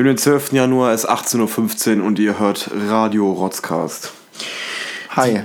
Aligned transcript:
Wir 0.00 0.04
haben 0.08 0.16
den 0.16 0.18
12. 0.18 0.52
Januar, 0.54 0.94
es 0.94 1.04
ist 1.04 1.10
18.15 1.10 1.98
Uhr 1.98 2.06
und 2.06 2.18
ihr 2.18 2.38
hört 2.38 2.70
Radio 2.88 3.30
Rotzcast. 3.32 4.12
Hi, 5.10 5.42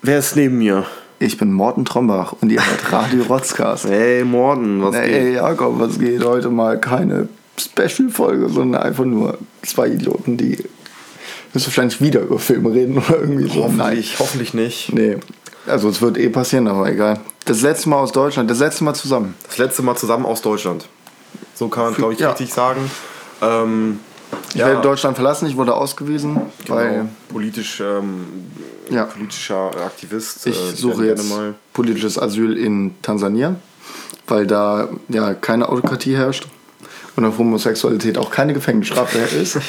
Wer 0.00 0.18
ist 0.20 0.36
neben 0.36 0.56
mir? 0.56 0.86
ich 1.18 1.36
bin 1.36 1.52
Morten 1.52 1.84
Trombach 1.84 2.32
und 2.40 2.50
ihr 2.50 2.66
hört 2.66 2.90
Radio 2.92 3.24
Rotzcast. 3.24 3.84
Hey 3.90 4.24
Morten, 4.24 4.82
was 4.82 4.94
Hey 4.96 5.24
geht? 5.24 5.34
Jakob, 5.34 5.78
was 5.80 5.98
geht? 5.98 6.24
Heute 6.24 6.48
mal 6.48 6.80
keine 6.80 7.28
Special-Folge, 7.58 8.48
sondern 8.48 8.80
einfach 8.80 9.04
nur 9.04 9.36
zwei 9.60 9.88
Idioten, 9.88 10.38
die 10.38 10.56
müssen 11.52 11.66
wahrscheinlich 11.66 12.00
wieder 12.00 12.22
über 12.22 12.38
Filme 12.38 12.72
reden 12.72 12.96
oder 12.96 13.18
irgendwie 13.20 13.50
so. 13.50 13.64
Hoffentlich, 13.64 14.18
hoffentlich 14.18 14.54
nicht. 14.54 14.94
Nee, 14.94 15.18
also 15.66 15.90
es 15.90 16.00
wird 16.00 16.16
eh 16.16 16.30
passieren, 16.30 16.68
aber 16.68 16.90
egal. 16.90 17.20
Das 17.44 17.60
letzte 17.60 17.90
Mal 17.90 17.98
aus 17.98 18.12
Deutschland, 18.12 18.50
das 18.50 18.60
letzte 18.60 18.82
Mal 18.82 18.94
zusammen. 18.94 19.34
Das 19.46 19.58
letzte 19.58 19.82
Mal 19.82 19.96
zusammen 19.96 20.24
aus 20.24 20.40
Deutschland. 20.40 20.88
So 21.54 21.68
kann 21.68 21.84
man, 21.84 21.94
glaube 21.94 22.14
ich, 22.14 22.18
Ja. 22.18 22.30
richtig 22.30 22.50
sagen. 22.50 22.90
Ähm, 23.42 24.00
Ich 24.54 24.58
werde 24.58 24.80
Deutschland 24.80 25.16
verlassen, 25.16 25.46
ich 25.48 25.56
wurde 25.56 25.74
ausgewiesen, 25.74 26.34
genau, 26.64 26.76
weil 26.76 27.08
politisch, 27.28 27.80
ähm, 27.80 28.26
Ja. 28.90 29.04
politischer 29.04 29.70
Aktivist. 29.84 30.46
ich 30.46 30.56
äh, 30.56 30.76
suche 30.76 31.06
jetzt 31.06 31.28
mal. 31.28 31.54
politisches 31.72 32.18
Asyl 32.18 32.56
in 32.56 32.94
Tansania, 33.02 33.56
weil 34.28 34.46
da 34.46 34.88
ja 35.08 35.34
keine 35.34 35.68
Autokratie 35.68 36.16
herrscht 36.16 36.46
und 37.16 37.24
auf 37.24 37.38
Homosexualität 37.38 38.18
auch 38.18 38.30
keine 38.30 38.52
Gefängnisstrafe 38.54 39.18
ist. 39.18 39.58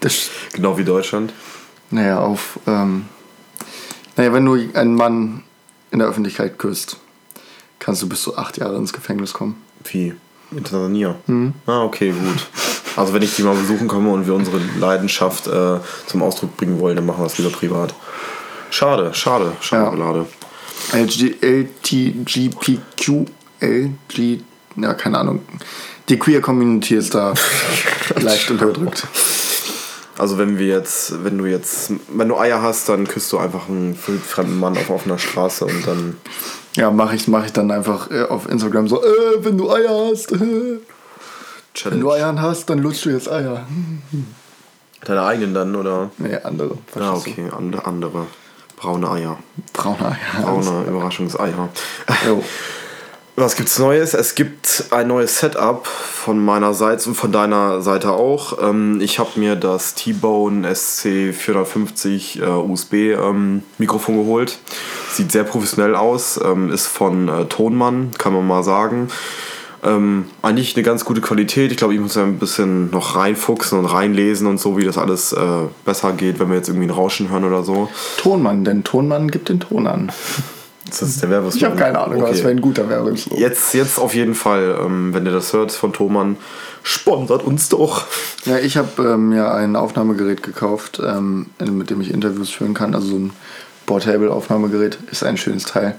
Das 0.00 0.28
Genau 0.52 0.76
wie 0.76 0.84
Deutschland. 0.84 1.32
Naja, 1.90 2.20
auf. 2.20 2.58
Ähm, 2.66 3.06
naja, 4.16 4.32
wenn 4.34 4.44
du 4.44 4.54
einen 4.74 4.94
Mann 4.94 5.42
in 5.90 6.00
der 6.00 6.08
Öffentlichkeit 6.08 6.58
küsst, 6.58 6.98
kannst 7.78 8.02
du 8.02 8.08
bis 8.08 8.20
zu 8.22 8.36
acht 8.36 8.58
Jahre 8.58 8.76
ins 8.76 8.92
Gefängnis 8.92 9.32
kommen. 9.32 9.56
Wie? 9.84 10.14
In 10.52 10.62
Tansania. 10.64 11.16
Mhm. 11.26 11.54
Ah, 11.66 11.82
okay, 11.82 12.10
gut. 12.12 12.46
Also 12.96 13.12
wenn 13.12 13.22
ich 13.22 13.36
die 13.36 13.42
mal 13.42 13.54
besuchen 13.54 13.88
komme 13.88 14.10
und 14.10 14.26
wir 14.26 14.34
unsere 14.34 14.58
Leidenschaft 14.78 15.46
äh, 15.46 15.78
zum 16.06 16.22
Ausdruck 16.22 16.56
bringen 16.56 16.80
wollen, 16.80 16.96
dann 16.96 17.06
machen 17.06 17.20
wir 17.20 17.24
das 17.24 17.38
lieber 17.38 17.50
privat. 17.50 17.94
Schade, 18.70 19.12
schade, 19.14 19.52
Schokolade. 19.60 20.26
LG, 20.92 21.36
LTGPQ, 21.40 23.26
LG, 23.60 24.40
ja, 24.76 24.94
keine 24.94 25.18
Ahnung. 25.18 25.40
Die 26.08 26.18
Queer 26.18 26.40
Community 26.40 26.94
ist 26.94 27.14
da 27.14 27.34
leicht 28.20 28.50
unterdrückt. 28.50 29.06
Also 30.18 30.38
wenn 30.38 30.58
wir 30.58 30.66
jetzt, 30.66 31.24
wenn 31.24 31.36
du 31.36 31.44
jetzt, 31.44 31.92
wenn 32.08 32.28
du 32.28 32.38
Eier 32.38 32.62
hast, 32.62 32.88
dann 32.88 33.06
küsst 33.06 33.30
du 33.32 33.38
einfach 33.38 33.68
einen 33.68 33.94
fremden 33.94 34.58
Mann 34.58 34.76
auf 34.76 34.88
offener 34.88 35.18
Straße 35.18 35.66
und 35.66 35.86
dann 35.86 36.16
Ja, 36.74 36.90
mache 36.90 37.16
ich, 37.16 37.28
mach 37.28 37.44
ich 37.44 37.52
dann 37.52 37.70
einfach 37.70 38.10
äh, 38.10 38.22
auf 38.22 38.48
Instagram 38.48 38.88
so, 38.88 39.02
äh, 39.02 39.44
wenn 39.44 39.58
du 39.58 39.70
Eier 39.70 40.08
hast, 40.10 40.32
äh, 41.80 41.90
wenn 41.90 42.00
Challenge. 42.00 42.02
du 42.02 42.12
Eier 42.12 42.40
hast, 42.40 42.70
dann 42.70 42.78
lutschst 42.78 43.04
du 43.04 43.10
jetzt 43.10 43.30
Eier. 43.30 43.66
Deine 45.04 45.22
eigenen 45.22 45.54
dann, 45.54 45.76
oder? 45.76 46.10
Nee, 46.18 46.36
andere. 46.36 46.78
Ja, 46.94 47.12
du? 47.12 47.18
okay, 47.18 47.50
andere, 47.56 47.86
andere. 47.86 48.26
Braune 48.76 49.10
Eier. 49.10 49.38
Braune 49.72 50.06
Eier. 50.06 50.42
Braune 50.42 50.84
Überraschungseier. 50.88 51.68
Jo. 52.26 52.42
Was 53.38 53.54
gibt's 53.54 53.78
Neues? 53.78 54.14
Es 54.14 54.34
gibt 54.34 54.84
ein 54.92 55.08
neues 55.08 55.40
Setup 55.40 55.86
von 55.86 56.42
meiner 56.42 56.72
Seite 56.72 57.10
und 57.10 57.16
von 57.16 57.32
deiner 57.32 57.82
Seite 57.82 58.12
auch. 58.12 58.56
Ähm, 58.62 58.98
ich 59.02 59.18
habe 59.18 59.38
mir 59.38 59.56
das 59.56 59.94
T-Bone 59.94 60.66
SC450 60.66 62.42
äh, 62.42 62.46
USB 62.46 62.94
ähm, 62.94 63.62
Mikrofon 63.76 64.16
geholt. 64.16 64.58
Sieht 65.10 65.32
sehr 65.32 65.44
professionell 65.44 65.94
aus, 65.96 66.40
ähm, 66.42 66.72
ist 66.72 66.86
von 66.86 67.28
äh, 67.28 67.44
Tonmann, 67.44 68.12
kann 68.16 68.32
man 68.32 68.46
mal 68.46 68.62
sagen. 68.62 69.08
Ähm, 69.84 70.26
eigentlich 70.42 70.74
eine 70.74 70.82
ganz 70.82 71.04
gute 71.04 71.20
Qualität. 71.20 71.70
Ich 71.70 71.76
glaube, 71.76 71.94
ich 71.94 72.00
muss 72.00 72.14
ja 72.14 72.22
ein 72.24 72.38
bisschen 72.38 72.90
noch 72.90 73.16
reinfuchsen 73.16 73.78
und 73.78 73.86
reinlesen 73.86 74.46
und 74.46 74.58
so, 74.58 74.76
wie 74.76 74.84
das 74.84 74.98
alles 74.98 75.32
äh, 75.32 75.38
besser 75.84 76.12
geht, 76.12 76.38
wenn 76.38 76.48
wir 76.48 76.56
jetzt 76.56 76.68
irgendwie 76.68 76.86
ein 76.86 76.90
Rauschen 76.90 77.30
hören 77.30 77.44
oder 77.44 77.62
so. 77.62 77.88
Tonmann, 78.16 78.64
denn 78.64 78.84
Tonmann 78.84 79.30
gibt 79.30 79.48
den 79.48 79.60
Ton 79.60 79.86
an. 79.86 80.10
Das 80.88 81.02
ist 81.02 81.20
der 81.20 81.30
Werbeslogan. 81.30 81.58
Ich 81.58 81.64
habe 81.64 81.76
keine 81.76 81.98
Ahnung, 81.98 82.18
aber 82.20 82.28
Okay. 82.28 82.38
es 82.38 82.44
wäre 82.44 82.52
ein 82.52 82.60
guter 82.60 82.88
Werbeslogan. 82.88 83.40
Jetzt, 83.40 83.74
jetzt 83.74 83.98
auf 83.98 84.14
jeden 84.14 84.34
Fall, 84.34 84.78
ähm, 84.80 85.12
wenn 85.12 85.26
ihr 85.26 85.32
das 85.32 85.52
hört 85.52 85.72
von 85.72 85.92
Thomann, 85.92 86.36
sponsert 86.84 87.42
uns 87.42 87.68
doch. 87.68 88.04
Ja, 88.44 88.58
ich 88.58 88.76
habe 88.76 89.02
ähm, 89.02 89.30
mir 89.30 89.52
ein 89.52 89.74
Aufnahmegerät 89.74 90.42
gekauft, 90.44 91.00
ähm, 91.04 91.46
mit 91.58 91.90
dem 91.90 92.00
ich 92.00 92.12
Interviews 92.12 92.50
führen 92.50 92.72
kann. 92.74 92.94
Also 92.94 93.08
so 93.08 93.16
ein 93.16 93.32
Portable-Aufnahmegerät 93.86 94.98
ist 95.10 95.24
ein 95.24 95.36
schönes 95.36 95.64
Teil. 95.64 95.96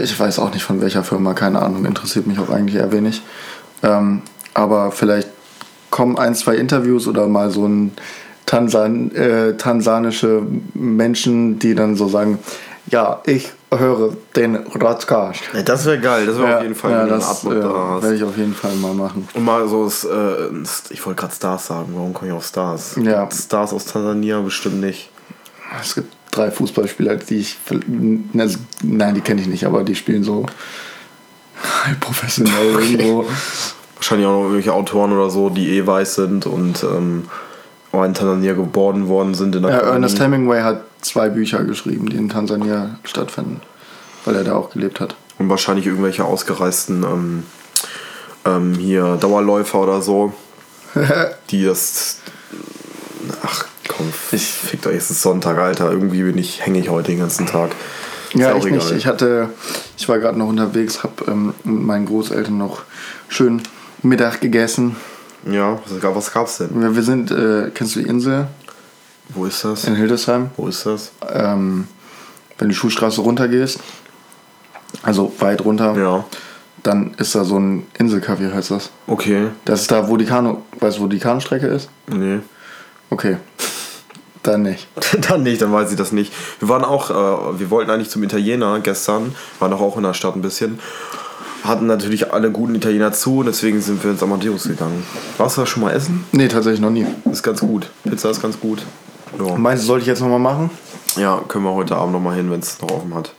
Ich 0.00 0.18
weiß 0.18 0.38
auch 0.38 0.52
nicht 0.52 0.64
von 0.64 0.80
welcher 0.80 1.04
Firma, 1.04 1.34
keine 1.34 1.62
Ahnung, 1.62 1.84
interessiert 1.84 2.26
mich 2.26 2.38
auch 2.38 2.50
eigentlich 2.50 2.76
eher 2.76 2.92
wenig. 2.92 3.22
Ähm, 3.82 4.22
aber 4.54 4.90
vielleicht 4.90 5.28
kommen 5.90 6.18
ein, 6.18 6.34
zwei 6.34 6.56
Interviews 6.56 7.06
oder 7.06 7.28
mal 7.28 7.50
so 7.50 7.66
ein 7.66 7.92
Tansan, 8.46 9.10
äh, 9.12 9.56
tansanische 9.56 10.42
Menschen, 10.74 11.58
die 11.58 11.74
dann 11.74 11.96
so 11.96 12.08
sagen, 12.08 12.38
ja, 12.88 13.20
ich 13.26 13.52
höre 13.74 14.16
den 14.36 14.56
Radcast. 14.56 15.40
Das 15.64 15.84
wäre 15.86 15.98
geil, 15.98 16.26
das 16.26 16.38
wäre 16.38 16.56
auf 16.56 16.62
jeden 16.62 16.74
Fall 16.74 16.92
ja, 16.92 17.06
das 17.06 17.44
äh, 17.44 17.48
da 17.60 18.00
werde 18.00 18.14
ich 18.14 18.22
auf 18.22 18.36
jeden 18.36 18.54
Fall 18.54 18.74
mal 18.76 18.94
machen. 18.94 19.28
Und 19.34 19.44
mal 19.44 19.66
so, 19.68 19.84
das, 19.84 20.04
äh, 20.04 20.48
ich 20.90 21.04
wollte 21.04 21.20
gerade 21.20 21.34
Stars 21.34 21.66
sagen, 21.66 21.88
warum 21.94 22.14
komme 22.14 22.30
ich 22.30 22.36
auf 22.36 22.46
Stars? 22.46 22.96
Ja. 23.02 23.28
Stars 23.30 23.72
aus 23.72 23.84
Tansania 23.86 24.40
bestimmt 24.40 24.80
nicht. 24.80 25.10
Es 25.80 25.96
gibt 25.96 26.15
drei 26.36 26.50
Fußballspieler, 26.50 27.16
die 27.16 27.36
ich. 27.36 27.56
Nein, 28.82 29.14
die 29.14 29.20
kenne 29.20 29.40
ich 29.40 29.46
nicht, 29.46 29.64
aber 29.64 29.84
die 29.84 29.94
spielen 29.94 30.24
so 30.24 30.46
professionell 32.00 32.74
irgendwo. 32.74 33.26
Wahrscheinlich 33.96 34.26
auch 34.26 34.32
noch 34.32 34.42
irgendwelche 34.42 34.74
Autoren 34.74 35.12
oder 35.12 35.30
so, 35.30 35.48
die 35.48 35.70
eh 35.70 35.86
weiß 35.86 36.16
sind 36.16 36.46
und 36.46 36.82
ähm, 36.84 37.28
auch 37.92 38.04
in 38.04 38.12
Tansania 38.12 38.52
geboren 38.52 39.08
worden 39.08 39.34
sind. 39.34 39.56
In 39.56 39.62
der 39.62 39.72
Ja. 39.72 39.78
Ernest 39.78 40.20
Hemingway 40.20 40.60
hat 40.62 40.82
zwei 41.00 41.30
Bücher 41.30 41.64
geschrieben, 41.64 42.08
die 42.10 42.16
in 42.16 42.28
Tansania 42.28 42.98
stattfinden, 43.04 43.62
weil 44.24 44.36
er 44.36 44.44
da 44.44 44.54
auch 44.54 44.70
gelebt 44.70 45.00
hat. 45.00 45.16
Und 45.38 45.48
wahrscheinlich 45.48 45.86
irgendwelche 45.86 46.24
ausgereisten 46.24 47.04
ähm, 47.04 47.42
ähm, 48.44 48.74
hier 48.74 49.16
Dauerläufer 49.16 49.80
oder 49.80 50.02
so, 50.02 50.34
die 51.50 51.64
das. 51.64 52.20
Ach 53.42 53.66
komm, 53.88 54.12
ich 54.32 54.46
fickt 54.46 54.86
euch, 54.86 54.96
es 54.96 55.10
ist 55.10 55.22
Sonntag, 55.22 55.58
Alter. 55.58 55.90
Irgendwie 55.90 56.22
bin 56.22 56.38
ich, 56.38 56.64
hänge 56.64 56.78
ich 56.78 56.88
heute 56.88 57.08
den 57.12 57.18
ganzen 57.20 57.46
Tag. 57.46 57.70
Ist 58.32 58.40
Ja, 58.40 58.56
ich 58.56 58.64
nicht. 58.64 58.84
egal. 58.86 58.96
Ich 58.96 59.06
hatte, 59.06 59.50
ich 59.96 60.08
war 60.08 60.18
gerade 60.18 60.38
noch 60.38 60.48
unterwegs, 60.48 61.02
habe 61.02 61.24
ähm, 61.30 61.54
mit 61.64 61.82
meinen 61.82 62.06
Großeltern 62.06 62.56
noch 62.58 62.82
schön 63.28 63.62
Mittag 64.02 64.40
gegessen. 64.40 64.96
Ja, 65.50 65.78
was, 65.88 66.00
gab- 66.00 66.16
was 66.16 66.32
gab's 66.32 66.58
denn? 66.58 66.80
Wir, 66.80 66.94
wir 66.96 67.02
sind, 67.02 67.30
äh, 67.30 67.70
kennst 67.72 67.94
du 67.96 68.00
die 68.00 68.08
Insel 68.08 68.48
Wo 69.28 69.44
ist 69.46 69.64
das? 69.64 69.84
in 69.84 69.94
Hildesheim? 69.94 70.50
Wo 70.56 70.66
ist 70.66 70.84
das? 70.86 71.12
Ähm, 71.32 71.86
wenn 72.58 72.68
du 72.68 72.72
die 72.72 72.78
Schulstraße 72.78 73.20
runtergehst, 73.20 73.78
also 75.02 75.32
weit 75.38 75.64
runter, 75.64 75.96
Ja. 75.96 76.24
dann 76.82 77.14
ist 77.18 77.34
da 77.34 77.44
so 77.44 77.58
ein 77.58 77.86
Inselcafé, 77.98 78.52
heißt 78.52 78.70
das. 78.70 78.90
Okay. 79.06 79.48
Das 79.64 79.82
ist 79.82 79.90
da, 79.90 80.08
wo 80.08 80.16
die 80.16 80.24
Kanu, 80.24 80.58
weißt 80.80 80.98
du, 80.98 81.02
wo 81.02 81.06
die 81.06 81.18
Kanustrecke 81.18 81.66
ist? 81.66 81.88
Nee. 82.08 82.40
Okay. 83.10 83.36
Dann 84.42 84.62
nicht. 84.62 84.86
dann 85.28 85.42
nicht, 85.42 85.60
dann 85.62 85.72
weiß 85.72 85.90
ich 85.90 85.96
das 85.96 86.12
nicht. 86.12 86.32
Wir 86.60 86.68
waren 86.68 86.84
auch, 86.84 87.10
äh, 87.10 87.58
wir 87.58 87.70
wollten 87.70 87.90
eigentlich 87.90 88.10
zum 88.10 88.22
Italiener 88.22 88.78
gestern, 88.80 89.34
waren 89.58 89.70
doch 89.70 89.80
auch 89.80 89.96
in 89.96 90.02
der 90.04 90.14
Stadt 90.14 90.36
ein 90.36 90.42
bisschen. 90.42 90.78
Hatten 91.64 91.86
natürlich 91.86 92.32
alle 92.32 92.52
guten 92.52 92.76
Italiener 92.76 93.12
zu 93.12 93.38
und 93.38 93.46
deswegen 93.46 93.80
sind 93.80 94.04
wir 94.04 94.12
ins 94.12 94.22
Amadeus 94.22 94.64
gegangen. 94.64 95.04
Warst 95.36 95.56
du 95.56 95.62
da 95.62 95.66
schon 95.66 95.82
mal 95.82 95.92
essen? 95.92 96.24
Nee, 96.30 96.46
tatsächlich 96.46 96.80
noch 96.80 96.90
nie. 96.90 97.06
Ist 97.30 97.42
ganz 97.42 97.60
gut. 97.60 97.90
Pizza 98.04 98.30
ist 98.30 98.40
ganz 98.40 98.60
gut. 98.60 98.82
Ja, 99.38 99.56
Meinst 99.56 99.82
du, 99.82 99.86
sollte 99.88 100.02
ich 100.02 100.06
jetzt 100.06 100.20
nochmal 100.20 100.38
machen? 100.38 100.70
ja 101.16 101.40
können 101.48 101.64
wir 101.64 101.72
heute 101.72 101.96
Abend 101.96 102.12
nochmal 102.12 102.36
hin, 102.36 102.50
wenn 102.50 102.60
es 102.60 102.80
noch 102.80 102.90
offen 102.90 103.14
hat. 103.14 103.32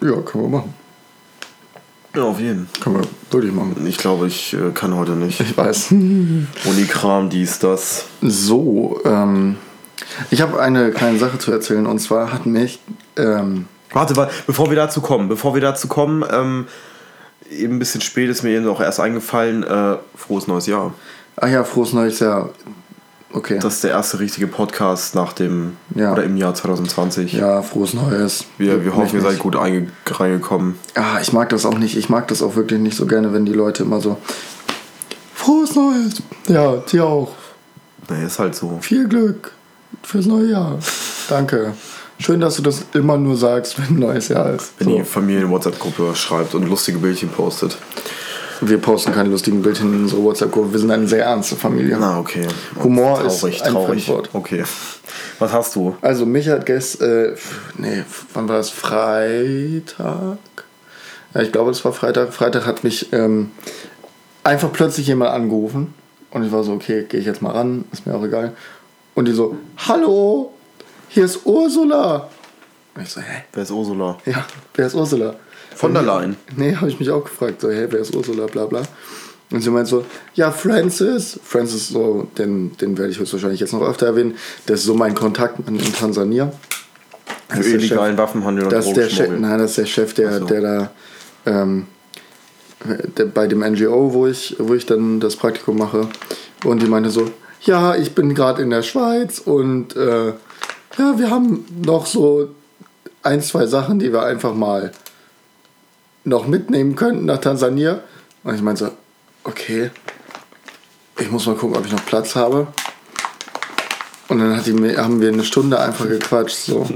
Ja, 0.00 0.12
können 0.20 0.44
wir 0.44 0.58
machen. 0.58 0.74
Ja, 2.14 2.22
auf 2.22 2.38
jeden. 2.38 2.68
Können 2.80 2.96
wir 2.96 3.04
wirklich 3.30 3.52
machen. 3.52 3.84
Ich 3.86 3.96
glaube, 3.96 4.26
ich 4.28 4.54
äh, 4.54 4.70
kann 4.72 4.94
heute 4.96 5.12
nicht. 5.12 5.40
Ich 5.40 5.56
weiß. 5.56 5.90
Unikram, 6.64 7.28
dies, 7.28 7.58
das. 7.58 8.06
So, 8.22 9.00
ähm, 9.04 9.56
ich 10.30 10.40
habe 10.40 10.60
eine 10.60 10.92
kleine 10.92 11.18
Sache 11.18 11.38
zu 11.38 11.50
erzählen 11.50 11.86
und 11.86 11.98
zwar 11.98 12.32
hat 12.32 12.46
mich, 12.46 12.78
ähm, 13.16 13.66
Warte, 13.94 14.16
warte, 14.16 14.34
bevor 14.48 14.70
wir 14.70 14.76
dazu 14.76 15.00
kommen, 15.00 15.28
bevor 15.28 15.54
wir 15.54 15.60
dazu 15.60 15.86
kommen, 15.86 16.24
ähm, 16.28 16.66
eben 17.48 17.76
ein 17.76 17.78
bisschen 17.78 18.00
spät 18.00 18.28
ist 18.28 18.42
mir 18.42 18.50
eben 18.50 18.66
auch 18.66 18.80
erst 18.80 18.98
eingefallen, 18.98 19.62
äh, 19.62 19.96
frohes 20.16 20.48
neues 20.48 20.66
Jahr. 20.66 20.92
ach 21.36 21.48
ja, 21.48 21.62
frohes 21.62 21.92
neues 21.92 22.18
Jahr. 22.18 22.50
Okay. 23.36 23.58
Das 23.60 23.74
ist 23.74 23.84
der 23.84 23.90
erste 23.90 24.20
richtige 24.20 24.46
Podcast 24.46 25.16
nach 25.16 25.32
dem 25.32 25.76
Ja. 25.94 26.12
oder 26.12 26.22
im 26.22 26.36
Jahr 26.36 26.54
2020. 26.54 27.32
ja, 27.32 27.62
frohes 27.62 27.92
neues. 27.92 28.44
Wir, 28.58 28.84
wir 28.84 28.94
hoffen, 28.94 29.16
ihr 29.16 29.22
seid 29.22 29.40
gut 29.40 29.56
einge 29.56 29.88
reingekommen. 30.06 30.76
Ah, 30.94 31.18
ich 31.20 31.32
mag 31.32 31.48
das 31.48 31.66
auch 31.66 31.76
nicht. 31.76 31.96
Ich 31.96 32.08
mag 32.08 32.28
das 32.28 32.42
auch 32.42 32.54
wirklich 32.54 32.78
nicht 32.78 32.96
so 32.96 33.06
gerne, 33.06 33.32
wenn 33.32 33.44
die 33.44 33.52
Leute 33.52 33.82
immer 33.82 34.00
so. 34.00 34.18
Frohes 35.34 35.74
Neues! 35.74 36.22
Ja, 36.48 36.76
dir 36.76 37.04
auch. 37.04 37.32
Nee, 38.08 38.24
ist 38.24 38.38
halt 38.38 38.54
so. 38.54 38.78
Viel 38.80 39.08
Glück 39.08 39.50
fürs 40.02 40.26
neue 40.26 40.50
Jahr. 40.52 40.78
Danke. 41.28 41.74
Schön, 42.20 42.38
dass 42.40 42.54
du 42.54 42.62
das 42.62 42.84
immer 42.94 43.16
nur 43.18 43.36
sagst, 43.36 43.78
wenn 43.78 43.96
ein 43.96 43.98
neues 43.98 44.28
Jahr 44.28 44.50
ist. 44.54 44.74
Wenn 44.78 44.88
So. 44.90 44.96
die 44.98 45.04
Familie 45.04 45.42
in 45.42 45.50
WhatsApp-Gruppe 45.50 46.14
schreibt 46.14 46.54
und 46.54 46.68
lustige 46.68 46.98
Bildchen 46.98 47.30
postet. 47.30 47.76
Wir 48.60 48.78
posten 48.78 49.12
keine 49.12 49.28
lustigen 49.28 49.62
Bilder 49.62 49.80
in 49.80 50.04
unsere 50.04 50.22
WhatsApp-Gruppe. 50.22 50.72
Wir 50.72 50.78
sind 50.80 50.90
eine 50.90 51.08
sehr 51.08 51.24
ernste 51.24 51.56
Familie. 51.56 51.96
Na, 51.98 52.18
okay. 52.18 52.46
Humor 52.82 53.18
traurig, 53.20 53.56
ist 53.56 53.62
ein 53.62 53.72
traurig. 53.72 54.04
Fremdwort. 54.04 54.30
Okay. 54.32 54.64
Was 55.38 55.52
hast 55.52 55.76
du? 55.76 55.96
Also 56.00 56.26
mich 56.26 56.48
hat 56.48 56.64
gestern, 56.66 57.34
äh, 57.34 57.36
nee, 57.76 58.04
wann 58.32 58.48
war 58.48 58.56
das? 58.56 58.70
Freitag? 58.70 60.38
Ja, 61.34 61.40
ich 61.40 61.52
glaube, 61.52 61.70
es 61.72 61.84
war 61.84 61.92
Freitag. 61.92 62.32
Freitag 62.32 62.66
hat 62.66 62.84
mich 62.84 63.12
ähm, 63.12 63.50
einfach 64.44 64.72
plötzlich 64.72 65.06
jemand 65.08 65.32
angerufen. 65.32 65.94
Und 66.30 66.44
ich 66.44 66.52
war 66.52 66.64
so, 66.64 66.72
okay, 66.72 67.04
gehe 67.08 67.20
ich 67.20 67.26
jetzt 67.26 67.42
mal 67.42 67.52
ran, 67.52 67.84
ist 67.92 68.06
mir 68.06 68.14
auch 68.14 68.24
egal. 68.24 68.54
Und 69.14 69.26
die 69.26 69.32
so, 69.32 69.56
hallo, 69.76 70.52
hier 71.08 71.24
ist 71.24 71.44
Ursula. 71.44 72.28
Und 72.94 73.02
ich 73.02 73.10
so, 73.10 73.20
hä? 73.20 73.44
Wer 73.52 73.62
ist 73.62 73.70
Ursula? 73.70 74.18
Ja, 74.26 74.44
wer 74.74 74.86
ist 74.86 74.94
Ursula? 74.94 75.36
Von 75.74 75.94
der 75.94 76.02
Leyen. 76.02 76.36
Nee, 76.56 76.76
habe 76.76 76.88
ich 76.88 76.98
mich 77.00 77.10
auch 77.10 77.24
gefragt. 77.24 77.60
So, 77.60 77.70
hey, 77.70 77.86
wer 77.90 78.00
ist 78.00 78.14
Ursula, 78.14 78.46
bla 78.46 78.66
bla. 78.66 78.82
Und 79.50 79.60
sie 79.60 79.70
meint 79.70 79.86
so, 79.86 80.04
ja, 80.34 80.50
Francis. 80.50 81.38
Francis, 81.44 81.88
so, 81.88 82.26
den, 82.38 82.76
den 82.78 82.96
werde 82.98 83.12
ich 83.12 83.18
höchstwahrscheinlich 83.18 83.60
jetzt 83.60 83.72
noch 83.72 83.82
öfter 83.82 84.06
erwähnen. 84.06 84.36
Das 84.66 84.80
ist 84.80 84.86
so 84.86 84.94
mein 84.94 85.14
Kontakt 85.14 85.58
in 85.68 85.78
Tansania. 85.94 86.52
Für 87.48 87.56
der 87.56 87.62
Chef- 87.62 87.74
illegalen 87.74 88.16
Waffenhandel 88.18 88.64
und 88.64 88.72
das 88.72 88.86
ist 88.86 88.96
der 88.96 89.08
Chef, 89.10 89.30
nein, 89.38 89.58
das 89.58 89.70
ist 89.70 89.78
der 89.78 89.86
Chef, 89.86 90.14
der, 90.14 90.38
so. 90.40 90.44
der 90.46 90.60
da 90.60 90.90
ähm, 91.46 91.86
der, 93.16 93.26
bei 93.26 93.46
dem 93.46 93.60
NGO, 93.60 94.12
wo 94.12 94.26
ich, 94.26 94.56
wo 94.58 94.74
ich 94.74 94.86
dann 94.86 95.20
das 95.20 95.36
Praktikum 95.36 95.78
mache. 95.78 96.08
Und 96.64 96.82
die 96.82 96.86
meinte 96.86 97.10
so, 97.10 97.30
ja, 97.62 97.94
ich 97.94 98.14
bin 98.14 98.34
gerade 98.34 98.62
in 98.62 98.70
der 98.70 98.82
Schweiz 98.82 99.38
und 99.38 99.94
äh, 99.94 100.28
ja, 100.98 101.18
wir 101.18 101.30
haben 101.30 101.64
noch 101.84 102.06
so 102.06 102.48
ein, 103.22 103.40
zwei 103.42 103.66
Sachen, 103.66 103.98
die 103.98 104.12
wir 104.12 104.22
einfach 104.22 104.54
mal 104.54 104.92
noch 106.24 106.46
mitnehmen 106.46 106.96
könnten 106.96 107.26
nach 107.26 107.38
Tansania. 107.38 108.00
Und 108.42 108.54
ich 108.54 108.62
meinte 108.62 108.86
so, 108.86 108.90
okay, 109.44 109.90
ich 111.18 111.30
muss 111.30 111.46
mal 111.46 111.54
gucken, 111.54 111.76
ob 111.76 111.86
ich 111.86 111.92
noch 111.92 112.04
Platz 112.04 112.34
habe. 112.34 112.66
Und 114.28 114.38
dann 114.38 114.56
hat 114.56 114.66
die, 114.66 114.96
haben 114.96 115.20
wir 115.20 115.28
eine 115.28 115.44
Stunde 115.44 115.78
einfach 115.78 116.08
gequatscht. 116.08 116.56
So. 116.56 116.86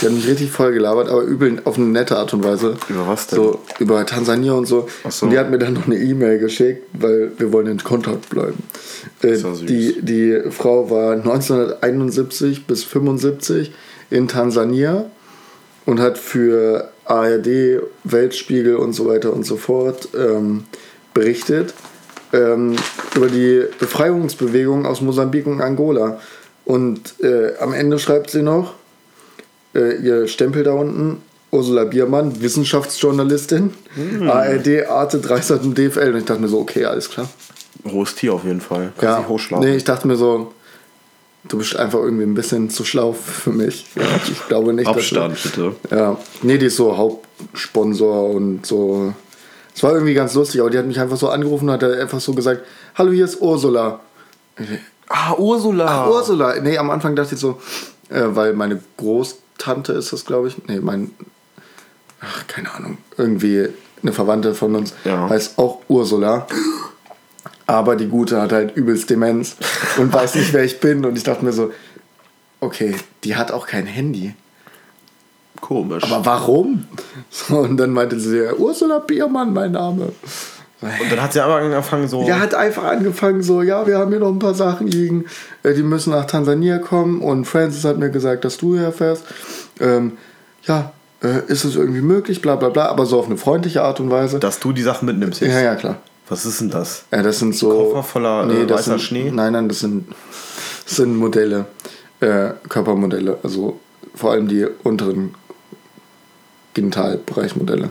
Die 0.00 0.06
hat 0.06 0.12
mich 0.12 0.26
richtig 0.26 0.50
voll 0.50 0.72
gelabert, 0.72 1.08
aber 1.08 1.22
übel 1.22 1.60
auf 1.64 1.76
eine 1.76 1.86
nette 1.86 2.16
Art 2.16 2.34
und 2.34 2.42
Weise. 2.42 2.76
Über 2.88 3.06
was 3.06 3.28
denn? 3.28 3.36
So, 3.36 3.60
über 3.78 4.04
Tansania 4.04 4.52
und 4.52 4.66
so. 4.66 4.88
So. 5.08 5.26
Und 5.26 5.32
die 5.32 5.38
hat 5.38 5.50
mir 5.50 5.58
dann 5.58 5.74
noch 5.74 5.86
eine 5.86 5.96
E-Mail 5.96 6.38
geschickt, 6.38 6.86
weil 6.92 7.32
wir 7.38 7.52
wollen 7.52 7.68
in 7.68 7.78
Kontakt 7.78 8.28
bleiben. 8.30 8.62
Äh, 9.22 9.36
die, 9.62 10.00
die 10.02 10.50
Frau 10.50 10.90
war 10.90 11.12
1971 11.12 12.66
bis 12.66 12.84
75 12.84 13.72
in 14.10 14.28
Tansania 14.28 15.06
und 15.84 16.00
hat 16.00 16.18
für 16.18 16.90
ARD, 17.06 17.80
Weltspiegel 18.04 18.76
und 18.76 18.92
so 18.92 19.06
weiter 19.06 19.32
und 19.32 19.44
so 19.44 19.56
fort 19.56 20.08
ähm, 20.16 20.64
berichtet 21.14 21.74
ähm, 22.32 22.76
über 23.14 23.28
die 23.28 23.64
Befreiungsbewegung 23.78 24.86
aus 24.86 25.00
Mosambik 25.00 25.46
und 25.46 25.60
Angola. 25.60 26.20
Und 26.64 27.14
äh, 27.22 27.56
am 27.60 27.72
Ende 27.72 27.98
schreibt 27.98 28.30
sie 28.30 28.42
noch, 28.42 28.74
äh, 29.74 29.96
ihr 29.96 30.28
Stempel 30.28 30.64
da 30.64 30.72
unten, 30.72 31.22
Ursula 31.52 31.84
Biermann, 31.84 32.42
Wissenschaftsjournalistin, 32.42 33.72
ARD, 34.28 34.88
Arte, 34.88 35.18
Dreisat 35.20 35.62
und 35.62 35.78
DFL. 35.78 36.12
Und 36.12 36.18
ich 36.18 36.24
dachte 36.24 36.42
mir 36.42 36.48
so, 36.48 36.58
okay, 36.58 36.84
alles 36.84 37.08
klar. 37.08 37.28
Hohes 37.90 38.14
Tier 38.16 38.34
auf 38.34 38.44
jeden 38.44 38.60
Fall. 38.60 38.92
Kannst 38.98 39.02
Ja, 39.62 39.68
nee, 39.70 39.76
ich 39.76 39.84
dachte 39.84 40.08
mir 40.08 40.16
so, 40.16 40.52
du 41.48 41.58
bist 41.58 41.76
einfach 41.76 42.00
irgendwie 42.00 42.24
ein 42.24 42.34
bisschen 42.34 42.70
zu 42.70 42.84
schlau 42.84 43.12
für 43.12 43.50
mich. 43.50 43.86
Ja, 43.94 44.02
ich 44.30 44.46
glaube 44.48 44.72
nicht, 44.72 44.86
Abstand, 44.88 45.34
dass 45.34 45.42
bitte. 45.42 45.74
du, 45.90 45.94
ja, 45.96 46.16
nee, 46.42 46.58
die 46.58 46.66
ist 46.66 46.76
so 46.76 46.96
Hauptsponsor 46.96 48.30
und 48.30 48.64
so. 48.66 49.14
Es 49.74 49.82
war 49.82 49.92
irgendwie 49.92 50.14
ganz 50.14 50.34
lustig, 50.34 50.60
aber 50.60 50.70
die 50.70 50.78
hat 50.78 50.86
mich 50.86 50.98
einfach 50.98 51.16
so 51.18 51.28
angerufen 51.28 51.68
und 51.68 51.74
hat 51.74 51.84
einfach 51.84 52.20
so 52.20 52.32
gesagt, 52.32 52.62
hallo, 52.94 53.12
hier 53.12 53.26
ist 53.26 53.40
Ursula. 53.40 54.00
Ah, 55.08 55.34
Ursula. 55.36 55.86
Ach, 55.86 56.08
Ursula. 56.10 56.58
Nee, 56.60 56.78
am 56.78 56.90
Anfang 56.90 57.14
dachte 57.14 57.34
ich 57.34 57.40
so, 57.40 57.60
äh, 58.08 58.22
weil 58.28 58.54
meine 58.54 58.80
Großtante 58.96 59.92
ist 59.92 60.12
das, 60.12 60.24
glaube 60.24 60.48
ich. 60.48 60.56
Nee, 60.66 60.80
mein. 60.80 61.10
Ach, 62.20 62.46
keine 62.46 62.72
Ahnung. 62.74 62.96
Irgendwie 63.18 63.68
eine 64.02 64.12
Verwandte 64.12 64.54
von 64.54 64.74
uns 64.74 64.94
Ja. 65.04 65.28
heißt 65.28 65.58
auch 65.58 65.80
Ursula. 65.88 66.46
Aber 67.66 67.96
die 67.96 68.08
Gute 68.08 68.40
hat 68.40 68.52
halt 68.52 68.76
übelst 68.76 69.10
Demenz 69.10 69.56
und 69.98 70.12
weiß 70.12 70.36
nicht, 70.36 70.52
wer 70.52 70.64
ich 70.64 70.78
bin. 70.80 71.04
Und 71.04 71.16
ich 71.16 71.24
dachte 71.24 71.44
mir 71.44 71.52
so, 71.52 71.72
okay, 72.60 72.94
die 73.24 73.36
hat 73.36 73.50
auch 73.50 73.66
kein 73.66 73.86
Handy. 73.86 74.34
Komisch. 75.60 76.04
Aber 76.04 76.24
warum? 76.24 76.86
So, 77.30 77.58
und 77.58 77.76
dann 77.76 77.90
meinte 77.90 78.20
sie, 78.20 78.52
Ursula 78.56 79.00
Biermann, 79.00 79.52
mein 79.52 79.72
Name. 79.72 80.12
und 80.80 81.10
dann 81.12 81.22
hat 81.22 81.32
sie 81.32 81.40
aber 81.40 81.56
angefangen 81.56 82.06
so. 82.08 82.24
Der 82.24 82.38
hat 82.38 82.54
einfach 82.54 82.84
angefangen 82.84 83.42
so, 83.42 83.62
ja, 83.62 83.86
wir 83.86 83.98
haben 83.98 84.10
hier 84.10 84.20
noch 84.20 84.30
ein 84.30 84.38
paar 84.38 84.54
Sachen 84.54 84.86
liegen, 84.86 85.24
äh, 85.62 85.74
die 85.74 85.82
müssen 85.82 86.10
nach 86.10 86.26
Tansania 86.26 86.78
kommen 86.78 87.20
und 87.20 87.46
Francis 87.46 87.84
hat 87.84 87.98
mir 87.98 88.10
gesagt, 88.10 88.44
dass 88.44 88.58
du 88.58 88.76
herfährst. 88.76 89.24
Ähm, 89.80 90.12
ja, 90.64 90.92
äh, 91.22 91.40
ist 91.48 91.64
es 91.64 91.76
irgendwie 91.76 92.02
möglich, 92.02 92.42
bla 92.42 92.56
bla 92.56 92.68
bla, 92.68 92.86
aber 92.86 93.06
so 93.06 93.18
auf 93.18 93.26
eine 93.26 93.36
freundliche 93.36 93.82
Art 93.82 94.00
und 94.00 94.10
Weise. 94.10 94.38
dass 94.38 94.60
du 94.60 94.72
die 94.72 94.82
Sachen 94.82 95.06
mitnimmst 95.06 95.40
jetzt. 95.40 95.52
ja, 95.52 95.60
ja, 95.60 95.74
klar. 95.74 95.96
Was 96.28 96.44
ist 96.44 96.60
denn 96.60 96.70
das? 96.70 97.04
Ja, 97.12 97.22
das 97.22 97.38
sind 97.38 97.54
so... 97.54 97.68
Koffer 97.70 98.02
voller, 98.02 98.50
äh, 98.50 98.66
das 98.66 98.80
weißer 98.80 98.90
sind, 98.92 99.02
Schnee? 99.02 99.30
Nein, 99.30 99.52
nein, 99.52 99.68
das 99.68 99.80
sind, 99.80 100.08
das 100.84 100.96
sind 100.96 101.16
Modelle, 101.16 101.66
äh, 102.20 102.50
Körpermodelle, 102.68 103.38
also 103.42 103.78
vor 104.14 104.32
allem 104.32 104.48
die 104.48 104.66
unteren 104.82 105.34
Genitalbereichmodelle. 106.74 107.90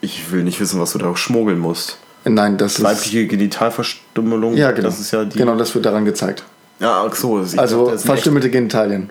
Ich 0.00 0.30
will 0.32 0.42
nicht 0.42 0.60
wissen, 0.60 0.80
was 0.80 0.92
du 0.92 0.98
da 0.98 1.14
schmuggeln 1.16 1.58
musst. 1.58 1.98
Äh, 2.24 2.30
Nein, 2.30 2.56
das 2.56 2.78
ist... 2.78 2.84
Weibliche 2.84 3.26
Genitalverstümmelung. 3.26 4.56
Ja, 4.56 4.72
genau. 4.72 4.88
Das 4.88 4.98
ist 5.00 5.10
ja 5.10 5.24
die. 5.24 5.38
Genau, 5.38 5.56
das 5.56 5.74
wird 5.74 5.86
daran 5.86 6.04
gezeigt. 6.04 6.44
Ja, 6.80 7.04
ach 7.08 7.14
so. 7.14 7.36
Also 7.56 7.86
dachte, 7.86 7.98
verstümmelte 7.98 8.50
Genitalien. 8.50 9.10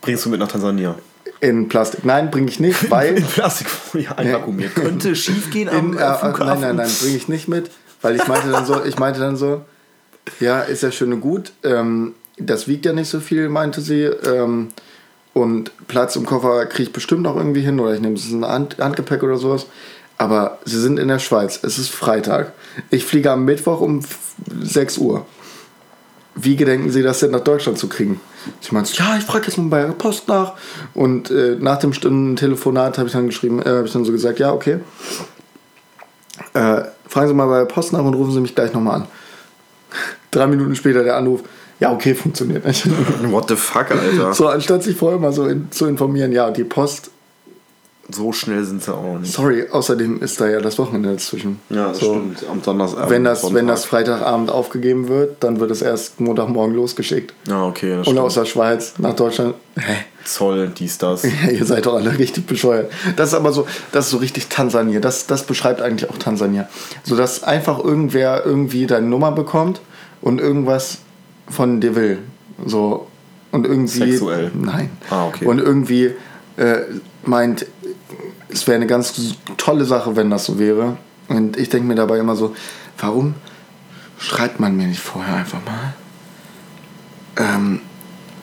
bringst 0.00 0.24
du 0.24 0.30
mit 0.30 0.40
nach 0.40 0.48
Tansania. 0.48 0.96
In 1.40 1.68
Plastik. 1.68 2.04
Nein, 2.04 2.30
bringe 2.30 2.48
ich 2.48 2.60
nicht, 2.60 2.90
weil... 2.90 3.16
In 3.18 3.24
Plastikfolie 3.24 4.08
einvakuumiert. 4.16 4.74
Könnte 4.74 5.16
schief 5.16 5.50
gehen 5.50 5.68
am 5.68 5.92
In, 5.92 5.98
äh, 5.98 6.02
äh, 6.02 6.14
Flughafen. 6.14 6.46
nein, 6.46 6.60
nein, 6.60 6.76
nein, 6.76 6.90
bringe 7.00 7.16
ich 7.16 7.28
nicht 7.28 7.48
mit, 7.48 7.70
weil 8.02 8.16
ich 8.16 8.26
meinte 8.28 8.50
dann 8.50 8.66
so, 8.66 8.84
ich 8.84 8.98
meinte 8.98 9.20
dann 9.20 9.36
so, 9.36 9.62
ja, 10.40 10.60
ist 10.60 10.82
ja 10.82 10.90
schön 10.92 11.12
und 11.12 11.20
gut, 11.20 11.52
ähm, 11.64 12.14
das 12.38 12.68
wiegt 12.68 12.84
ja 12.86 12.92
nicht 12.92 13.08
so 13.08 13.20
viel, 13.20 13.48
meinte 13.48 13.80
sie, 13.80 14.02
ähm, 14.04 14.68
und 15.34 15.70
Platz 15.88 16.14
im 16.16 16.26
Koffer 16.26 16.66
kriege 16.66 16.84
ich 16.84 16.92
bestimmt 16.92 17.22
noch 17.22 17.36
irgendwie 17.36 17.62
hin 17.62 17.80
oder 17.80 17.94
ich 17.94 18.00
nehme 18.00 18.16
es 18.16 18.30
in 18.30 18.44
Hand, 18.44 18.76
Handgepäck 18.78 19.22
oder 19.22 19.38
sowas. 19.38 19.66
Aber 20.18 20.58
sie 20.66 20.78
sind 20.78 20.98
in 20.98 21.08
der 21.08 21.18
Schweiz, 21.18 21.58
es 21.62 21.78
ist 21.78 21.88
Freitag. 21.90 22.52
Ich 22.90 23.04
fliege 23.06 23.30
am 23.30 23.44
Mittwoch 23.46 23.80
um 23.80 24.00
f- 24.00 24.18
6 24.62 24.98
Uhr. 24.98 25.24
Wie 26.34 26.54
gedenken 26.56 26.90
Sie 26.90 27.02
das 27.02 27.20
denn 27.20 27.30
nach 27.30 27.40
Deutschland 27.40 27.78
zu 27.78 27.88
kriegen? 27.88 28.20
Sie 28.60 28.74
meinte, 28.74 28.92
ja, 28.94 29.16
ich 29.18 29.24
frage 29.24 29.46
jetzt 29.46 29.56
mal 29.56 29.68
bei 29.68 29.82
der 29.82 29.92
Post 29.92 30.28
nach. 30.28 30.52
Und 30.94 31.30
äh, 31.30 31.56
nach 31.58 31.78
dem 31.78 31.92
Stunden-Telefonat 31.94 32.98
habe 32.98 33.06
ich 33.08 33.12
dann 33.14 33.26
geschrieben, 33.26 33.60
äh, 33.62 33.68
habe 33.68 33.86
ich 33.86 33.92
dann 33.92 34.04
so 34.04 34.12
gesagt, 34.12 34.38
ja, 34.38 34.52
okay. 34.52 34.80
Äh, 36.54 36.82
fragen 37.12 37.28
Sie 37.28 37.34
mal 37.34 37.46
bei 37.46 37.58
der 37.58 37.66
Post 37.66 37.92
nach 37.92 38.02
und 38.02 38.14
rufen 38.14 38.32
Sie 38.32 38.40
mich 38.40 38.54
gleich 38.54 38.72
nochmal 38.72 39.02
an. 39.02 39.06
Drei 40.30 40.46
Minuten 40.46 40.74
später 40.74 41.04
der 41.04 41.16
Anruf, 41.16 41.42
ja, 41.78 41.92
okay, 41.92 42.14
funktioniert 42.14 42.64
nicht. 42.66 42.86
What 43.30 43.48
the 43.48 43.56
fuck, 43.56 43.90
Alter. 43.90 44.32
so, 44.32 44.48
anstatt 44.48 44.82
sich 44.82 44.96
vorher 44.96 45.18
mal 45.18 45.32
so 45.32 45.46
in, 45.46 45.70
zu 45.70 45.86
informieren, 45.86 46.32
ja, 46.32 46.50
die 46.50 46.64
Post, 46.64 47.10
So 48.10 48.32
schnell 48.32 48.64
sind 48.64 48.82
sie 48.82 48.92
auch 48.92 49.18
nicht. 49.18 49.32
sorry, 49.32 49.68
außerdem 49.70 50.20
ist 50.22 50.40
da 50.40 50.48
ja 50.48 50.60
das 50.60 50.78
Wochenende 50.78 51.10
dazwischen. 51.10 51.60
Ja, 51.70 51.88
das 51.88 52.00
so, 52.00 52.14
stimmt. 52.14 52.44
Am 52.50 52.60
Donnerstag. 52.60 53.08
Wenn 53.08 53.24
das, 53.24 53.54
wenn 53.54 53.68
das 53.68 53.84
Freitagabend 53.84 54.50
aufgegeben 54.50 55.08
wird, 55.08 55.42
dann 55.42 55.60
wird 55.60 55.70
es 55.70 55.82
erst 55.82 56.20
Montagmorgen 56.20 56.74
losgeschickt. 56.74 57.32
Ja, 57.48 57.64
okay. 57.64 57.96
Und 57.98 58.04
stimmt. 58.04 58.18
aus 58.18 58.34
der 58.34 58.44
Schweiz 58.44 58.94
nach 58.98 59.14
Deutschland. 59.14 59.54
Hä? 59.76 60.04
Zoll, 60.24 60.68
dies, 60.76 60.98
das. 60.98 61.22
Ja, 61.22 61.50
ihr 61.52 61.64
seid 61.64 61.86
doch 61.86 61.94
alle 61.94 62.18
richtig 62.18 62.46
bescheuert. 62.46 62.92
Das 63.16 63.28
ist 63.28 63.34
aber 63.34 63.52
so, 63.52 63.66
das 63.92 64.06
ist 64.06 64.10
so 64.10 64.18
richtig 64.18 64.48
Tansania. 64.48 64.98
Das, 64.98 65.26
das 65.26 65.44
beschreibt 65.44 65.80
eigentlich 65.80 66.10
auch 66.10 66.18
Tansania. 66.18 66.68
So 67.04 67.16
dass 67.16 67.44
einfach 67.44 67.82
irgendwer 67.82 68.44
irgendwie 68.44 68.86
deine 68.86 69.06
Nummer 69.06 69.30
bekommt 69.30 69.80
und 70.20 70.40
irgendwas 70.40 70.98
von 71.48 71.80
dir 71.80 71.94
will. 71.94 72.18
So 72.66 73.06
und 73.52 73.66
irgendwie. 73.66 74.12
Sexuell? 74.12 74.50
Nein. 74.54 74.90
Ah, 75.10 75.26
okay. 75.26 75.46
Und 75.46 75.60
irgendwie 75.60 76.12
äh, 76.56 76.80
meint, 77.24 77.66
es 78.52 78.66
wäre 78.66 78.76
eine 78.76 78.86
ganz 78.86 79.14
tolle 79.56 79.84
Sache, 79.84 80.16
wenn 80.16 80.30
das 80.30 80.44
so 80.44 80.58
wäre. 80.58 80.96
Und 81.28 81.56
ich 81.56 81.68
denke 81.68 81.86
mir 81.86 81.94
dabei 81.94 82.18
immer 82.18 82.36
so, 82.36 82.54
warum 82.98 83.34
schreibt 84.18 84.60
man 84.60 84.76
mir 84.76 84.86
nicht 84.86 85.00
vorher 85.00 85.36
einfach 85.36 85.58
mal? 85.64 85.94
Ähm, 87.36 87.80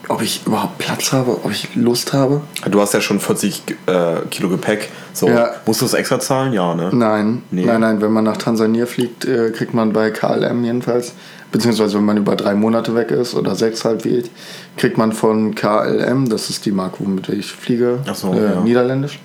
ob 0.08 0.24
ich 0.24 0.42
überhaupt 0.48 0.80
Platz 0.80 1.12
habe, 1.12 1.32
ob 1.44 1.51
ich 1.51 1.75
Lust 1.75 2.13
habe? 2.13 2.42
Du 2.70 2.82
hast 2.82 2.94
ja 2.96 3.01
schon 3.01 3.20
40 3.20 3.62
äh, 3.86 4.16
Kilo 4.32 4.50
Gepäck. 4.50 4.89
So, 5.13 5.28
Ja. 5.30 5.51
musst 5.68 5.82
du 5.82 5.86
es 5.86 5.94
extra 5.94 6.20
zahlen? 6.20 6.51
Ja, 6.54 6.74
ne? 6.74 6.89
Nein, 6.92 7.44
Nee. 7.51 7.66
nein, 7.66 7.82
nein. 7.82 8.01
Wenn 8.01 8.12
man 8.12 8.24
nach 8.24 8.38
Tansania 8.38 8.88
fliegt, 8.88 9.25
äh, 9.25 9.51
kriegt 9.51 9.75
man 9.75 9.94
bei 9.94 10.10
KLM 10.10 10.63
jedenfalls, 10.63 11.13
beziehungsweise 11.51 11.98
wenn 11.98 12.06
man 12.06 12.18
über 12.18 12.36
drei 12.36 12.56
Monate 12.56 12.96
weg 12.96 13.12
ist 13.12 13.36
oder 13.36 13.54
sechs 13.54 13.86
halt 13.86 14.04
wie 14.06 14.18
ich, 14.18 14.32
kriegt 14.78 14.98
man 14.98 15.12
von 15.12 15.54
KLM, 15.54 16.28
das 16.28 16.50
ist 16.50 16.66
die 16.66 16.72
Marke, 16.72 16.98
womit 17.00 17.30
ich 17.30 17.51
fliege, 17.51 18.00
Ach 18.10 18.16
so, 18.16 18.34
äh, 18.34 18.54
ja. 18.56 18.62
niederländisch. 18.62 19.20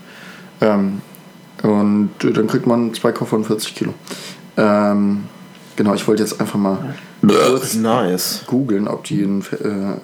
Ähm, 0.60 1.00
und 1.62 2.10
dann 2.20 2.46
kriegt 2.46 2.66
man 2.66 2.92
zwei 2.94 3.12
Koffer 3.12 3.36
und 3.36 3.46
40 3.46 3.74
Kilo. 3.74 3.94
Ähm, 4.56 5.24
genau, 5.76 5.94
ich 5.94 6.06
wollte 6.06 6.22
jetzt 6.22 6.40
einfach 6.40 6.58
mal 6.58 6.94
kurz 7.26 7.74
Nice. 7.74 8.42
googeln, 8.46 8.86
ob 8.88 9.04
die 9.04 9.22
einen. 9.22 9.42
Äh, 9.42 10.00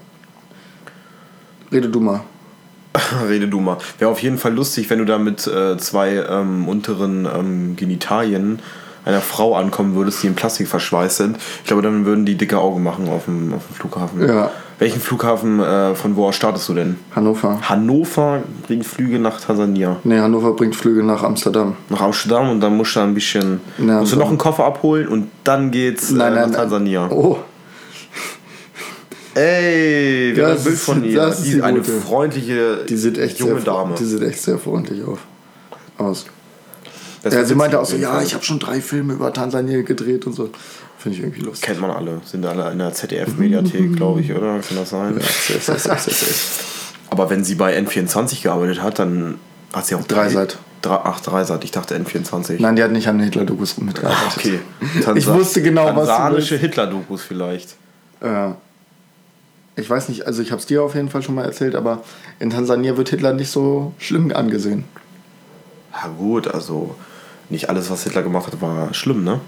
rede 1.74 1.88
du 1.88 2.00
mal. 2.00 2.22
Rede 3.28 3.46
du 3.46 3.60
mal. 3.60 3.78
Wäre 3.98 4.10
auf 4.10 4.20
jeden 4.20 4.38
Fall 4.38 4.52
lustig, 4.52 4.90
wenn 4.90 4.98
du 4.98 5.04
da 5.04 5.18
mit 5.18 5.46
äh, 5.46 5.78
zwei 5.78 6.14
ähm, 6.28 6.66
unteren 6.66 7.24
ähm, 7.24 7.76
Genitalien 7.76 8.58
einer 9.04 9.20
Frau 9.20 9.54
ankommen 9.54 9.94
würdest, 9.94 10.22
die 10.22 10.26
in 10.26 10.34
Plastik 10.34 10.68
verschweißt 10.68 11.18
sind. 11.18 11.36
Ich 11.62 11.64
glaube, 11.68 11.82
dann 11.82 12.04
würden 12.04 12.26
die 12.26 12.36
dicke 12.36 12.58
Augen 12.58 12.82
machen 12.82 13.08
auf 13.08 13.26
dem, 13.26 13.52
auf 13.54 13.66
dem 13.66 13.76
Flughafen. 13.76 14.26
Ja. 14.26 14.50
Welchen 14.80 15.00
Flughafen, 15.00 15.60
äh, 15.60 15.94
von 15.94 16.16
wo 16.16 16.26
aus 16.26 16.34
startest 16.36 16.68
du 16.70 16.74
denn? 16.74 16.96
Hannover. 17.14 17.60
Hannover 17.68 18.42
bringt 18.66 18.86
Flüge 18.86 19.18
nach 19.18 19.38
Tansania. 19.40 19.98
Ne, 20.04 20.22
Hannover 20.22 20.54
bringt 20.54 20.74
Flüge 20.74 21.02
nach 21.04 21.22
Amsterdam. 21.22 21.76
Nach 21.90 22.00
Amsterdam 22.00 22.48
und 22.48 22.60
dann 22.60 22.76
musst 22.76 22.96
du 22.96 23.00
ein 23.00 23.12
bisschen. 23.14 23.60
Ja, 23.78 24.00
musst 24.00 24.12
du 24.14 24.16
noch 24.16 24.28
einen 24.30 24.38
Koffer 24.38 24.64
abholen 24.64 25.06
und 25.06 25.28
dann 25.44 25.70
geht's 25.70 26.10
äh, 26.10 26.14
nach 26.14 26.50
Tansania. 26.50 27.08
Oh, 27.10 27.36
Ey, 29.34 30.32
wir 30.34 30.44
haben 30.44 30.50
ein 30.52 30.56
Das 30.56 30.64
Bild 30.64 30.74
ist- 30.76 30.84
von 30.84 31.04
ihr. 31.04 31.16
das 31.16 31.42
Die, 31.42 31.52
die 31.52 31.62
eine 31.62 31.78
gute. 31.78 31.92
freundliche 31.92 32.84
die 32.88 32.96
sieht 32.96 33.16
echt 33.18 33.38
junge 33.38 33.56
sehr, 33.60 33.64
Dame. 33.72 33.94
Die 33.96 34.04
sieht 34.04 34.22
echt 34.22 34.40
sehr 34.42 34.58
freundlich 34.58 35.04
auf, 35.04 35.20
aus. 35.98 36.26
Das 37.22 37.34
Ja, 37.34 37.44
sie 37.44 37.54
meinte 37.54 37.78
auch 37.78 37.84
so, 37.84 37.96
ja, 37.96 38.20
ich 38.22 38.34
habe 38.34 38.42
schon 38.44 38.58
drei 38.58 38.80
Filme 38.80 39.12
über 39.12 39.32
Tansania 39.32 39.82
gedreht 39.82 40.26
und 40.26 40.32
so. 40.32 40.50
Finde 41.00 41.16
ich 41.16 41.24
irgendwie 41.24 41.40
lustig. 41.40 41.66
Kennt 41.66 41.80
man 41.80 41.90
alle. 41.90 42.20
Sind 42.26 42.44
alle 42.44 42.70
in 42.72 42.78
der 42.78 42.92
ZDF-Mediathek, 42.92 43.92
glaube 43.96 44.20
ich, 44.20 44.32
oder? 44.32 44.58
Kann 44.60 44.76
das 44.76 44.90
sein? 44.90 45.18
Aber 47.10 47.30
wenn 47.30 47.42
sie 47.42 47.54
bei 47.54 47.76
N24 47.78 48.42
gearbeitet 48.42 48.82
hat, 48.82 48.98
dann 48.98 49.38
hat 49.72 49.86
sie 49.86 49.94
auch 49.94 50.04
Dreisat. 50.04 50.58
Drei, 50.82 50.94
ach, 50.96 51.20
Dreisat. 51.20 51.64
Ich 51.64 51.70
dachte 51.70 51.96
N24. 51.98 52.56
Nein, 52.60 52.76
die 52.76 52.82
hat 52.82 52.92
nicht 52.92 53.08
an 53.08 53.18
Hitler-Dokus 53.20 53.78
mitgearbeitet. 53.78 54.26
Ah, 54.28 54.34
Okay. 54.36 54.60
Ich 55.18 55.26
wusste 55.26 55.62
genau, 55.62 55.86
was 55.96 56.06
du 56.06 56.12
Tansanische. 56.12 56.56
Hitler-Dokus 56.56 57.22
vielleicht. 57.22 57.76
Ja. 58.22 58.56
Ich 59.76 59.88
weiß 59.88 60.10
nicht, 60.10 60.26
also 60.26 60.42
ich 60.42 60.50
habe 60.52 60.60
es 60.60 60.66
dir 60.66 60.82
auf 60.82 60.94
jeden 60.94 61.08
Fall 61.08 61.22
schon 61.22 61.34
mal 61.34 61.44
erzählt, 61.44 61.74
aber 61.74 62.02
in 62.38 62.50
Tansania 62.50 62.96
wird 62.98 63.08
Hitler 63.08 63.32
nicht 63.32 63.50
so 63.50 63.94
schlimm 63.98 64.30
angesehen. 64.34 64.84
Ja 65.92 66.08
gut, 66.08 66.46
also 66.48 66.94
nicht 67.50 67.68
alles, 67.68 67.90
was 67.90 68.04
Hitler 68.04 68.22
gemacht 68.22 68.46
hat, 68.46 68.60
war 68.60 68.94
schlimm, 68.94 69.24
ne? 69.24 69.40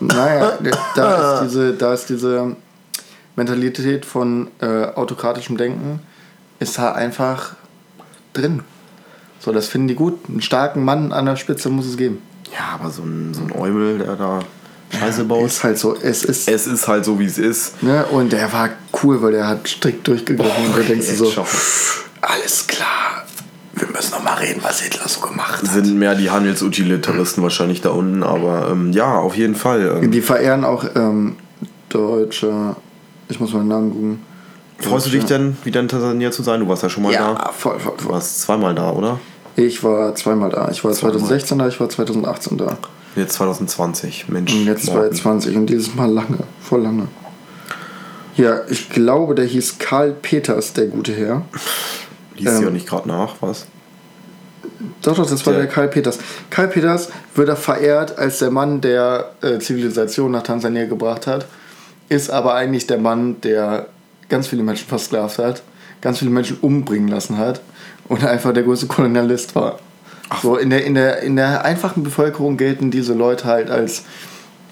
Naja, 0.00 0.58
da 0.94 1.34
ist 1.34 1.44
diese, 1.44 1.72
da 1.74 1.94
ist 1.94 2.08
diese 2.08 2.56
Mentalität 3.36 4.04
von 4.04 4.48
äh, 4.60 4.86
autokratischem 4.86 5.56
Denken 5.56 6.00
ist 6.58 6.78
da 6.78 6.92
einfach 6.92 7.56
drin. 8.32 8.62
So, 9.40 9.52
das 9.52 9.68
finden 9.68 9.88
die 9.88 9.94
gut. 9.94 10.18
Einen 10.28 10.42
starken 10.42 10.84
Mann 10.84 11.12
an 11.12 11.26
der 11.26 11.36
Spitze 11.36 11.68
muss 11.68 11.86
es 11.86 11.96
geben. 11.96 12.22
Ja, 12.52 12.78
aber 12.78 12.90
so 12.90 13.02
ein, 13.02 13.34
so 13.34 13.42
ein 13.42 13.52
Eumel, 13.52 13.98
der 13.98 14.14
da 14.14 14.40
Scheiße 14.96 15.24
baut. 15.24 15.46
Ist 15.46 15.64
halt 15.64 15.78
so, 15.78 15.96
es 15.96 16.22
ist. 16.22 16.48
Es 16.48 16.66
ist 16.66 16.86
halt 16.86 17.04
so, 17.04 17.18
wie 17.18 17.24
es 17.24 17.38
ist. 17.38 17.82
Ne? 17.82 18.04
Und 18.06 18.32
der 18.32 18.52
war 18.52 18.70
cool, 19.02 19.22
weil 19.22 19.32
der 19.32 19.48
hat 19.48 19.66
strikt 19.66 20.06
durchgegriffen. 20.06 20.66
und 20.66 20.76
da 20.76 20.82
denkst 20.82 21.08
du 21.08 21.14
so, 21.16 21.30
schau. 21.30 21.46
alles 22.20 22.66
klar, 22.66 23.21
wir 23.88 23.88
müssen 23.96 24.12
noch 24.12 24.22
mal 24.22 24.34
reden, 24.34 24.60
was 24.62 24.80
Hitler 24.80 25.08
so 25.08 25.20
gemacht 25.20 25.62
hat. 25.62 25.70
sind 25.70 25.98
mehr 25.98 26.14
die 26.14 26.30
Handelsutilitaristen 26.30 27.42
wahrscheinlich 27.42 27.80
da 27.80 27.90
unten, 27.90 28.22
aber 28.22 28.68
ähm, 28.70 28.92
ja, 28.92 29.16
auf 29.18 29.34
jeden 29.36 29.54
Fall. 29.54 30.00
Ähm, 30.02 30.10
Die 30.10 30.22
verehren 30.22 30.64
auch 30.64 30.84
ähm, 30.94 31.36
deutsche, 31.88 32.76
ich 33.28 33.40
muss 33.40 33.52
mal 33.52 33.60
den 33.60 33.68
Namen 33.68 33.90
googeln. 33.90 34.22
freust 34.78 35.06
du 35.06 35.10
dich 35.10 35.24
denn, 35.24 35.56
wieder 35.64 35.80
in 35.80 35.88
Tansania 35.88 36.30
zu 36.30 36.42
sein? 36.42 36.60
Du 36.60 36.68
warst 36.68 36.82
ja 36.82 36.88
schon 36.88 37.02
mal 37.02 37.12
Ja, 37.12 37.34
da. 37.34 37.50
voll, 37.52 37.78
voll, 37.78 37.94
Du 37.96 38.04
voll. 38.04 38.12
warst 38.14 38.40
zweimal 38.42 38.74
da, 38.74 38.90
oder? 38.90 39.18
Ich 39.56 39.84
war 39.84 40.14
zweimal 40.14 40.48
da. 40.50 40.70
Ich 40.70 40.82
war 40.82 40.92
Zweimal. 40.92 41.18
2016 41.18 41.58
da, 41.58 41.68
ich 41.68 41.78
war 41.80 41.88
2018 41.88 42.56
da. 42.58 42.78
Jetzt 43.16 43.34
2020, 43.34 44.28
Mensch. 44.28 44.54
Und 44.54 44.64
jetzt 44.64 44.86
Morten. 44.86 45.00
2020 45.14 45.56
und 45.56 45.66
dieses 45.66 45.94
Mal 45.94 46.10
lange, 46.10 46.38
voll 46.62 46.80
lange. 46.82 47.08
Ja, 48.36 48.60
ich 48.70 48.88
glaube, 48.88 49.34
der 49.34 49.44
hieß 49.44 49.78
Karl 49.78 50.12
Peters, 50.12 50.72
der 50.72 50.86
gute 50.86 51.12
Herr. 51.12 51.42
Sie 52.38 52.44
ähm, 52.46 52.62
ja 52.62 52.70
nicht 52.70 52.86
gerade 52.88 53.08
nach, 53.08 53.34
was? 53.40 53.66
Doch, 55.02 55.16
doch, 55.16 55.28
das 55.28 55.44
war 55.46 55.52
Der- 55.54 55.62
der 55.62 55.70
Karl 55.70 55.88
Peters. 55.88 56.18
Karl 56.50 56.68
Peters 56.68 57.08
wird 57.34 57.48
er 57.48 57.56
verehrt 57.56 58.18
als 58.18 58.38
der 58.38 58.50
Mann, 58.50 58.80
der 58.80 59.32
äh, 59.42 59.58
Zivilisation 59.58 60.30
nach 60.30 60.42
Tansania 60.42 60.86
gebracht 60.86 61.26
hat, 61.26 61.46
ist 62.08 62.30
aber 62.30 62.54
eigentlich 62.54 62.86
der 62.86 62.98
Mann, 62.98 63.40
der 63.40 63.86
ganz 64.28 64.46
viele 64.48 64.62
Menschen 64.62 64.86
versklavt 64.88 65.38
hat, 65.38 65.62
ganz 66.00 66.18
viele 66.18 66.30
Menschen 66.30 66.58
umbringen 66.60 67.08
lassen 67.08 67.38
hat 67.38 67.60
und 68.08 68.24
einfach 68.24 68.52
der 68.52 68.62
größte 68.62 68.86
Kolonialist 68.86 69.54
war. 69.54 69.78
So 70.42 70.56
in 70.56 70.70
der, 70.70 70.84
in, 70.84 70.94
der, 70.94 71.20
in 71.22 71.36
der 71.36 71.64
einfachen 71.64 72.02
Bevölkerung 72.02 72.56
gelten 72.56 72.90
diese 72.90 73.12
Leute 73.12 73.44
halt 73.44 73.70
als, 73.70 74.04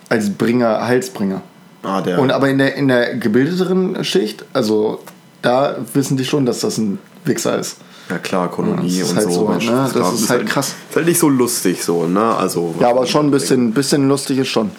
als 0.08 0.30
Bringer, 0.30 0.86
Heilsbringer. 0.86 1.42
Ah, 1.82 2.00
der. 2.00 2.18
Und 2.20 2.30
aber 2.30 2.48
in 2.48 2.58
der, 2.58 2.74
in 2.76 2.88
der 2.88 3.16
gebildeteren 3.16 4.02
Schicht, 4.04 4.44
also 4.52 5.00
da 5.42 5.76
wissen 5.94 6.16
die 6.16 6.24
schon, 6.24 6.46
dass 6.46 6.60
das 6.60 6.78
ein 6.78 6.98
Wichser 7.24 7.58
ist. 7.58 7.76
ja 8.08 8.18
klar, 8.18 8.50
Kolonie 8.50 8.88
Ja, 8.88 9.00
das 9.00 9.08
ist 9.08 9.10
und 9.10 9.16
halt 9.18 9.26
so. 9.28 9.32
so, 9.32 9.48
Mensch, 9.48 9.66
ne? 9.66 9.90
Das 9.92 10.02
war- 10.02 10.14
ist 10.14 10.30
halt 10.30 10.46
krass. 10.46 10.74
Ist 10.88 10.96
halt 10.96 11.06
nicht 11.06 11.18
so 11.20 11.28
lustig 11.28 11.82
so, 11.84 12.06
ne? 12.06 12.34
Also. 12.36 12.74
Ja, 12.80 12.90
aber 12.90 13.06
schon 13.06 13.26
ein 13.26 13.30
bisschen, 13.30 13.72
bisschen 13.72 14.08
lustig 14.08 14.38
ist 14.38 14.48
schon. 14.48 14.70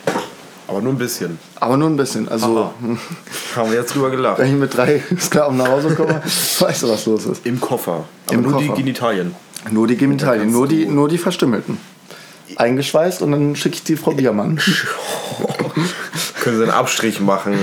Aber 0.67 0.81
nur 0.81 0.93
ein 0.93 0.97
bisschen. 0.97 1.37
Aber 1.59 1.75
nur 1.77 1.89
ein 1.89 1.97
bisschen. 1.97 2.29
Also, 2.29 2.45
Aha. 2.45 2.71
Haben 3.57 3.71
wir 3.71 3.79
jetzt 3.79 3.93
drüber 3.93 4.09
gelacht. 4.09 4.39
wenn 4.39 4.47
ich 4.47 4.53
mit 4.59 4.75
drei 4.75 5.03
Sklaven 5.19 5.57
nach 5.57 5.67
Hause 5.67 5.93
komme, 5.95 6.21
weißt 6.59 6.83
du, 6.83 6.89
was 6.89 7.05
los 7.05 7.25
ist. 7.25 7.45
Im 7.45 7.59
Koffer. 7.59 8.05
Aber 8.27 8.33
Im 8.35 8.41
nur 8.43 8.59
die 8.59 8.67
Koffer. 8.67 8.79
Genitalien. 8.79 9.35
Nur 9.69 9.85
die 9.87 9.97
Genitalien, 9.97 10.51
nur 10.51 10.67
die, 10.67 10.85
nur 10.87 11.07
die 11.09 11.17
Verstümmelten. 11.19 11.77
Eingeschweißt 12.55 13.21
und 13.21 13.31
dann 13.31 13.55
schicke 13.55 13.75
ich 13.75 13.83
die 13.83 13.95
Frau 13.95 14.11
Biermann. 14.11 14.59
Können 16.41 16.57
Sie 16.57 16.63
einen 16.63 16.71
Abstrich 16.71 17.19
machen? 17.21 17.55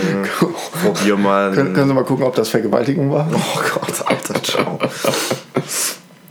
Probier 0.82 1.16
mal. 1.16 1.52
Können, 1.52 1.74
können 1.74 1.88
Sie 1.88 1.94
mal 1.94 2.04
gucken, 2.04 2.24
ob 2.24 2.34
das 2.34 2.48
Vergewaltigung 2.48 3.10
war? 3.10 3.28
Oh 3.32 3.60
Gott, 3.74 4.06
Alter, 4.06 4.42
ciao. 4.42 4.78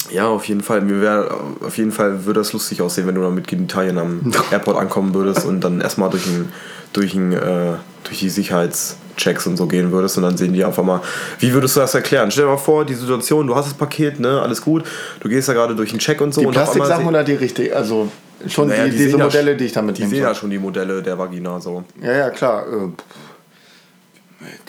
Ja, 0.09 0.27
auf 0.27 0.45
jeden 0.45 0.61
Fall. 0.61 0.81
Mir 0.81 1.01
wär, 1.01 1.29
auf 1.65 1.77
jeden 1.77 1.91
Fall 1.91 2.25
würde 2.25 2.39
das 2.39 2.53
lustig 2.53 2.81
aussehen, 2.81 3.07
wenn 3.07 3.15
du 3.15 3.21
dann 3.21 3.35
mit 3.35 3.47
Genitalien 3.47 3.97
am 3.97 4.31
Airport 4.51 4.77
ankommen 4.77 5.13
würdest 5.13 5.45
und 5.45 5.61
dann 5.61 5.81
erstmal 5.81 6.09
durch, 6.09 6.25
ein, 6.25 6.51
durch, 6.93 7.13
ein, 7.13 7.33
äh, 7.33 7.73
durch 8.03 8.19
die 8.19 8.29
Sicherheitschecks 8.29 9.45
und 9.47 9.57
so 9.57 9.67
gehen 9.67 9.91
würdest 9.91 10.17
und 10.17 10.23
dann 10.23 10.37
sehen 10.37 10.53
die 10.53 10.63
einfach 10.63 10.83
mal, 10.83 11.01
wie 11.39 11.53
würdest 11.53 11.75
du 11.75 11.81
das 11.81 11.93
erklären? 11.93 12.31
Stell 12.31 12.45
dir 12.45 12.51
mal 12.51 12.57
vor, 12.57 12.85
die 12.85 12.93
Situation, 12.93 13.47
du 13.47 13.55
hast 13.55 13.65
das 13.65 13.73
Paket, 13.73 14.19
ne, 14.19 14.41
alles 14.41 14.61
gut, 14.61 14.85
du 15.19 15.29
gehst 15.29 15.49
da 15.49 15.53
gerade 15.53 15.75
durch 15.75 15.91
einen 15.91 15.99
Check 15.99 16.21
und 16.21 16.33
so 16.33 16.41
Die 16.41 16.47
und 16.47 16.53
Plastiksachen 16.53 17.05
oder 17.05 17.23
die 17.23 17.33
richtig? 17.33 17.75
Also 17.75 18.09
schon 18.47 18.67
Naja, 18.69 18.85
die, 18.85 18.91
die 18.91 18.97
diese 18.97 19.17
ja 19.17 19.23
Modelle, 19.25 19.51
sch- 19.53 19.55
die 19.57 19.65
ich 19.65 19.71
da 19.73 19.81
Die 19.81 19.87
mitnehme. 19.87 20.09
sehen 20.11 20.21
ja 20.23 20.35
schon 20.35 20.49
die 20.49 20.59
Modelle 20.59 21.01
der 21.01 21.17
Vagina 21.17 21.59
so. 21.59 21.83
Ja, 22.01 22.11
ja, 22.13 22.29
klar. 22.29 22.65
äh, 22.67 22.89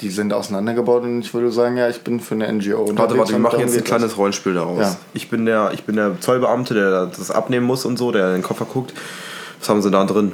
Die 0.00 0.08
sind 0.10 0.32
auseinandergebaut 0.32 1.02
und 1.02 1.20
ich 1.20 1.34
würde 1.34 1.52
sagen, 1.52 1.76
ja, 1.76 1.88
ich 1.88 2.00
bin 2.02 2.20
für 2.20 2.34
eine 2.34 2.50
NGO. 2.52 2.78
Warte, 2.78 2.90
unterwegs 2.90 3.18
warte, 3.18 3.30
wir 3.32 3.36
und 3.36 3.42
machen 3.42 3.60
jetzt 3.60 3.76
ein 3.76 3.84
kleines 3.84 4.16
Rollenspiel 4.16 4.54
daraus. 4.54 4.80
Ja. 4.80 4.96
Ich, 5.14 5.28
bin 5.28 5.44
der, 5.44 5.70
ich 5.74 5.84
bin 5.84 5.96
der 5.96 6.18
Zollbeamte, 6.20 6.72
der 6.74 7.06
das 7.06 7.30
abnehmen 7.30 7.66
muss 7.66 7.84
und 7.84 7.98
so, 7.98 8.10
der 8.10 8.28
in 8.28 8.32
den 8.34 8.42
Koffer 8.42 8.64
guckt. 8.64 8.92
Was 9.60 9.68
haben 9.68 9.82
sie 9.82 9.90
da 9.90 10.04
drin? 10.04 10.32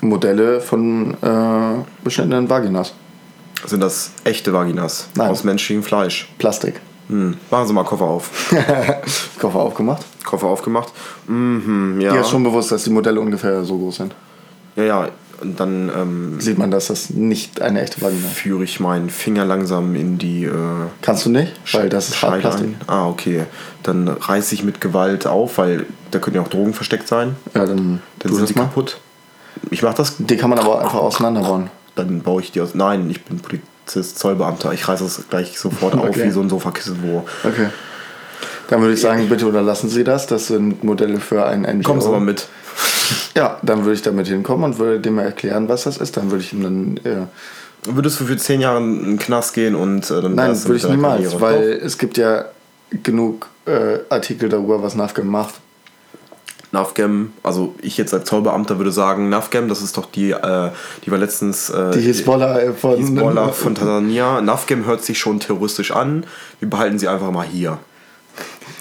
Modelle 0.00 0.60
von 0.62 1.14
äh, 1.22 1.84
beschnittenen 2.02 2.48
Vaginas. 2.48 2.94
Sind 3.66 3.80
das 3.82 4.12
echte 4.24 4.52
Vaginas? 4.54 5.08
Nein. 5.14 5.28
Aus 5.28 5.44
menschlichem 5.44 5.82
Fleisch? 5.82 6.28
Plastik. 6.38 6.80
Hm. 7.10 7.36
Machen 7.50 7.66
Sie 7.66 7.72
mal 7.72 7.84
Koffer 7.84 8.04
auf. 8.04 8.30
Koffer 9.40 9.58
aufgemacht. 9.58 10.04
Koffer 10.24 10.46
aufgemacht. 10.46 10.92
Mhm, 11.26 12.00
ja. 12.00 12.12
Dir 12.12 12.20
ist 12.20 12.30
schon 12.30 12.42
bewusst, 12.44 12.70
dass 12.72 12.84
die 12.84 12.90
Modelle 12.90 13.20
ungefähr 13.20 13.64
so 13.64 13.76
groß 13.78 13.96
sind. 13.96 14.14
ja, 14.76 14.84
ja. 14.84 15.08
Und 15.42 15.58
dann 15.58 15.90
ähm, 15.96 16.38
Sieht 16.38 16.58
man, 16.58 16.70
dass 16.70 16.88
das 16.88 17.08
nicht 17.08 17.62
eine 17.62 17.80
echte 17.80 18.02
Vagina 18.02 18.26
ist. 18.28 18.36
führe 18.36 18.62
ich 18.62 18.78
meinen 18.78 19.08
Finger 19.08 19.46
langsam 19.46 19.94
in 19.94 20.18
die 20.18 20.44
äh, 20.44 20.52
Kannst 21.00 21.24
du 21.24 21.30
nicht, 21.30 21.54
weil 21.72 21.88
das 21.88 22.10
ist 22.10 22.20
Hartplastik. 22.22 22.66
ein. 22.66 22.76
Ah, 22.86 23.08
okay. 23.08 23.46
Dann 23.82 24.06
reiße 24.06 24.54
ich 24.54 24.64
mit 24.64 24.82
Gewalt 24.82 25.26
auf, 25.26 25.56
weil 25.56 25.86
da 26.10 26.18
können 26.18 26.36
ja 26.36 26.42
auch 26.42 26.48
Drogen 26.48 26.74
versteckt 26.74 27.08
sein. 27.08 27.36
Ja, 27.54 27.64
dann, 27.64 28.02
Dann 28.18 28.32
sind 28.32 28.42
das 28.42 28.50
die 28.50 28.54
mal. 28.58 28.64
kaputt. 28.64 28.98
Ich 29.70 29.82
mach 29.82 29.94
das 29.94 30.16
Die 30.18 30.36
kann 30.36 30.50
man 30.50 30.58
aber 30.58 30.78
einfach 30.82 30.98
auseinanderbauen. 30.98 31.70
dann 31.94 32.20
baue 32.20 32.42
ich 32.42 32.52
die 32.52 32.60
aus. 32.60 32.74
Nein, 32.74 33.08
ich 33.08 33.24
bin 33.24 33.38
Polizist, 33.38 33.66
Zollbeamter. 33.92 34.72
Ich 34.72 34.86
reiße 34.86 35.04
es 35.04 35.22
gleich 35.28 35.58
sofort 35.58 35.94
auf 35.94 36.08
Okay. 36.10 36.24
wie 36.24 36.30
so 36.30 36.40
ein 36.40 36.48
Sofakissen, 36.48 36.98
wo. 37.02 37.26
Okay. 37.44 37.68
Dann 38.68 38.80
würde 38.82 38.94
ich 38.94 39.00
sagen, 39.00 39.28
bitte 39.28 39.46
unterlassen 39.46 39.88
Sie 39.90 40.04
das. 40.04 40.26
Das 40.26 40.46
sind 40.46 40.84
Modelle 40.84 41.18
für 41.20 41.44
ein 41.44 41.62
NGO. 41.62 41.82
Kommen 41.82 42.00
Sie 42.00 42.08
mal 42.08 42.20
mit. 42.20 42.46
Ja, 43.34 43.58
dann 43.62 43.80
würde 43.84 43.94
ich 43.94 44.02
damit 44.02 44.28
hinkommen 44.28 44.64
und 44.64 44.78
würde 44.78 45.00
dem 45.00 45.18
erklären, 45.18 45.68
was 45.68 45.84
das 45.84 45.96
ist. 45.96 46.16
Dann 46.16 46.30
würde 46.30 46.44
ich 46.44 46.52
ihm 46.52 46.62
dann. 46.62 46.96
Äh, 47.04 47.26
Würdest 47.84 48.20
du 48.20 48.24
für 48.26 48.36
zehn 48.36 48.60
Jahre 48.60 48.78
in 48.78 49.02
den 49.04 49.18
Knast 49.18 49.54
gehen 49.54 49.74
und 49.74 50.10
äh, 50.10 50.20
dann 50.20 50.34
nein, 50.34 50.64
würde 50.64 50.76
ich 50.76 50.86
niemals, 50.88 51.22
Karriere? 51.30 51.40
weil 51.40 51.72
es 51.82 51.96
gibt 51.96 52.18
ja 52.18 52.44
genug 53.02 53.48
äh, 53.66 53.98
Artikel 54.10 54.48
darüber, 54.50 54.82
was 54.82 54.94
NAFGAM 54.94 55.26
macht. 55.26 55.54
NAFGAM, 56.72 57.32
also 57.42 57.74
ich 57.82 57.96
jetzt 57.96 58.14
als 58.14 58.24
Zollbeamter 58.26 58.78
würde 58.78 58.92
sagen, 58.92 59.28
NAFGAM, 59.28 59.68
das 59.68 59.82
ist 59.82 59.96
doch 59.96 60.06
die, 60.06 60.30
äh, 60.30 60.70
die 61.04 61.10
war 61.10 61.18
letztens. 61.18 61.68
Äh, 61.70 61.90
Die 61.92 62.00
Hisbollah 62.00 62.60
äh, 62.60 62.72
von. 62.72 62.96
Hisbollah 62.96 63.48
von 63.52 63.74
Tansania. 63.74 64.40
NAFGAM 64.40 64.86
hört 64.86 65.04
sich 65.04 65.18
schon 65.18 65.40
terroristisch 65.40 65.90
an. 65.90 66.24
Wir 66.60 66.70
behalten 66.70 66.98
sie 66.98 67.08
einfach 67.08 67.30
mal 67.30 67.46
hier. 67.46 67.78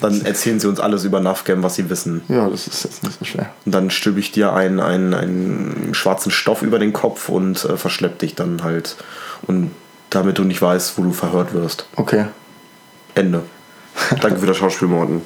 Dann 0.01 0.23
erzählen 0.25 0.59
sie 0.59 0.67
uns 0.67 0.79
alles 0.79 1.03
über 1.03 1.19
Nafgam, 1.19 1.63
was 1.63 1.75
sie 1.75 1.89
wissen. 1.89 2.21
Ja, 2.29 2.49
das 2.49 2.67
ist 2.67 2.83
jetzt 2.83 3.03
nicht 3.03 3.19
so 3.19 3.25
schwer. 3.25 3.51
Und 3.65 3.73
dann 3.73 3.89
stülpe 3.89 4.19
ich 4.19 4.31
dir 4.31 4.53
einen, 4.53 4.79
einen, 4.79 5.13
einen 5.13 5.89
schwarzen 5.93 6.31
Stoff 6.31 6.61
über 6.61 6.79
den 6.79 6.93
Kopf 6.93 7.27
und 7.27 7.65
äh, 7.65 7.75
verschlepp 7.75 8.19
dich 8.19 8.35
dann 8.35 8.63
halt. 8.63 8.95
Und 9.41 9.71
damit 10.09 10.37
du 10.37 10.43
nicht 10.43 10.61
weißt, 10.61 10.97
wo 10.97 11.03
du 11.03 11.11
verhört 11.11 11.53
wirst. 11.53 11.85
Okay. 11.95 12.25
Ende. 13.15 13.43
Danke 14.21 14.39
für 14.39 14.45
das 14.45 14.57
Schauspiel, 14.57 14.87
Morten. 14.87 15.21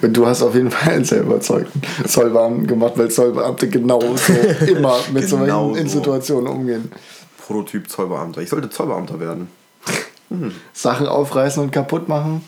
Und 0.00 0.12
du 0.16 0.26
hast 0.26 0.42
auf 0.42 0.54
jeden 0.54 0.70
Fall 0.70 0.94
einen 0.94 1.04
sehr 1.04 1.20
überzeugten 1.22 1.82
Zollbeamten 2.06 2.66
gemacht, 2.66 2.92
weil 2.96 3.10
Zollbeamte 3.10 3.68
genau 3.68 4.00
so 4.16 4.32
immer 4.66 4.98
mit 5.12 5.28
Genau 5.28 5.72
solchen 5.74 5.88
so. 5.88 5.98
Situationen 5.98 6.46
umgehen. 6.52 6.92
Prototyp 7.46 7.88
Zollbeamter. 7.90 8.40
Ich 8.40 8.48
sollte 8.50 8.70
Zollbeamter 8.70 9.18
werden. 9.20 9.48
Sachen 10.72 11.06
aufreißen 11.06 11.62
und 11.62 11.72
kaputt 11.72 12.08
machen. 12.08 12.42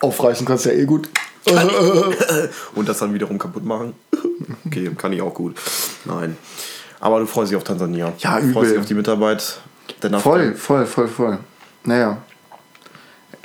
Aufreißen 0.00 0.44
kannst 0.46 0.66
du 0.66 0.70
ja 0.70 0.76
eh 0.76 0.84
gut. 0.84 1.08
Und 2.74 2.88
das 2.88 2.98
dann 2.98 3.14
wiederum 3.14 3.38
kaputt 3.38 3.64
machen. 3.64 3.94
Okay, 4.66 4.90
kann 4.98 5.12
ich 5.14 5.22
auch 5.22 5.32
gut. 5.32 5.56
Nein. 6.04 6.36
Aber 7.00 7.20
du 7.20 7.26
freust 7.26 7.50
dich 7.50 7.56
auf 7.56 7.64
Tansania. 7.64 8.12
Ja, 8.18 8.40
du 8.40 8.52
freust 8.52 8.56
übel. 8.56 8.70
dich 8.70 8.78
auf 8.80 8.86
die 8.86 8.94
Mitarbeit. 8.94 9.60
Voll, 10.20 10.54
voll, 10.54 10.84
voll, 10.84 11.08
voll. 11.08 11.38
Naja. 11.84 12.18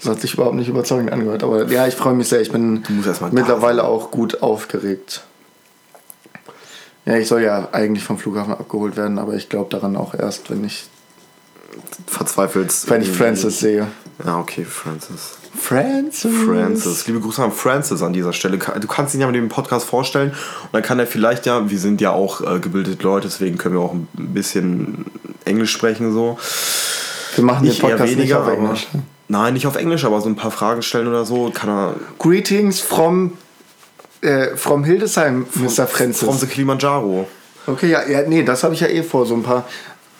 Das 0.03 0.15
hat 0.15 0.21
sich 0.21 0.33
überhaupt 0.33 0.55
nicht 0.55 0.67
überzeugend 0.67 1.11
angehört. 1.11 1.43
Aber 1.43 1.65
ja, 1.71 1.87
ich 1.87 1.95
freue 1.95 2.13
mich 2.13 2.27
sehr. 2.27 2.41
Ich 2.41 2.51
bin 2.51 2.83
mittlerweile 3.31 3.85
auch 3.85 4.11
gut 4.11 4.43
aufgeregt. 4.43 5.23
Ja, 7.05 7.17
ich 7.17 7.27
soll 7.27 7.41
ja 7.41 7.69
eigentlich 7.71 8.03
vom 8.03 8.17
Flughafen 8.17 8.53
abgeholt 8.53 8.97
werden, 8.97 9.17
aber 9.17 9.33
ich 9.33 9.49
glaube 9.49 9.69
daran 9.69 9.95
auch 9.95 10.13
erst, 10.13 10.49
wenn 10.49 10.63
ich, 10.63 10.85
Verzweifelst. 12.07 12.89
wenn 12.89 13.01
ich 13.01 13.11
Francis 13.11 13.59
sehe. 13.59 13.87
Ja, 14.25 14.39
okay, 14.39 14.65
Francis. 14.65 15.37
Francis? 15.57 16.31
Francis. 16.45 17.07
Liebe 17.07 17.19
Grüße 17.19 17.43
an 17.43 17.51
Francis 17.51 18.01
an 18.01 18.13
dieser 18.13 18.33
Stelle. 18.33 18.57
Du 18.57 18.87
kannst 18.87 19.15
ihn 19.15 19.21
ja 19.21 19.27
mit 19.27 19.35
dem 19.35 19.49
Podcast 19.49 19.85
vorstellen 19.85 20.31
und 20.31 20.73
dann 20.73 20.81
kann 20.81 20.99
er 20.99 21.07
vielleicht 21.07 21.45
ja, 21.45 21.69
wir 21.69 21.79
sind 21.79 22.01
ja 22.01 22.11
auch 22.11 22.41
äh, 22.41 22.59
gebildete 22.59 23.03
Leute, 23.03 23.27
deswegen 23.27 23.57
können 23.57 23.75
wir 23.75 23.81
auch 23.81 23.93
ein 23.93 24.07
bisschen 24.13 25.05
Englisch 25.45 25.71
sprechen 25.71 26.13
so. 26.13 26.37
Wir 27.35 27.43
machen 27.43 27.63
den 27.63 27.69
Nicht 27.69 27.81
Podcast 27.81 28.03
nicht 28.03 28.17
weniger, 28.17 28.41
auf 28.41 28.47
aber 28.47 28.53
Englisch. 28.53 28.87
Nein, 29.33 29.53
nicht 29.53 29.67
auf 29.67 29.75
Englisch, 29.75 30.05
aber 30.05 30.21
so 30.21 30.29
ein 30.29 30.35
paar 30.35 30.51
Fragen 30.51 30.81
stellen 30.81 31.07
oder 31.07 31.25
so 31.25 31.51
kann 31.53 31.69
er 31.69 31.95
Greetings 32.19 32.79
from, 32.79 33.33
äh, 34.21 34.55
from 34.55 34.83
Hildesheim, 34.83 35.45
Mr. 35.55 35.87
Francis. 35.87 36.23
from 36.23 36.37
the 36.37 36.47
Kilimanjaro. 36.47 37.27
Okay, 37.67 37.89
ja, 37.89 38.07
ja 38.07 38.21
nee, 38.27 38.43
das 38.43 38.63
habe 38.63 38.73
ich 38.73 38.81
ja 38.81 38.87
eh 38.87 39.03
vor. 39.03 39.25
So 39.25 39.33
ein 39.33 39.43
paar, 39.43 39.65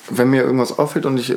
wenn 0.10 0.29
mir 0.29 0.43
irgendwas 0.43 0.77
auffällt 0.79 1.05
und 1.05 1.17
ich 1.20 1.36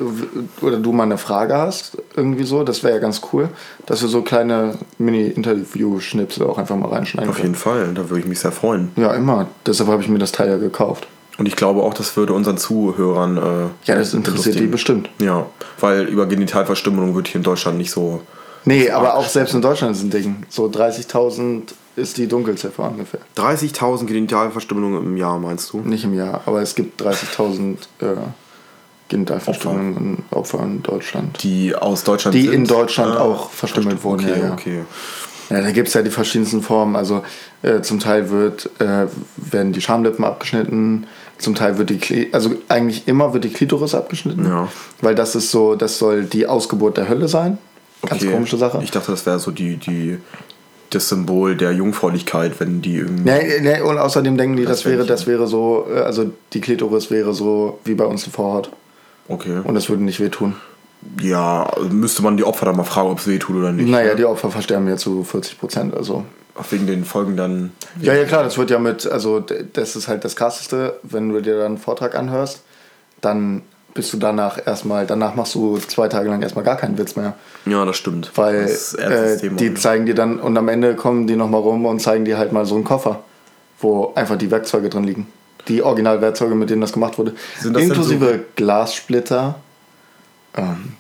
oder 0.63 0.79
du 0.79 0.93
mal 0.93 1.03
eine 1.05 1.19
Frage 1.19 1.57
hast, 1.57 1.99
irgendwie 2.17 2.45
so, 2.45 2.65
das 2.65 2.83
wäre 2.83 2.95
ja 2.95 3.01
ganz 3.01 3.21
cool, 3.33 3.49
dass 3.85 4.01
wir 4.03 4.09
so 4.09 4.23
kleine 4.23 4.79
Mini-Interview-Schnipsel 4.99 6.47
auch 6.47 6.59
einfach 6.59 6.77
mal 6.77 6.89
reinschneiden 6.89 7.31
Auf 7.31 7.39
jeden 7.39 7.55
Fall, 7.55 7.93
da 7.95 8.09
würde 8.09 8.21
ich 8.21 8.27
mich 8.27 8.41
sehr 8.41 8.53
freuen. 8.53 8.91
Ja, 8.97 9.13
immer. 9.15 9.49
Deshalb 9.67 9.91
habe 9.91 10.03
ich 10.03 10.09
mir 10.09 10.19
das 10.19 10.33
Teil 10.33 10.49
ja 10.49 10.57
gekauft. 10.57 11.07
Und 11.39 11.47
ich 11.47 11.57
glaube 11.57 11.83
auch, 11.83 11.93
das 11.95 12.17
würde 12.17 12.33
unseren 12.33 12.57
Zuhörern. 12.57 13.37
Äh, 13.37 13.41
Ja, 13.85 13.95
das 13.97 14.15
interessiert 14.15 14.59
die 14.59 14.67
bestimmt. 14.67 15.11
Ja, 15.21 15.47
weil 15.81 16.03
über 16.07 16.27
Genitalverstümmelung 16.27 17.15
wird 17.15 17.29
hier 17.29 17.37
in 17.37 17.43
Deutschland 17.43 17.77
nicht 17.79 17.91
so. 17.91 18.23
Nee, 18.65 18.91
aber 18.91 19.15
auch 19.17 19.29
selbst 19.29 19.55
in 19.55 19.63
Deutschland 19.63 19.95
ist 19.97 20.03
ein 20.03 20.11
Ding. 20.11 20.37
So 20.49 20.67
30.000 20.67 21.63
ist 21.95 22.17
die 22.19 22.27
Dunkelziffer 22.27 22.91
ungefähr. 22.91 23.21
30.000 23.37 24.07
Genitalverstümmelungen 24.07 25.03
im 25.05 25.17
Jahr, 25.17 25.39
meinst 25.39 25.73
du? 25.73 25.81
Nicht 25.81 26.05
im 26.05 26.15
Jahr, 26.15 26.41
aber 26.47 26.63
es 26.63 26.75
gibt 26.75 27.01
30.000 27.01 27.77
äh, 28.01 28.07
Genitalverstümmelungen 29.09 29.97
und 29.97 30.25
Opfer 30.37 30.63
in 30.63 30.83
Deutschland. 30.83 31.43
Die 31.43 31.75
aus 31.75 32.03
Deutschland 32.03 32.35
Die 32.35 32.43
sind? 32.43 32.53
in 32.55 32.65
Deutschland 32.67 33.17
Ah, 33.17 33.21
auch 33.21 33.51
verstümmelt 33.51 34.03
wurden, 34.03 34.25
Okay, 34.25 34.39
ja, 34.41 34.47
ja. 34.47 34.53
okay. 34.53 34.81
Ja, 35.49 35.61
da 35.61 35.71
gibt 35.71 35.87
es 35.87 35.95
ja 35.95 36.03
die 36.03 36.11
verschiedensten 36.11 36.61
Formen. 36.61 36.97
Also 36.97 37.23
äh, 37.63 37.81
zum 37.83 38.01
Teil 38.01 38.31
wird, 38.31 38.69
äh, 38.81 39.07
werden 39.37 39.73
die 39.73 39.81
Schamlippen 39.81 40.25
abgeschnitten, 40.25 41.07
zum 41.39 41.55
Teil 41.55 41.79
wird 41.79 41.91
die 41.91 41.99
Kli 41.99 42.29
also 42.33 42.51
eigentlich 42.69 43.07
immer 43.07 43.33
wird 43.35 43.45
die 43.45 43.51
Klitoris 43.51 43.95
abgeschnitten. 43.95 44.47
Ja. 44.47 44.69
Weil 45.01 45.15
das 45.15 45.35
ist 45.35 45.51
so, 45.51 45.75
das 45.75 45.99
soll 45.99 46.25
die 46.25 46.47
Ausgeburt 46.47 46.97
der 46.97 47.09
Hölle 47.09 47.29
sein. 47.29 47.59
Ganz 48.03 48.23
okay. 48.23 48.33
komische 48.33 48.57
Sache. 48.57 48.81
Ich 48.83 48.91
dachte, 48.91 49.11
das 49.11 49.27
wäre 49.27 49.39
so 49.39 49.51
die, 49.51 49.77
die, 49.77 50.19
das 50.91 51.09
Symbol 51.09 51.57
der 51.57 51.73
Jungfräulichkeit, 51.73 52.59
wenn 52.61 52.83
die 52.83 52.97
irgendwie. 52.97 53.31
Nee, 53.31 53.61
nee, 53.61 53.81
und 53.81 53.99
außerdem 53.99 54.37
denken 54.37 54.57
die, 54.57 54.65
das, 54.65 54.83
Das 54.83 54.85
wäre, 54.91 55.05
das 55.05 55.27
wäre 55.27 55.47
so, 55.47 55.87
äh, 55.93 56.01
also 56.01 56.31
die 56.53 56.61
Klitoris 56.61 57.11
wäre 57.11 57.35
so 57.35 57.79
wie 57.85 57.95
bei 57.95 58.05
uns 58.05 58.25
die 58.25 58.31
Vorhaut. 58.31 58.71
Okay. 59.29 59.61
Und 59.65 59.75
das 59.75 59.89
würde 59.89 60.05
nicht 60.05 60.21
wehtun. 60.21 60.55
ja, 61.21 61.69
müsste 61.91 62.23
man 62.23 62.37
die 62.37 62.45
Opfer 62.45 62.67
dann 62.67 62.77
mal 62.77 62.85
fragen, 62.85 63.11
ob 63.11 63.19
es 63.19 63.27
weh 63.27 63.39
tut 63.39 63.57
oder 63.57 63.73
nicht. 63.73 63.89
Naja, 63.89 64.15
die 64.15 64.25
Opfer 64.25 64.51
versterben 64.51 64.89
ja 64.89 64.97
zu 64.97 65.25
40 65.25 65.59
Prozent. 65.59 65.95
Also. 65.95 66.25
Auch 66.59 66.71
wegen 66.71 66.87
den 66.87 67.05
Folgen 67.05 67.37
dann. 67.37 67.73
Ja, 68.01 68.15
ja, 68.15 68.25
klar, 68.25 68.43
das 68.43 68.57
wird 68.57 68.71
ja 68.71 68.79
mit, 68.79 69.07
also 69.07 69.41
das 69.41 69.97
ist 69.97 70.09
halt 70.09 70.25
das 70.25 70.37
Krasseste, 70.37 70.99
wenn 71.03 71.29
du 71.29 71.41
dir 71.41 71.57
dann 71.59 71.67
einen 71.67 71.79
Vortrag 71.79 72.15
anhörst, 72.15 72.63
dann 73.21 73.63
bist 73.97 74.13
du 74.13 74.19
danach 74.19 74.65
erstmal, 74.65 75.07
danach 75.07 75.35
machst 75.35 75.55
du 75.55 75.79
zwei 75.79 76.07
Tage 76.09 76.29
lang 76.29 76.43
erstmal 76.43 76.65
gar 76.65 76.77
keinen 76.77 76.97
Witz 76.99 77.17
mehr. 77.17 77.35
Ja, 77.65 77.85
das 77.85 77.97
stimmt. 77.97 78.31
Weil 78.37 78.63
das 78.63 78.95
äh, 78.95 79.51
die 79.51 79.75
zeigen 79.75 80.07
dir 80.07 80.15
dann, 80.15 80.39
und 80.39 80.57
am 80.57 80.69
Ende 80.69 80.95
kommen 80.95 81.27
die 81.27 81.35
nochmal 81.35 81.63
rum 81.63 81.85
und 81.87 82.01
zeigen 82.01 82.25
dir 82.25 82.39
halt 82.39 82.53
mal 82.53 82.65
so 82.65 82.75
einen 82.75 82.85
Koffer, 82.85 83.25
wo 83.81 84.13
einfach 84.15 84.37
die 84.37 84.51
Werkzeuge 84.51 84.89
drin 84.89 85.05
liegen. 85.05 85.27
Die 85.69 85.83
Originalwerkzeuge, 85.83 86.55
mit 86.55 86.71
denen 86.71 86.83
das 86.83 86.93
gemacht 86.93 87.19
wurde. 87.19 87.35
Inklusive 87.65 88.45
Glassplitter, 88.55 89.57
ähm, 90.57 90.93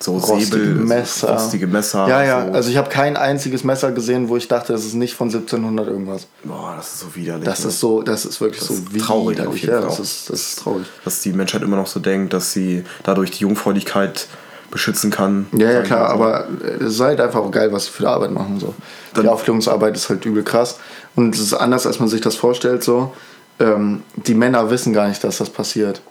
so 0.00 0.16
rostige 0.16 0.44
Säbel, 0.44 0.74
Messer. 0.74 1.32
rostige 1.32 1.66
Messer. 1.66 2.06
Ja, 2.08 2.22
ja, 2.22 2.46
so. 2.46 2.52
also 2.52 2.70
ich 2.70 2.76
habe 2.76 2.88
kein 2.88 3.16
einziges 3.16 3.64
Messer 3.64 3.90
gesehen, 3.92 4.28
wo 4.28 4.36
ich 4.36 4.46
dachte, 4.46 4.72
das 4.72 4.84
ist 4.84 4.94
nicht 4.94 5.14
von 5.14 5.28
1700 5.28 5.88
irgendwas. 5.88 6.26
Boah, 6.44 6.74
das 6.76 6.94
ist 6.94 7.00
so 7.00 7.14
widerlich. 7.16 7.44
Das 7.44 7.62
ne? 7.64 7.68
ist 7.70 7.80
so, 7.80 8.02
das 8.02 8.24
ist 8.24 8.40
wirklich 8.40 8.60
Das 8.60 8.68
so 8.68 8.74
ist 8.74 9.04
traurig 9.04 9.40
auf 9.40 9.56
jeden 9.56 9.72
ja, 9.72 9.80
Fall 9.80 9.88
das 9.88 10.00
ist, 10.00 10.30
das 10.30 10.40
ist 10.40 10.58
traurig. 10.60 10.86
Dass 11.04 11.20
die 11.20 11.32
Menschheit 11.32 11.62
immer 11.62 11.76
noch 11.76 11.86
so 11.88 11.98
denkt, 12.00 12.32
dass 12.32 12.52
sie 12.52 12.84
dadurch 13.02 13.32
die 13.32 13.40
Jungfräulichkeit 13.40 14.28
beschützen 14.70 15.10
kann. 15.10 15.46
Ja, 15.52 15.70
ja, 15.70 15.82
klar, 15.82 16.10
aber 16.10 16.46
äh, 16.62 16.84
es 16.84 16.94
ist 16.94 17.00
halt 17.00 17.20
einfach 17.20 17.40
auch 17.40 17.50
geil, 17.50 17.72
was 17.72 17.86
sie 17.86 17.90
für 17.90 18.02
die 18.02 18.08
Arbeit 18.08 18.30
machen. 18.30 18.60
So. 18.60 18.74
Dann- 19.14 19.24
die 19.24 19.28
Aufklärungsarbeit 19.28 19.96
ist 19.96 20.08
halt 20.08 20.24
übel 20.24 20.42
krass. 20.42 20.78
Und 21.16 21.34
es 21.34 21.40
ist 21.40 21.54
anders, 21.54 21.86
als 21.86 21.98
man 22.00 22.08
sich 22.08 22.20
das 22.20 22.36
vorstellt. 22.36 22.84
So. 22.84 23.12
Ähm, 23.58 24.02
die 24.14 24.34
Männer 24.34 24.70
wissen 24.70 24.92
gar 24.92 25.08
nicht, 25.08 25.24
dass 25.24 25.38
das 25.38 25.50
passiert. 25.50 26.02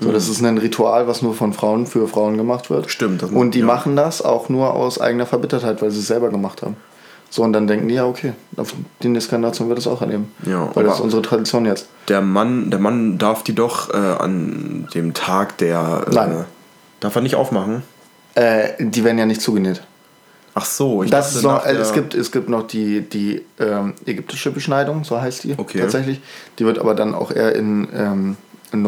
So, 0.00 0.12
Das 0.12 0.28
ist 0.28 0.42
ein 0.42 0.58
Ritual, 0.58 1.06
was 1.06 1.20
nur 1.22 1.34
von 1.34 1.52
Frauen 1.52 1.86
für 1.86 2.08
Frauen 2.08 2.36
gemacht 2.36 2.70
wird. 2.70 2.86
Mhm. 2.86 2.88
Stimmt, 2.88 3.22
das- 3.22 3.30
Und 3.30 3.54
die 3.54 3.60
ja. 3.60 3.66
machen 3.66 3.96
das 3.96 4.22
auch 4.22 4.48
nur 4.48 4.74
aus 4.74 5.00
eigener 5.00 5.26
Verbittertheit, 5.26 5.82
weil 5.82 5.90
sie 5.90 6.00
es 6.00 6.06
selber 6.06 6.30
gemacht 6.30 6.62
haben. 6.62 6.76
So, 7.32 7.42
und 7.44 7.52
dann 7.52 7.68
denken 7.68 7.86
die, 7.86 7.94
ja, 7.94 8.06
okay, 8.06 8.32
auf 8.56 8.74
die 9.02 9.08
nächste 9.08 9.30
Generation 9.36 9.68
wird 9.68 9.78
es 9.78 9.86
auch 9.86 10.00
erleben. 10.02 10.32
Ja, 10.44 10.68
weil 10.74 10.82
das 10.84 10.94
ist 10.96 11.00
unsere 11.00 11.22
Tradition 11.22 11.64
jetzt. 11.64 11.86
Der 12.08 12.22
Mann, 12.22 12.70
der 12.70 12.80
Mann 12.80 13.18
darf 13.18 13.44
die 13.44 13.54
doch 13.54 13.90
äh, 13.94 13.96
an 13.96 14.88
dem 14.94 15.14
Tag 15.14 15.56
der. 15.58 16.06
Äh, 16.08 16.14
Nein. 16.14 16.44
Darf 16.98 17.14
er 17.14 17.22
nicht 17.22 17.36
aufmachen? 17.36 17.82
Äh, 18.34 18.70
die 18.80 19.04
werden 19.04 19.18
ja 19.18 19.26
nicht 19.26 19.40
zugenäht. 19.42 19.82
Ach 20.54 20.64
so, 20.64 21.04
ich 21.04 21.10
Das 21.10 21.36
ist 21.36 21.44
noch, 21.44 21.64
es, 21.64 21.92
gibt, 21.92 22.14
es 22.14 22.32
gibt 22.32 22.48
noch 22.48 22.66
die, 22.66 23.02
die 23.02 23.44
ähm, 23.60 23.94
ägyptische 24.04 24.50
Beschneidung, 24.50 25.04
so 25.04 25.20
heißt 25.20 25.44
die 25.44 25.54
Okay. 25.56 25.78
tatsächlich. 25.78 26.20
Die 26.58 26.64
wird 26.64 26.80
aber 26.80 26.94
dann 26.96 27.14
auch 27.14 27.30
eher 27.30 27.54
in, 27.54 27.88
ähm, 27.94 28.36
in 28.72 28.82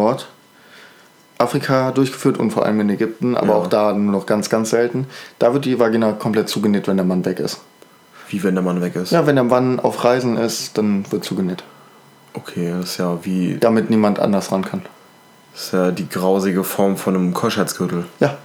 Nordafrika 1.43 1.91
durchgeführt 1.91 2.39
und 2.39 2.51
vor 2.53 2.65
allem 2.65 2.81
in 2.81 2.91
Ägypten, 2.91 3.37
aber 3.37 3.49
Ja. 3.49 3.55
auch 3.55 3.67
da 3.67 3.93
nur 3.93 4.13
noch 4.13 4.27
ganz, 4.27 4.49
ganz 4.49 4.71
selten. 4.71 5.07
Da 5.39 5.53
wird 5.53 5.65
die 5.65 5.79
Vagina 5.79 6.13
komplett 6.13 6.49
zugenäht, 6.49 6.87
wenn 6.89 6.97
der 6.97 7.07
Mann 7.07 7.25
weg 7.25 7.41
ist. 7.41 7.61
Wie 8.29 8.43
wenn 8.43 8.55
der 8.55 8.63
Mann 8.65 8.81
weg 8.81 8.97
ist. 8.97 9.11
Ja, 9.13 9.27
wenn 9.27 9.35
der 9.35 9.45
Mann 9.45 9.81
auf 9.81 10.05
Reisen 10.05 10.37
ist, 10.37 10.79
dann 10.79 11.05
wird 11.11 11.25
zugenäht. 11.25 11.65
Okay, 12.35 12.73
das 12.79 12.91
ist 12.93 12.97
ja 12.99 13.19
wie. 13.25 13.59
Damit 13.61 13.91
niemand 13.91 14.19
anders 14.21 14.53
ran 14.53 14.65
kann. 14.65 14.83
Das 15.53 15.65
ist 15.65 15.73
ja 15.73 15.91
die 15.91 16.09
grausige 16.09 16.65
Form 16.65 16.97
von 16.97 17.15
einem 17.15 17.35
Keuschheitsgürtel. 17.35 18.05
Ja. 18.21 18.39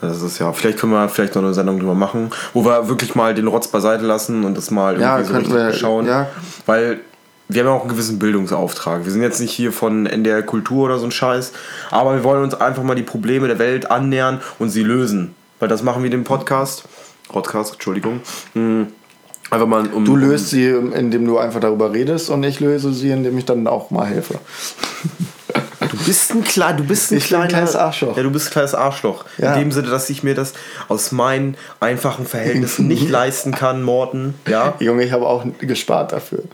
Das 0.00 0.20
ist 0.22 0.40
ja. 0.40 0.52
Vielleicht 0.52 0.78
können 0.80 0.90
wir 0.92 1.08
vielleicht 1.08 1.36
noch 1.36 1.42
eine 1.42 1.54
Sendung 1.54 1.78
drüber 1.78 1.94
machen, 1.94 2.30
wo 2.54 2.64
wir 2.64 2.88
wirklich 2.88 3.14
mal 3.14 3.32
den 3.34 3.46
Rotz 3.46 3.68
beiseite 3.68 4.04
lassen 4.04 4.42
und 4.44 4.56
das 4.56 4.72
mal 4.72 4.94
irgendwie 4.94 5.04
Ja, 5.04 5.22
so 5.24 5.34
richtig 5.34 5.54
wir- 5.54 5.72
schauen. 5.72 6.06
ja. 6.06 6.26
Weil 6.66 6.98
wir 7.48 7.60
haben 7.60 7.68
ja 7.68 7.74
auch 7.74 7.80
einen 7.82 7.90
gewissen 7.90 8.18
Bildungsauftrag. 8.18 9.04
Wir 9.04 9.12
sind 9.12 9.22
jetzt 9.22 9.40
nicht 9.40 9.52
hier 9.52 9.72
von 9.72 10.06
NDR 10.06 10.42
Kultur 10.42 10.86
oder 10.86 10.98
so 10.98 11.04
ein 11.06 11.10
Scheiß, 11.10 11.52
aber 11.90 12.14
wir 12.14 12.24
wollen 12.24 12.42
uns 12.44 12.54
einfach 12.54 12.82
mal 12.82 12.94
die 12.94 13.02
Probleme 13.02 13.46
der 13.48 13.58
Welt 13.58 13.90
annähern 13.90 14.40
und 14.58 14.70
sie 14.70 14.82
lösen. 14.82 15.34
Weil 15.60 15.68
das 15.68 15.82
machen 15.82 16.02
wir 16.02 16.10
dem 16.10 16.24
Podcast. 16.24 16.84
Podcast, 17.28 17.74
Entschuldigung. 17.74 18.20
Hm. 18.54 18.88
Einfach 19.50 19.66
mal 19.66 19.86
um. 19.88 20.04
Du 20.04 20.16
löst 20.16 20.48
sie, 20.48 20.66
indem 20.66 21.26
du 21.26 21.36
einfach 21.38 21.60
darüber 21.60 21.92
redest 21.92 22.30
und 22.30 22.42
ich 22.42 22.58
löse 22.60 22.92
sie, 22.94 23.10
indem 23.10 23.36
ich 23.36 23.44
dann 23.44 23.66
auch 23.66 23.90
mal 23.90 24.06
helfe. 24.06 24.36
Du 25.90 25.98
bist 26.06 26.30
ein 26.32 26.42
klein, 26.44 26.76
du 26.78 26.84
bist 26.84 27.10
ein 27.12 27.18
Ich 27.18 27.28
bin 27.28 27.36
ein 27.38 27.48
kleiner- 27.48 27.64
kleines 27.66 27.76
Arschloch. 27.76 28.16
Ja, 28.16 28.22
du 28.22 28.30
bist 28.30 28.46
ein 28.48 28.52
kleines 28.52 28.74
Arschloch. 28.74 29.24
Ja. 29.36 29.52
In 29.54 29.60
dem 29.60 29.72
Sinne, 29.72 29.88
dass 29.88 30.08
ich 30.08 30.22
mir 30.22 30.34
das 30.34 30.54
aus 30.88 31.12
meinen 31.12 31.56
einfachen 31.80 32.24
Verhältnissen 32.24 32.86
nicht 32.86 33.08
leisten 33.10 33.52
kann, 33.52 33.82
Morten. 33.82 34.34
Ja. 34.48 34.74
Junge, 34.78 35.04
ich 35.04 35.12
habe 35.12 35.26
auch 35.26 35.44
gespart 35.58 36.12
dafür. 36.12 36.44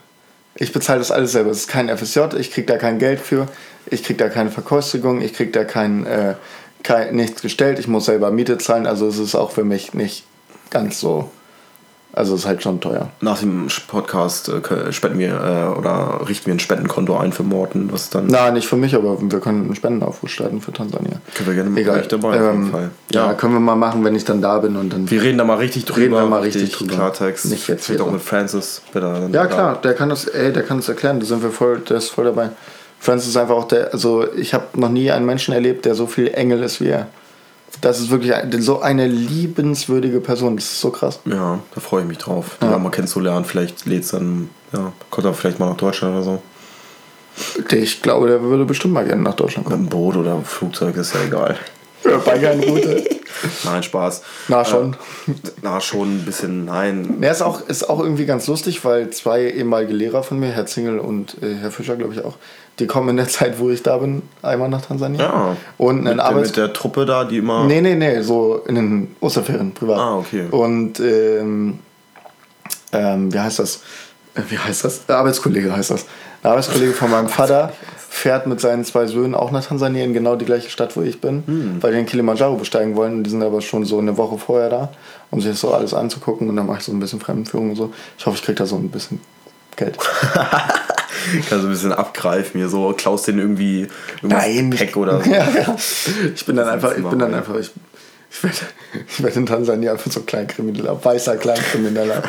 Ich 0.60 0.72
bezahle 0.72 0.98
das 0.98 1.10
alles 1.10 1.32
selber. 1.32 1.50
Es 1.50 1.58
ist 1.58 1.68
kein 1.68 1.88
FSJ, 1.96 2.36
ich 2.38 2.50
kriege 2.50 2.66
da 2.66 2.76
kein 2.76 2.98
Geld 2.98 3.20
für, 3.20 3.46
ich 3.86 4.02
kriege 4.02 4.18
da 4.18 4.28
keine 4.28 4.50
Verkostigung, 4.50 5.20
ich 5.20 5.32
kriege 5.32 5.52
da 5.52 5.64
kein, 5.64 6.04
äh, 6.04 6.34
kein, 6.82 7.14
nichts 7.14 7.42
gestellt, 7.42 7.78
ich 7.78 7.86
muss 7.86 8.06
selber 8.06 8.30
Miete 8.30 8.58
zahlen, 8.58 8.86
also 8.86 9.06
es 9.06 9.18
ist 9.18 9.34
auch 9.34 9.52
für 9.52 9.64
mich 9.64 9.94
nicht 9.94 10.24
ganz 10.70 11.00
so 11.00 11.30
Also 12.14 12.34
ist 12.34 12.46
halt 12.46 12.62
schon 12.62 12.80
teuer. 12.80 13.10
Nach 13.20 13.38
dem 13.38 13.68
Podcast 13.86 14.48
äh, 14.48 14.92
spenden 14.92 15.18
wir 15.18 15.28
äh, 15.74 15.78
oder 15.78 16.26
richten 16.28 16.46
wir 16.46 16.54
ein 16.54 16.58
Spendenkonto 16.58 17.16
ein 17.16 17.32
für 17.32 17.42
Morten, 17.42 17.92
was 17.92 18.08
dann. 18.10 18.26
Na, 18.28 18.50
nicht 18.50 18.66
für 18.66 18.76
mich, 18.76 18.94
aber 18.94 19.18
wir 19.20 19.40
können 19.40 19.64
einen 19.64 19.74
Spendenaufruf 19.74 20.30
starten 20.30 20.60
für 20.60 20.72
Tansania. 20.72 21.20
Können 21.34 21.48
wir 21.48 21.54
gerne 21.54 21.70
mal 21.70 21.78
Egal. 21.80 21.94
gleich 21.98 22.08
dabei, 22.08 22.28
auf 22.30 22.34
jeden 22.34 22.64
Ähm, 22.64 22.70
Fall. 22.70 22.90
ja. 23.12 23.34
können 23.34 23.52
wir 23.52 23.60
mal 23.60 23.76
machen, 23.76 24.02
wenn 24.04 24.16
ich 24.16 24.24
dann 24.24 24.40
da 24.40 24.58
bin 24.58 24.76
und 24.76 24.92
dann. 24.92 25.08
Wir 25.10 25.22
reden 25.22 25.38
da 25.38 25.44
mal 25.44 25.58
richtig 25.58 25.84
drüber. 25.84 26.00
Reden 26.00 26.12
wir 26.14 26.26
mal 26.26 26.40
richtig 26.40 26.72
drüber. 26.72 26.94
Klartext. 26.94 27.44
Nicht 27.46 27.68
jetzt 27.68 27.86
Vielleicht 27.86 28.00
auch 28.00 28.10
mit 28.10 28.22
Francis. 28.22 28.82
Bitte, 28.92 29.06
Ja 29.32 29.42
da. 29.42 29.46
klar, 29.46 29.80
der 29.82 29.94
kann 29.94 30.08
das, 30.08 30.24
ey, 30.26 30.52
der 30.52 30.62
kann 30.64 30.78
das 30.78 30.88
erklären, 30.88 31.20
da 31.20 31.26
sind 31.26 31.42
wir 31.42 31.50
voll, 31.50 31.80
der 31.80 31.98
ist 31.98 32.08
voll 32.10 32.24
dabei. 32.24 32.48
Francis 33.00 33.28
ist 33.28 33.36
einfach 33.36 33.54
auch 33.54 33.68
der, 33.68 33.92
also 33.92 34.26
ich 34.34 34.54
habe 34.54 34.64
noch 34.74 34.88
nie 34.88 35.10
einen 35.12 35.24
Menschen 35.26 35.54
erlebt, 35.54 35.84
der 35.84 35.94
so 35.94 36.06
viel 36.08 36.28
Engel 36.28 36.62
ist 36.64 36.80
wie 36.80 36.88
er. 36.88 37.06
Das 37.80 38.00
ist 38.00 38.10
wirklich 38.10 38.34
ein- 38.34 38.60
so 38.62 38.80
eine 38.80 39.06
liebenswürdige 39.06 40.20
Person, 40.20 40.56
das 40.56 40.64
ist 40.66 40.80
so 40.80 40.90
krass. 40.90 41.20
Ja, 41.26 41.58
da 41.74 41.80
freue 41.80 42.02
ich 42.02 42.08
mich 42.08 42.18
drauf, 42.18 42.56
den 42.60 42.70
Ja. 42.70 42.78
mal 42.78 42.90
kennenzulernen. 42.90 43.44
Vielleicht 43.44 43.86
lädt 43.86 44.10
dann, 44.12 44.50
ja, 44.72 44.92
kommt 45.10 45.26
er 45.26 45.34
vielleicht 45.34 45.58
mal 45.58 45.68
nach 45.68 45.76
Deutschland 45.76 46.14
oder 46.14 46.24
so. 46.24 46.42
Ich 47.70 48.02
glaube, 48.02 48.26
der 48.28 48.42
würde 48.42 48.64
bestimmt 48.64 48.94
mal 48.94 49.04
gerne 49.04 49.22
nach 49.22 49.34
Deutschland 49.34 49.66
Mit 49.68 49.72
kommen. 49.76 49.86
dem 49.86 49.90
Boot 49.90 50.16
oder 50.16 50.40
Flugzeug 50.42 50.96
ist 50.96 51.14
ja 51.14 51.20
egal. 51.26 51.56
Bei 52.02 52.38
keiner 52.38 52.64
Route. 52.66 53.04
Nein, 53.64 53.82
Spaß. 53.82 54.22
Na 54.48 54.64
schon. 54.64 54.94
Äh, 55.28 55.32
na, 55.62 55.80
schon 55.80 56.16
ein 56.16 56.24
bisschen, 56.24 56.64
nein. 56.64 57.18
Ja, 57.20 57.30
ist 57.30 57.42
auch, 57.42 57.60
ist 57.68 57.88
auch 57.88 58.00
irgendwie 58.00 58.24
ganz 58.26 58.46
lustig, 58.48 58.84
weil 58.84 59.10
zwei 59.10 59.42
ehemalige 59.50 59.92
Lehrer 59.92 60.22
von 60.24 60.40
mir, 60.40 60.48
Herr 60.48 60.66
Zingel 60.66 60.98
und 60.98 61.36
äh, 61.42 61.54
Herr 61.54 61.70
Fischer, 61.70 61.94
glaube 61.96 62.14
ich 62.14 62.24
auch, 62.24 62.36
die 62.78 62.86
kommen 62.86 63.08
in 63.10 63.16
der 63.16 63.28
Zeit, 63.28 63.58
wo 63.58 63.70
ich 63.70 63.82
da 63.82 63.96
bin, 63.98 64.22
einmal 64.42 64.68
nach 64.68 64.82
Tansania. 64.82 65.20
Ja. 65.20 65.56
Und 65.78 66.04
mit, 66.04 66.12
ein 66.12 66.16
der, 66.18 66.26
Arbeits 66.26 66.48
mit 66.48 66.56
der 66.56 66.72
Truppe 66.72 67.06
da, 67.06 67.24
die 67.24 67.38
immer. 67.38 67.64
Nee, 67.64 67.80
nee, 67.80 67.94
nee, 67.94 68.20
so 68.22 68.62
in 68.66 68.74
den 68.74 69.16
Osterferien, 69.20 69.72
privat. 69.72 69.98
Ah, 69.98 70.16
okay. 70.18 70.46
Und 70.50 71.00
ähm, 71.00 71.78
ähm, 72.92 73.32
wie 73.32 73.38
heißt 73.38 73.58
das? 73.58 73.82
Äh, 74.34 74.42
Wie 74.48 74.58
heißt 74.58 74.84
das? 74.84 75.06
Der 75.06 75.16
Arbeitskollege 75.16 75.74
heißt 75.74 75.90
das. 75.90 76.06
Der 76.42 76.52
Arbeitskollege 76.52 76.92
von 76.92 77.10
meinem 77.10 77.28
Vater 77.28 77.72
fährt 78.08 78.46
mit 78.46 78.60
seinen 78.60 78.84
zwei 78.84 79.06
Söhnen 79.06 79.34
auch 79.34 79.50
nach 79.50 79.64
Tansania 79.64 80.04
in 80.04 80.14
genau 80.14 80.36
die 80.36 80.44
gleiche 80.44 80.70
Stadt, 80.70 80.96
wo 80.96 81.02
ich 81.02 81.20
bin, 81.20 81.42
Hm. 81.46 81.82
weil 81.82 81.92
die 81.92 81.98
den 81.98 82.06
Kilimanjaro 82.06 82.56
besteigen 82.56 82.96
wollen. 82.96 83.22
Die 83.22 83.30
sind 83.30 83.42
aber 83.42 83.60
schon 83.60 83.84
so 83.84 83.98
eine 83.98 84.16
Woche 84.16 84.38
vorher 84.38 84.70
da, 84.70 84.88
um 85.30 85.40
sich 85.40 85.50
das 85.50 85.60
so 85.60 85.72
alles 85.72 85.92
anzugucken. 85.94 86.48
Und 86.48 86.56
dann 86.56 86.66
mache 86.66 86.78
ich 86.78 86.84
so 86.84 86.92
ein 86.92 87.00
bisschen 87.00 87.20
Fremdenführung 87.20 87.70
und 87.70 87.76
so. 87.76 87.92
Ich 88.16 88.24
hoffe, 88.26 88.36
ich 88.36 88.42
kriege 88.42 88.56
da 88.56 88.66
so 88.66 88.76
ein 88.76 88.88
bisschen 88.88 89.20
Geld. 89.76 89.98
Kannst 91.48 91.50
du 91.64 91.68
ein 91.68 91.70
bisschen 91.70 91.92
abgreifen, 91.92 92.58
hier 92.60 92.68
so, 92.68 92.92
klaust 92.96 93.26
den 93.28 93.38
irgendwie 93.38 93.88
irgendwas 94.22 94.78
Pack 94.78 94.96
oder 94.96 95.22
so. 95.22 95.30
ja, 95.30 95.46
ja. 95.48 95.76
Ich 96.34 96.44
bin 96.46 96.56
dann 96.56 96.68
einfach, 96.68 96.96
ich 96.96 97.04
bin 97.04 97.18
dann 97.18 97.34
einfach, 97.34 97.54
ich, 97.56 97.70
ich 98.30 98.42
werde 98.42 98.56
ich 99.08 99.22
werd 99.22 99.36
in 99.36 99.46
Tansania 99.46 99.92
einfach 99.92 100.10
so 100.10 100.20
Kleinkrimineller, 100.20 101.02
weißer 101.04 101.36
Kleinkrimineller. 101.36 102.22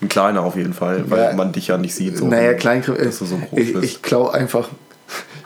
Ein 0.00 0.08
kleiner 0.08 0.42
auf 0.42 0.56
jeden 0.56 0.74
Fall, 0.74 1.04
weil 1.10 1.24
Ja. 1.30 1.32
man 1.34 1.52
dich 1.52 1.68
ja 1.68 1.78
nicht 1.78 1.94
sieht. 1.94 2.16
So 2.18 2.26
naja, 2.26 2.54
Kleinkrimineller. 2.54 3.12
so 3.12 3.26
ich 3.52 3.74
ich 3.74 4.02
klaue 4.02 4.32
einfach, 4.34 4.68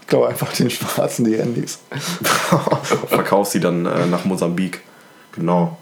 ich 0.01 0.07
klau 0.07 0.25
einfach 0.25 0.53
den 0.53 0.71
Schwarzen 0.71 1.25
die 1.25 1.37
Handys. 1.39 1.79
Verkaufst 3.09 3.53
sie 3.53 3.61
dann 3.61 3.87
äh, 3.87 4.07
nach 4.07 4.25
Mosambik. 4.25 4.81
Genau. 5.33 5.77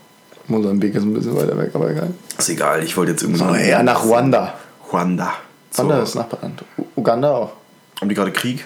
Mosambik 0.47 0.95
ist 0.95 1.03
ein 1.05 1.15
bisschen 1.15 1.37
weiter 1.37 1.57
weg, 1.57 1.71
aber 1.75 1.91
egal. 1.91 2.11
Ist 2.39 2.49
egal, 2.51 2.83
ich 2.83 2.97
wollte 2.97 3.13
jetzt 3.13 3.23
irgendwie. 3.23 3.41
So, 3.43 3.55
eher 3.55 3.83
nach 3.83 4.05
Ruanda. 4.05 4.55
Ruanda. 4.93 5.33
So. 5.75 5.83
Ruanda 5.83 6.03
ist 6.05 6.15
Nachbarland. 6.15 6.65
Uganda 6.95 7.31
auch. 7.33 7.53
Haben 8.01 8.09
die 8.09 8.15
gerade 8.15 8.31
Krieg? 8.33 8.65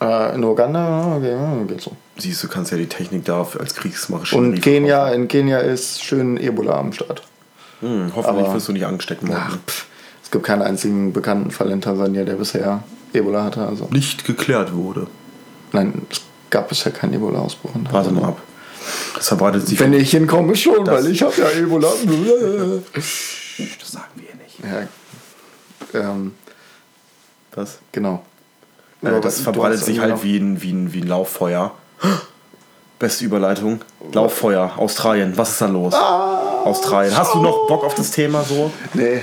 Äh, 0.00 0.34
in 0.34 0.44
Uganda, 0.44 1.16
okay, 1.16 1.32
ja, 1.32 1.64
geht 1.66 1.80
so. 1.80 1.92
Siehst 2.18 2.42
du, 2.44 2.48
kannst 2.48 2.70
ja 2.70 2.78
die 2.78 2.86
Technik 2.86 3.24
da 3.24 3.46
als 3.58 3.74
Kriegsmaschine. 3.74 4.40
Und 4.40 4.60
Kenia, 4.60 5.08
in 5.08 5.26
Kenia 5.26 5.58
ist 5.58 6.02
schön 6.02 6.36
Ebola 6.36 6.78
am 6.78 6.92
Start. 6.92 7.22
Hm, 7.80 8.12
hoffentlich 8.14 8.46
aber- 8.46 8.54
wirst 8.54 8.68
du 8.68 8.72
nicht 8.72 8.86
angesteckt 8.86 9.22
Ach, 9.24 9.28
morgen. 9.28 9.60
pff, 9.66 9.86
es 10.22 10.30
gibt 10.30 10.44
keinen 10.44 10.62
einzigen 10.62 11.12
bekannten 11.12 11.50
Fall 11.50 11.70
in 11.70 11.80
Tansania, 11.80 12.24
der 12.24 12.34
bisher 12.34 12.82
Ebola 13.12 13.44
hatte. 13.44 13.66
Also. 13.66 13.88
Nicht 13.90 14.24
geklärt 14.24 14.72
wurde. 14.74 15.06
Nein, 15.72 16.02
es 16.10 16.20
gab 16.50 16.68
bisher 16.68 16.92
keinen 16.92 17.14
Ebola-Ausbruch 17.14 17.70
Warte 17.90 18.10
mal 18.12 18.24
ab. 18.28 18.40
Das 19.16 19.28
verbreitet 19.28 19.66
sich. 19.66 19.80
Wenn 19.80 19.92
ich 19.94 20.10
hinkomme 20.12 20.54
schon, 20.54 20.86
weil 20.86 21.06
ich 21.08 21.22
habe 21.22 21.34
ja 21.38 21.50
Ebola. 21.50 21.88
Das 22.94 23.90
sagen 23.92 24.06
wir 24.14 24.34
nicht. 24.42 24.58
ja, 24.62 24.86
ähm, 25.94 26.34
Was? 27.54 27.78
genau. 27.92 28.22
Äh, 29.02 29.20
das 29.20 29.40
verbreitet 29.40 29.84
sich 29.84 30.00
halt 30.00 30.22
wie 30.22 30.38
ein, 30.38 30.62
wie, 30.62 30.72
ein, 30.72 30.92
wie 30.92 31.00
ein 31.00 31.08
Lauffeuer. 31.08 31.72
Beste 32.98 33.24
Überleitung. 33.26 33.82
Lauffeuer, 34.12 34.72
Australien. 34.78 35.36
Was 35.36 35.50
ist 35.50 35.60
da 35.60 35.66
los? 35.66 35.92
Ah. 35.94 36.62
Australien. 36.64 37.14
Hast 37.16 37.34
du 37.34 37.42
noch 37.42 37.66
Bock 37.68 37.84
auf 37.84 37.94
das 37.94 38.10
Thema 38.10 38.42
so? 38.42 38.70
Nee. 38.94 39.20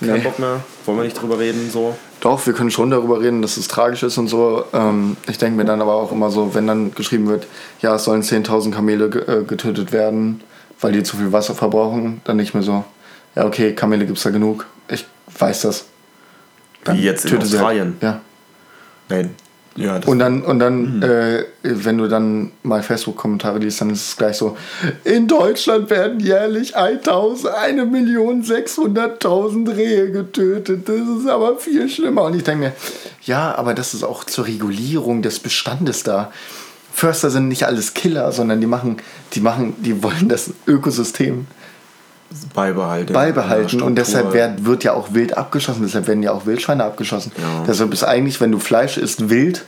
Kein 0.00 0.12
Nee. 0.12 0.18
Bock 0.20 0.38
mehr? 0.38 0.60
Wollen 0.86 0.98
wir 0.98 1.04
nicht 1.04 1.20
drüber 1.20 1.38
reden 1.40 1.70
so? 1.72 1.96
Doch, 2.20 2.46
wir 2.46 2.52
können 2.52 2.70
schon 2.70 2.90
darüber 2.90 3.20
reden, 3.20 3.42
dass 3.42 3.56
es 3.56 3.66
tragisch 3.68 4.02
ist 4.02 4.16
und 4.16 4.28
so. 4.28 4.64
Ähm, 4.72 5.16
ich 5.28 5.38
denke 5.38 5.56
mir 5.56 5.64
dann 5.64 5.80
aber 5.82 5.94
auch 5.94 6.12
immer 6.12 6.30
so, 6.30 6.54
wenn 6.54 6.66
dann 6.66 6.94
geschrieben 6.94 7.28
wird, 7.28 7.46
ja, 7.80 7.94
es 7.96 8.04
sollen 8.04 8.22
10.000 8.22 8.72
Kamele 8.72 9.04
äh, 9.06 9.44
getötet 9.44 9.92
werden, 9.92 10.40
weil 10.80 10.92
die 10.92 11.02
zu 11.02 11.16
viel 11.16 11.32
Wasser 11.32 11.54
verbrauchen, 11.54 12.20
dann 12.24 12.36
nicht 12.36 12.54
mehr 12.54 12.62
so, 12.62 12.84
ja, 13.34 13.44
okay, 13.44 13.72
Kamele 13.74 14.06
gibt's 14.06 14.22
da 14.22 14.30
genug. 14.30 14.66
Ich 14.88 15.06
weiß 15.38 15.62
das. 15.62 15.86
Wie 16.86 17.02
jetzt 17.02 17.24
in 17.26 17.40
sie 17.40 17.56
Australien? 17.56 17.96
Halt. 18.00 18.02
Ja. 18.02 18.20
Nein. 19.08 19.34
Ja, 19.78 20.00
Und 20.06 20.18
dann, 20.18 20.42
und 20.42 20.58
dann 20.58 21.02
äh, 21.02 21.44
wenn 21.62 21.98
du 21.98 22.08
dann 22.08 22.50
mal 22.64 22.82
Facebook-Kommentare 22.82 23.60
liest, 23.60 23.80
dann 23.80 23.90
ist 23.90 24.08
es 24.08 24.16
gleich 24.16 24.36
so, 24.36 24.56
in 25.04 25.28
Deutschland 25.28 25.88
werden 25.88 26.18
jährlich 26.18 26.76
1000, 26.76 27.54
1.600.000 27.54 29.76
Rehe 29.76 30.10
getötet. 30.10 30.88
Das 30.88 30.96
ist 30.96 31.28
aber 31.28 31.58
viel 31.58 31.88
schlimmer. 31.88 32.24
Und 32.24 32.34
ich 32.34 32.42
denke 32.42 32.64
mir, 32.64 32.72
ja, 33.22 33.54
aber 33.54 33.72
das 33.72 33.94
ist 33.94 34.02
auch 34.02 34.24
zur 34.24 34.48
Regulierung 34.48 35.22
des 35.22 35.38
Bestandes 35.38 36.02
da. 36.02 36.32
Förster 36.92 37.30
sind 37.30 37.46
nicht 37.46 37.64
alles 37.64 37.94
Killer, 37.94 38.32
sondern 38.32 38.60
die 38.60 38.66
machen, 38.66 38.96
die 39.34 39.40
machen, 39.40 39.76
die 39.78 40.02
wollen 40.02 40.28
das 40.28 40.50
Ökosystem 40.66 41.46
beibehalten. 42.54 43.12
beibehalten 43.12 43.78
Ja, 43.80 43.84
und 43.86 43.96
deshalb 43.96 44.32
werd, 44.32 44.64
wird 44.64 44.84
ja 44.84 44.92
auch 44.94 45.14
Wild 45.14 45.36
abgeschossen, 45.36 45.82
deshalb 45.82 46.06
werden 46.06 46.22
ja 46.22 46.32
auch 46.32 46.46
Wildschweine 46.46 46.84
abgeschossen. 46.84 47.32
Ja. 47.38 47.64
Deshalb 47.66 47.92
ist 47.92 48.04
eigentlich, 48.04 48.40
wenn 48.40 48.52
du 48.52 48.58
Fleisch 48.58 48.96
isst, 48.98 49.30
wild 49.30 49.64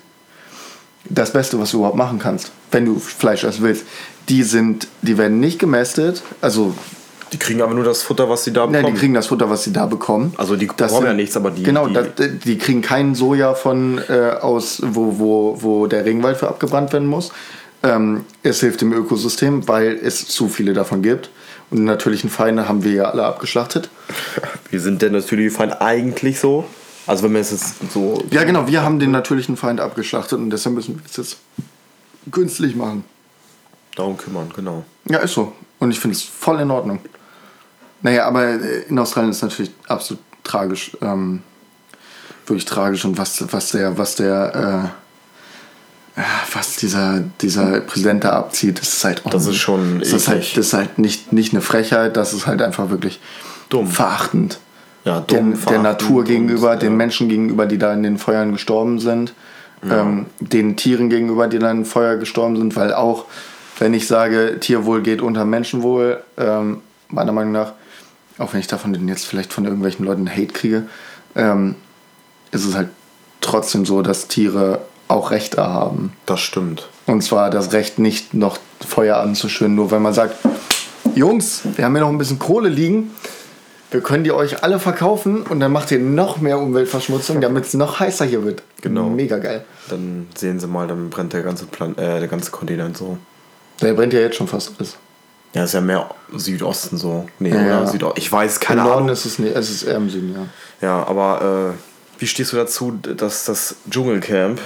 das 1.08 1.32
Beste, 1.32 1.58
was 1.58 1.70
du 1.70 1.78
überhaupt 1.78 1.96
machen 1.96 2.18
kannst, 2.18 2.52
wenn 2.70 2.84
du 2.84 2.98
Fleisch 2.98 3.44
essen 3.44 3.62
willst. 3.62 3.84
Die 4.28 4.42
sind, 4.42 4.86
die 5.02 5.16
werden 5.18 5.40
nicht 5.40 5.58
gemästet, 5.58 6.22
also 6.40 6.74
Die 7.32 7.38
kriegen 7.38 7.62
aber 7.62 7.74
nur 7.74 7.84
das 7.84 8.02
Futter, 8.02 8.28
was 8.28 8.44
sie 8.44 8.52
da 8.52 8.66
bekommen. 8.66 8.94
die 8.94 9.00
kriegen 9.00 9.14
das 9.14 9.28
Futter, 9.28 9.48
was 9.48 9.64
sie 9.64 9.72
da 9.72 9.86
bekommen. 9.86 10.34
also 10.36 10.56
die 10.56 10.66
Das 10.66 10.88
bekommen 10.92 11.04
ja 11.06 11.10
sind- 11.12 11.16
nichts, 11.16 11.36
aber 11.36 11.50
die. 11.50 11.62
genau, 11.62 11.88
die, 11.88 11.94
das, 11.94 12.06
die 12.44 12.58
kriegen 12.58 12.82
keinen 12.82 13.14
Soja 13.14 13.54
von 13.54 13.98
äh, 14.08 14.32
aus, 14.40 14.82
wo, 14.84 15.18
wo, 15.18 15.58
wo 15.62 15.86
der 15.86 16.04
Regenwald 16.04 16.36
für 16.36 16.48
abgebrannt 16.48 16.92
werden 16.92 17.08
muss. 17.08 17.32
Ähm, 17.82 18.24
es 18.42 18.60
hilft 18.60 18.82
dem 18.82 18.92
Ökosystem, 18.92 19.66
weil 19.66 19.98
es 20.02 20.28
zu 20.28 20.48
viele 20.48 20.74
davon 20.74 21.00
gibt. 21.02 21.30
Und 21.70 21.78
die 21.78 21.84
natürlichen 21.84 22.30
Feinde 22.30 22.68
haben 22.68 22.82
wir 22.84 22.92
ja 22.92 23.04
alle 23.04 23.24
abgeschlachtet. 23.24 23.90
wir 24.70 24.80
sind 24.80 25.02
der 25.02 25.10
natürliche 25.10 25.50
Feind 25.50 25.80
eigentlich 25.80 26.40
so. 26.40 26.64
Also 27.06 27.24
wenn 27.24 27.32
wir 27.32 27.40
es 27.40 27.50
jetzt 27.50 27.76
so. 27.92 28.22
Ja, 28.30 28.44
genau, 28.44 28.66
wir 28.66 28.82
haben 28.82 28.98
den 28.98 29.10
natürlichen 29.10 29.56
Feind 29.56 29.80
abgeschlachtet 29.80 30.38
und 30.38 30.50
deshalb 30.50 30.74
müssen 30.74 30.96
wir 30.96 31.04
es 31.04 31.16
jetzt 31.16 31.38
künstlich 32.30 32.76
machen. 32.76 33.04
Darum 33.96 34.16
kümmern, 34.16 34.52
genau. 34.54 34.84
Ja, 35.08 35.18
ist 35.18 35.34
so. 35.34 35.52
Und 35.78 35.90
ich 35.90 35.98
finde 35.98 36.16
es 36.16 36.22
voll 36.22 36.60
in 36.60 36.70
Ordnung. 36.70 37.00
Naja, 38.02 38.26
aber 38.26 38.44
äh, 38.46 38.82
in 38.88 38.98
Australien 38.98 39.30
ist 39.30 39.38
es 39.38 39.42
natürlich 39.42 39.72
absolut 39.88 40.22
tragisch. 40.44 40.96
Ähm, 41.00 41.42
wirklich 42.46 42.64
tragisch 42.64 43.04
und 43.04 43.18
was, 43.18 43.52
was 43.52 43.70
der, 43.70 43.96
was 43.96 44.16
der, 44.16 44.54
äh, 44.54 44.86
äh, 44.86 44.88
was 46.52 46.76
dieser, 46.76 47.22
dieser 47.40 47.80
Präsident 47.80 48.24
da 48.24 48.30
abzieht, 48.30 48.80
das 48.80 48.94
ist 48.94 49.04
halt 49.04 49.24
auch 49.24 49.30
Das 49.30 49.46
ist 49.46 49.56
schon 49.56 50.00
das 50.00 50.12
ist 50.12 50.28
halt, 50.28 50.56
das 50.56 50.66
ist 50.66 50.72
halt 50.72 50.98
nicht, 50.98 51.32
nicht 51.32 51.52
eine 51.52 51.62
Frechheit, 51.62 52.16
das 52.16 52.32
ist 52.32 52.46
halt 52.46 52.62
einfach 52.62 52.90
wirklich 52.90 53.20
Dumm. 53.68 53.86
verachtend. 53.86 54.58
Ja, 55.04 55.20
der, 55.20 55.38
dumm, 55.38 55.50
der 55.50 55.58
verachtend 55.58 55.84
Natur 55.84 56.18
und, 56.18 56.24
gegenüber, 56.26 56.70
ja. 56.74 56.76
den 56.76 56.96
Menschen 56.96 57.28
gegenüber, 57.28 57.66
die 57.66 57.78
da 57.78 57.92
in 57.92 58.02
den 58.02 58.18
Feuern 58.18 58.52
gestorben 58.52 58.98
sind, 58.98 59.32
ähm, 59.88 60.26
den 60.40 60.76
Tieren 60.76 61.08
gegenüber, 61.08 61.48
die 61.48 61.58
da 61.58 61.70
in 61.70 61.84
Feuer 61.84 62.16
gestorben 62.16 62.56
sind, 62.56 62.76
weil 62.76 62.92
auch, 62.92 63.24
wenn 63.78 63.94
ich 63.94 64.06
sage, 64.06 64.58
Tierwohl 64.60 65.02
geht 65.02 65.22
unter 65.22 65.44
Menschenwohl, 65.44 66.22
ähm, 66.36 66.82
meiner 67.08 67.32
Meinung 67.32 67.52
nach, 67.52 67.72
auch 68.38 68.52
wenn 68.52 68.60
ich 68.60 68.66
davon 68.66 69.08
jetzt 69.08 69.26
vielleicht 69.26 69.52
von 69.52 69.64
irgendwelchen 69.64 70.04
Leuten 70.04 70.30
Hate 70.30 70.52
kriege, 70.52 70.84
ähm, 71.34 71.76
ist 72.50 72.66
es 72.66 72.74
halt 72.74 72.88
trotzdem 73.40 73.86
so, 73.86 74.02
dass 74.02 74.28
Tiere 74.28 74.82
auch 75.10 75.30
Rechte 75.30 75.62
haben. 75.62 76.12
Das 76.26 76.40
stimmt. 76.40 76.88
Und 77.06 77.22
zwar 77.22 77.50
das 77.50 77.72
Recht, 77.72 77.98
nicht 77.98 78.34
noch 78.34 78.58
Feuer 78.86 79.16
anzuschüren, 79.18 79.74
nur 79.74 79.90
weil 79.90 80.00
man 80.00 80.14
sagt, 80.14 80.36
Jungs, 81.14 81.62
wir 81.76 81.84
haben 81.84 81.92
hier 81.94 82.02
noch 82.02 82.08
ein 82.10 82.18
bisschen 82.18 82.38
Kohle 82.38 82.68
liegen, 82.68 83.10
wir 83.90 84.00
können 84.00 84.22
die 84.22 84.30
euch 84.30 84.62
alle 84.62 84.78
verkaufen 84.78 85.42
und 85.42 85.58
dann 85.58 85.72
macht 85.72 85.90
ihr 85.90 85.98
noch 85.98 86.40
mehr 86.40 86.58
Umweltverschmutzung, 86.60 87.40
damit 87.40 87.64
es 87.66 87.74
noch 87.74 87.98
heißer 87.98 88.24
hier 88.24 88.44
wird. 88.44 88.62
Genau. 88.82 89.08
Mega 89.08 89.38
geil. 89.38 89.64
Dann 89.88 90.28
sehen 90.36 90.60
sie 90.60 90.68
mal, 90.68 90.86
dann 90.86 91.10
brennt 91.10 91.32
der 91.32 91.42
ganze 91.42 91.66
Plan 91.66 91.98
äh, 91.98 92.20
der 92.20 92.28
ganze 92.28 92.52
Kontinent 92.52 92.96
so. 92.96 93.18
Der 93.82 93.94
brennt 93.94 94.12
ja 94.12 94.20
jetzt 94.20 94.36
schon 94.36 94.46
fast 94.46 94.72
alles. 94.78 94.96
Ja, 95.54 95.64
ist 95.64 95.74
ja 95.74 95.80
mehr 95.80 96.08
Südosten 96.36 96.96
so. 96.96 97.26
Nee, 97.40 97.48
Ja, 97.50 97.56
oder? 97.56 97.66
ja. 97.66 97.86
Südo 97.88 98.12
ich 98.14 98.30
weiß, 98.30 98.60
keine 98.60 98.82
Im 98.82 98.86
Norden 98.86 98.98
Ahnung. 99.02 99.12
ist 99.14 99.24
es 99.24 99.40
nicht, 99.40 99.56
es 99.56 99.68
ist 99.68 99.82
eher 99.82 99.96
im 99.96 100.08
Süden, 100.08 100.32
ja. 100.80 100.86
Ja, 100.86 101.06
aber 101.08 101.72
äh, 101.74 102.20
wie 102.20 102.28
stehst 102.28 102.52
du 102.52 102.56
dazu, 102.56 102.92
dass 102.92 103.44
das 103.46 103.74
Dschungelcamp. 103.90 104.60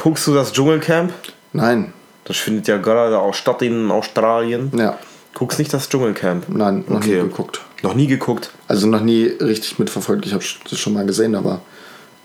Guckst 0.00 0.26
du 0.28 0.34
das 0.34 0.52
Dschungelcamp? 0.52 1.12
Nein, 1.52 1.92
Das 2.24 2.36
findet 2.36 2.68
ja 2.68 2.76
gerade 2.76 3.18
auch 3.18 3.34
statt 3.34 3.62
in 3.62 3.90
Australien. 3.90 4.70
ja, 4.76 4.96
Guckst 5.34 5.58
nicht 5.58 5.72
das 5.74 5.88
Dschungelcamp? 5.88 6.44
nein, 6.48 6.84
noch 6.88 6.98
Okay. 6.98 7.16
nie 7.22 7.28
geguckt. 7.28 7.60
Noch 7.82 7.94
nie 7.94 8.06
geguckt? 8.06 8.50
Also 8.68 8.86
noch 8.86 9.00
nie 9.00 9.24
richtig 9.26 9.78
mitverfolgt. 9.78 10.24
Ich 10.26 10.32
habe 10.34 10.44
das 10.70 10.78
schon 10.78 10.92
mal 10.94 11.04
gesehen, 11.04 11.34
aber 11.34 11.60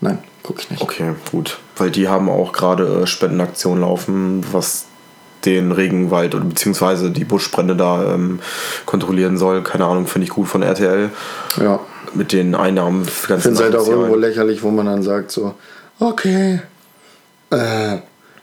nein, 0.00 0.18
gucke 0.44 0.60
ich 0.62 0.70
nicht. 0.70 0.82
Okay, 0.82 1.14
gut. 1.32 1.58
Weil 1.76 1.90
die 1.90 2.08
haben 2.08 2.28
auch 2.28 2.52
gerade 2.52 3.02
äh, 3.02 3.06
Spendenaktionen 3.08 3.80
laufen, 3.82 4.44
was 4.52 4.86
den 5.44 5.72
Regenwald 5.72 6.34
oder 6.36 6.44
beziehungsweise 6.44 7.10
die 7.10 7.24
Buschbrände 7.24 7.74
da 7.76 8.14
ähm, 8.14 8.38
kontrollieren 8.86 9.36
soll. 9.36 9.62
Keine 9.62 9.84
Ahnung, 9.86 10.06
finde 10.06 10.24
ich 10.26 10.30
gut 10.30 10.46
von 10.48 10.62
RTL. 10.62 11.10
Ja, 11.60 11.80
Mit 12.14 12.32
den 12.32 12.54
Einnahmen 12.54 13.02
ich 13.02 13.10
finde 13.10 13.48
es 13.50 13.60
halt 13.60 13.74
auch 13.76 13.86
irgendwo 13.88 14.14
lächerlich, 14.16 14.62
wo 14.62 14.70
man 14.70 14.86
dann 14.86 15.02
sagt 15.02 15.30
so, 15.32 15.54
okay, 16.00 16.60
äh, 17.54 17.98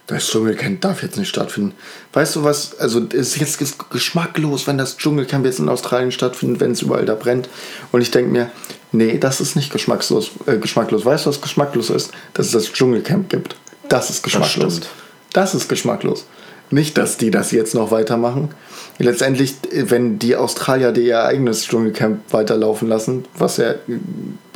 das 0.08 0.26
Dschungelcamp 0.26 0.80
darf 0.80 1.02
jetzt 1.02 1.16
nicht 1.16 1.28
stattfinden. 1.28 1.74
Weißt 2.12 2.34
du 2.36 2.42
was, 2.44 2.78
also 2.78 3.00
es 3.12 3.36
ist 3.36 3.36
jetzt 3.38 3.60
ges- 3.60 3.76
geschmacklos, 3.90 4.66
wenn 4.66 4.76
das 4.76 4.96
Dschungelcamp 4.96 5.44
jetzt 5.46 5.60
in 5.60 5.68
Australien 5.68 6.10
stattfindet, 6.12 6.60
wenn 6.60 6.72
es 6.72 6.82
überall 6.82 7.04
da 7.04 7.14
brennt. 7.14 7.48
Und 7.92 8.00
ich 8.02 8.10
denke 8.10 8.30
mir, 8.30 8.50
nee, 8.90 9.18
das 9.18 9.40
ist 9.40 9.54
nicht 9.56 9.72
geschmackslos, 9.72 10.32
äh, 10.46 10.56
geschmacklos. 10.58 11.04
Weißt 11.04 11.24
du, 11.26 11.30
was 11.30 11.40
geschmacklos 11.40 11.88
ist? 11.90 12.10
Dass 12.34 12.46
es 12.46 12.52
das 12.52 12.72
Dschungelcamp 12.72 13.28
gibt. 13.30 13.56
Das 13.88 14.10
ist 14.10 14.22
geschmacklos. 14.22 14.76
stimmt. 14.76 14.88
Das 15.32 15.54
ist 15.54 15.68
geschmacklos. 15.68 16.24
Nicht, 16.70 16.96
dass 16.98 17.16
die 17.18 17.30
das 17.30 17.52
jetzt 17.52 17.74
noch 17.74 17.90
weitermachen. 17.90 18.50
Letztendlich, 18.98 19.54
äh, 19.70 19.88
wenn 19.90 20.18
die 20.18 20.36
Australier 20.36 20.92
die 20.92 21.02
ihr 21.06 21.22
eigenes 21.22 21.64
Dschungelcamp 21.66 22.20
weiterlaufen 22.32 22.88
lassen, 22.88 23.24
was 23.38 23.56
ja 23.58 23.70
äh, 23.70 23.76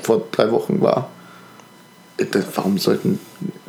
vor 0.03 0.27
drei 0.33 0.51
Wochen 0.51 0.81
war, 0.81 1.09
das- 1.09 1.16
warum 2.55 2.79
sollten 2.79 3.19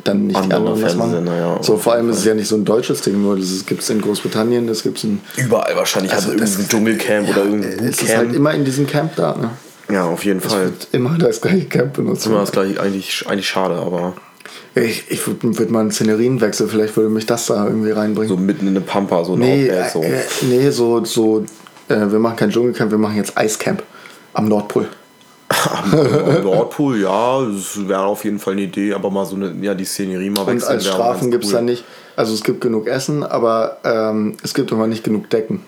dann 0.04 0.26
nicht 0.26 0.36
Andere 0.36 0.58
anderen 0.58 0.80
das 0.80 0.96
machen? 0.96 1.26
Ja, 1.26 1.62
so, 1.62 1.76
vor 1.76 1.92
allem 1.94 2.08
ist 2.10 2.18
es 2.18 2.24
ja 2.24 2.34
nicht 2.34 2.48
so 2.48 2.56
ein 2.56 2.64
deutsches 2.64 3.00
Ding, 3.02 3.20
nur 3.22 3.36
das 3.36 3.66
gibt 3.66 3.82
es 3.82 3.90
in 3.90 4.00
Großbritannien, 4.00 4.66
das 4.66 4.82
gibt 4.82 4.98
es 4.98 5.04
in. 5.04 5.20
Überall 5.36 5.76
wahrscheinlich. 5.76 6.12
Also 6.12 6.32
das- 6.32 6.52
irgendein 6.52 6.68
Dschungelcamp 6.68 7.28
oder 7.30 7.44
irgendein 7.44 7.72
Es 7.72 7.80
ist 7.90 7.98
Bootcamp. 8.00 8.18
halt 8.18 8.34
immer 8.34 8.54
in 8.54 8.64
diesem 8.64 8.86
Camp 8.86 9.16
da. 9.16 9.36
Ne? 9.36 9.50
ja, 9.92 10.04
auf 10.04 10.24
jeden 10.24 10.40
Fall. 10.40 10.66
Wird 10.66 10.88
immer 10.92 11.16
das 11.18 11.40
gleiche 11.40 11.64
Camp 11.66 11.94
benutzt. 11.94 12.26
Immer 12.26 12.40
das 12.40 12.52
gleiche, 12.52 12.80
eigentlich, 12.80 13.24
eigentlich 13.28 13.48
schade, 13.48 13.74
aber 13.76 14.14
Ich, 14.74 15.04
ich 15.10 15.26
würde 15.26 15.58
würd 15.58 15.70
mal 15.70 15.80
einen 15.80 15.90
Szenerienwechsel, 15.90 16.68
vielleicht 16.68 16.96
würde 16.96 17.10
mich 17.10 17.26
das 17.26 17.46
da 17.46 17.66
irgendwie 17.66 17.90
reinbringen. 17.90 18.28
so 18.28 18.36
mitten 18.36 18.66
in 18.66 18.76
eine 18.76 18.80
Pampa, 18.82 19.24
so 19.24 19.36
nee, 19.36 19.64
Nordwärts, 19.66 19.92
so. 19.94 20.02
äh, 20.02 20.20
nee, 20.42 20.70
so, 20.70 21.04
so 21.04 21.44
äh, 21.88 21.96
wir 22.10 22.18
machen 22.18 22.36
kein 22.36 22.50
Dschungelcamp, 22.50 22.90
wir 22.90 22.98
machen 22.98 23.16
jetzt 23.16 23.36
Eiscamp 23.36 23.82
am 24.34 24.46
Nordpol. 24.48 24.88
Am 25.48 26.42
Nordpol, 26.42 27.00
ja, 27.00 27.42
das 27.42 27.88
wäre 27.88 28.02
auf 28.02 28.24
jeden 28.24 28.38
Fall 28.38 28.52
eine 28.52 28.62
Idee, 28.62 28.92
aber 28.92 29.10
mal 29.10 29.24
so 29.24 29.36
eine, 29.36 29.54
ja, 29.62 29.74
die 29.74 29.84
Szenerie 29.84 30.30
mal 30.30 30.42
Und 30.42 30.48
wechseln. 30.48 30.72
als 30.72 30.84
wäre 30.84 30.94
Strafen 30.94 31.30
gibt 31.30 31.44
es 31.44 31.50
cool. 31.50 31.56
dann 31.56 31.64
nicht, 31.64 31.84
also 32.16 32.34
es 32.34 32.42
gibt 32.44 32.60
genug 32.60 32.86
Essen, 32.86 33.22
aber 33.22 33.78
ähm, 33.84 34.36
es 34.42 34.52
gibt 34.54 34.70
immer 34.72 34.86
nicht 34.86 35.04
genug 35.04 35.30
Decken. 35.30 35.62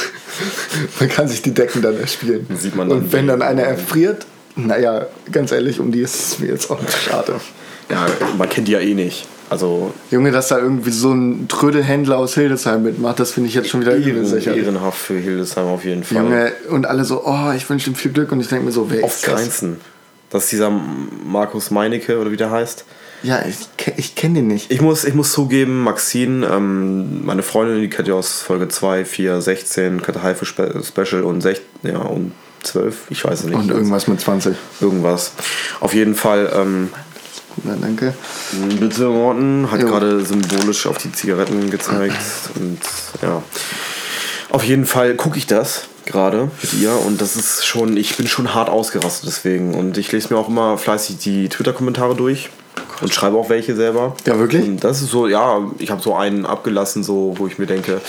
man 1.00 1.08
kann 1.08 1.28
sich 1.28 1.42
die 1.42 1.52
Decken 1.52 1.82
dann 1.82 1.98
erspielen. 1.98 2.46
Sieht 2.56 2.74
man 2.74 2.88
dann, 2.88 2.98
Und 2.98 3.12
wenn 3.12 3.26
dann 3.26 3.42
einer 3.42 3.62
erfriert, 3.62 4.26
naja, 4.56 5.06
ganz 5.30 5.52
ehrlich, 5.52 5.78
um 5.80 5.92
die 5.92 6.00
ist 6.00 6.14
es 6.14 6.38
mir 6.38 6.46
jetzt 6.48 6.70
auch 6.70 6.80
nicht 6.80 6.96
schade. 7.02 7.34
Ja, 7.90 8.06
man 8.38 8.48
kennt 8.48 8.68
die 8.68 8.72
ja 8.72 8.80
eh 8.80 8.94
nicht. 8.94 9.26
Also 9.50 9.92
Junge, 10.10 10.30
dass 10.30 10.48
da 10.48 10.58
irgendwie 10.58 10.90
so 10.90 11.12
ein 11.12 11.48
Trödelhändler 11.48 12.18
aus 12.18 12.34
Hildesheim 12.34 12.82
mitmacht, 12.82 13.20
das 13.20 13.32
finde 13.32 13.48
ich 13.48 13.54
jetzt 13.54 13.68
schon 13.68 13.80
wieder 13.80 13.96
ehren, 13.96 14.24
ehrenhaft 14.42 14.98
für 14.98 15.18
Hildesheim 15.18 15.66
auf 15.66 15.84
jeden 15.84 16.04
Fall. 16.04 16.22
Junge, 16.22 16.52
und 16.70 16.86
alle 16.86 17.04
so, 17.04 17.22
oh, 17.24 17.52
ich 17.54 17.68
wünsche 17.68 17.90
ihm 17.90 17.96
viel 17.96 18.12
Glück 18.12 18.32
und 18.32 18.40
ich 18.40 18.48
denke 18.48 18.64
mir 18.64 18.72
so, 18.72 18.90
wer 18.90 19.04
Auf 19.04 19.14
ist 19.14 19.26
das? 19.26 19.34
Grenzen. 19.34 19.80
Das 20.30 20.44
ist 20.44 20.52
dieser 20.52 20.70
Markus 20.70 21.70
Meinecke 21.70 22.18
oder 22.18 22.32
wie 22.32 22.36
der 22.36 22.50
heißt. 22.50 22.84
Ja, 23.22 23.42
ich, 23.46 23.56
ich 23.96 24.14
kenne 24.14 24.34
den 24.34 24.48
nicht. 24.48 24.70
Ich 24.70 24.82
muss, 24.82 25.04
ich 25.04 25.14
muss 25.14 25.32
zugeben, 25.32 25.82
Maxine, 25.82 26.46
ähm, 26.46 27.24
meine 27.24 27.42
Freundin, 27.42 27.80
die 27.80 27.88
kennt 27.88 28.06
ihr 28.06 28.14
aus 28.14 28.42
Folge 28.42 28.68
2, 28.68 29.04
4, 29.04 29.40
16, 29.40 30.02
Kette 30.02 30.22
Haife 30.22 30.44
Spe 30.44 30.82
Special 30.84 31.22
und 31.22 31.40
16, 31.40 31.64
ja, 31.84 31.98
und 31.98 32.32
12, 32.64 32.96
ich 33.10 33.24
weiß 33.24 33.40
es 33.40 33.46
nicht. 33.46 33.56
Und 33.56 33.70
irgendwas 33.70 34.08
mit 34.08 34.20
20. 34.20 34.56
Irgendwas. 34.80 35.32
Auf 35.80 35.94
jeden 35.94 36.14
Fall, 36.14 36.52
ähm, 36.54 36.90
Na, 37.62 37.76
danke. 37.80 38.14
bitte 38.80 39.08
Morten 39.08 39.70
hat 39.70 39.80
gerade 39.80 40.24
symbolisch 40.24 40.86
auf 40.86 40.98
die 40.98 41.12
Zigaretten 41.12 41.70
gezeigt 41.70 42.16
und 42.56 42.80
ja. 43.22 43.42
Auf 44.50 44.64
jeden 44.64 44.86
Fall 44.86 45.14
gucke 45.14 45.38
ich 45.38 45.46
das 45.46 45.88
gerade 46.06 46.50
mit 46.62 46.74
ihr 46.74 46.92
und 47.06 47.20
das 47.20 47.36
ist 47.36 47.64
schon, 47.64 47.96
ich 47.96 48.16
bin 48.16 48.26
schon 48.26 48.54
hart 48.54 48.68
ausgerastet 48.68 49.28
deswegen 49.28 49.74
und 49.74 49.96
ich 49.98 50.12
lese 50.12 50.32
mir 50.32 50.38
auch 50.38 50.48
immer 50.48 50.78
fleißig 50.78 51.18
die 51.18 51.48
Twitter-Kommentare 51.48 52.14
durch 52.14 52.50
und 53.00 53.12
schreibe 53.12 53.36
auch 53.36 53.48
welche 53.48 53.74
selber. 53.74 54.14
Ja, 54.26 54.38
wirklich? 54.38 54.66
Und 54.66 54.84
das 54.84 55.02
ist 55.02 55.10
so, 55.10 55.26
ja, 55.26 55.60
ich 55.78 55.90
habe 55.90 56.02
so 56.02 56.14
einen 56.14 56.46
abgelassen, 56.46 57.02
so, 57.02 57.34
wo 57.36 57.46
ich 57.46 57.58
mir 57.58 57.66
denke, 57.66 58.00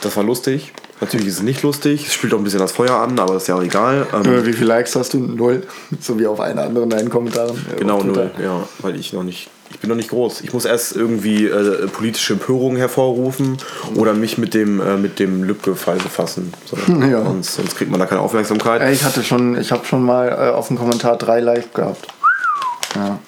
das 0.00 0.16
war 0.16 0.24
lustig. 0.24 0.72
Natürlich 1.00 1.26
ist 1.28 1.34
es 1.36 1.42
nicht 1.42 1.62
lustig, 1.62 2.06
es 2.08 2.14
spielt 2.14 2.34
auch 2.34 2.38
ein 2.38 2.44
bisschen 2.44 2.58
das 2.58 2.72
Feuer 2.72 2.94
an, 2.96 3.18
aber 3.18 3.34
das 3.34 3.44
ist 3.44 3.46
ja 3.48 3.54
auch 3.54 3.62
egal. 3.62 4.06
Ähm, 4.12 4.24
Junge, 4.24 4.46
Wie 4.46 4.52
viele 4.52 4.66
Likes 4.66 4.96
hast 4.96 5.14
du? 5.14 5.18
Null. 5.18 5.62
So 6.00 6.18
wie 6.18 6.26
auf 6.26 6.40
einen 6.40 6.58
anderen 6.58 6.90
deinen 6.90 7.08
Kommentaren. 7.08 7.56
äh, 7.72 7.78
Genau, 7.78 8.02
null, 8.02 8.30
ja, 8.42 8.66
weil 8.80 8.96
ich 8.96 9.12
noch 9.12 9.22
nicht, 9.22 9.48
ich 9.70 9.78
bin 9.78 9.88
noch 9.90 9.96
nicht 9.96 10.10
groß. 10.10 10.40
Ich 10.40 10.52
muss 10.52 10.64
erst 10.64 10.96
irgendwie 10.96 11.46
äh, 11.46 11.86
politische 11.88 12.32
Empörung 12.34 12.76
hervorrufen 12.76 13.58
oder 13.94 14.12
mich 14.14 14.38
mit 14.38 14.54
dem, 14.54 14.80
äh, 14.80 14.96
mit 14.96 15.18
dem 15.18 15.44
Lübcke-Fall 15.44 15.98
befassen. 15.98 16.52
So. 16.66 16.76
Ja. 17.08 17.22
Sonst, 17.24 17.54
sonst 17.54 17.76
kriegt 17.76 17.90
man 17.90 18.00
da 18.00 18.06
keine 18.06 18.20
Aufmerksamkeit. 18.20 18.82
Ich 18.92 19.04
hatte 19.04 19.22
schon, 19.22 19.56
ich 19.58 19.70
habe 19.70 19.84
schon 19.84 20.02
mal 20.02 20.28
äh, 20.28 20.50
auf 20.54 20.68
dem 20.68 20.76
Kommentar 20.78 21.16
drei 21.16 21.40
Likes 21.40 21.72
gehabt. 21.74 22.06
Ja. 22.96 23.18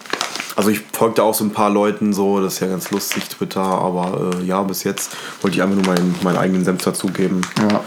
Also 0.60 0.68
ich 0.68 0.80
folgte 0.92 1.22
auch 1.22 1.32
so 1.32 1.42
ein 1.42 1.54
paar 1.54 1.70
Leuten 1.70 2.12
so, 2.12 2.38
das 2.38 2.52
ist 2.52 2.60
ja 2.60 2.66
ganz 2.66 2.90
lustig, 2.90 3.26
Twitter, 3.30 3.62
aber 3.62 4.32
äh, 4.34 4.44
ja, 4.44 4.62
bis 4.62 4.84
jetzt 4.84 5.10
wollte 5.40 5.56
ich 5.56 5.62
einfach 5.62 5.76
nur 5.76 5.86
meinen, 5.86 6.14
meinen 6.22 6.36
eigenen 6.36 6.66
Senf 6.66 6.84
dazugeben. 6.84 7.40
Ja. 7.58 7.82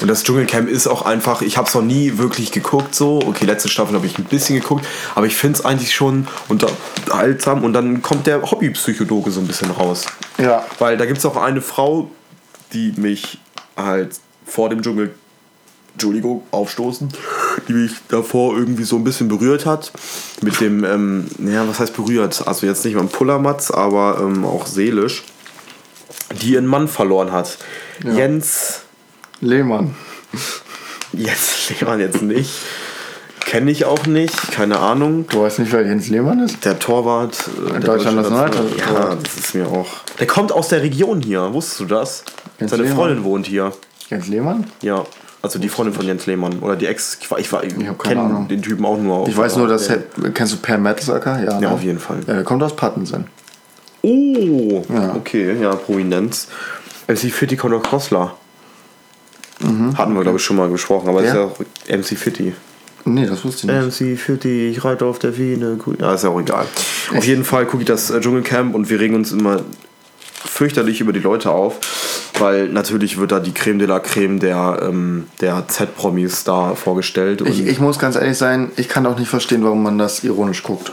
Und 0.00 0.08
das 0.08 0.22
Dschungelcamp 0.22 0.70
ist 0.70 0.86
auch 0.86 1.02
einfach, 1.02 1.42
ich 1.42 1.58
habe 1.58 1.68
es 1.68 1.74
noch 1.74 1.82
nie 1.82 2.16
wirklich 2.16 2.50
geguckt 2.50 2.94
so. 2.94 3.20
Okay, 3.26 3.44
letzte 3.44 3.68
Staffel 3.68 3.94
habe 3.94 4.06
ich 4.06 4.16
ein 4.16 4.24
bisschen 4.24 4.58
geguckt, 4.58 4.86
aber 5.14 5.26
ich 5.26 5.36
finde 5.36 5.58
es 5.58 5.66
eigentlich 5.66 5.92
schon 5.92 6.26
unterhaltsam 6.48 7.62
und 7.62 7.74
dann 7.74 8.00
kommt 8.00 8.26
der 8.26 8.40
Hobbypsychologe 8.40 9.30
so 9.30 9.40
ein 9.40 9.46
bisschen 9.46 9.70
raus. 9.70 10.06
Ja. 10.38 10.64
Weil 10.78 10.96
da 10.96 11.04
gibt 11.04 11.18
es 11.18 11.26
auch 11.26 11.36
eine 11.36 11.60
Frau, 11.60 12.10
die 12.72 12.94
mich 12.96 13.38
halt 13.76 14.18
vor 14.46 14.70
dem 14.70 14.80
Dschungel, 14.80 15.14
Entschuldigung, 15.92 16.42
aufstoßen, 16.52 17.10
die 17.68 17.72
mich 17.72 17.92
davor 18.08 18.56
irgendwie 18.56 18.84
so 18.84 18.96
ein 18.96 19.04
bisschen 19.04 19.28
berührt 19.28 19.66
hat. 19.66 19.92
Mit 20.42 20.60
dem, 20.60 20.84
ähm, 20.84 21.26
ja, 21.38 21.66
was 21.68 21.80
heißt 21.80 21.94
berührt? 21.96 22.46
Also 22.46 22.66
jetzt 22.66 22.84
nicht 22.84 22.94
mal 22.94 23.02
ein 23.02 23.08
Pullermatz, 23.08 23.70
aber 23.70 24.18
ähm, 24.20 24.44
auch 24.44 24.66
seelisch. 24.66 25.22
Die 26.40 26.52
ihren 26.52 26.66
Mann 26.66 26.88
verloren 26.88 27.32
hat. 27.32 27.58
Ja. 28.04 28.12
Jens, 28.14 28.80
Lehmann. 29.40 29.94
Jens 31.12 31.70
Lehmann 31.70 32.00
jetzt 32.00 32.22
nicht. 32.22 32.50
Kenne 33.40 33.70
ich 33.70 33.84
auch 33.84 34.06
nicht, 34.06 34.50
keine 34.52 34.78
Ahnung. 34.80 35.26
Du 35.28 35.42
weißt 35.42 35.58
nicht, 35.60 35.70
wer 35.70 35.82
Jens 35.86 36.08
Lehmann 36.08 36.40
ist? 36.40 36.64
Der 36.64 36.78
Torwart. 36.78 37.36
Äh, 37.68 37.72
der 37.72 37.80
Deutschland 37.80 38.18
deutsche 38.18 38.32
National- 38.34 38.48
National- 38.76 39.10
Ja, 39.10 39.16
das 39.22 39.34
ist 39.36 39.54
mir 39.54 39.68
auch. 39.68 39.86
Der 40.18 40.26
kommt 40.26 40.50
aus 40.50 40.68
der 40.68 40.82
Region 40.82 41.20
hier, 41.22 41.52
wusstest 41.52 41.80
du 41.80 41.84
das? 41.84 42.24
Jens 42.58 42.70
Seine 42.70 42.84
Lehmann? 42.84 42.96
Freundin 42.98 43.24
wohnt 43.24 43.46
hier. 43.46 43.72
Jens 44.08 44.26
Lehmann? 44.28 44.66
Ja. 44.80 45.04
Also 45.44 45.58
die 45.58 45.68
Freundin 45.68 45.94
von 45.94 46.06
Jens 46.06 46.24
Lehmann. 46.26 46.58
Oder 46.60 46.74
die 46.74 46.86
Ex. 46.86 47.18
Ich, 47.20 47.30
war- 47.30 47.38
ich, 47.38 47.52
war- 47.52 47.62
ich 47.64 47.74
Ahnung. 47.74 47.98
kenne 47.98 48.46
den 48.48 48.62
Typen 48.62 48.84
auch 48.86 48.98
nur. 48.98 49.28
Ich 49.28 49.36
weiß 49.36 49.56
nur, 49.58 49.68
dass. 49.68 49.88
Kennst 50.32 50.54
du 50.54 50.56
Per 50.56 50.78
Mertesacker? 50.78 51.38
Ja, 51.44 51.52
Ja, 51.52 51.60
ne? 51.60 51.70
auf 51.70 51.82
jeden 51.82 51.98
Fall. 51.98 52.18
Ja, 52.26 52.34
der 52.34 52.44
kommt 52.44 52.62
aus 52.62 52.74
Pattensen. 52.74 53.26
Oh! 54.02 54.82
Ja. 54.92 55.14
Okay, 55.14 55.56
ja, 55.60 55.74
Prominenz. 55.76 56.48
MC 57.08 57.30
Fitty 57.30 57.56
kommt 57.56 57.74
aus 57.74 57.82
Crossler. 57.82 58.34
Mhm. 59.60 59.96
Hatten 59.96 60.14
wir, 60.14 60.22
glaube 60.22 60.38
ich, 60.38 60.44
schon 60.44 60.56
mal 60.56 60.68
gesprochen, 60.68 61.08
aber 61.08 61.22
ist 61.22 61.34
ja 61.34 61.44
auch 61.44 61.58
MC 61.88 62.16
Fitty. 62.16 62.54
Nee, 63.06 63.26
das 63.26 63.44
wusste 63.44 63.66
ich 63.66 63.72
nicht. 63.98 64.00
MC 64.14 64.18
Fitty, 64.18 64.68
ich 64.70 64.82
reite 64.84 65.04
auf 65.04 65.18
der 65.18 65.36
Wiene. 65.36 65.78
Cool. 65.86 65.96
Ja, 66.00 66.14
ist 66.14 66.24
ja 66.24 66.30
auch 66.30 66.40
egal. 66.40 66.64
Auf 67.16 67.24
jeden 67.24 67.44
Fall 67.44 67.66
gucke 67.66 67.82
ich 67.82 67.86
das 67.86 68.10
äh, 68.10 68.20
Dschungelcamp 68.20 68.74
und 68.74 68.88
wir 68.88 68.98
regen 68.98 69.14
uns 69.14 69.30
immer 69.32 69.60
fürchterlich 70.44 71.00
über 71.00 71.12
die 71.12 71.20
Leute 71.20 71.50
auf, 71.50 71.78
weil 72.38 72.68
natürlich 72.68 73.18
wird 73.18 73.32
da 73.32 73.40
die 73.40 73.52
Creme 73.52 73.78
de 73.78 73.88
la 73.88 73.98
Creme 74.00 74.38
der, 74.38 74.80
ähm, 74.82 75.26
der 75.40 75.66
Z-Promis 75.68 76.44
da 76.44 76.74
vorgestellt. 76.74 77.42
Und 77.42 77.48
Ich, 77.48 77.66
ich 77.66 77.80
muss 77.80 77.98
ganz 77.98 78.16
ehrlich 78.16 78.38
sein, 78.38 78.70
ich 78.76 78.88
kann 78.88 79.06
auch 79.06 79.18
nicht 79.18 79.28
verstehen, 79.28 79.64
warum 79.64 79.82
man 79.82 79.98
das 79.98 80.22
ironisch 80.24 80.62
guckt. 80.62 80.92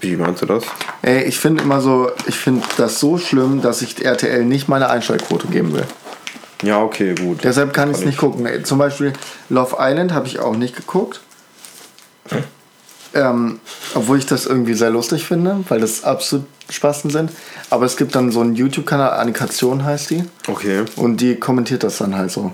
wie 0.00 0.16
meinst 0.16 0.42
du 0.42 0.46
das? 0.46 0.64
Ey, 1.02 1.24
ich 1.24 1.38
finde 1.38 1.62
immer 1.62 1.80
so, 1.80 2.10
ich 2.26 2.36
finde 2.36 2.64
das 2.76 3.00
so 3.00 3.18
schlimm, 3.18 3.62
dass 3.62 3.82
ich 3.82 4.04
RTL 4.04 4.44
nicht 4.44 4.68
meine 4.68 4.88
Einschaltquote 4.90 5.48
geben 5.48 5.72
will. 5.74 5.84
Ja, 6.62 6.80
okay, 6.82 7.14
gut. 7.14 7.44
Deshalb 7.44 7.72
kann 7.72 7.90
ich 7.90 7.94
es 7.96 8.00
Kann 8.00 8.08
nicht 8.08 8.18
gucken. 8.18 8.64
Zum 8.64 8.78
Beispiel 8.78 9.12
Love 9.48 9.76
Island 9.78 10.12
habe 10.12 10.26
ich 10.26 10.40
auch 10.40 10.56
nicht 10.56 10.74
geguckt. 10.74 11.20
Ähm, 13.18 13.60
obwohl 13.94 14.18
ich 14.18 14.26
das 14.26 14.46
irgendwie 14.46 14.74
sehr 14.74 14.90
lustig 14.90 15.24
finde, 15.24 15.64
weil 15.68 15.80
das 15.80 16.04
absolut 16.04 16.46
Spasten 16.70 17.10
sind. 17.10 17.30
Aber 17.70 17.86
es 17.86 17.96
gibt 17.96 18.14
dann 18.14 18.30
so 18.30 18.40
einen 18.40 18.54
YouTube-Kanal, 18.54 19.10
Annikation 19.18 19.84
heißt 19.84 20.10
die. 20.10 20.24
Okay. 20.46 20.84
Und 20.96 21.20
die 21.20 21.36
kommentiert 21.36 21.82
das 21.82 21.98
dann 21.98 22.14
halt 22.16 22.30
so. 22.30 22.52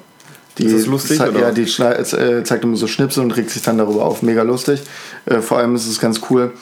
Die 0.58 0.64
Ist 0.66 0.76
das 0.76 0.86
lustig, 0.86 1.18
zei- 1.18 1.30
oder? 1.30 1.40
Ja, 1.40 1.50
die 1.50 1.62
äh, 1.62 2.44
zeigt 2.44 2.62
immer 2.64 2.76
so 2.76 2.86
Schnipsel 2.86 3.22
und 3.24 3.32
regt 3.32 3.50
sich 3.50 3.62
dann 3.62 3.78
darüber 3.78 4.04
auf. 4.04 4.22
Mega 4.22 4.42
lustig. 4.42 4.82
Äh, 5.26 5.40
vor 5.40 5.58
allem 5.58 5.74
ist 5.74 5.86
es 5.88 5.98
ganz 6.00 6.20
cool, 6.30 6.52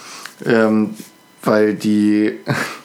ähm, 0.46 0.94
weil 1.42 1.74
die, 1.74 2.38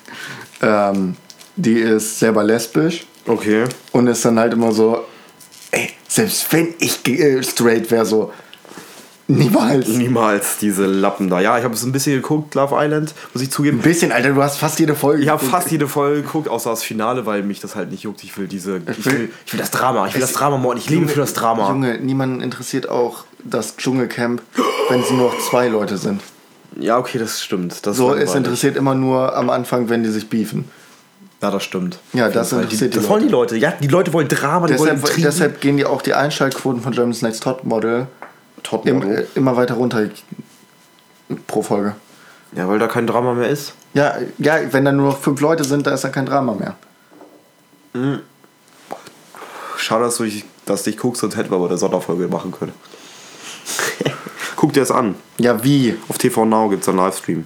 ähm, 0.62 1.15
die 1.56 1.80
ist 1.80 2.19
selber 2.19 2.43
lesbisch 2.43 3.08
Okay. 3.25 3.63
und 3.93 4.08
ist 4.08 4.23
dann 4.25 4.38
halt 4.38 4.53
immer 4.53 4.71
so, 4.73 5.06
ey, 5.71 5.89
selbst 6.08 6.51
wenn 6.51 6.73
ich 6.80 7.08
äh, 7.08 7.41
straight 7.41 7.89
wäre, 7.89 8.06
so, 8.06 8.32
niemals. 9.27 9.87
Niemals 9.89 10.57
diese 10.57 10.85
Lappen 10.85 11.29
da. 11.29 11.39
Ja, 11.39 11.57
ich 11.57 11.63
habe 11.63 11.73
es 11.73 11.83
ein 11.83 11.91
bisschen 11.91 12.13
geguckt, 12.15 12.55
Love 12.55 12.75
Island, 12.77 13.13
muss 13.33 13.43
ich 13.43 13.51
zugeben. 13.51 13.79
Ein 13.79 13.83
bisschen, 13.83 14.11
Alter, 14.11 14.29
du 14.33 14.41
hast 14.41 14.57
fast 14.57 14.79
jede 14.79 14.95
Folge. 14.95 15.23
Ich 15.23 15.29
habe 15.29 15.43
fast 15.43 15.71
jede 15.71 15.87
Folge 15.87 16.21
geguckt, 16.21 16.47
außer 16.47 16.69
das 16.69 16.83
Finale, 16.83 17.25
weil 17.25 17.43
mich 17.43 17.59
das 17.59 17.75
halt 17.75 17.91
nicht 17.91 18.03
juckt. 18.03 18.23
Ich 18.23 18.37
will 18.37 18.47
diese. 18.47 18.77
Ich 18.97 19.05
will- 19.05 19.29
ich 19.45 19.53
will 19.53 19.59
das 19.59 19.71
Drama. 19.71 20.07
Ich 20.07 20.13
will 20.13 20.21
das 20.21 20.33
Drama 20.33 20.57
morden. 20.57 20.79
Ich 20.79 20.89
lebe 20.89 21.07
für 21.07 21.19
das 21.19 21.33
Drama. 21.33 21.69
Junge, 21.69 21.97
niemanden 21.99 22.41
interessiert 22.41 22.89
auch 22.89 23.25
das 23.43 23.77
Dschungelcamp, 23.77 24.41
wenn 24.89 25.03
sie 25.03 25.13
nur 25.13 25.29
noch 25.31 25.39
zwei 25.39 25.67
Leute 25.67 25.97
sind. 25.97 26.21
Ja, 26.79 26.97
okay, 26.97 27.17
das 27.17 27.41
stimmt. 27.41 27.85
Das 27.85 27.97
So, 27.97 28.13
es 28.13 28.35
interessiert 28.35 28.75
immer 28.77 28.93
nur 28.93 29.35
am 29.35 29.49
Anfang, 29.49 29.89
wenn 29.89 30.03
die 30.03 30.09
sich 30.09 30.29
beefen. 30.29 30.65
Ja, 31.41 31.51
das 31.51 31.63
stimmt. 31.63 31.99
Ja, 32.13 32.29
das 32.29 32.51
interessiert 32.51 32.93
die, 32.93 32.97
die 32.97 33.01
Das 33.01 33.09
wollen 33.09 33.23
die 33.23 33.29
Leute. 33.29 33.57
Ja, 33.57 33.71
die 33.79 33.87
Leute 33.87 34.11
wollen 34.13 34.27
Drama, 34.27 34.65
die 34.67 34.73
wollen 34.79 34.89
Deshalb, 34.95 34.99
Intrigen. 35.09 35.23
deshalb 35.23 35.61
gehen 35.61 35.77
die 35.77 35.85
auch 35.85 36.01
die 36.01 36.13
Einschaltquoten 36.15 36.81
von 36.81 36.91
Germany's 36.93 37.21
Next 37.21 37.43
Top 37.43 37.63
Model 38.71 38.89
im, 38.89 39.01
Topmodel. 39.01 39.23
äh, 39.23 39.38
immer 39.38 39.56
weiter 39.56 39.75
runter 39.75 40.10
pro 41.47 41.62
Folge. 41.62 41.95
Ja, 42.56 42.67
weil 42.67 42.80
da 42.80 42.88
kein 42.88 43.08
Drama 43.08 43.34
mehr 43.34 43.49
ist. 43.49 43.73
Ja, 43.93 44.15
ja, 44.38 44.56
wenn 44.71 44.86
da 44.86 44.91
nur 44.91 45.10
noch 45.10 45.19
fünf 45.19 45.41
Leute 45.41 45.63
sind, 45.63 45.86
da 45.86 45.93
ist 45.93 46.03
dann 46.03 46.12
kein 46.12 46.25
Drama 46.25 46.53
mehr. 46.53 46.75
Schade, 49.77 50.06
dass 50.06 50.17
du 50.17 50.23
ich, 50.23 50.45
dass 50.65 50.84
du 50.84 50.91
dich 50.91 50.99
guckst, 50.99 51.21
sonst 51.21 51.36
hätten 51.36 51.51
wir 51.51 51.58
aber 51.58 51.67
eine 51.67 51.77
Sonderfolge 51.77 52.27
machen 52.27 52.51
können. 52.51 52.73
Guck 54.56 54.73
dir 54.73 54.82
das 54.82 54.91
an. 54.91 55.15
Ja, 55.38 55.63
wie? 55.63 55.97
Auf 56.10 56.17
TV 56.17 56.45
Now 56.45 56.69
gibt 56.69 56.84
es 56.84 56.89
einen 56.89 56.97
Livestream. 56.97 57.45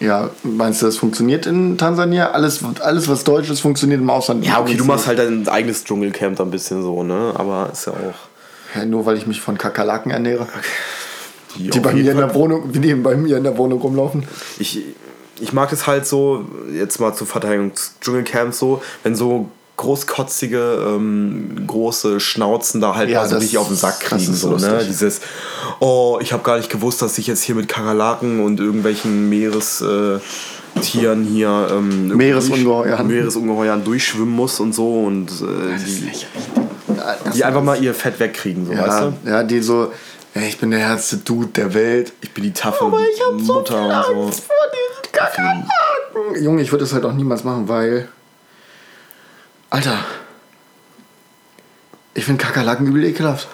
Ja, 0.00 0.30
meinst 0.42 0.82
du, 0.82 0.86
das 0.86 0.96
funktioniert 0.96 1.46
in 1.46 1.78
Tansania? 1.78 2.32
Alles, 2.32 2.60
alles 2.80 3.08
was 3.08 3.22
deutsch 3.22 3.48
ist, 3.50 3.60
funktioniert 3.60 4.00
im 4.00 4.10
Ausland. 4.10 4.44
Ja, 4.44 4.60
okay, 4.60 4.74
du 4.74 4.84
machst 4.84 5.06
halt 5.06 5.20
dein 5.20 5.46
eigenes 5.48 5.84
Dschungelcamp 5.84 6.36
da 6.36 6.42
ein 6.42 6.50
bisschen 6.50 6.82
so, 6.82 7.04
ne? 7.04 7.32
Aber 7.36 7.70
ist 7.72 7.86
ja 7.86 7.92
auch. 7.92 8.31
Ja, 8.74 8.84
nur 8.84 9.04
weil 9.06 9.16
ich 9.16 9.26
mich 9.26 9.40
von 9.40 9.58
Kakerlaken 9.58 10.10
ernähre. 10.12 10.46
Die 11.56 11.70
auf 11.70 11.82
bei 11.82 11.92
mir 11.92 12.00
in 12.12 12.16
Fall- 12.18 12.26
der 12.28 12.34
Wohnung, 12.34 12.72
die 12.72 12.94
bei 12.94 13.14
mir 13.16 13.36
in 13.36 13.44
der 13.44 13.56
Wohnung 13.58 13.80
rumlaufen. 13.80 14.24
ich, 14.58 14.80
ich 15.40 15.52
mag 15.52 15.72
es 15.72 15.86
halt 15.86 16.06
so, 16.06 16.46
jetzt 16.72 16.98
mal 17.00 17.12
zur 17.14 17.26
Verteidigung 17.26 17.72
des 17.72 17.94
Dschungelcamps 18.00 18.58
so, 18.58 18.80
wenn 19.02 19.14
so 19.16 19.48
großkotzige, 19.76 20.94
ähm, 20.96 21.64
große 21.66 22.20
Schnauzen 22.20 22.80
da 22.80 22.94
halt 22.94 23.10
Ja, 23.10 23.20
mal 23.22 23.26
so 23.28 23.34
das- 23.34 23.42
richtig 23.42 23.58
auf 23.58 23.66
den 23.68 23.76
Sack 23.76 23.98
das 24.00 24.08
kriegen. 24.08 24.32
ist 24.32 24.40
So, 24.40 24.56
ne? 24.56 24.84
Dieses, 24.86 25.20
oh, 25.80 26.18
ich 26.22 26.32
habe 26.32 26.42
gar 26.42 26.56
nicht 26.58 26.70
gewusst, 26.70 27.02
dass 27.02 27.18
ich 27.18 27.26
jetzt 27.26 27.42
hier 27.42 27.54
mit 27.54 27.68
Kakerlaken 27.68 28.44
und 28.44 28.60
irgendwelchen 28.60 29.28
Meerestieren 29.28 31.24
hier 31.24 31.68
ähm, 31.70 32.08
Meeresungeheuern. 32.16 33.06
Meeresungeheuern 33.06 33.84
durchschwimmen 33.84 34.34
muss 34.34 34.60
und 34.60 34.74
so 34.74 35.00
und 35.04 35.30
äh, 35.30 35.78
die, 35.84 36.12
die 37.34 37.44
einfach 37.44 37.62
mal 37.62 37.82
ihr 37.82 37.94
Fett 37.94 38.18
wegkriegen, 38.20 38.66
so, 38.66 38.72
weißt 38.72 38.86
Ja, 38.86 39.12
du? 39.24 39.30
ja, 39.30 39.42
die 39.42 39.60
so, 39.60 39.92
ey, 40.34 40.48
ich 40.48 40.58
bin 40.58 40.70
der 40.70 40.80
härteste 40.80 41.18
Dude 41.18 41.48
der 41.48 41.74
Welt. 41.74 42.12
Ich 42.20 42.32
bin 42.32 42.44
die 42.44 42.52
taffe 42.52 42.84
Mutter 42.84 43.28
und 43.30 43.44
so. 43.44 43.54
vor 43.54 43.64
diesen 43.72 45.12
Kakerlaken. 45.12 46.42
Junge, 46.42 46.62
ich 46.62 46.70
würde 46.72 46.84
das 46.84 46.92
halt 46.92 47.04
auch 47.04 47.12
niemals 47.12 47.44
machen, 47.44 47.68
weil. 47.68 48.08
Alter. 49.70 49.98
Ich 52.14 52.24
finde 52.24 52.44
Kakerlaken 52.44 52.86
übel 52.86 53.04
ekelhaft. 53.04 53.48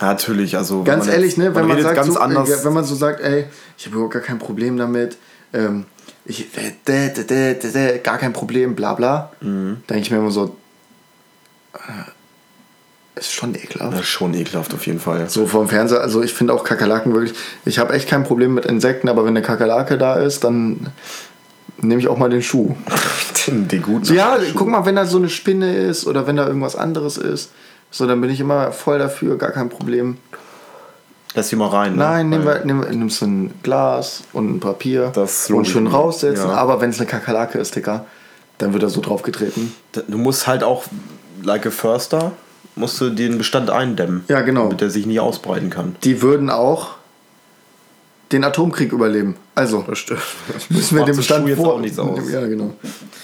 Ja, 0.00 0.08
natürlich, 0.08 0.56
also. 0.56 0.82
Ganz 0.82 1.04
man 1.06 1.14
ehrlich, 1.14 1.30
jetzt- 1.32 1.38
ne, 1.38 1.54
wenn 1.54 1.62
man, 1.66 1.76
redet 1.76 1.84
sagt, 1.84 1.96
ganz 1.96 2.14
so, 2.14 2.20
anders. 2.20 2.50
äh, 2.50 2.64
wenn 2.64 2.72
man 2.72 2.84
so 2.84 2.94
sagt, 2.96 3.20
ey, 3.20 3.46
ich 3.78 3.86
habe 3.86 3.94
überhaupt 3.96 4.14
gar 4.14 4.22
kein 4.22 4.38
Problem 4.38 4.76
damit, 4.76 5.16
ähm, 5.52 5.86
ich, 6.24 6.56
äh, 6.58 6.72
dä, 6.86 7.10
dä, 7.10 7.22
dä, 7.22 7.54
dä, 7.54 7.68
dä, 7.70 7.98
gar 7.98 8.18
kein 8.18 8.32
Problem, 8.32 8.74
bla 8.74 8.94
bla, 8.94 9.30
Mhm. 9.40 9.82
denke 9.88 10.02
ich 10.02 10.10
mir 10.10 10.16
immer 10.18 10.32
so, 10.32 10.56
äh, 11.74 11.78
ist 13.16 13.32
schon 13.32 13.54
ekelhaft. 13.54 13.92
Das 13.94 14.00
ist 14.00 14.06
schon 14.08 14.34
ekelhaft 14.34 14.72
auf 14.74 14.86
jeden 14.86 15.00
Fall. 15.00 15.28
So 15.28 15.46
vom 15.46 15.68
Fernseher, 15.68 16.00
also 16.00 16.22
ich 16.22 16.34
finde 16.34 16.52
auch 16.52 16.64
Kakerlaken 16.64 17.12
wirklich, 17.14 17.34
ich 17.64 17.78
habe 17.78 17.94
echt 17.94 18.08
kein 18.08 18.24
Problem 18.24 18.54
mit 18.54 18.66
Insekten, 18.66 19.08
aber 19.08 19.22
wenn 19.24 19.30
eine 19.30 19.42
Kakerlake 19.42 19.96
da 19.98 20.14
ist, 20.16 20.44
dann 20.44 20.88
nehme 21.78 22.00
ich 22.00 22.08
auch 22.08 22.18
mal 22.18 22.28
den 22.30 22.42
Schuh. 22.42 22.74
Den, 23.46 23.68
den 23.68 23.82
guten. 23.82 24.14
Ja, 24.14 24.38
guck 24.54 24.68
mal, 24.68 24.84
wenn 24.86 24.96
da 24.96 25.06
so 25.06 25.16
eine 25.18 25.28
Spinne 25.30 25.74
ist 25.76 26.06
oder 26.06 26.26
wenn 26.26 26.36
da 26.36 26.46
irgendwas 26.46 26.76
anderes 26.76 27.16
ist, 27.16 27.50
so 27.90 28.06
dann 28.06 28.20
bin 28.20 28.30
ich 28.30 28.40
immer 28.40 28.72
voll 28.72 28.98
dafür, 28.98 29.38
gar 29.38 29.50
kein 29.50 29.68
Problem. 29.70 30.18
Lass 31.34 31.48
die 31.48 31.56
mal 31.56 31.68
rein. 31.68 31.92
Ne? 31.92 31.98
Nein, 31.98 32.28
nimm, 32.30 32.44
Weil- 32.44 32.62
nimm, 32.64 32.80
nimmst 32.80 33.20
du 33.20 33.26
ein 33.26 33.54
Glas 33.62 34.22
und 34.32 34.56
ein 34.56 34.60
Papier 34.60 35.10
Das 35.14 35.50
und 35.50 35.66
schön 35.66 35.86
raussetzen, 35.86 36.48
Ja. 36.48 36.54
aber 36.54 36.80
wenn 36.80 36.90
es 36.90 36.98
eine 36.98 37.06
Kakerlake 37.06 37.58
ist, 37.58 37.76
Digga, 37.76 38.04
dann 38.58 38.72
wird 38.72 38.82
er 38.82 38.88
so 38.88 39.00
draufgetreten. 39.00 39.74
Du 40.08 40.16
musst 40.18 40.46
halt 40.46 40.62
auch, 40.62 40.84
like 41.42 41.66
a 41.66 41.70
Förster, 41.70 42.32
musst 42.76 43.00
du 43.00 43.10
den 43.10 43.38
Bestand 43.38 43.70
eindämmen. 43.70 44.24
Ja, 44.28 44.42
genau. 44.42 44.64
Damit 44.64 44.82
er 44.82 44.90
sich 44.90 45.06
nicht 45.06 45.20
ausbreiten 45.20 45.70
kann. 45.70 45.96
Die 46.04 46.22
würden 46.22 46.50
auch 46.50 46.94
den 48.32 48.44
Atomkrieg 48.44 48.92
überleben. 48.92 49.36
Also, 49.54 49.84
Das 49.86 49.98
stimmt. 49.98 50.20
müssen 50.68 50.98
wir 50.98 51.04
den 51.04 51.16
Bestand 51.16 51.42
Schuh 51.44 51.48
jetzt 51.48 51.58
vor 51.58 51.74
auch 51.74 51.80
nichts 51.80 51.98
aus. 51.98 52.30
Ja, 52.30 52.46
genau. 52.46 52.74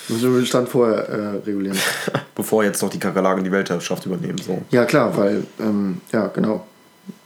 Müssen 0.08 0.22
wir 0.22 0.30
den 0.30 0.40
Bestand 0.40 0.68
vorher 0.68 1.08
äh, 1.08 1.28
regulieren. 1.46 1.78
Bevor 2.34 2.64
jetzt 2.64 2.82
noch 2.82 2.90
die 2.90 2.98
Kakerlaken 2.98 3.44
die 3.44 3.52
Weltherrschaft 3.52 4.06
übernehmen. 4.06 4.38
So. 4.38 4.62
Ja, 4.70 4.84
klar, 4.84 5.16
weil, 5.16 5.44
ähm, 5.60 6.00
ja, 6.12 6.28
genau. 6.28 6.66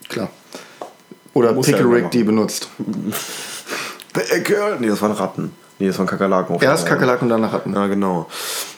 Klar. 0.09 0.31
Oder 1.35 1.53
Muss 1.53 1.67
ja 1.67 1.77
Pickle 1.77 1.93
Rick 1.93 2.11
die 2.11 2.25
benutzt. 2.25 2.69
Nee, 4.81 4.89
das 4.89 5.03
waren 5.03 5.13
Ratten. 5.13 5.53
Nee, 5.79 5.89
das 5.89 5.99
waren 5.99 6.07
Kakerlaken. 6.07 6.59
Erst. 6.63 6.87
Kakerlaken 6.87 7.25
und 7.25 7.29
danach 7.29 7.53
Ratten. 7.53 7.75
Ja, 7.75 7.87
genau. 7.87 8.27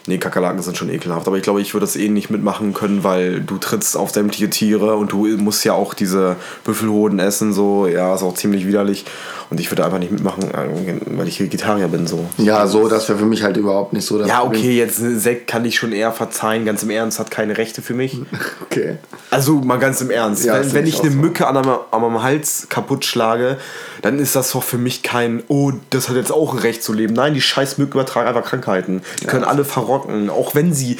Nee, 0.09 0.17
Kakerlaken 0.17 0.61
sind 0.63 0.75
schon 0.75 0.89
ekelhaft. 0.89 1.27
Aber 1.27 1.37
ich 1.37 1.43
glaube, 1.43 1.61
ich 1.61 1.75
würde 1.75 1.85
das 1.85 1.95
eh 1.95 2.09
nicht 2.09 2.31
mitmachen 2.31 2.73
können, 2.73 3.03
weil 3.03 3.41
du 3.41 3.59
trittst 3.59 3.95
auf 3.95 4.09
sämtliche 4.09 4.49
Tiere 4.49 4.95
und 4.95 5.11
du 5.11 5.27
musst 5.37 5.63
ja 5.63 5.73
auch 5.73 5.93
diese 5.93 6.35
Büffelhoden 6.63 7.19
essen. 7.19 7.53
So, 7.53 7.85
ja, 7.85 8.15
ist 8.15 8.23
auch 8.23 8.33
ziemlich 8.33 8.65
widerlich. 8.65 9.05
Und 9.51 9.59
ich 9.59 9.71
würde 9.71 9.85
einfach 9.85 9.99
nicht 9.99 10.11
mitmachen, 10.11 10.43
äh, 10.51 11.17
weil 11.17 11.27
ich 11.27 11.39
Vegetarier 11.39 11.87
bin. 11.87 12.07
So. 12.07 12.25
Ja, 12.37 12.65
so, 12.67 12.87
das 12.87 13.07
wäre 13.09 13.19
für 13.19 13.25
mich 13.25 13.43
halt 13.43 13.57
überhaupt 13.57 13.93
nicht 13.93 14.05
so 14.05 14.23
Ja, 14.23 14.43
okay, 14.43 14.77
jetzt 14.77 14.99
ein 14.99 15.19
Sekt 15.19 15.47
kann 15.47 15.65
ich 15.65 15.75
schon 15.75 15.91
eher 15.91 16.11
verzeihen. 16.11 16.65
Ganz 16.65 16.81
im 16.81 16.89
Ernst, 16.89 17.19
hat 17.19 17.29
keine 17.29 17.57
Rechte 17.57 17.81
für 17.81 17.93
mich. 17.93 18.17
Okay. 18.71 18.97
Also 19.31 19.55
mal 19.55 19.77
ganz 19.77 19.99
im 20.01 20.11
Ernst. 20.11 20.45
Ja, 20.45 20.59
wenn 20.59 20.73
wenn 20.73 20.87
ich 20.87 20.99
eine 20.99 21.11
so. 21.11 21.17
Mücke 21.17 21.47
an 21.47 21.55
meinem, 21.55 21.79
an 21.89 22.01
meinem 22.01 22.21
Hals 22.21 22.67
kaputt 22.69 23.03
schlage, 23.03 23.57
dann 24.01 24.19
ist 24.19 24.35
das 24.35 24.51
doch 24.51 24.63
für 24.63 24.77
mich 24.77 25.01
kein, 25.01 25.43
oh, 25.47 25.71
das 25.89 26.07
hat 26.07 26.15
jetzt 26.15 26.31
auch 26.31 26.53
ein 26.53 26.59
Recht 26.59 26.83
zu 26.83 26.93
leben. 26.93 27.13
Nein, 27.13 27.33
die 27.33 27.41
scheiß 27.41 27.77
Mücken 27.77 27.93
übertragen 27.93 28.27
einfach 28.27 28.43
Krankheiten. 28.47 29.01
Die 29.21 29.25
können 29.25 29.43
alle 29.43 29.65
verrocken. 29.99 30.29
Auch 30.29 30.55
wenn 30.55 30.73
sie 30.73 30.97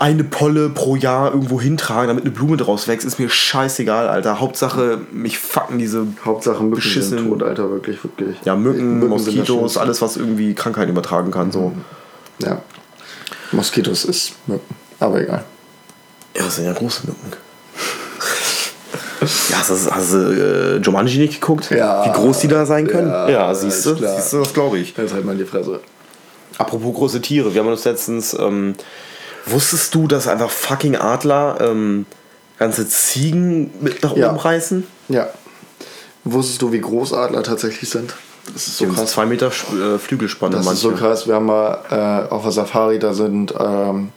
eine 0.00 0.22
Polle 0.22 0.68
pro 0.68 0.94
Jahr 0.94 1.32
irgendwo 1.32 1.60
hintragen, 1.60 2.06
damit 2.08 2.24
eine 2.24 2.32
Blume 2.32 2.56
draus 2.56 2.86
wächst, 2.86 3.04
ist 3.06 3.18
mir 3.18 3.28
scheißegal, 3.28 4.08
Alter. 4.08 4.38
Hauptsache, 4.40 5.00
mich 5.12 5.38
fucken 5.38 5.78
diese 5.78 6.06
Hauptsache 6.24 6.62
Mücken 6.62 6.76
Beschissen- 6.76 7.18
sind 7.18 7.28
tot, 7.28 7.42
Alter, 7.42 7.68
wirklich, 7.70 8.02
wirklich. 8.04 8.36
ja, 8.44 8.54
Mücken, 8.54 9.00
Mücken 9.00 9.10
das 9.16 9.26
Moskitos, 9.26 9.76
alles, 9.76 10.00
was 10.00 10.16
irgendwie 10.16 10.54
Krankheiten 10.54 10.90
übertragen 10.90 11.32
kann. 11.32 11.50
So. 11.50 11.72
Ja. 12.38 12.60
Moskitos 13.50 14.04
ist 14.04 14.34
Mücken. 14.46 14.74
Aber 15.00 15.20
egal. 15.20 15.44
Ja, 16.36 16.44
das 16.44 16.56
sind 16.56 16.66
ja 16.66 16.72
große 16.74 17.06
Mücken. 17.06 17.32
Ja, 19.50 19.56
hast 19.58 19.70
du, 19.70 19.90
hast 19.90 20.12
du 20.12 20.16
äh, 20.18 20.76
Jumanji 20.76 21.18
nicht 21.18 21.40
geguckt? 21.40 21.70
Ja. 21.70 22.04
Wie 22.06 22.12
groß 22.12 22.38
die 22.38 22.48
da 22.48 22.64
sein 22.66 22.86
können? 22.86 23.08
Ja, 23.10 23.28
Ja, 23.28 23.54
siehst 23.54 23.84
du? 23.84 23.96
Siehst 23.96 24.32
du, 24.32 24.38
das 24.38 24.54
glaube 24.54 24.78
ich. 24.78 24.96
Jetzt 24.96 25.12
halt 25.12 25.24
mal 25.24 25.36
die 25.36 25.44
Fresse. 25.44 25.80
Apropos 26.56 26.94
große 26.94 27.20
Tiere, 27.20 27.54
wir 27.54 27.60
haben 27.60 27.68
uns 27.68 27.84
letztens. 27.84 28.34
Ähm, 28.34 28.74
wusstest 29.46 29.94
du, 29.94 30.06
dass 30.08 30.26
einfach 30.28 30.50
fucking 30.50 30.96
Adler 30.96 31.58
ähm, 31.60 32.06
ganze 32.58 32.88
Ziegen 32.88 33.70
mit 33.80 34.02
nach 34.02 34.12
oben 34.12 34.20
Ja. 34.20 34.32
reißen? 34.32 34.86
Ja. 35.08 35.28
Wusstest 36.24 36.60
du, 36.62 36.72
wie 36.72 36.80
groß 36.80 37.12
Adler 37.14 37.42
tatsächlich 37.42 37.88
sind? 37.88 38.14
Das 38.52 38.66
ist 38.66 38.78
so 38.78 38.86
haben 38.86 38.94
krass. 38.94 39.10
zwei 39.12 39.26
Meter 39.26 39.48
äh, 39.48 39.98
Flügelspanne 39.98 40.56
Das 40.56 40.66
ist 40.66 40.80
so 40.80 40.92
krass. 40.92 41.26
Wir 41.26 41.34
haben 41.34 41.46
mal 41.46 42.26
äh, 42.28 42.32
auf 42.32 42.42
der 42.42 42.52
Safari, 42.52 42.98
da 42.98 43.12
sind. 43.12 43.54
Ähm, 43.58 44.10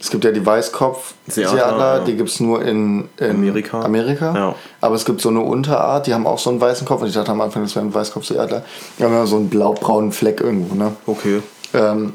es 0.00 0.10
gibt 0.10 0.24
ja 0.24 0.30
die 0.30 0.40
Seeadler, 0.40 0.52
Weißkopf-Seeadler, 0.52 2.04
die 2.06 2.16
gibt 2.16 2.30
es 2.30 2.40
nur 2.40 2.62
in, 2.64 3.10
in 3.18 3.30
Amerika. 3.30 3.82
Amerika. 3.82 4.34
Ja. 4.34 4.54
Aber 4.80 4.94
es 4.94 5.04
gibt 5.04 5.20
so 5.20 5.28
eine 5.28 5.40
Unterart, 5.40 6.06
die 6.06 6.14
haben 6.14 6.26
auch 6.26 6.38
so 6.38 6.48
einen 6.48 6.58
weißen 6.58 6.86
Kopf. 6.86 7.02
Und 7.02 7.08
ich 7.08 7.14
dachte 7.14 7.30
am 7.30 7.40
Anfang, 7.42 7.62
das 7.62 7.76
wäre 7.76 7.84
ein 7.84 7.92
Weißkopf-Seeadler. 7.92 8.64
Die 8.98 9.04
haben 9.04 9.12
ja 9.12 9.26
so 9.26 9.36
einen 9.36 9.50
blau-braunen 9.50 10.12
Fleck 10.12 10.40
irgendwo. 10.40 10.74
Ne? 10.74 10.92
Okay. 11.06 11.42
Ähm, 11.74 12.14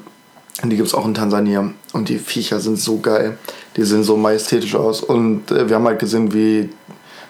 und 0.63 0.69
die 0.71 0.77
gibt 0.77 0.87
es 0.87 0.95
auch 0.95 1.05
in 1.05 1.13
Tansania. 1.13 1.69
Und 1.93 2.09
die 2.09 2.17
Viecher 2.17 2.59
sind 2.59 2.79
so 2.79 2.99
geil. 2.99 3.37
Die 3.77 3.83
sehen 3.83 4.03
so 4.03 4.17
majestätisch 4.17 4.73
aus. 4.73 5.01
Und 5.01 5.51
äh, 5.51 5.69
wir 5.69 5.75
haben 5.75 5.85
halt 5.85 5.99
gesehen, 5.99 6.33
wie 6.33 6.71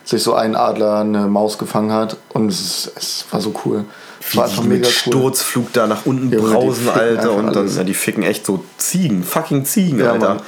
sich 0.05 0.23
so 0.23 0.35
ein 0.35 0.55
Adler 0.55 0.99
eine 0.99 1.27
Maus 1.27 1.57
gefangen 1.57 1.91
hat 1.91 2.15
und 2.33 2.47
es, 2.47 2.61
ist, 2.61 2.93
es 2.95 3.25
war 3.31 3.41
so 3.41 3.53
cool. 3.65 3.85
Es 4.27 4.35
war 4.35 4.47
die 4.49 4.61
mit 4.67 4.87
Sturzflug 4.87 5.71
da 5.73 5.87
nach 5.87 6.05
unten 6.05 6.31
die 6.31 6.37
brausen, 6.37 6.89
Alter. 6.89 7.31
Und 7.33 7.55
dann, 7.55 7.73
ja, 7.75 7.83
die 7.83 7.93
ficken 7.93 8.23
echt 8.23 8.45
so 8.45 8.63
Ziegen, 8.77 9.23
fucking 9.23 9.65
Ziegen, 9.65 9.99
Ja, 9.99 10.13
Alter. 10.13 10.35
Mann. 10.35 10.41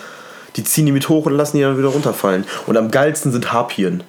Die 0.56 0.64
ziehen 0.64 0.88
die 0.88 0.92
mit 0.92 1.08
hoch 1.10 1.26
und 1.28 1.34
lassen 1.34 1.58
die 1.58 1.64
dann 1.64 1.78
wieder 1.78 1.90
runterfallen. 1.90 2.46
Und 2.66 2.78
am 2.78 2.90
geilsten 2.90 3.32
sind 3.32 3.54
Harpien. 3.54 4.04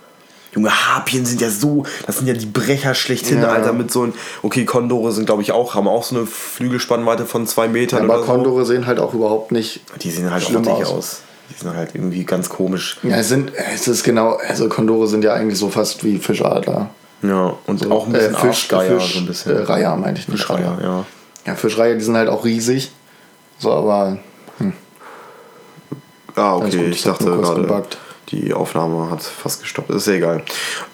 Junge, 0.55 0.71
Harpien 0.71 1.27
sind 1.27 1.43
ja 1.43 1.51
so, 1.51 1.83
das 2.07 2.17
sind 2.17 2.27
ja 2.27 2.33
die 2.33 2.47
Brecher 2.47 2.95
schlechthin, 2.95 3.43
Ja. 3.43 3.49
Alter, 3.49 3.75
mit 3.75 3.93
so 3.93 4.05
ein, 4.05 4.15
okay, 4.43 4.65
Kondore 4.65 5.13
sind 5.13 5.27
glaube 5.27 5.43
ich 5.43 5.53
auch, 5.53 5.75
haben 5.75 5.87
auch 5.87 6.05
so 6.05 6.17
eine 6.17 6.27
Flügelspannweite 6.27 7.27
von 7.27 7.47
zwei 7.47 7.69
Metern 7.69 8.05
Aber 8.05 8.15
oder 8.15 8.27
so. 8.27 8.33
Kondore 8.33 8.65
sehen 8.65 8.87
halt 8.87 8.99
auch 8.99 9.13
überhaupt 9.13 9.53
nicht. 9.53 9.81
Die 10.01 10.11
sehen 10.11 10.31
halt 10.31 10.43
schlimm 10.43 10.67
auch 10.67 10.79
nicht 10.79 10.87
aus. 10.89 10.95
aus. 10.95 11.21
Die 11.51 11.61
sind 11.65 11.75
halt 11.77 11.91
irgendwie 11.95 12.25
ganz 12.25 12.49
komisch. 12.49 12.99
Ja, 13.03 13.17
es 13.17 13.29
sind, 13.29 13.53
es 13.75 13.87
ist 13.89 14.05
genau, 14.05 14.39
also 14.49 14.71
Kondore 14.71 15.07
sind 15.07 15.23
ja 15.25 15.35
eigentlich 15.35 15.59
so 15.59 15.69
fast 15.69 16.03
wie 16.03 16.19
Fischadler. 16.19 16.89
Ja, 17.23 17.55
und 17.67 17.91
auch 17.91 18.07
ein 18.07 18.13
bisschen 18.13 18.35
äh, 18.35 18.39
Fisch, 18.39 18.49
Arschgeier, 18.73 19.01
Fisch, 19.01 19.15
so 19.15 19.19
ein 19.21 19.27
bisschen. 19.27 19.57
Äh, 19.57 19.63
Reiher 19.63 19.97
meinte 19.97 20.21
ich 20.21 20.29
nicht. 20.29 20.39
Fischreiher, 20.41 20.79
ja. 20.83 21.05
Ja, 21.47 21.55
Fischreiher, 21.55 21.95
die 21.95 22.01
sind 22.05 22.17
halt 22.17 22.29
auch 22.29 22.45
riesig. 22.45 22.93
So, 23.59 23.73
aber 23.73 24.19
Ah, 26.37 26.57
Alles 26.57 26.75
okay, 26.75 26.85
ich 26.91 27.03
dachte 27.03 27.25
gerade, 27.25 27.63
gebuggt. 27.63 27.99
die 28.29 28.53
Aufnahme 28.55 29.11
hat 29.11 29.23
fast 29.23 29.61
gestoppt. 29.61 29.91
Ist 29.91 30.07
ja 30.07 30.13
egal. 30.15 30.43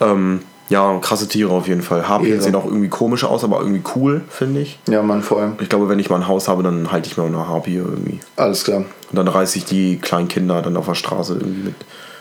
Ähm, 0.01 0.41
ja, 0.70 0.99
krasse 1.01 1.29
Tiere 1.29 1.53
auf 1.53 1.68
jeden 1.68 1.83
Fall. 1.83 2.09
Harpien 2.09 2.41
sehen 2.41 2.55
auch 2.55 2.64
irgendwie 2.64 2.89
komisch 2.89 3.25
aus, 3.25 3.45
aber 3.45 3.61
irgendwie 3.61 3.83
cool, 3.95 4.22
finde 4.31 4.61
ich. 4.61 4.79
ja, 4.89 5.03
man, 5.03 5.22
vor 5.22 5.41
allem. 5.41 5.57
Ich 5.61 5.68
glaube, 5.68 5.91
wenn 5.91 5.99
ich 5.99 6.09
mal 6.09 6.16
ein 6.16 6.29
Haus 6.29 6.49
habe, 6.49 6.62
dann 6.62 6.91
halte 6.91 7.09
ich 7.11 7.18
mir 7.18 7.25
auch 7.25 7.29
eine 7.29 7.47
Harpie 7.47 7.75
irgendwie. 7.77 8.20
Alles 8.37 8.64
klar. 8.64 8.79
Und 9.11 9.16
dann 9.16 9.29
reiße 9.29 9.59
ich 9.59 9.66
die 9.66 9.99
kleinen 9.99 10.29
Kinder 10.29 10.62
dann 10.62 10.77
auf 10.79 10.87
der 10.87 10.95
Straße 10.95 11.35
irgendwie 11.35 11.64
mit. 11.64 11.75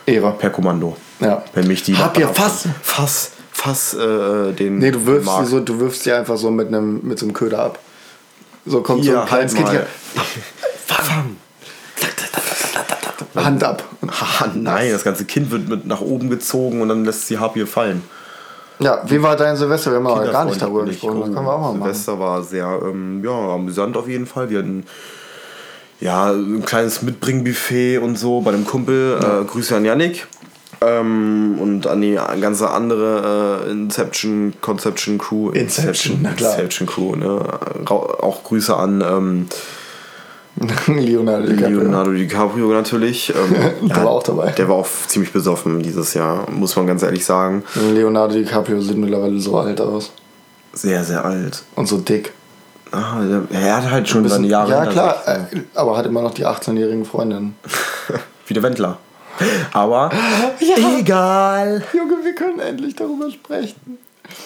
Ehre. 0.05 0.33
Per 0.37 0.49
Kommando. 0.49 0.97
Ja. 1.21 1.43
Wenn 1.53 1.67
mich 1.67 1.83
die. 1.83 1.93
Ja 1.93 2.09
Fass. 2.33 2.67
Fass. 2.81 3.31
Fass 3.53 3.93
äh, 3.93 4.51
den. 4.53 4.79
Nee, 4.79 4.91
du 4.91 5.05
wirfst 5.05 5.25
Mark- 5.25 5.45
sie 5.45 5.51
so, 5.51 5.59
du 5.59 5.79
wirfst 5.79 6.03
sie 6.03 6.11
einfach 6.11 6.37
so 6.37 6.51
mit 6.51 6.67
einem 6.67 6.99
mit 7.03 7.19
so 7.19 7.25
einem 7.25 7.33
Köder 7.33 7.59
ab. 7.59 7.79
So 8.65 8.81
kommt 8.81 9.03
so 9.03 9.11
Hier, 9.11 9.21
ein 9.21 9.27
kleines 9.27 9.55
halt 9.55 9.67
Kind. 9.67 9.83
Fang. 10.87 11.37
Hand 13.35 13.63
ab. 13.63 13.83
Nein, 14.55 14.91
das 14.91 15.03
ganze 15.03 15.25
Kind 15.25 15.51
wird 15.51 15.67
mit 15.67 15.85
nach 15.85 16.01
oben 16.01 16.29
gezogen 16.29 16.81
und 16.81 16.89
dann 16.89 17.03
lässt 17.05 17.29
die 17.29 17.37
Harpie 17.37 17.65
fallen. 17.65 18.03
Ja, 18.79 19.01
wie 19.05 19.21
war 19.21 19.35
dein 19.35 19.55
Silvester? 19.55 19.91
Wir 19.91 19.97
haben 19.97 20.07
aber 20.07 20.27
gar 20.27 20.45
nicht 20.45 20.61
darüber 20.61 20.85
gesprochen. 20.85 21.21
Das 21.21 21.33
können 21.33 21.45
wir 21.45 21.53
auch 21.53 21.61
mal 21.61 21.73
machen. 21.73 21.81
Silvester 21.83 22.19
war 22.19 22.43
sehr 22.43 22.79
ähm, 22.83 23.23
ja, 23.23 23.31
amüsant 23.31 23.95
auf 23.97 24.07
jeden 24.07 24.25
Fall. 24.25 24.49
Wir 24.49 24.59
hatten 24.59 24.85
ja, 25.99 26.31
ein 26.31 26.63
kleines 26.65 27.01
Mitbringbuffet 27.01 27.99
und 27.99 28.17
so 28.17 28.41
bei 28.41 28.51
dem 28.51 28.65
Kumpel. 28.65 29.19
Äh, 29.21 29.45
Grüße 29.45 29.75
an 29.75 29.85
Yannick. 29.85 30.27
Ähm, 30.85 31.57
und 31.59 31.87
an 31.87 32.01
die 32.01 32.17
ganze 32.41 32.69
andere 32.71 33.65
äh, 33.67 33.71
Inception, 33.71 34.53
Conception 34.61 35.17
Crew. 35.17 35.49
Inception, 35.51 36.19
na 36.21 36.31
klar. 36.33 36.51
Inception 36.53 36.87
Crew, 36.87 37.15
ne? 37.15 37.39
Auch 37.85 38.43
Grüße 38.43 38.75
an 38.75 39.01
ähm, 39.01 39.47
Leonardo 40.87 41.47
DiCaprio. 41.47 41.79
Leonardo 41.79 42.11
DiCaprio 42.11 42.67
natürlich. 42.73 43.33
Ähm, 43.35 43.87
Der 43.89 43.97
war 43.97 44.11
auch 44.11 44.23
dabei. 44.23 44.51
Der 44.51 44.69
war 44.69 44.75
auch 44.75 44.87
ziemlich 45.07 45.31
besoffen 45.33 45.81
dieses 45.81 46.13
Jahr, 46.13 46.49
muss 46.51 46.75
man 46.75 46.87
ganz 46.87 47.01
ehrlich 47.03 47.25
sagen. 47.25 47.63
Leonardo 47.93 48.35
DiCaprio 48.35 48.79
sieht 48.81 48.97
mittlerweile 48.97 49.39
so 49.39 49.57
alt 49.57 49.81
aus. 49.81 50.11
Sehr, 50.73 51.03
sehr 51.03 51.23
alt. 51.23 51.63
Und 51.75 51.87
so 51.87 51.97
dick. 51.97 52.33
Ah, 52.91 53.21
er 53.51 53.77
hat 53.77 53.89
halt 53.89 54.07
schon 54.07 54.21
Bisschen- 54.23 54.37
seine 54.43 54.47
Jahre 54.47 54.71
ja, 54.71 54.85
klar. 54.85 55.23
äh, 55.25 55.39
Aber 55.73 55.97
hat 55.97 56.05
immer 56.05 56.21
noch 56.21 56.33
die 56.33 56.45
18-jährigen 56.45 57.05
Freundinnen. 57.05 57.55
Wie 58.47 58.53
der 58.53 58.61
Wendler. 58.61 58.99
Aber 59.73 60.11
egal. 60.99 61.83
Junge, 61.93 62.23
wir 62.23 62.35
können 62.35 62.59
endlich 62.59 62.95
darüber 62.95 63.29
sprechen. 63.31 63.97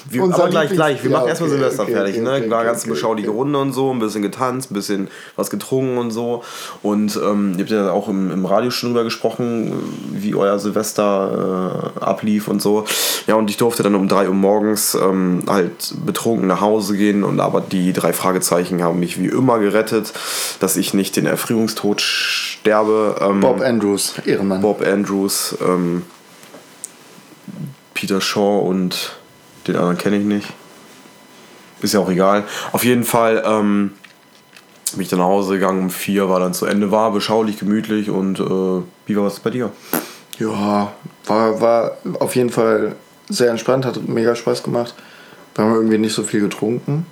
Wir, 0.09 0.23
Unser 0.23 0.43
aber 0.43 0.49
gleich, 0.49 0.71
gleich. 0.71 1.03
Wir 1.03 1.11
Ja, 1.11 1.17
machen 1.17 1.29
erstmal 1.29 1.49
okay, 1.49 1.59
Silvester 1.59 1.83
okay, 1.83 1.91
fertig. 1.93 2.15
okay, 2.15 2.23
ne? 2.23 2.35
okay, 2.37 2.49
War 2.49 2.63
ganz 2.63 2.81
okay, 2.81 2.89
beschauliche. 2.89 3.29
Runde 3.29 3.59
und 3.59 3.73
so, 3.73 3.91
ein 3.91 3.99
bisschen 3.99 4.21
getanzt, 4.21 4.71
ein 4.71 4.73
bisschen 4.73 5.07
was 5.35 5.49
getrunken 5.49 5.97
und 5.97 6.11
so. 6.11 6.43
Und 6.81 7.15
ähm, 7.23 7.53
ihr 7.53 7.59
habt 7.59 7.69
ja 7.71 7.91
auch 7.91 8.07
im, 8.07 8.31
im 8.31 8.45
Radio 8.45 8.71
schon 8.71 8.89
drüber 8.89 9.03
gesprochen, 9.03 9.73
wie 10.11 10.33
euer 10.33 10.57
Silvester 10.59 11.93
äh, 11.95 12.03
ablief 12.03 12.47
und 12.47 12.61
so. 12.61 12.85
Ja, 13.27 13.35
und 13.35 13.49
ich 13.49 13.57
durfte 13.57 13.83
dann 13.83 13.95
um 13.95 14.07
3 14.07 14.29
Uhr 14.29 14.33
morgens 14.33 14.95
ähm, 14.95 15.43
halt 15.47 15.93
betrunken 16.05 16.47
nach 16.47 16.61
Hause 16.61 16.97
gehen. 16.97 17.23
Und 17.23 17.39
aber 17.39 17.61
die 17.61 17.93
drei 17.93 18.13
Fragezeichen 18.13 18.81
haben 18.83 18.99
mich 18.99 19.19
wie 19.21 19.27
immer 19.27 19.59
gerettet, 19.59 20.13
dass 20.59 20.75
ich 20.77 20.93
nicht 20.93 21.15
den 21.15 21.25
Erfrierungstod 21.27 22.01
sterbe. 22.01 23.17
Ähm, 23.21 23.41
Bob 23.41 23.61
Andrews, 23.61 24.15
Ehrenmann. 24.25 24.61
Bob 24.61 24.81
Andrews, 24.81 25.55
ähm, 25.61 26.03
Peter 27.93 28.21
Shaw 28.21 28.59
und 28.67 29.17
den 29.67 29.75
anderen 29.75 29.97
kenne 29.97 30.17
ich 30.17 30.25
nicht. 30.25 30.53
Ist 31.81 31.93
ja 31.93 31.99
auch 31.99 32.09
egal. 32.09 32.43
Auf 32.71 32.83
jeden 32.83 33.03
Fall 33.03 33.43
ähm, 33.45 33.91
bin 34.93 35.01
ich 35.01 35.09
dann 35.09 35.19
nach 35.19 35.25
Hause 35.25 35.55
gegangen 35.55 35.83
um 35.83 35.89
vier, 35.89 36.29
war 36.29 36.39
dann 36.39 36.53
zu 36.53 36.65
Ende, 36.65 36.91
war 36.91 37.11
beschaulich, 37.11 37.59
gemütlich 37.59 38.09
und 38.09 38.39
äh, 38.39 38.83
wie 39.05 39.15
war 39.15 39.27
es 39.27 39.39
bei 39.39 39.49
dir? 39.49 39.71
Ja, 40.39 40.91
war, 41.25 41.61
war 41.61 41.97
auf 42.19 42.35
jeden 42.35 42.49
Fall 42.49 42.95
sehr 43.29 43.51
entspannt, 43.51 43.85
hat 43.85 44.07
mega 44.07 44.35
Spaß 44.35 44.63
gemacht. 44.63 44.95
Wir 45.55 45.65
haben 45.65 45.73
irgendwie 45.73 45.97
nicht 45.97 46.13
so 46.13 46.23
viel 46.23 46.41
getrunken. 46.41 47.05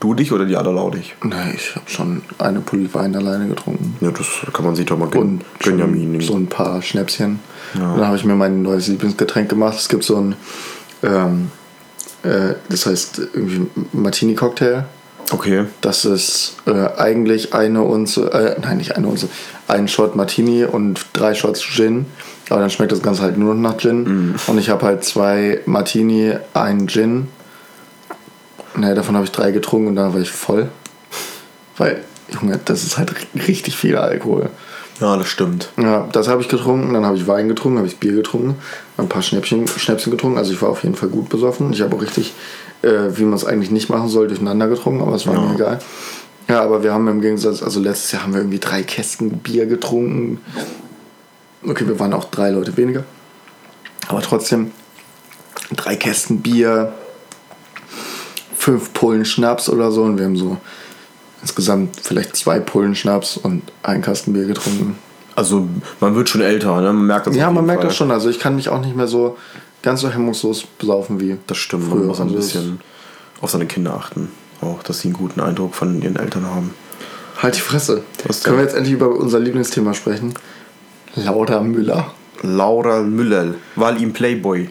Du 0.00 0.14
dich 0.14 0.32
oder 0.32 0.44
die 0.44 0.56
Adalaudig? 0.56 1.14
Nee, 1.22 1.54
ich 1.54 1.76
habe 1.76 1.88
schon 1.88 2.22
eine 2.38 2.60
Pulle 2.60 2.92
Wein 2.92 3.14
alleine 3.14 3.46
getrunken. 3.46 3.96
Ja, 4.00 4.10
das 4.10 4.26
kann 4.52 4.64
man 4.64 4.74
sich 4.74 4.84
doch 4.86 4.98
mal 4.98 5.08
gönnen. 5.08 5.42
Und 5.64 6.22
so 6.22 6.34
ein 6.34 6.48
paar 6.48 6.82
Schnäpschen. 6.82 7.38
Ja. 7.74 7.96
Dann 7.96 8.06
habe 8.06 8.16
ich 8.16 8.24
mir 8.24 8.34
mein 8.34 8.62
neues 8.62 8.88
Lieblingsgetränk 8.88 9.48
gemacht. 9.48 9.78
Es 9.78 9.88
gibt 9.88 10.02
so 10.02 10.16
ein, 10.16 10.34
ähm, 11.02 11.50
äh, 12.22 12.54
das 12.68 12.86
heißt 12.86 13.20
irgendwie 13.34 13.66
Martini-Cocktail. 13.92 14.84
Okay. 15.30 15.64
Das 15.80 16.04
ist 16.04 16.56
äh, 16.66 16.88
eigentlich 16.98 17.54
eine 17.54 17.82
Unze, 17.82 18.30
äh, 18.32 18.60
nein, 18.60 18.76
nicht 18.76 18.96
eine 18.96 19.06
Unze, 19.06 19.28
ein 19.66 19.88
Shot 19.88 20.14
Martini 20.14 20.64
und 20.64 21.06
drei 21.14 21.34
Shots 21.34 21.62
Gin. 21.62 22.06
Aber 22.50 22.60
dann 22.60 22.70
schmeckt 22.70 22.92
das 22.92 23.02
Ganze 23.02 23.22
halt 23.22 23.38
nur 23.38 23.54
noch 23.54 23.70
nach 23.70 23.78
Gin. 23.78 24.34
Und 24.46 24.58
ich 24.58 24.68
habe 24.68 24.84
halt 24.84 25.04
zwei 25.04 25.60
Martini, 25.64 26.34
ein 26.52 26.86
Gin. 26.86 27.28
Naja, 28.76 28.94
davon 28.94 29.14
habe 29.14 29.24
ich 29.24 29.32
drei 29.32 29.52
getrunken 29.52 29.88
und 29.88 29.96
dann 29.96 30.12
war 30.12 30.20
ich 30.20 30.30
voll. 30.30 30.68
Weil, 31.78 32.04
Junge, 32.28 32.60
das 32.62 32.82
ist 32.82 32.98
halt 32.98 33.14
richtig 33.34 33.76
viel 33.76 33.96
Alkohol. 33.96 34.50
Ja, 35.02 35.16
das 35.16 35.26
stimmt. 35.26 35.68
Ja, 35.78 36.08
das 36.12 36.28
habe 36.28 36.42
ich 36.42 36.48
getrunken, 36.48 36.94
dann 36.94 37.04
habe 37.04 37.16
ich 37.16 37.26
Wein 37.26 37.48
getrunken, 37.48 37.78
habe 37.78 37.88
ich 37.88 37.96
Bier 37.98 38.12
getrunken, 38.12 38.54
ein 38.96 39.08
paar 39.08 39.20
Schnäppchen, 39.20 39.66
Schnäpschen 39.66 40.12
getrunken. 40.12 40.38
Also 40.38 40.52
ich 40.52 40.62
war 40.62 40.68
auf 40.68 40.84
jeden 40.84 40.94
Fall 40.94 41.08
gut 41.08 41.28
besoffen. 41.28 41.72
Ich 41.72 41.82
habe 41.82 41.96
auch 41.96 42.00
richtig, 42.00 42.32
äh, 42.82 43.08
wie 43.16 43.24
man 43.24 43.34
es 43.34 43.44
eigentlich 43.44 43.72
nicht 43.72 43.88
machen 43.90 44.08
soll, 44.08 44.28
durcheinander 44.28 44.68
getrunken, 44.68 45.02
aber 45.02 45.16
es 45.16 45.26
war 45.26 45.34
Ja. 45.34 45.40
mir 45.40 45.54
egal. 45.56 45.80
Ja, 46.48 46.62
aber 46.62 46.84
wir 46.84 46.92
haben 46.92 47.08
im 47.08 47.20
Gegensatz, 47.20 47.64
also 47.64 47.80
letztes 47.80 48.12
Jahr 48.12 48.22
haben 48.22 48.32
wir 48.32 48.40
irgendwie 48.42 48.60
drei 48.60 48.84
Kästen 48.84 49.38
Bier 49.38 49.66
getrunken. 49.66 50.40
Okay, 51.66 51.86
wir 51.88 51.98
waren 51.98 52.12
auch 52.12 52.26
drei 52.26 52.50
Leute 52.50 52.76
weniger. 52.76 53.02
Aber 54.06 54.22
trotzdem, 54.22 54.70
drei 55.74 55.96
Kästen 55.96 56.42
Bier, 56.42 56.92
fünf 58.56 58.92
Pullen 58.92 59.24
Schnaps 59.24 59.68
oder 59.68 59.90
so 59.90 60.02
und 60.04 60.16
wir 60.18 60.26
haben 60.26 60.36
so 60.36 60.58
insgesamt 61.42 61.96
vielleicht 62.02 62.36
zwei 62.36 62.58
Pullen 62.60 62.94
Schnaps 62.94 63.36
und 63.36 63.62
einen 63.82 64.02
Kasten 64.02 64.32
Bier 64.32 64.46
getrunken. 64.46 64.96
Also 65.34 65.68
man 66.00 66.14
wird 66.14 66.28
schon 66.28 66.40
älter, 66.40 66.80
ne? 66.80 66.92
Man 66.92 67.06
merkt 67.06 67.26
das 67.26 67.36
Ja, 67.36 67.50
man 67.50 67.66
merkt 67.66 67.80
Fall. 67.82 67.88
das 67.88 67.96
schon. 67.96 68.10
Also 68.10 68.28
ich 68.28 68.38
kann 68.38 68.54
mich 68.56 68.68
auch 68.68 68.80
nicht 68.80 68.96
mehr 68.96 69.08
so 69.08 69.36
ganz 69.82 70.00
so 70.00 70.10
hemmungslos 70.10 70.64
besaufen 70.78 71.20
wie 71.20 71.36
Das 71.46 71.58
stimmt, 71.58 71.84
früher. 71.84 71.96
man 71.98 72.06
muss 72.08 72.20
ein 72.20 72.28
Also 72.28 72.36
bisschen 72.36 72.80
auf 73.40 73.50
seine 73.50 73.66
Kinder 73.66 73.94
achten. 73.94 74.28
Auch, 74.60 74.82
dass 74.82 75.00
sie 75.00 75.08
einen 75.08 75.16
guten 75.16 75.40
Eindruck 75.40 75.74
von 75.74 76.00
ihren 76.00 76.16
Eltern 76.16 76.46
haben. 76.46 76.70
Halt 77.42 77.56
die 77.56 77.60
Fresse. 77.60 78.02
Was 78.26 78.44
Können 78.44 78.58
wir 78.58 78.64
jetzt 78.64 78.76
endlich 78.76 78.94
über 78.94 79.08
unser 79.10 79.40
Lieblingsthema 79.40 79.94
sprechen? 79.94 80.34
Laura 81.16 81.60
Müller. 81.60 82.12
Laura 82.42 83.02
Müller, 83.02 83.54
war 83.76 83.96
ihm 83.96 84.12
Playboy. 84.12 84.68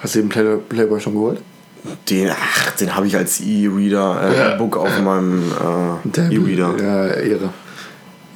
Hast 0.00 0.14
du 0.14 0.20
den 0.20 0.28
Play 0.28 0.56
Playboy 0.68 1.00
schon 1.00 1.14
geholt? 1.14 1.40
Den, 2.08 2.30
ach, 2.30 2.70
den 2.72 2.94
habe 2.94 3.06
ich 3.06 3.16
als 3.16 3.40
E-Reader, 3.40 4.20
äh, 4.22 4.54
E-Book 4.54 4.76
auf 4.76 5.00
meinem 5.00 5.42
äh, 6.16 6.34
E-Reader. 6.34 6.74
Ja, 6.80 7.06
Ehre. 7.06 7.50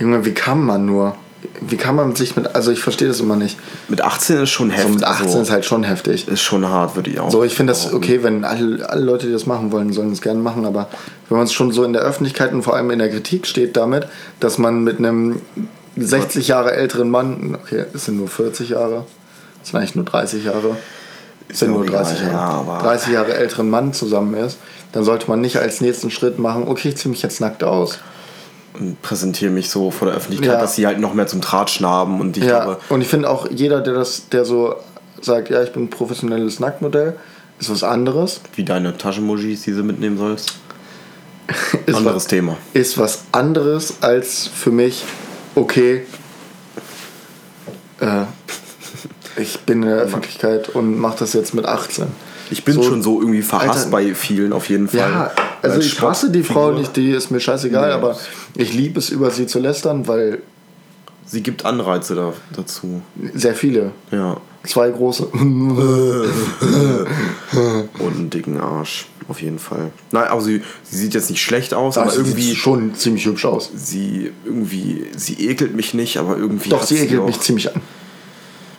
Junge, 0.01 0.25
wie 0.25 0.35
kann 0.35 0.65
man 0.65 0.85
nur? 0.85 1.17
Wie 1.61 1.77
kann 1.77 1.95
man 1.95 2.17
sich 2.17 2.35
mit. 2.37 2.55
Also 2.57 2.73
ich 2.73 2.81
verstehe 2.81 3.07
das 3.07 3.21
immer 3.21 3.37
nicht. 3.37 3.57
Mit 3.89 4.01
18 4.01 4.43
ist 4.43 4.51
schon 4.51 4.71
So 4.71 4.77
heftig. 4.77 4.95
mit 4.95 5.05
18 5.05 5.27
also, 5.27 5.41
ist 5.41 5.51
halt 5.51 5.65
schon 5.65 5.85
heftig. 5.85 6.27
ist 6.27 6.43
schon 6.43 6.69
hart, 6.69 6.97
würde 6.97 7.11
ich 7.11 7.21
auch. 7.21 7.31
So, 7.31 7.45
ich 7.45 7.55
finde 7.55 7.73
das 7.73 7.93
okay, 7.93 8.23
wenn 8.23 8.45
alle, 8.45 8.89
alle 8.89 9.03
Leute, 9.03 9.27
die 9.27 9.33
das 9.33 9.47
machen 9.47 9.71
wollen, 9.71 9.93
sollen 9.93 10.13
es 10.13 10.21
gerne 10.21 10.41
machen, 10.41 10.67
aber 10.67 10.89
wenn 11.29 11.39
man 11.39 11.47
es 11.47 11.53
schon 11.53 11.71
so 11.71 11.85
in 11.85 11.93
der 11.93 12.03
Öffentlichkeit 12.03 12.53
und 12.53 12.63
vor 12.63 12.75
allem 12.75 12.91
in 12.91 12.99
der 12.99 13.11
Kritik 13.11 13.47
steht 13.47 13.77
damit, 13.77 14.09
dass 14.41 14.59
man 14.59 14.83
mit 14.83 14.99
einem 14.99 15.41
60 15.97 16.49
Jahre 16.49 16.73
älteren 16.73 17.11
Mann, 17.11 17.57
okay, 17.63 17.85
es 17.95 18.07
sind 18.07 18.19
nur 18.19 18.29
40 18.29 18.71
Jahre, 18.71 19.05
es 19.63 19.71
sind 19.71 19.79
eigentlich 19.79 19.95
nur 19.95 20.05
30 20.05 20.45
Jahre, 20.45 20.77
sind 21.53 21.69
ja 21.69 21.75
nur 21.75 21.83
auch 21.85 21.89
egal, 21.89 22.03
30 22.05 22.21
Jahre, 22.21 22.33
ja, 22.33 22.39
aber- 22.41 22.79
30 22.79 23.13
Jahre 23.13 23.35
älteren 23.35 23.71
Mann 23.71 23.93
zusammen 23.93 24.35
ist, 24.35 24.59
dann 24.93 25.05
sollte 25.05 25.29
man 25.29 25.41
nicht 25.41 25.59
als 25.59 25.81
nächsten 25.81 26.11
Schritt 26.11 26.39
machen, 26.39 26.67
okay, 26.69 26.89
ich 26.91 26.97
ziehe 26.97 27.11
mich 27.11 27.23
jetzt 27.23 27.41
nackt 27.41 27.63
aus. 27.65 27.99
Und 28.79 29.01
präsentiere 29.03 29.51
mich 29.51 29.71
so 29.71 29.91
vor 29.91 30.09
der 30.09 30.17
Öffentlichkeit, 30.17 30.55
Ja. 30.55 30.61
dass 30.61 30.75
sie 30.75 30.87
halt 30.87 30.99
noch 31.01 31.15
mehr 31.15 31.27
zum 31.27 31.41
Tratschen 31.41 31.87
haben. 31.87 32.21
Und 32.21 32.37
ich 32.37 32.45
Ja, 32.45 32.65
glaube, 32.65 32.81
und 32.91 33.01
ich 33.01 33.09
finde 33.09 33.31
auch 33.31 33.49
jeder, 33.51 33.81
der 33.81 33.95
das, 33.95 34.29
der 34.29 34.45
so 34.45 34.75
sagt, 35.23 35.49
ja, 35.49 35.63
ich 35.63 35.73
bin 35.73 35.85
ein 35.85 35.91
professionelles 35.91 36.61
Nacktmodell, 36.61 37.17
ist 37.59 37.71
was 37.71 37.83
anderes. 37.83 38.41
Wie 38.55 38.65
deine 38.65 38.97
Taschenmojis, 38.99 39.63
die 39.63 39.73
du 39.73 39.83
mitnehmen 39.83 40.19
sollst. 40.19 40.53
Ist 41.87 41.95
Anderes 41.97 42.17
was, 42.17 42.27
Thema. 42.27 42.57
Ist 42.75 42.99
was 42.99 43.21
anderes 43.33 44.03
als 44.03 44.47
für 44.53 44.73
mich, 44.73 45.05
okay, 45.55 46.05
äh, 48.01 48.23
ich 49.39 49.61
bin 49.61 49.83
in 49.83 49.89
der 49.89 49.99
Öffentlichkeit 49.99 50.69
und 50.71 50.99
mache 50.99 51.19
das 51.21 51.33
jetzt 51.33 51.55
mit 51.55 51.65
18. 51.67 52.07
Ich 52.51 52.65
bin 52.65 52.75
So, 52.75 52.83
schon 52.83 53.03
so 53.03 53.21
irgendwie 53.21 53.43
verhasst 53.43 53.87
Alter, 53.87 53.91
bei 53.91 54.15
vielen 54.15 54.53
auf 54.53 54.69
jeden 54.69 54.89
Fall. 54.89 55.01
Ja, 55.01 55.31
also 55.63 55.77
Als 55.77 55.87
ich 55.87 56.01
hasse 56.01 56.31
die 56.31 56.43
Frau 56.45 56.73
nicht, 56.73 56.97
die 56.97 57.11
ist 57.11 57.31
mir 57.31 57.41
scheißegal, 57.41 57.89
Nee. 57.89 57.95
aber 57.95 58.17
ich 58.55 58.73
liebe 58.73 58.99
es, 59.01 59.11
über 59.11 59.31
sie 59.31 59.47
zu 59.47 59.59
lästern, 59.59 60.07
weil 60.09 60.41
Sie 61.29 61.43
gibt 61.43 61.65
Anreize 61.65 62.15
da, 62.15 62.33
dazu. 62.55 63.03
sehr 63.35 63.57
viele, 63.57 63.91
Ja. 64.13 64.37
zwei 64.65 64.91
große. 64.91 65.27
Und 65.35 65.77
einen 68.17 68.31
dicken 68.31 68.61
Arsch. 68.61 69.09
Auf 69.29 69.43
jeden 69.43 69.59
Fall. 69.59 69.91
Nein, 70.13 70.29
aber 70.29 70.41
sie, 70.41 70.63
sie 70.85 70.99
sieht 70.99 71.13
jetzt 71.15 71.31
nicht 71.31 71.43
schlecht 71.43 71.75
aus, 71.75 71.99
aber 71.99 72.07
Das 72.07 72.15
sieht 72.15 72.27
irgendwie. 72.29 72.55
schon 72.55 72.95
ziemlich 72.95 73.27
hübsch 73.27 73.45
aus. 73.45 73.71
Sie 73.75 74.31
irgendwie. 74.45 75.05
Sie 75.17 75.49
ekelt 75.49 75.75
mich 75.75 75.95
nicht, 75.95 76.19
aber 76.19 76.37
irgendwie. 76.37 76.69
Doch, 76.69 76.85
sie 76.85 76.99
ekelt 76.99 77.19
auch- 77.21 77.27
mich 77.27 77.41
ziemlich 77.41 77.75
an. 77.75 77.81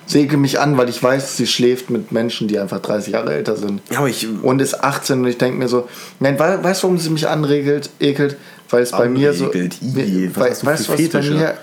Sie 0.09 0.21
ekelt 0.21 0.39
mich 0.39 0.59
an, 0.59 0.77
weil 0.77 0.87
ich 0.89 1.03
weiß, 1.03 1.35
sie 1.37 1.45
schläft 1.45 1.89
mit 1.89 2.11
Menschen, 2.13 2.47
die 2.47 2.57
einfach 2.57 2.79
30 2.79 3.13
Jahre 3.13 3.33
älter 3.33 3.55
sind. 3.57 3.81
Ja, 3.91 3.99
aber 3.99 4.07
ich. 4.07 4.25
Und 4.41 4.61
ist 4.61 4.81
18 4.83 5.19
und 5.19 5.27
ich 5.27 5.37
denke 5.37 5.59
mir 5.59 5.67
so, 5.67 5.87
nein, 6.21 6.39
wei- 6.39 6.63
weißt 6.63 6.81
du, 6.81 6.87
warum 6.87 6.97
sie 6.97 7.09
mich 7.09 7.27
anregelt, 7.27 7.89
ekelt? 7.99 8.37
Weil 8.69 8.83
es 8.83 8.91
bei 8.91 9.09
mir 9.09 9.33
so. 9.33 9.51
Ih, 9.53 10.31
was 10.33 10.49
hast 10.49 10.63
du 10.63 10.67
weißt 10.67 10.87
du, 10.87 10.93
was 10.93 11.09
bei 11.09 11.21
mir. 11.21 11.53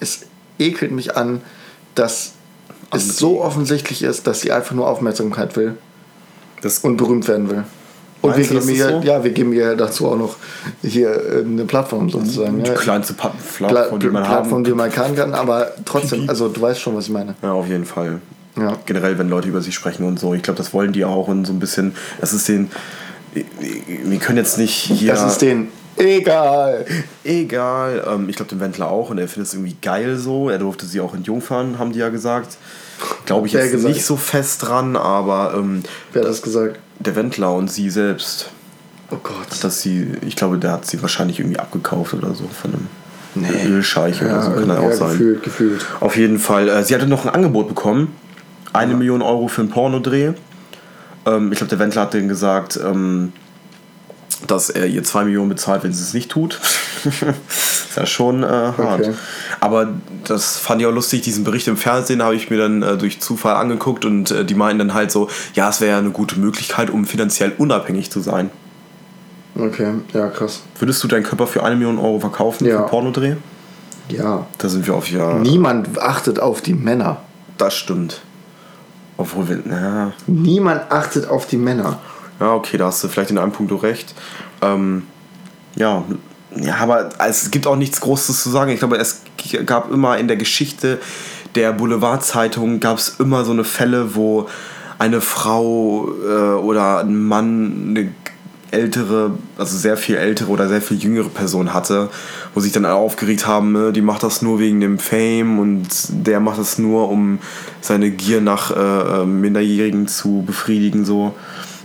Es 0.00 0.20
ekelt 0.58 0.90
mich 0.92 1.16
an, 1.16 1.40
dass 1.94 2.32
es 2.92 3.16
so 3.16 3.42
offensichtlich 3.42 4.02
ist, 4.02 4.26
dass 4.26 4.40
sie 4.40 4.50
einfach 4.52 4.74
nur 4.74 4.88
Aufmerksamkeit 4.88 5.56
will 5.56 5.76
Das, 6.60 6.78
und 6.80 6.96
berühmt 6.96 7.26
werden 7.28 7.48
will. 7.48 7.64
Und 8.24 8.30
wir 8.30 8.38
Meinst 8.38 8.50
du, 8.50 8.58
geben, 8.60 8.68
ihr, 8.70 8.88
so? 8.88 9.00
ja, 9.06 9.22
wir 9.22 9.30
geben 9.32 9.52
ihr 9.52 9.76
dazu 9.76 10.08
auch 10.08 10.16
noch 10.16 10.36
hier 10.82 11.10
äh, 11.10 11.44
eine 11.44 11.64
Plattform 11.64 12.08
sozusagen. 12.08 12.62
die 12.62 12.70
ja. 12.70 12.74
kleinste 12.74 13.12
Pa- 13.12 13.34
Pla 13.56 13.68
Plattform, 13.68 14.00
die 14.00 14.06
man 14.08 14.24
Plattform, 14.24 14.52
haben 14.52 14.64
die 14.64 14.72
man 14.72 14.90
kann, 14.90 15.14
kann, 15.14 15.34
aber 15.34 15.72
trotzdem, 15.84 16.24
also 16.28 16.48
du 16.48 16.60
weißt 16.60 16.80
schon, 16.80 16.96
was 16.96 17.04
ich 17.04 17.10
meine. 17.10 17.34
Ja, 17.42 17.52
auf 17.52 17.68
jeden 17.68 17.84
Fall. 17.84 18.20
Ja. 18.56 18.78
Generell, 18.86 19.18
wenn 19.18 19.28
Leute 19.28 19.48
über 19.48 19.60
sie 19.60 19.72
sprechen 19.72 20.06
und 20.06 20.18
so. 20.18 20.32
Ich 20.32 20.42
glaube, 20.42 20.56
das 20.56 20.72
wollen 20.72 20.92
die 20.92 21.04
auch 21.04 21.28
und 21.28 21.44
so 21.46 21.52
ein 21.52 21.58
bisschen. 21.58 21.94
Das 22.20 22.32
ist 22.32 22.48
den. 22.48 22.70
Wir 23.32 24.18
können 24.20 24.38
jetzt 24.38 24.58
nicht 24.58 24.72
hier. 24.74 25.12
Das 25.12 25.24
ist 25.32 25.42
denen 25.42 25.68
egal. 25.96 26.86
Egal. 27.24 28.04
Ähm, 28.08 28.28
ich 28.28 28.36
glaube, 28.36 28.48
dem 28.50 28.60
Wendler 28.60 28.90
auch 28.90 29.10
und 29.10 29.18
er 29.18 29.28
findet 29.28 29.48
es 29.48 29.54
irgendwie 29.54 29.76
geil 29.80 30.16
so. 30.16 30.48
Er 30.48 30.58
durfte 30.58 30.86
sie 30.86 31.00
auch 31.00 31.14
entjungfern, 31.14 31.78
haben 31.78 31.92
die 31.92 31.98
ja 31.98 32.08
gesagt. 32.08 32.56
Glaube 33.26 33.46
ich 33.46 33.52
jetzt 33.52 33.72
gesagt? 33.72 33.94
nicht 33.94 34.04
so 34.04 34.16
fest 34.16 34.66
dran, 34.66 34.96
aber 34.96 35.54
ähm, 35.56 35.82
Wer 36.12 36.22
hat 36.22 36.28
das 36.30 36.42
gesagt? 36.42 36.78
Der 36.98 37.16
Wendler 37.16 37.52
und 37.52 37.70
sie 37.70 37.90
selbst. 37.90 38.50
Oh 39.10 39.16
Gott. 39.22 39.62
Dass 39.62 39.82
sie, 39.82 40.12
ich 40.26 40.36
glaube, 40.36 40.58
der 40.58 40.72
hat 40.72 40.86
sie 40.86 41.00
wahrscheinlich 41.02 41.38
irgendwie 41.38 41.58
abgekauft 41.58 42.14
oder 42.14 42.34
so 42.34 42.48
von 42.48 42.72
einem 42.72 42.86
Nee. 43.36 43.66
Ölscheich 43.66 44.22
oder 44.22 44.42
so, 44.42 44.52
kann 44.52 44.70
er 44.70 44.78
auch 44.78 44.90
ja, 44.90 44.96
sein. 44.96 45.10
gefühlt, 45.10 45.42
gefühlt. 45.42 45.86
Auf 46.00 46.16
jeden 46.16 46.38
Fall. 46.38 46.68
Äh, 46.68 46.84
sie 46.84 46.94
hatte 46.94 47.06
noch 47.06 47.26
ein 47.26 47.34
Angebot 47.34 47.68
bekommen. 47.68 48.14
Eine 48.72 48.94
Million 48.94 49.22
Euro 49.22 49.48
für 49.48 49.62
einen 49.62 49.70
Pornodreh. 49.70 50.34
Ähm, 51.26 51.50
ich 51.52 51.58
glaube, 51.58 51.70
der 51.70 51.78
Wendler 51.80 52.02
hat 52.02 52.14
denen 52.14 52.28
gesagt, 52.28 52.78
ähm, 52.82 53.32
dass 54.46 54.70
er 54.70 54.86
ihr 54.86 55.04
zwei 55.04 55.24
Millionen 55.24 55.48
bezahlt, 55.48 55.84
wenn 55.84 55.92
sie 55.92 56.02
es 56.02 56.14
nicht 56.14 56.30
tut. 56.30 56.60
ist 57.04 57.96
ja 57.96 58.06
schon 58.06 58.42
äh, 58.42 58.46
hart. 58.46 59.00
Okay. 59.00 59.14
Aber 59.60 59.88
das 60.26 60.58
fand 60.58 60.80
ich 60.80 60.86
auch 60.86 60.92
lustig, 60.92 61.22
diesen 61.22 61.44
Bericht 61.44 61.68
im 61.68 61.76
Fernsehen 61.76 62.22
habe 62.22 62.34
ich 62.34 62.50
mir 62.50 62.58
dann 62.58 62.82
äh, 62.82 62.96
durch 62.96 63.20
Zufall 63.20 63.56
angeguckt 63.56 64.04
und 64.04 64.30
äh, 64.30 64.44
die 64.44 64.54
meinten 64.54 64.78
dann 64.80 64.94
halt 64.94 65.10
so, 65.10 65.28
ja, 65.54 65.68
es 65.68 65.80
wäre 65.80 65.92
ja 65.92 65.98
eine 65.98 66.10
gute 66.10 66.38
Möglichkeit, 66.38 66.90
um 66.90 67.04
finanziell 67.04 67.52
unabhängig 67.56 68.10
zu 68.10 68.20
sein. 68.20 68.50
Okay, 69.56 69.92
ja, 70.12 70.28
krass. 70.28 70.62
Würdest 70.78 71.02
du 71.04 71.08
deinen 71.08 71.22
Körper 71.22 71.46
für 71.46 71.62
eine 71.62 71.76
Million 71.76 71.98
Euro 71.98 72.18
verkaufen 72.18 72.66
Ja. 72.66 72.78
für 72.82 72.88
Pornodreh? 72.88 73.36
Ja. 74.08 74.46
Da 74.58 74.68
sind 74.68 74.86
wir 74.86 74.94
auf 74.94 75.08
ja. 75.10 75.34
Niemand 75.34 75.98
achtet 75.98 76.40
auf 76.40 76.60
die 76.60 76.74
Männer. 76.74 77.18
Das 77.56 77.74
stimmt. 77.74 78.20
Obwohl 79.16 79.48
wir. 79.48 79.60
Na, 79.64 80.12
Niemand 80.26 80.90
achtet 80.90 81.28
auf 81.28 81.46
die 81.46 81.56
Männer. 81.56 82.00
Ja, 82.44 82.54
okay, 82.54 82.76
da 82.76 82.86
hast 82.86 83.02
du 83.02 83.08
vielleicht 83.08 83.30
in 83.30 83.38
einem 83.38 83.52
Punkt 83.52 83.72
recht. 83.82 84.14
Ähm, 84.62 85.04
ja, 85.76 86.04
ja, 86.56 86.76
aber 86.76 87.10
es 87.26 87.50
gibt 87.50 87.66
auch 87.66 87.76
nichts 87.76 88.00
Großes 88.00 88.42
zu 88.42 88.50
sagen. 88.50 88.70
Ich 88.70 88.78
glaube, 88.78 88.96
es 88.96 89.22
gab 89.66 89.90
immer 89.90 90.18
in 90.18 90.28
der 90.28 90.36
Geschichte 90.36 91.00
der 91.54 91.72
Boulevardzeitung 91.72 92.80
gab 92.80 92.98
es 92.98 93.16
immer 93.18 93.44
so 93.44 93.52
eine 93.52 93.64
Fälle, 93.64 94.14
wo 94.14 94.48
eine 94.98 95.20
Frau 95.20 96.08
äh, 96.08 96.54
oder 96.60 97.00
ein 97.00 97.22
Mann 97.22 97.86
eine 97.90 98.12
ältere, 98.70 99.32
also 99.56 99.76
sehr 99.76 99.96
viel 99.96 100.16
ältere 100.16 100.50
oder 100.50 100.68
sehr 100.68 100.82
viel 100.82 100.98
jüngere 100.98 101.28
Person 101.28 101.72
hatte, 101.72 102.10
wo 102.54 102.60
sich 102.60 102.72
dann 102.72 102.84
alle 102.84 102.96
aufgeregt 102.96 103.46
haben, 103.46 103.72
ne, 103.72 103.92
die 103.92 104.00
macht 104.00 104.24
das 104.24 104.42
nur 104.42 104.58
wegen 104.58 104.80
dem 104.80 104.98
Fame 104.98 105.60
und 105.60 105.88
der 106.10 106.40
macht 106.40 106.58
das 106.58 106.78
nur, 106.78 107.08
um 107.08 107.38
seine 107.80 108.10
Gier 108.10 108.40
nach 108.40 108.72
äh, 108.72 109.22
äh, 109.22 109.24
Minderjährigen 109.24 110.08
zu 110.08 110.42
befriedigen. 110.44 111.04
So. 111.04 111.34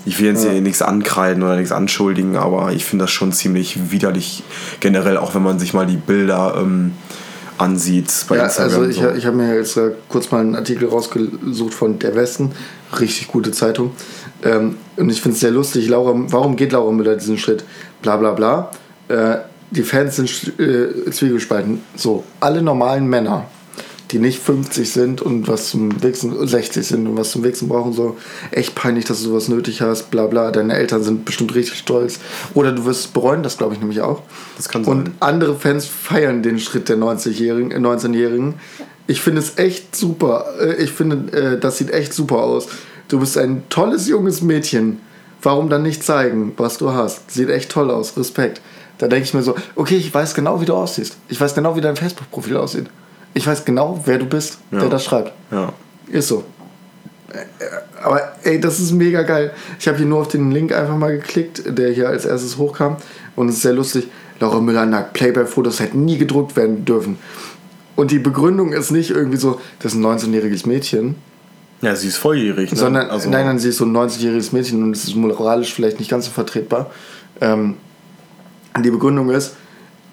Ich 0.10 0.20
will 0.20 0.26
jetzt 0.30 0.44
hier 0.44 0.60
nichts 0.60 0.82
ankreiden 0.82 1.44
oder 1.44 1.56
nichts 1.56 1.72
anschuldigen, 1.72 2.36
aber 2.36 2.72
ich 2.72 2.84
finde 2.84 3.04
das 3.04 3.12
schon 3.12 3.32
ziemlich 3.32 3.92
widerlich 3.92 4.42
generell, 4.80 5.18
auch 5.18 5.36
wenn 5.36 5.44
man 5.44 5.60
sich 5.60 5.76
mal 5.76 5.86
die 5.86 5.98
Bilder 5.98 6.56
ähm, 6.60 6.94
ansieht 7.60 8.12
bei 8.28 8.38
Ja, 8.38 8.46
Instagram. 8.46 8.74
also 8.74 8.90
ich, 8.90 8.96
so. 8.96 9.12
ich 9.12 9.28
habe 9.28 9.38
mir 9.38 9.54
jetzt 9.54 9.78
äh, 9.78 9.92
kurz 10.08 10.32
mal 10.32 10.42
einen 10.42 10.56
Artikel 10.56 10.88
rausgesucht 10.90 11.76
von 11.76 12.00
Der 12.00 12.16
Westen. 12.16 12.54
Richtig 13.00 13.28
gute 13.28 13.52
Zeitung. 13.52 13.92
Ähm, 14.44 14.78
und 14.98 15.12
ich 15.12 15.22
finde 15.22 15.36
es 15.36 15.42
sehr 15.42 15.52
lustig. 15.52 15.88
Laura, 15.90 16.16
warum 16.16 16.56
geht 16.56 16.72
Laura 16.72 16.92
Müller 16.92 17.16
diesen 17.16 17.38
Schritt? 17.38 17.64
Bla 18.02 18.18
bla 18.18 18.32
bla. 18.32 18.72
Äh, 19.10 19.38
die 19.70 19.84
Fans 19.84 20.16
sind 20.16 20.60
äh, 20.60 21.12
zwiegespalten. 21.12 21.84
So, 21.96 22.24
alle 22.40 22.64
normalen 22.64 23.06
Männer, 23.06 23.46
die 24.12 24.20
nicht 24.20 24.40
50 24.42 24.92
sind 24.92 25.22
und 25.22 25.48
was 25.48 25.70
zum 25.70 26.02
Wichsen, 26.02 26.48
60 26.48 26.86
sind 26.88 27.08
und 27.08 27.18
was 27.18 27.32
zum 27.32 27.44
Wichsen 27.44 27.68
brauchen, 27.68 27.94
so 27.94 28.18
echt 28.52 28.74
peinlich, 28.76 29.06
dass 29.06 29.22
du 29.22 29.30
sowas 29.30 29.50
nötig 29.50 29.82
hast, 29.82 30.10
bla 30.12 30.26
bla. 30.28 30.52
Deine 30.52 30.74
Eltern 30.74 31.04
sind 31.04 31.26
bestimmt 31.26 31.54
richtig 31.56 31.78
stolz. 31.80 32.20
Oder 32.54 32.72
du 32.72 32.86
wirst 32.86 33.14
bereuen, 33.14 33.44
das 33.44 33.58
glaube 33.58 33.74
ich 33.76 33.80
nämlich 33.80 34.02
auch. 34.02 34.24
Das 34.58 34.68
kann 34.70 34.84
Und 34.86 35.06
sein. 35.08 35.16
andere 35.20 35.56
Fans 35.56 35.86
feiern 35.86 36.42
den 36.42 36.60
Schritt 36.60 36.90
der 36.90 36.98
90-Jährigen, 36.98 37.72
äh, 37.72 37.78
19-Jährigen. 37.78 38.56
Ich 39.08 39.22
finde 39.22 39.42
es 39.42 39.58
echt 39.58 39.96
super. 39.96 40.46
Äh, 40.60 40.84
Ich 40.84 40.92
finde, 40.92 41.32
äh, 41.38 41.60
das 41.60 41.78
sieht 41.78 41.92
echt 41.92 42.14
super 42.14 42.38
aus. 42.38 42.68
Du 43.08 43.20
bist 43.20 43.38
ein 43.38 43.64
tolles 43.70 44.08
junges 44.08 44.42
Mädchen. 44.42 45.00
Warum 45.42 45.70
dann 45.70 45.84
nicht 45.84 46.04
zeigen, 46.04 46.52
was 46.58 46.78
du 46.78 46.92
hast? 46.92 47.32
Sieht 47.32 47.50
echt 47.50 47.72
toll 47.72 47.90
aus. 47.92 48.18
Respekt. 48.18 48.62
Da 48.98 49.08
denke 49.08 49.24
ich 49.26 49.34
mir 49.34 49.42
so, 49.44 49.56
okay, 49.76 49.96
ich 49.96 50.14
weiß 50.14 50.34
genau, 50.34 50.60
wie 50.62 50.66
du 50.66 50.74
aussiehst. 50.74 51.16
Ich 51.30 51.40
weiß 51.40 51.56
genau, 51.56 51.76
wie 51.78 51.82
dein 51.82 51.96
Facebook-Profil 51.96 52.58
aussieht. 52.58 52.88
Ich 53.34 53.46
weiß 53.46 53.66
genau, 53.66 54.02
wer 54.06 54.18
du 54.18 54.26
bist, 54.26 54.60
Ja. 54.72 54.80
der 54.80 54.90
das 54.90 55.04
schreibt. 55.06 55.34
ja. 55.52 55.74
Ist 56.12 56.28
so. 56.28 56.44
Aber 58.02 58.32
ey, 58.44 58.60
das 58.60 58.80
ist 58.80 58.92
mega 58.92 59.22
geil. 59.22 59.52
Ich 59.80 59.88
habe 59.88 59.98
hier 59.98 60.08
nur 60.08 60.22
auf 60.22 60.28
den 60.30 60.52
Link 60.52 60.72
einfach 60.74 60.98
mal 60.98 61.12
geklickt, 61.16 61.62
der 61.68 61.92
hier 61.92 62.10
als 62.10 62.26
erstes 62.26 62.58
hochkam. 62.58 62.98
Und 63.36 63.50
es 63.50 63.56
ist 63.58 63.62
sehr 63.62 63.74
lustig. 63.74 64.08
Laura 64.40 64.60
Müller 64.60 64.88
nackt. 64.88 65.14
Playboy-Fotos 65.14 65.80
hätten 65.80 66.06
nie 66.06 66.18
gedruckt 66.18 66.56
werden 66.56 66.86
dürfen. 66.86 67.20
Und 67.96 68.10
die 68.10 68.18
Begründung 68.18 68.74
ist 68.74 68.90
nicht 68.90 69.12
irgendwie 69.12 69.38
so, 69.38 69.60
das 69.80 69.94
ist 69.94 70.00
ein 70.00 70.06
19-jähriges 70.06 70.68
Mädchen, 70.68 71.16
ja, 71.82 71.96
sie 71.96 72.08
ist 72.08 72.18
volljährig. 72.18 72.72
Ne? 72.72 72.78
sondern 72.78 73.10
also, 73.10 73.30
nein, 73.30 73.46
nein, 73.46 73.60
sie 73.60 73.70
ist 73.70 73.78
so 73.78 73.86
ein 73.86 73.96
90-jähriges 73.96 74.54
Mädchen 74.54 74.84
und 74.84 74.96
es 74.96 75.06
ist 75.06 75.16
moralisch 75.16 75.74
vielleicht 75.74 76.00
nicht 76.00 76.10
ganz 76.12 76.26
so 76.26 76.32
vertretbar. 76.32 76.92
Ähm, 77.40 77.76
die 78.84 78.92
Begründung 78.92 79.30
ist, 79.30 79.56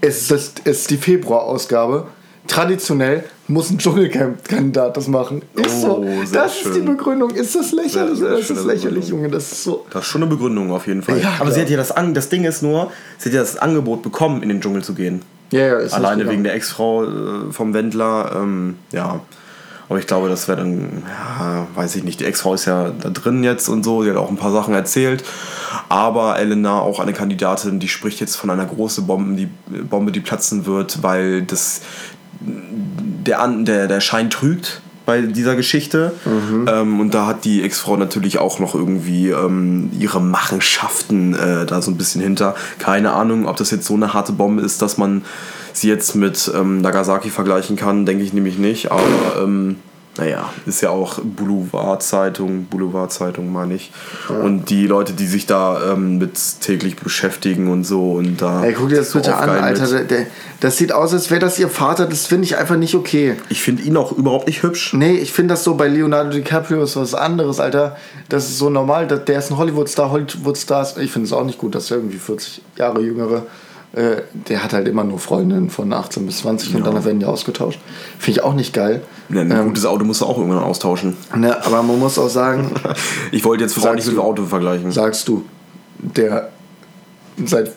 es 0.00 0.30
ist, 0.30 0.62
es 0.64 0.80
ist 0.80 0.90
die 0.90 0.96
Februar-Ausgabe. 0.96 2.06
Traditionell 2.46 3.24
muss 3.48 3.70
ein 3.70 3.78
Dschungelcamp-Kandidat 3.78 4.96
das 4.96 5.08
machen. 5.08 5.42
Ist 5.54 5.82
so. 5.82 5.98
Oh, 5.98 6.24
sehr 6.24 6.42
Das 6.42 6.56
ist 6.56 6.66
die 6.66 6.72
schön. 6.74 6.84
Begründung. 6.86 7.30
Ist 7.30 7.54
das 7.54 7.72
lächerlich 7.72 7.92
Sehr, 7.92 8.16
sehr 8.16 8.28
oder 8.28 8.38
ist 8.38 8.50
das 8.50 8.64
lächerlich. 8.64 9.08
Junge? 9.08 9.28
Das 9.28 9.52
ist 9.52 9.64
so. 9.64 9.86
Das 9.90 10.02
ist 10.02 10.08
schon 10.08 10.22
eine 10.22 10.30
Begründung 10.30 10.70
auf 10.70 10.86
jeden 10.86 11.02
Fall. 11.02 11.20
Ja, 11.20 11.34
Aber 11.38 11.50
sie 11.52 11.60
hat 11.60 11.70
ja 11.70 11.76
das 11.76 11.92
An 11.92 12.14
das 12.14 12.28
Ding 12.28 12.44
ist 12.44 12.62
nur, 12.62 12.90
sie 13.18 13.28
hat 13.28 13.34
ja 13.34 13.40
das 13.40 13.56
Angebot 13.56 14.02
bekommen, 14.02 14.42
in 14.42 14.48
den 14.48 14.60
Dschungel 14.60 14.82
zu 14.82 14.94
gehen. 14.94 15.22
Ja, 15.52 15.60
ja, 15.60 15.78
ist 15.78 15.92
Alleine 15.92 16.28
wegen 16.28 16.42
der 16.42 16.54
Ex-Frau 16.54 17.04
äh, 17.04 17.08
vom 17.52 17.72
Wendler. 17.72 18.32
Ähm, 18.34 18.76
ja. 18.92 19.20
Aber 19.88 20.00
ich 20.00 20.08
glaube, 20.08 20.28
das 20.28 20.48
wäre 20.48 20.58
dann, 20.58 21.04
ja, 21.06 21.68
weiß 21.76 21.94
ich 21.94 22.02
nicht. 22.02 22.18
Die 22.18 22.24
Ex-Frau 22.24 22.54
ist 22.54 22.64
ja 22.64 22.90
da 23.00 23.08
drin 23.10 23.44
jetzt 23.44 23.68
und 23.68 23.84
so. 23.84 24.02
Sie 24.02 24.10
hat 24.10 24.16
auch 24.16 24.28
ein 24.28 24.36
paar 24.36 24.50
Sachen 24.50 24.74
erzählt. 24.74 25.22
Aber 25.88 26.40
Elena, 26.40 26.80
auch 26.80 26.98
eine 26.98 27.12
Kandidatin, 27.12 27.78
die 27.78 27.86
spricht 27.86 28.18
jetzt 28.18 28.34
von 28.34 28.50
einer 28.50 28.66
großen 28.66 29.06
Bombe, 29.06 29.36
die 29.36 29.46
Bombe, 29.84 30.10
die 30.10 30.18
platzen 30.18 30.66
wird, 30.66 31.04
weil 31.04 31.42
das 31.42 31.82
der, 32.40 33.46
der, 33.48 33.88
der 33.88 34.00
Schein 34.00 34.30
trügt 34.30 34.80
bei 35.06 35.22
dieser 35.22 35.56
Geschichte. 35.56 36.12
Ähm, 36.68 37.00
und 37.00 37.14
da 37.14 37.26
hat 37.26 37.44
die 37.44 37.62
Ex-Frau 37.62 37.96
natürlich 37.96 38.38
auch 38.38 38.58
noch 38.58 38.74
irgendwie 38.74 39.30
ähm, 39.30 39.90
ihre 39.98 40.20
Machenschaften 40.20 41.34
äh, 41.34 41.64
da 41.64 41.80
so 41.80 41.92
ein 41.92 41.96
bisschen 41.96 42.20
hinter. 42.20 42.56
Keine 42.78 43.12
Ahnung, 43.12 43.46
ob 43.46 43.56
das 43.56 43.70
jetzt 43.70 43.86
so 43.86 43.94
eine 43.94 44.12
harte 44.12 44.32
Bombe 44.32 44.62
ist, 44.62 44.82
dass 44.82 44.98
man 44.98 45.24
sie 45.72 45.88
jetzt 45.88 46.16
mit 46.16 46.50
ähm, 46.54 46.80
Nagasaki 46.80 47.30
vergleichen 47.30 47.76
kann, 47.76 48.04
denke 48.04 48.24
ich 48.24 48.32
nämlich 48.32 48.58
nicht. 48.58 48.90
Aber 48.90 49.02
ähm, 49.42 49.76
naja, 50.18 50.50
ist 50.66 50.80
ja 50.80 50.90
auch 50.90 51.18
Boulevardzeitung, 51.22 52.66
Boulevardzeitung 52.66 53.52
meine 53.52 53.74
ich. 53.74 53.92
Und 54.28 54.70
die 54.70 54.86
Leute, 54.86 55.12
die 55.12 55.26
sich 55.26 55.46
da 55.46 55.92
ähm, 55.92 56.18
mit 56.18 56.38
täglich 56.60 56.96
beschäftigen 56.96 57.68
und 57.68 57.84
so 57.84 58.12
und 58.12 58.40
da. 58.40 58.64
Ey, 58.64 58.72
guck 58.72 58.88
dir 58.88 58.96
das 58.96 59.12
bitte 59.12 59.36
an, 59.36 59.50
Alter. 59.50 59.86
Der, 59.86 60.04
der, 60.04 60.26
das 60.60 60.76
sieht 60.76 60.92
aus, 60.92 61.12
als 61.12 61.30
wäre 61.30 61.40
das 61.40 61.58
ihr 61.58 61.68
Vater. 61.68 62.06
Das 62.06 62.26
finde 62.26 62.44
ich 62.44 62.56
einfach 62.56 62.76
nicht 62.76 62.94
okay. 62.94 63.36
Ich 63.48 63.62
finde 63.62 63.82
ihn 63.82 63.96
auch 63.96 64.12
überhaupt 64.12 64.46
nicht 64.46 64.62
hübsch. 64.62 64.94
Nee, 64.94 65.16
ich 65.16 65.32
finde 65.32 65.54
das 65.54 65.64
so 65.64 65.74
bei 65.74 65.88
Leonardo 65.88 66.30
DiCaprio 66.30 66.82
ist 66.82 66.96
was 66.96 67.14
anderes, 67.14 67.60
Alter. 67.60 67.96
Das 68.28 68.48
ist 68.48 68.58
so 68.58 68.70
normal. 68.70 69.06
Der 69.06 69.18
der 69.18 69.38
ist 69.38 69.50
ein 69.50 69.56
Hollywood-Star, 69.56 70.10
Hollywood-Stars. 70.10 70.96
Ich 70.98 71.12
finde 71.12 71.26
es 71.26 71.32
auch 71.32 71.44
nicht 71.44 71.58
gut, 71.58 71.74
dass 71.74 71.88
der 71.88 71.98
irgendwie 71.98 72.18
40 72.18 72.62
Jahre 72.76 73.00
jüngere. 73.00 73.42
Äh, 73.96 74.22
der 74.32 74.62
hat 74.62 74.72
halt 74.74 74.86
immer 74.88 75.04
nur 75.04 75.18
Freundinnen 75.18 75.70
von 75.70 75.90
18 75.92 76.26
bis 76.26 76.38
20 76.38 76.74
und 76.74 76.84
dann 76.86 77.02
werden 77.04 77.18
die 77.18 77.24
ausgetauscht. 77.26 77.80
Finde 78.18 78.40
ich 78.40 78.44
auch 78.44 78.52
nicht 78.54 78.72
geil. 78.74 79.02
Ja, 79.30 79.40
Ein 79.40 79.50
Ähm, 79.50 79.64
gutes 79.68 79.86
Auto 79.86 80.04
musst 80.04 80.20
du 80.20 80.26
auch 80.26 80.36
irgendwann 80.36 80.62
austauschen. 80.62 81.16
ne, 81.34 81.56
aber 81.64 81.82
man 81.82 81.98
muss 81.98 82.18
auch 82.18 82.28
sagen, 82.28 82.70
Ich 83.32 83.42
wollte 83.44 83.64
jetzt 83.64 83.72
Frau 83.74 83.80
Sagst 83.82 83.96
nicht 83.96 84.06
mit 84.08 84.16
dem 84.16 84.20
Auto 84.20 84.44
vergleichen. 84.44 84.92
sagst 84.92 85.26
du, 85.28 85.44
der 85.98 86.50
seit 87.44 87.72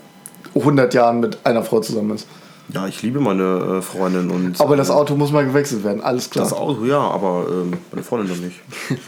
100 0.55 0.93
Jahren 0.93 1.21
mit 1.21 1.37
einer 1.45 1.63
Frau 1.63 1.79
zusammen 1.79 2.15
ist. 2.15 2.27
Ja, 2.73 2.85
ich 2.85 3.01
liebe 3.01 3.19
meine 3.21 3.77
äh, 3.77 3.81
Freundin 3.81 4.29
und. 4.29 4.59
Aber 4.61 4.75
das 4.75 4.89
Auto 4.91 5.15
muss 5.15 5.31
mal 5.31 5.45
gewechselt 5.45 5.83
werden, 5.85 6.01
alles 6.01 6.29
klar. 6.29 6.43
Das 6.43 6.53
Auto, 6.53 6.83
ja, 6.85 6.99
aber 6.99 7.45
ähm, 7.49 7.73
meine 7.91 8.03
Freundin 8.03 8.35
noch 8.35 8.43
nicht. 8.43 8.59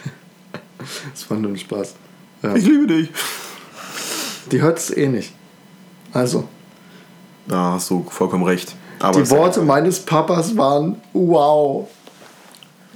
Das 1.13 1.29
war 1.29 1.37
nur 1.37 1.51
ein 1.51 1.57
Spaß. 1.57 1.93
Ja. 2.41 2.55
Ich 2.55 2.65
liebe 2.65 2.87
dich. 2.87 3.11
Die 4.51 4.61
hört 4.61 4.79
es 4.79 4.89
eh 4.89 5.07
nicht. 5.07 5.31
Also, 6.11 6.45
Da 7.47 7.73
hast 7.73 7.89
du 7.89 8.05
vollkommen 8.09 8.43
recht. 8.43 8.75
Aber 8.99 9.21
die 9.21 9.29
Worte 9.29 9.61
meines 9.61 9.99
Papas 9.99 10.55
waren 10.55 11.01
wow. 11.13 11.87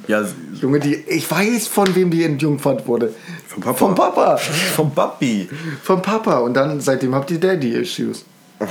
Ja, 0.08 0.24
Junge, 0.62 0.80
die, 0.80 0.96
ich 0.96 1.30
weiß, 1.30 1.68
von 1.68 1.96
wem 1.96 2.12
die 2.12 2.24
entjungfert 2.24 2.88
wurde. 2.88 3.14
Vom 3.48 3.64
Papa. 3.64 3.78
Vom 3.78 3.96
Papa. 3.96 4.38
vom 4.38 4.92
Papi. 4.94 5.50
Vom 5.82 6.02
Papa. 6.02 6.40
Und 6.40 6.54
dann, 6.54 6.80
seitdem 6.80 7.16
habt 7.16 7.32
ihr 7.32 7.40
Daddy-Issues. 7.40 8.24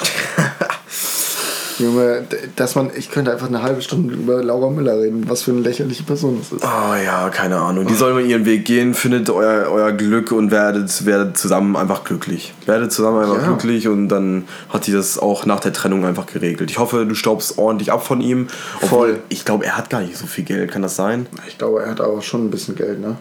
Junge, 1.79 2.25
dass 2.57 2.75
man, 2.75 2.91
ich 2.97 3.11
könnte 3.11 3.33
einfach 3.33 3.49
eine 3.49 3.63
halbe 3.63 3.83
Stunde 3.83 4.15
über 4.15 4.43
Laura 4.43 4.71
Müller 4.71 4.99
reden, 5.01 5.25
was 5.29 5.43
für 5.43 5.51
eine 5.51 5.61
lächerliche 5.61 6.03
Person 6.05 6.39
das 6.39 6.53
ist. 6.53 6.65
Ah 6.65 6.97
ja, 7.03 7.29
keine 7.31 7.57
Ahnung. 7.57 7.87
Die 7.87 7.95
sollen 7.95 8.15
mal 8.15 8.25
ihren 8.25 8.45
Weg 8.45 8.65
gehen, 8.65 8.95
findet 8.95 9.29
euer, 9.31 9.71
euer 9.71 9.93
Glück 9.93 10.31
und 10.33 10.51
werdet, 10.51 11.05
werdet 11.07 11.37
zusammen 11.37 11.77
einfach 11.77 12.05
glücklich. 12.05 12.55
Werdet 12.67 12.93
zusammen 12.93 13.21
einfach 13.23 13.43
Ja. 13.43 13.49
glücklich 13.49 13.89
und 13.89 14.09
dann 14.09 14.45
hat 14.69 14.87
die 14.87 14.93
das 14.93 15.19
auch 15.19 15.47
nach 15.47 15.61
der 15.61 15.73
Trennung 15.73 16.05
einfach 16.05 16.27
geregelt. 16.27 16.71
Ich 16.71 16.79
hoffe, 16.79 17.07
du 17.07 17.15
staubst 17.15 17.59
ordentlich 17.59 17.91
ab 17.93 18.05
von 18.07 18.21
ihm. 18.21 18.47
Voll. 18.81 19.19
Ich 19.29 19.45
glaube, 19.45 19.65
er 19.67 19.77
hat 19.77 19.91
gar 19.91 20.01
nicht 20.01 20.17
so 20.17 20.27
viel 20.27 20.45
Geld. 20.45 20.71
Kann 20.71 20.83
das 20.83 20.97
sein? 20.97 21.27
Ich 21.49 21.59
glaube, 21.59 21.83
er 21.83 21.91
hat 21.91 22.01
aber 22.01 22.23
schon 22.23 22.47
ein 22.47 22.51
bisschen 22.51 22.77
Geld, 22.77 23.01
ne? 23.01 23.17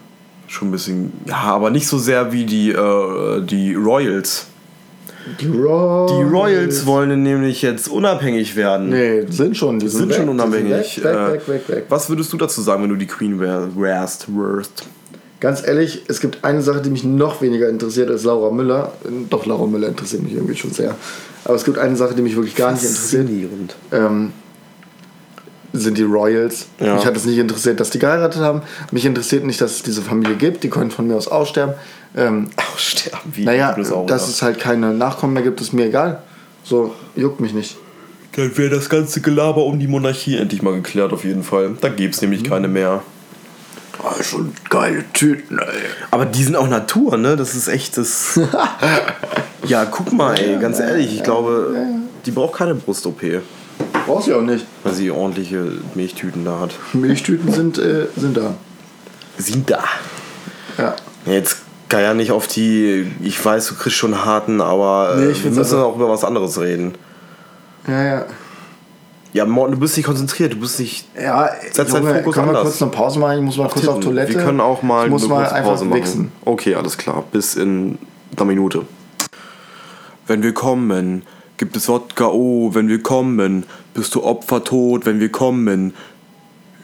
Schon 0.46 0.68
ein 0.68 0.72
bisschen. 0.72 1.12
Ja, 1.26 1.36
aber 1.42 1.70
nicht 1.70 1.88
so 1.88 1.98
sehr 1.98 2.30
wie 2.32 2.44
die, 2.44 2.70
äh, 2.70 3.40
die 3.42 3.74
Royals. 3.74 4.46
Die 5.40 5.46
Royals. 5.46 6.12
Die 6.12 6.22
Royals 6.22 6.86
wollen 6.86 7.22
nämlich 7.22 7.62
jetzt 7.62 7.88
unabhängig 7.88 8.56
werden. 8.56 8.90
Nee, 8.90 9.24
sind 9.30 9.56
schon. 9.56 9.78
Die 9.78 9.88
sind 9.88 10.08
weg, 10.10 10.16
schon 10.16 10.26
die 10.26 10.32
sind 10.32 10.40
unabhängig. 10.40 10.96
Weg, 10.98 11.04
weg, 11.04 11.14
Äh, 11.14 11.32
weg, 11.32 11.48
weg, 11.48 11.68
weg. 11.68 11.84
Was 11.88 12.08
würdest 12.08 12.32
du 12.32 12.36
dazu 12.36 12.60
sagen, 12.62 12.82
wenn 12.82 12.90
du 12.90 12.96
die 12.96 13.06
Queen 13.06 13.40
wär- 13.40 13.68
wärst? 13.76 14.26
wärst? 14.28 14.84
Ganz 15.40 15.66
ehrlich, 15.66 16.02
es 16.08 16.20
gibt 16.20 16.42
eine 16.44 16.62
Sache, 16.62 16.80
die 16.80 16.90
mich 16.90 17.04
noch 17.04 17.42
weniger 17.42 17.68
interessiert 17.68 18.10
als 18.10 18.24
Laura 18.24 18.50
Müller. 18.50 18.92
Doch, 19.30 19.44
Laura 19.46 19.66
Müller 19.66 19.88
interessiert 19.88 20.22
mich 20.22 20.32
irgendwie 20.34 20.56
schon 20.56 20.72
sehr. 20.72 20.94
Aber 21.44 21.54
es 21.54 21.64
gibt 21.64 21.76
eine 21.78 21.96
Sache, 21.96 22.14
die 22.14 22.22
mich 22.22 22.34
wirklich 22.36 22.54
gar 22.56 22.72
nicht 22.72 22.82
interessiert. 22.84 23.22
Faszinierend. 23.26 23.74
Ähm, 23.92 24.32
sind 25.76 25.98
die 25.98 26.04
Royals. 26.04 26.66
Ja. 26.78 26.94
Mich 26.94 27.04
hat 27.04 27.16
es 27.16 27.24
nicht 27.26 27.36
interessiert, 27.38 27.80
dass 27.80 27.90
die 27.90 27.98
geheiratet 27.98 28.40
haben. 28.40 28.62
Mich 28.92 29.04
interessiert 29.04 29.44
nicht, 29.44 29.60
dass 29.60 29.72
es 29.72 29.82
diese 29.82 30.02
Familie 30.02 30.36
gibt. 30.36 30.62
Die 30.62 30.70
können 30.70 30.90
von 30.92 31.08
mir 31.08 31.16
aus 31.16 31.26
aussterben. 31.28 31.74
Ähm, 32.16 32.48
Aussterben, 32.74 33.32
wie 33.34 33.44
naja, 33.44 33.72
du 33.72 33.82
das 33.82 33.92
auch 33.92 34.06
dass 34.06 34.28
es 34.28 34.42
halt 34.42 34.58
keine 34.60 34.94
Nachkommen 34.94 35.34
mehr 35.34 35.42
gibt, 35.42 35.60
ist 35.60 35.72
mir 35.72 35.86
egal. 35.86 36.22
So, 36.62 36.94
juckt 37.16 37.40
mich 37.40 37.52
nicht. 37.52 37.76
Dann 38.36 38.56
wäre 38.56 38.74
das 38.74 38.88
ganze 38.88 39.20
Gelaber 39.20 39.64
um 39.64 39.78
die 39.78 39.86
Monarchie 39.86 40.36
endlich 40.36 40.62
mal 40.62 40.74
geklärt, 40.74 41.12
auf 41.12 41.24
jeden 41.24 41.44
Fall. 41.44 41.76
Da 41.80 41.88
gäbe 41.88 42.12
es 42.12 42.20
nämlich 42.20 42.42
keine 42.42 42.68
mehr. 42.68 43.02
Oh, 44.02 44.22
schon 44.22 44.52
geile 44.70 45.04
Tüten, 45.12 45.58
ey. 45.58 45.66
Aber 46.10 46.26
die 46.26 46.42
sind 46.42 46.56
auch 46.56 46.68
Natur, 46.68 47.16
ne? 47.16 47.36
Das 47.36 47.54
ist 47.54 47.68
echt 47.68 47.96
das. 47.96 48.38
ja, 49.66 49.84
guck 49.84 50.12
mal, 50.12 50.36
ey, 50.38 50.58
ganz 50.58 50.80
ehrlich, 50.80 51.14
ich 51.14 51.22
glaube, 51.22 51.76
die 52.26 52.32
braucht 52.32 52.54
keine 52.54 52.74
Brust-OP, 52.74 53.22
Brauchst 54.06 54.28
du 54.28 54.36
auch 54.36 54.42
nicht. 54.42 54.66
weil 54.82 54.94
sie 54.94 55.10
ordentliche 55.10 55.72
Milchtüten 55.94 56.44
da 56.44 56.60
hat. 56.60 56.74
Milchtüten 56.92 57.52
sind, 57.52 57.78
äh, 57.78 58.06
sind 58.16 58.36
da. 58.36 58.54
Sind 59.38 59.70
da. 59.70 59.84
Ja. 60.76 60.96
Jetzt 61.26 61.58
ja 61.92 62.14
nicht 62.14 62.32
auf 62.32 62.46
die. 62.48 63.06
Ich 63.22 63.42
weiß, 63.44 63.68
du 63.68 63.74
kriegst 63.74 63.96
schon 63.96 64.24
harten, 64.24 64.60
aber 64.60 65.14
Nee, 65.16 65.26
äh, 65.26 65.30
ich 65.30 65.44
wir 65.44 65.50
müssen 65.50 65.78
auch 65.78 65.94
über 65.96 66.08
was 66.08 66.24
anderes 66.24 66.60
reden. 66.60 66.94
Ja, 67.86 68.02
ja. 68.02 68.24
Ja, 69.32 69.44
Morten, 69.46 69.72
du 69.72 69.80
bist 69.80 69.96
nicht 69.96 70.06
konzentriert, 70.06 70.52
du 70.52 70.60
bist 70.60 70.78
nicht. 70.78 71.08
Ja, 71.20 71.50
Setz 71.72 71.90
deinen 71.90 72.04
Junge, 72.04 72.18
Fokus 72.20 72.34
können 72.34 72.46
wir 72.46 72.50
anders. 72.58 72.62
kurz 72.78 72.82
eine 72.82 72.90
Pause 72.92 73.18
machen? 73.18 73.38
Ich 73.38 73.44
muss 73.44 73.56
mal 73.56 73.68
kurz 73.68 73.88
auf. 73.88 73.98
Toilette. 74.00 74.32
Wir 74.34 74.42
können 74.44 74.60
auch 74.60 74.82
mal 74.82 75.06
ich 75.06 75.10
muss 75.10 75.22
eine 75.24 75.32
mal 75.34 75.40
kurze 75.40 75.54
einfach 75.56 75.70
Pause 75.70 75.84
machen. 75.86 75.98
wichsen. 76.00 76.32
Okay, 76.44 76.74
alles 76.76 76.96
klar. 76.96 77.24
Bis 77.32 77.56
in 77.56 77.98
einer 78.36 78.44
Minute. 78.44 78.82
Wenn 80.28 80.42
wir 80.44 80.54
kommen, 80.54 81.22
gibt 81.56 81.76
es 81.76 81.88
Wodka, 81.88 82.28
oh, 82.28 82.74
wenn 82.74 82.88
wir 82.88 83.02
kommen, 83.02 83.64
bist 83.92 84.14
du 84.14 84.22
Opfer 84.22 84.62
tot, 84.62 85.04
wenn 85.04 85.18
wir 85.18 85.30
kommen. 85.30 85.94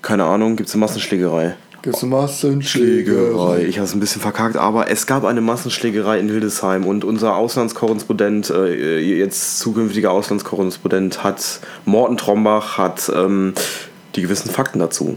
Keine 0.02 0.24
Ahnung, 0.24 0.56
gibt 0.56 0.68
es 0.68 0.74
eine 0.74 0.80
Massenschlägerei? 0.80 1.54
Gibt's 1.82 2.02
eine 2.02 2.10
Massenschlägerei? 2.10 3.64
Ich 3.64 3.78
habe 3.78 3.86
es 3.86 3.94
ein 3.94 4.00
bisschen 4.00 4.20
verkackt, 4.20 4.56
aber 4.56 4.90
es 4.90 5.06
gab 5.06 5.24
eine 5.24 5.40
Massenschlägerei 5.40 6.18
in 6.18 6.28
Hildesheim 6.28 6.86
und 6.86 7.04
unser 7.04 7.36
Auslandskorrespondent, 7.36 8.50
äh, 8.50 8.98
jetzt 8.98 9.58
zukünftiger 9.60 10.10
Auslandskorrespondent, 10.10 11.24
hat 11.24 11.60
Morten 11.86 12.18
Trombach, 12.18 12.76
hat 12.76 13.10
ähm, 13.14 13.54
die 14.14 14.22
gewissen 14.22 14.50
Fakten 14.50 14.78
dazu. 14.78 15.16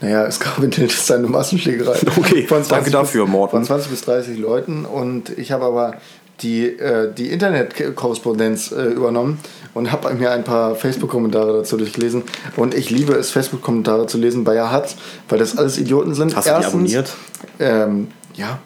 Naja, 0.00 0.24
es 0.26 0.38
gab 0.38 0.62
in 0.62 0.70
Hildesheim 0.70 1.18
eine 1.18 1.28
Massenschlägerei. 1.28 1.98
Okay, 2.16 2.46
danke 2.68 2.90
dafür, 2.90 3.26
Morten. 3.26 3.56
Von 3.56 3.64
20 3.64 3.90
bis 3.90 4.02
30 4.02 4.38
Leuten 4.38 4.84
und 4.84 5.36
ich 5.36 5.50
habe 5.50 5.64
aber 5.64 5.96
die, 6.40 6.66
äh, 6.66 7.12
die 7.12 7.30
Internetkorrespondenz 7.30 8.72
äh, 8.72 8.86
übernommen 8.86 9.38
und 9.72 9.92
habe 9.92 10.12
mir 10.14 10.30
ein 10.32 10.44
paar 10.44 10.74
Facebook-Kommentare 10.74 11.58
dazu 11.58 11.76
durchgelesen. 11.76 12.22
Und 12.56 12.74
ich 12.74 12.90
liebe 12.90 13.14
es, 13.14 13.30
Facebook-Kommentare 13.30 14.06
zu 14.06 14.18
lesen 14.18 14.44
bei 14.44 14.60
Hatz, 14.60 14.96
weil 15.28 15.38
das 15.38 15.56
alles 15.56 15.78
Idioten 15.78 16.14
sind. 16.14 16.34
Hast 16.36 16.48
du 16.48 16.58
die 16.58 16.66
abonniert? 16.66 17.12
Ähm, 17.58 18.08
ja. 18.34 18.58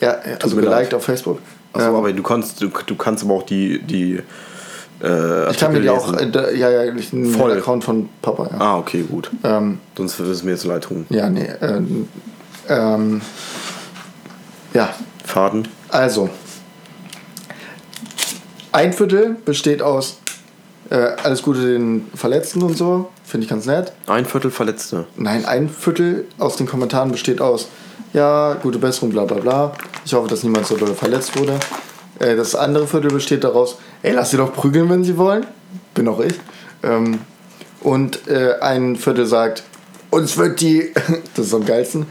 ja. 0.00 0.16
Also 0.42 0.56
mir 0.56 0.62
leid. 0.62 0.72
geliked 0.72 0.94
auf 0.94 1.04
Facebook. 1.04 1.38
Achso, 1.72 1.88
Ähm, 1.88 1.94
aber 1.94 2.12
du 2.12 2.22
kannst, 2.22 2.60
du, 2.60 2.68
du 2.68 2.96
kannst 2.96 3.24
aber 3.24 3.34
auch 3.34 3.44
die, 3.44 3.80
die 3.82 4.20
äh, 5.02 5.50
ich 5.50 5.58
kann 5.58 5.72
mir 5.72 5.80
die 5.80 5.88
auch, 5.88 6.12
äh, 6.14 6.58
ja, 6.58 6.70
ja, 6.70 6.94
ich 6.94 7.12
einen 7.12 7.32
Voll. 7.32 7.52
Account 7.52 7.84
von 7.84 8.08
Papa, 8.20 8.50
ja. 8.52 8.60
Ah, 8.60 8.78
okay, 8.78 9.04
gut. 9.08 9.30
Ähm, 9.44 9.78
Sonst 9.96 10.18
würde 10.18 10.32
es 10.32 10.42
mir 10.42 10.52
jetzt 10.52 10.64
leid 10.64 10.84
tun. 10.84 11.06
ja, 11.08 11.30
nee, 11.30 11.48
ähm, 11.62 12.08
ähm, 12.68 13.20
ja, 14.74 14.90
Faden? 15.24 15.68
also, 15.88 16.28
ein 18.72 18.92
Viertel 18.92 19.36
besteht 19.44 19.82
aus 19.82 20.18
äh, 20.90 21.12
alles 21.22 21.42
Gute 21.42 21.60
den 21.60 22.08
Verletzten 22.14 22.62
und 22.62 22.76
so, 22.76 23.08
finde 23.24 23.44
ich 23.44 23.50
ganz 23.50 23.66
nett. 23.66 23.92
Ein 24.06 24.26
Viertel 24.26 24.50
Verletzte. 24.50 25.06
Nein, 25.16 25.44
ein 25.44 25.68
Viertel 25.68 26.26
aus 26.38 26.56
den 26.56 26.66
Kommentaren 26.66 27.12
besteht 27.12 27.40
aus, 27.40 27.68
ja, 28.12 28.54
gute 28.54 28.78
Besserung, 28.78 29.10
bla 29.10 29.24
bla 29.24 29.38
bla. 29.38 29.72
Ich 30.04 30.12
hoffe, 30.14 30.28
dass 30.28 30.42
niemand 30.42 30.66
so 30.66 30.76
doll 30.76 30.94
verletzt 30.94 31.38
wurde. 31.38 31.58
Äh, 32.18 32.36
das 32.36 32.54
andere 32.54 32.86
Viertel 32.86 33.10
besteht 33.10 33.44
daraus, 33.44 33.78
ey, 34.02 34.12
lass 34.12 34.30
sie 34.30 34.36
doch 34.36 34.52
prügeln, 34.52 34.90
wenn 34.90 35.04
sie 35.04 35.16
wollen. 35.16 35.46
Bin 35.94 36.08
auch 36.08 36.20
ich. 36.20 36.34
Ähm, 36.82 37.20
und 37.80 38.28
äh, 38.28 38.58
ein 38.60 38.96
Viertel 38.96 39.26
sagt, 39.26 39.62
uns 40.10 40.36
wird 40.36 40.60
die, 40.60 40.92
das 41.34 41.46
ist 41.46 41.54
am 41.54 41.64
geilsten, 41.64 42.06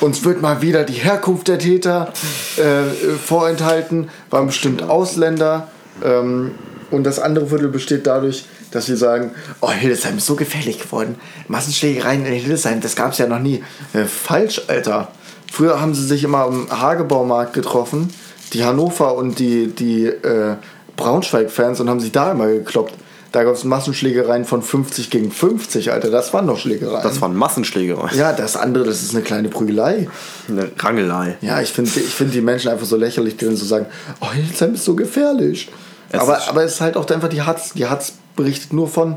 uns 0.00 0.24
wird 0.24 0.42
mal 0.42 0.62
wieder 0.62 0.84
die 0.84 0.94
Herkunft 0.94 1.48
der 1.48 1.58
Täter 1.58 2.12
äh, 2.56 3.16
vorenthalten, 3.16 4.10
waren 4.30 4.46
bestimmt 4.46 4.82
Ausländer. 4.82 5.68
Ähm, 6.04 6.52
und 6.90 7.04
das 7.04 7.18
andere 7.18 7.46
Viertel 7.48 7.68
besteht 7.68 8.06
dadurch, 8.06 8.44
dass 8.70 8.88
wir 8.88 8.96
sagen, 8.96 9.32
oh, 9.60 9.70
Hildesheim 9.70 10.18
ist 10.18 10.26
so 10.26 10.36
gefährlich 10.36 10.80
geworden. 10.80 11.16
Massenschlägereien 11.48 12.24
in 12.24 12.32
Hildesheim, 12.34 12.80
das 12.80 12.94
gab 12.94 13.12
es 13.12 13.18
ja 13.18 13.26
noch 13.26 13.40
nie. 13.40 13.62
Äh, 13.92 14.04
falsch, 14.04 14.62
Alter. 14.68 15.08
Früher 15.50 15.80
haben 15.80 15.94
sie 15.94 16.04
sich 16.04 16.24
immer 16.24 16.38
am 16.38 16.68
Hagebaumarkt 16.70 17.54
getroffen, 17.54 18.12
die 18.52 18.64
Hannover 18.64 19.16
und 19.16 19.38
die, 19.38 19.68
die 19.68 20.06
äh, 20.06 20.56
Braunschweig-Fans 20.96 21.80
und 21.80 21.88
haben 21.88 22.00
sich 22.00 22.12
da 22.12 22.32
immer 22.32 22.48
gekloppt. 22.48 22.94
Da 23.32 23.44
gab 23.44 23.54
es 23.54 23.64
Massenschlägereien 23.64 24.44
von 24.44 24.62
50 24.62 25.10
gegen 25.10 25.30
50, 25.30 25.92
Alter. 25.92 26.10
Das 26.10 26.32
waren 26.32 26.46
doch 26.46 26.58
Schlägereien. 26.58 27.02
Das 27.02 27.20
waren 27.20 27.36
Massenschlägereien. 27.36 28.16
ja, 28.16 28.32
das 28.32 28.56
andere, 28.56 28.84
das 28.84 29.02
ist 29.02 29.14
eine 29.14 29.22
kleine 29.22 29.48
Prügelei. 29.48 30.08
Eine 30.48 30.70
Rangelei. 30.78 31.36
Ja, 31.42 31.60
ich 31.60 31.70
finde 31.70 31.90
ich 31.96 32.14
find 32.14 32.32
die 32.32 32.40
Menschen 32.40 32.70
einfach 32.70 32.86
so 32.86 32.96
lächerlich, 32.96 33.36
die 33.36 33.44
dann 33.44 33.56
so 33.56 33.66
sagen, 33.66 33.86
oh, 34.20 34.32
Hildesheim 34.32 34.74
ist 34.74 34.84
so 34.84 34.94
gefährlich. 34.94 35.68
Es 36.16 36.22
aber, 36.22 36.48
aber 36.48 36.64
es 36.64 36.74
ist 36.74 36.80
halt 36.80 36.96
auch 36.96 37.08
einfach 37.08 37.28
die 37.28 37.42
Hatz. 37.42 37.72
Die 37.74 37.86
Hatz 37.86 38.14
berichtet 38.34 38.72
nur 38.72 38.88
von, 38.88 39.16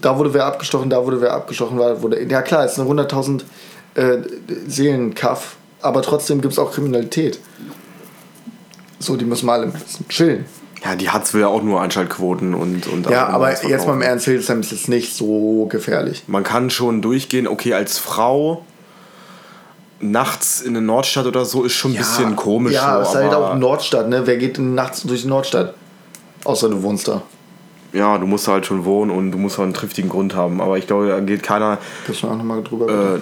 da 0.00 0.18
wurde 0.18 0.34
wer 0.34 0.46
abgestochen, 0.46 0.90
da 0.90 1.04
wurde 1.04 1.20
wer 1.20 1.32
abgestochen, 1.32 1.78
da 1.78 2.02
wurde, 2.02 2.22
ja 2.22 2.42
klar, 2.42 2.64
es 2.64 2.72
ist 2.72 2.80
eine 2.80 2.90
100.000 2.90 3.42
äh, 3.94 4.18
Seelenkaff, 4.66 5.56
aber 5.80 6.02
trotzdem 6.02 6.40
gibt 6.40 6.52
es 6.52 6.58
auch 6.58 6.72
Kriminalität. 6.72 7.40
So, 8.98 9.16
die 9.16 9.24
müssen 9.24 9.46
mal 9.46 9.60
alle 9.60 9.72
chillen. 10.08 10.44
Ja, 10.84 10.94
die 10.94 11.10
Hatz 11.10 11.34
will 11.34 11.40
ja 11.40 11.48
auch 11.48 11.62
nur 11.62 11.80
Einschaltquoten 11.80 12.54
und. 12.54 12.86
und 12.86 13.08
Ja, 13.10 13.26
aber 13.28 13.50
jetzt 13.50 13.86
mal 13.86 13.94
im. 13.94 14.02
Ernst, 14.02 14.26
Hildesheim 14.26 14.60
ist 14.60 14.70
jetzt 14.70 14.88
nicht 14.88 15.14
so 15.14 15.66
gefährlich. 15.66 16.24
Man 16.28 16.44
kann 16.44 16.70
schon 16.70 17.02
durchgehen, 17.02 17.48
okay, 17.48 17.74
als 17.74 17.98
Frau 17.98 18.64
nachts 20.00 20.60
in 20.60 20.76
eine 20.76 20.84
Nordstadt 20.84 21.26
oder 21.26 21.44
so 21.44 21.64
ist 21.64 21.72
schon 21.72 21.92
ein 21.92 21.96
bisschen 21.96 22.36
komisch. 22.36 22.74
Ja, 22.74 23.04
so, 23.04 23.10
ist 23.10 23.16
halt 23.16 23.34
auch 23.34 23.56
Nordstadt, 23.56 24.08
ne? 24.08 24.26
Wer 24.26 24.36
geht 24.36 24.56
denn 24.56 24.74
nachts 24.74 25.02
durch 25.02 25.22
die 25.22 25.28
Nordstadt? 25.28 25.74
Außer 26.48 26.68
du 26.70 26.82
wohnst 26.82 27.06
da. 27.08 27.20
Ja, 27.92 28.18
du 28.18 28.26
musst 28.26 28.48
halt 28.48 28.66
schon 28.66 28.84
wohnen 28.84 29.10
und 29.10 29.32
du 29.32 29.38
musst 29.38 29.58
auch 29.58 29.62
einen 29.64 29.74
triftigen 29.74 30.10
Grund 30.10 30.34
haben. 30.34 30.60
Aber 30.60 30.76
ich 30.78 30.86
glaube, 30.86 31.08
da 31.08 31.20
geht 31.20 31.42
keiner, 31.42 31.78
Gibst 32.06 32.22
du 32.22 32.28
auch 32.28 32.36
nochmal 32.36 32.62
drüber? 32.62 33.16
äh, 33.16 33.18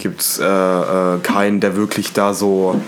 gibt's 0.00 0.38
äh, 0.38 0.44
äh, 0.44 1.18
keinen, 1.22 1.60
der 1.60 1.76
wirklich 1.76 2.12
da 2.12 2.32
so 2.34 2.80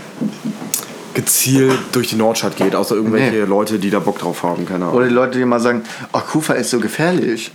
gezielt 1.14 1.78
durch 1.92 2.08
die 2.08 2.16
Nordstadt 2.16 2.56
geht, 2.56 2.74
außer 2.74 2.94
irgendwelche 2.96 3.30
Nee. 3.32 3.40
Leute, 3.44 3.78
die 3.78 3.90
da 3.90 4.00
Bock 4.00 4.18
drauf 4.18 4.42
haben, 4.42 4.66
keine 4.66 4.84
Ahnung. 4.86 4.96
Oder 4.96 5.06
die 5.08 5.14
Leute, 5.14 5.38
die 5.38 5.44
mal 5.44 5.60
sagen, 5.60 5.82
ach, 6.12 6.26
Kufa 6.26 6.54
ist 6.54 6.70
so 6.70 6.80
gefährlich. 6.80 7.52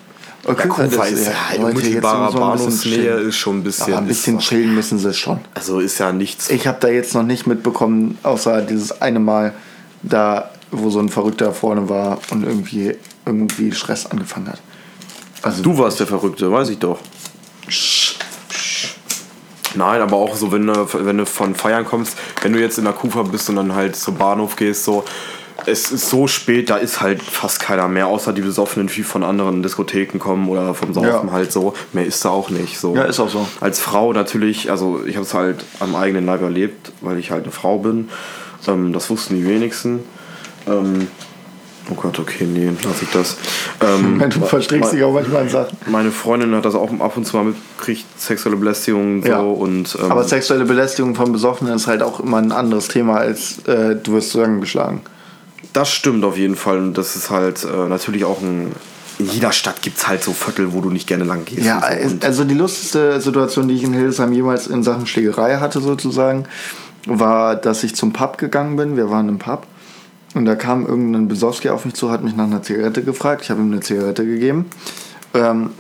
Oh, 0.48 0.52
Ja, 0.58 0.66
Kufa 0.68 0.84
ist 0.84 1.26
ja, 1.28 1.34
Leute, 1.58 1.62
jetzt 1.62 1.76
unmittelbarer 1.76 2.26
müssen 2.26 2.40
wir 2.40 2.46
ein 2.46 2.54
bisschen 2.54 2.92
Bahnhofsnähe 3.02 3.14
ist 3.28 3.36
schon 3.38 3.58
ein 3.58 3.64
bisschen. 3.64 3.94
Aber 3.94 4.02
ein 4.04 4.08
bisschen 4.08 4.38
ist, 4.38 4.48
chillen 4.48 4.74
müssen 4.76 4.98
sie 4.98 5.14
schon. 5.14 5.40
also 5.54 5.80
ist 5.80 6.00
ja 6.00 6.12
nichts. 6.14 6.50
Ich 6.50 6.66
habe 6.68 6.78
da 6.80 6.88
jetzt 6.88 7.14
noch 7.14 7.24
nicht 7.24 7.46
mitbekommen, 7.48 8.18
außer 8.24 8.62
dieses 8.62 9.02
eine 9.02 9.20
Mal, 9.20 9.54
da, 10.04 10.50
wo 10.72 10.90
so 10.90 11.00
ein 11.00 11.10
Verrückter 11.10 11.54
vorne 11.54 11.90
war 11.90 12.20
und 12.32 12.44
irgendwie, 12.44 12.96
irgendwie 13.26 13.72
Stress 13.72 14.06
angefangen 14.06 14.50
hat. 14.50 14.62
Also, 15.42 15.64
Du 15.64 15.78
warst 15.78 16.00
der 16.00 16.08
Verrückte, 16.08 16.52
weiß 16.52 16.70
ich 16.70 16.80
doch. 16.80 17.00
Nein, 19.76 20.02
aber 20.02 20.16
auch 20.18 20.36
so, 20.36 20.52
wenn 20.52 20.66
du, 20.66 20.88
wenn 21.06 21.18
du 21.18 21.26
von 21.26 21.54
Feiern 21.56 21.86
kommst, 21.86 22.18
wenn 22.42 22.54
du 22.54 22.60
jetzt 22.60 22.78
in 22.78 22.86
der 22.86 22.94
Kufa 22.94 23.22
bist 23.24 23.50
und 23.50 23.56
dann 23.56 23.76
halt 23.76 23.96
zum 23.96 24.16
Bahnhof 24.16 24.56
gehst, 24.56 24.84
so, 24.84 25.04
es 25.66 25.92
ist 25.92 26.10
so 26.10 26.28
spät, 26.28 26.70
da 26.70 26.78
ist 26.78 27.02
halt 27.02 27.22
fast 27.22 27.60
keiner 27.60 27.88
mehr, 27.88 28.08
außer 28.08 28.34
die 28.34 28.42
Besoffenen, 28.42 28.88
die 28.88 29.04
von 29.04 29.24
anderen 29.24 29.62
Diskotheken 29.62 30.18
kommen 30.18 30.50
oder 30.50 30.74
vom 30.74 30.94
Saufen 30.94 31.28
Ja. 31.28 31.32
halt 31.32 31.52
so. 31.52 31.74
Mehr 31.94 32.06
ist 32.06 32.26
da 32.26 32.30
auch 32.30 32.50
nicht. 32.50 32.80
So. 32.80 32.96
Ja, 32.96 33.04
ist 33.04 33.20
auch 33.20 33.30
so. 33.30 33.48
Als 33.62 33.80
Frau 33.80 34.12
natürlich, 34.14 34.72
also 34.72 35.02
ich 35.06 35.16
habe 35.16 35.26
es 35.26 35.34
halt 35.34 35.64
am 35.80 35.96
eigenen 35.96 36.26
Leib 36.26 36.42
erlebt, 36.42 36.92
weil 37.02 37.20
ich 37.20 37.30
halt 37.30 37.44
eine 37.44 37.52
Frau 37.52 37.78
bin. 37.78 38.10
Ähm, 38.68 38.92
das 38.94 39.10
wussten 39.10 39.36
die 39.36 39.46
wenigsten. 39.48 40.00
Ähm, 40.68 41.08
oh 41.90 41.96
Gott, 41.96 42.20
okay, 42.20 42.46
nee, 42.46 42.72
lass 42.84 43.02
ich 43.02 43.10
das. 43.10 43.38
Ähm, 43.82 44.24
du 44.30 44.46
verstrickst 44.46 44.94
dich 44.94 45.04
auch 45.04 45.14
manchmal 45.14 45.44
in 45.44 45.50
Sachen. 45.50 45.78
meine 45.88 46.12
Freundin 46.12 46.54
hat 46.56 46.66
das 46.66 46.76
auch 46.76 46.92
ab 47.00 47.18
und 47.18 47.26
zu 47.26 47.38
mal 47.38 47.46
mitgekriegt, 47.46 48.06
sexuelle 48.20 48.58
Belästigung 48.58 49.18
und 49.18 49.24
so. 49.24 49.30
Ja. 49.30 49.40
Und, 49.40 49.98
ähm, 50.02 50.12
Aber 50.12 50.24
sexuelle 50.24 50.66
Belästigung 50.66 51.16
von 51.16 51.32
Besoffenen 51.32 51.76
ist 51.76 51.88
halt 51.88 52.02
auch 52.02 52.20
immer 52.20 52.38
ein 52.38 52.52
anderes 52.52 52.88
Thema 52.88 53.18
als 53.18 53.60
äh, 53.66 53.96
du 53.96 54.14
wirst 54.14 54.32
zusammengeschlagen. 54.32 55.02
das 55.74 55.92
stimmt 55.92 56.24
auf 56.24 56.38
jeden 56.38 56.56
Fall. 56.56 56.78
Und 56.80 56.98
das 56.98 57.16
ist 57.16 57.30
halt 57.30 57.64
äh, 57.64 57.88
natürlich 57.88 58.26
auch 58.26 58.42
ein. 58.42 58.72
In 59.18 59.28
jeder 59.28 59.52
Stadt 59.52 59.82
gibt 59.82 59.98
es 59.98 60.08
halt 60.08 60.24
so 60.24 60.32
Viertel, 60.32 60.72
wo 60.72 60.80
du 60.80 60.90
nicht 60.90 61.06
gerne 61.06 61.26
lang 61.26 61.44
gehst. 61.44 61.66
Ja, 61.66 61.82
so. 62.08 62.16
also 62.26 62.46
die 62.46 62.54
lustigste 62.54 63.20
Situation, 63.20 63.68
die 63.68 63.76
ich 63.76 63.84
in 63.84 63.92
Hildesheim 63.92 64.32
jemals 64.32 64.68
in 64.68 64.82
Sachen 64.82 65.08
Schlägerei 65.08 65.58
hatte, 65.58 65.82
sozusagen, 65.82 66.46
war, 67.06 67.58
dass 67.58 67.84
ich 67.84 67.96
zum 67.96 68.14
Pub 68.14 68.38
gegangen 68.38 68.78
bin. 68.78 68.96
Wir 68.96 69.10
waren 69.10 69.28
im 69.28 69.38
Pub 69.38 69.68
und 70.36 70.46
da 70.46 70.56
kam 70.56 70.86
irgendein 70.86 71.28
Besowski 71.28 71.70
auf 71.70 71.86
mich 71.86 71.96
zu, 71.96 72.12
hat 72.12 72.24
mich 72.24 72.36
nach 72.36 72.46
einer 72.46 72.62
Zigarette 72.62 73.04
gefragt. 73.04 73.42
Ich 73.44 73.50
habe 73.50 73.62
ihm 73.62 73.72
eine 73.72 73.82
Zigarette 73.82 74.26
gegeben. 74.26 74.66
Ähm, 75.34 75.72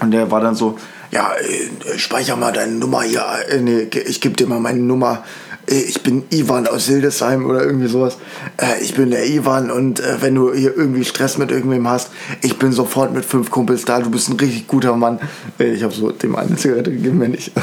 und 0.00 0.10
der 0.10 0.30
war 0.30 0.40
dann 0.40 0.54
so, 0.54 0.78
ja, 1.10 1.32
äh, 1.34 1.98
speicher 1.98 2.36
mal 2.36 2.52
deine 2.52 2.72
Nummer 2.72 3.02
hier. 3.02 3.24
Äh, 3.48 3.60
nee, 3.60 3.88
ich 4.06 4.20
gebe 4.20 4.36
dir 4.36 4.46
mal 4.46 4.60
meine 4.60 4.80
Nummer. 4.80 5.24
Äh, 5.68 5.74
Ich 5.80 6.02
bin 6.02 6.24
Ivan 6.30 6.66
aus 6.66 6.86
Hildesheim 6.86 7.46
oder 7.46 7.62
irgendwie 7.64 7.88
sowas. 7.88 8.18
Äh, 8.56 8.82
Ich 8.82 8.94
bin 8.94 9.10
der 9.10 9.26
Ivan 9.26 9.70
und 9.70 10.00
äh, 10.00 10.16
wenn 10.20 10.34
du 10.34 10.52
hier 10.54 10.76
irgendwie 10.76 11.04
Stress 11.04 11.38
mit 11.38 11.50
irgendwem 11.50 11.88
hast, 11.88 12.10
ich 12.42 12.58
bin 12.58 12.72
sofort 12.72 13.12
mit 13.12 13.24
fünf 13.24 13.50
Kumpels 13.50 13.84
da. 13.84 14.00
Du 14.00 14.10
bist 14.10 14.28
ein 14.28 14.36
richtig 14.38 14.66
guter 14.66 14.96
Mann. 14.96 15.18
Äh, 15.58 15.72
Ich 15.72 15.82
habe 15.82 15.92
so 15.94 16.10
dem 16.12 16.36
eine 16.36 16.56
Zigarette 16.56 16.90
gegeben, 16.90 17.20
wenn 17.20 17.34
ich. 17.34 17.52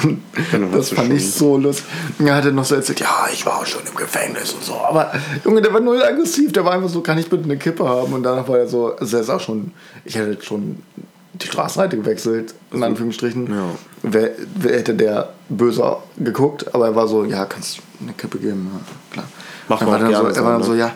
Das 0.74 0.90
fand 0.90 1.08
schon- 1.08 1.16
ich 1.18 1.32
so 1.32 1.58
lustig. 1.58 1.86
Er 2.24 2.36
hat 2.36 2.46
dann 2.46 2.56
noch 2.56 2.66
so 2.66 2.76
erzählt, 2.76 3.00
ja, 3.00 3.28
ich 3.32 3.46
war 3.46 3.58
auch 3.60 3.66
schon 3.66 3.82
im 3.90 3.96
Gefängnis 3.96 4.54
und 4.54 4.64
so. 4.64 4.74
Aber 4.76 5.12
Junge, 5.46 5.62
der 5.62 5.74
war 5.74 5.80
null 5.80 6.02
aggressiv. 6.04 6.52
Der 6.54 6.66
war 6.66 6.74
einfach 6.74 6.90
so, 6.90 7.02
kann 7.02 7.18
ich 7.18 7.30
bitte 7.30 7.44
eine 7.46 7.58
Kippe 7.58 7.88
haben? 7.88 8.14
Und 8.14 8.24
danach 8.24 8.48
war 8.48 8.58
er 8.60 8.68
so, 8.68 8.96
also 8.96 9.18
er 9.18 9.24
ist 9.24 9.30
auch 9.30 9.40
schon, 9.40 9.72
ich 10.06 10.16
hätte 10.16 10.44
schon 10.44 10.78
die 11.44 11.48
Straßenseite 11.48 11.98
gewechselt, 11.98 12.54
in 12.72 12.84
Anführungsstrichen. 12.84 13.48
Ja. 13.48 13.70
Wer, 14.04 14.32
wer 14.56 14.78
hätte 14.78 14.96
der 14.96 15.30
böser 15.50 16.04
geguckt, 16.18 16.74
aber 16.74 16.88
er 16.88 16.96
war 16.96 17.08
so, 17.08 17.26
ja, 17.26 17.46
kannst 17.46 17.78
du 17.78 17.82
eine 18.02 18.14
Kippe 18.14 18.40
geben? 18.40 18.72
Ja, 18.74 18.82
klar. 19.12 19.26
Macht 19.68 19.82
er 19.82 19.88
man 19.88 19.94
war 19.94 20.10
dann, 20.10 20.34
so, 20.34 20.40
er 20.40 20.46
war 20.46 20.54
dann 20.54 20.64
so, 20.64 20.72
ne? 20.74 20.80
ja, 20.80 20.92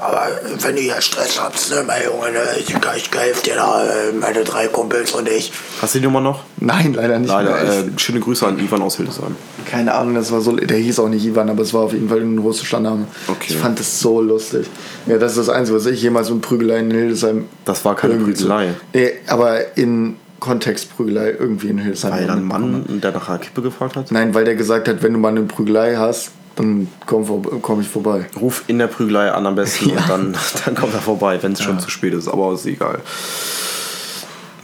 aber 0.00 0.28
wenn 0.60 0.76
du 0.76 0.82
hier 0.82 1.00
Stress 1.00 1.40
hast, 1.40 1.70
ne, 1.70 1.82
mein 1.86 2.02
Junge, 2.04 2.32
ne, 2.32 2.40
ich, 2.58 2.68
ich 2.68 3.10
helfe 3.18 3.42
dir 3.42 3.54
da, 3.54 3.84
äh, 3.84 4.12
meine 4.12 4.44
drei 4.44 4.68
Kumpels 4.68 5.12
und 5.12 5.28
ich. 5.28 5.52
Hast 5.80 5.94
du 5.94 6.00
die 6.00 6.04
Nummer 6.04 6.20
noch? 6.20 6.42
Nein, 6.58 6.92
leider 6.94 7.18
nicht. 7.18 7.28
Leider. 7.28 7.62
Äh, 7.62 7.84
schöne 7.96 8.20
Grüße 8.20 8.46
an 8.46 8.58
Ivan 8.58 8.82
aus 8.82 8.96
Hildesheim. 8.96 9.36
Keine 9.64 9.94
Ahnung, 9.94 10.14
das 10.14 10.30
war 10.32 10.40
so, 10.40 10.52
der 10.52 10.76
hieß 10.76 10.98
auch 10.98 11.08
nicht 11.08 11.24
Ivan, 11.24 11.48
aber 11.48 11.62
es 11.62 11.72
war 11.72 11.82
auf 11.82 11.92
jeden 11.92 12.08
Fall 12.08 12.20
ein 12.20 12.38
russischer 12.38 12.80
Name. 12.80 13.06
Okay. 13.26 13.46
Ich 13.48 13.56
fand 13.56 13.78
das 13.78 14.00
so 14.00 14.20
lustig. 14.20 14.66
Ja, 15.06 15.18
das 15.18 15.32
ist 15.32 15.48
das 15.48 15.48
Einzige, 15.48 15.78
was 15.78 15.86
ich 15.86 16.02
jemals 16.02 16.30
mit 16.30 16.42
Prügelei 16.42 16.78
in 16.80 16.90
Hildesheim. 16.90 17.46
Das 17.64 17.84
war 17.84 17.96
keine 17.96 18.16
Prügelei. 18.16 18.74
Nee, 18.92 19.12
aber 19.26 19.76
in 19.76 20.16
Kontext 20.40 20.94
Prügelei 20.94 21.34
irgendwie 21.38 21.68
in 21.68 21.78
Hildesheim. 21.78 22.12
Weil 22.12 22.26
dann 22.26 22.38
ein. 22.38 22.44
Mann, 22.44 23.00
der 23.02 23.12
nach 23.12 23.28
einer 23.28 23.38
Kippe 23.38 23.62
gefragt 23.62 23.96
hat? 23.96 24.12
Nein, 24.12 24.34
weil 24.34 24.44
der 24.44 24.56
gesagt 24.56 24.88
hat, 24.88 25.02
wenn 25.02 25.12
du 25.12 25.18
mal 25.18 25.28
eine 25.28 25.42
Prügelei 25.42 25.96
hast, 25.96 26.30
dann 26.56 26.88
komm, 27.06 27.24
vor- 27.26 27.42
komm 27.62 27.80
ich 27.80 27.88
vorbei. 27.88 28.26
Ruf 28.40 28.64
in 28.66 28.78
der 28.78 28.88
Prügelei 28.88 29.30
an 29.30 29.46
am 29.46 29.54
besten 29.54 29.90
Ja. 29.90 29.96
und 29.98 30.08
dann, 30.08 30.34
dann 30.64 30.74
kommt 30.74 30.94
er 30.94 31.00
vorbei, 31.00 31.38
wenn 31.42 31.52
es 31.52 31.62
schon 31.62 31.78
zu 31.78 31.90
spät 31.90 32.12
ist. 32.14 32.28
Aber 32.28 32.52
ist 32.54 32.66
egal. 32.66 33.00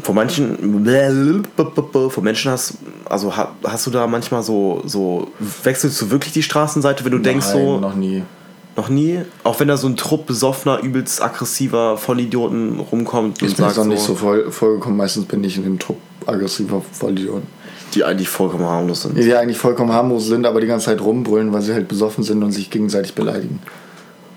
Von 0.02 0.16
manchen, 0.16 0.58
von 2.10 2.24
Menschen 2.24 2.50
hast, 2.50 2.74
also 3.04 3.36
ha- 3.36 3.52
hast 3.62 3.86
du 3.86 3.90
da 3.90 4.06
manchmal 4.08 4.42
so, 4.42 4.82
so, 4.84 5.28
wechselst 5.62 6.00
du 6.02 6.10
wirklich 6.10 6.32
die 6.32 6.42
Straßenseite, 6.42 7.04
wenn 7.04 7.12
du 7.12 7.18
denkst 7.18 7.46
so, 7.46 7.78
noch 7.78 7.94
nie. 7.94 8.24
noch 8.74 8.88
nie? 8.88 9.20
Auch 9.44 9.60
wenn 9.60 9.68
da 9.68 9.76
so 9.76 9.86
ein 9.86 9.96
Trupp 9.96 10.26
besoffener, 10.26 10.80
übelst 10.80 11.22
aggressiver 11.22 11.96
Vollidioten 11.98 12.80
rumkommt 12.80 13.42
und 13.42 13.48
Ich 13.48 13.56
bin 13.56 13.64
jetzt 13.66 13.78
auch 13.78 13.84
nicht 13.84 14.00
so, 14.00 14.08
so 14.08 14.14
voll, 14.16 14.50
vollgekommen. 14.50 14.96
Meistens 14.96 15.26
bin 15.26 15.44
ich 15.44 15.56
in 15.56 15.62
dem 15.62 15.78
Trupp 15.78 15.98
aggressiver 16.26 16.82
Vollidioten. 16.92 17.46
Die 17.94 18.04
eigentlich 18.04 18.28
vollkommen 18.28 18.64
harmlos 18.64 19.02
sind. 19.02 19.16
Die 19.18 19.34
eigentlich 19.34 19.58
vollkommen 19.58 19.92
harmlos 19.92 20.26
sind, 20.26 20.46
aber 20.46 20.60
die 20.60 20.66
ganze 20.66 20.86
Zeit 20.86 21.00
rumbrüllen, 21.00 21.52
weil 21.52 21.62
sie 21.62 21.72
halt 21.74 21.88
besoffen 21.88 22.24
sind 22.24 22.42
und 22.42 22.52
sich 22.52 22.70
gegenseitig 22.70 23.14
beleidigen. 23.14 23.60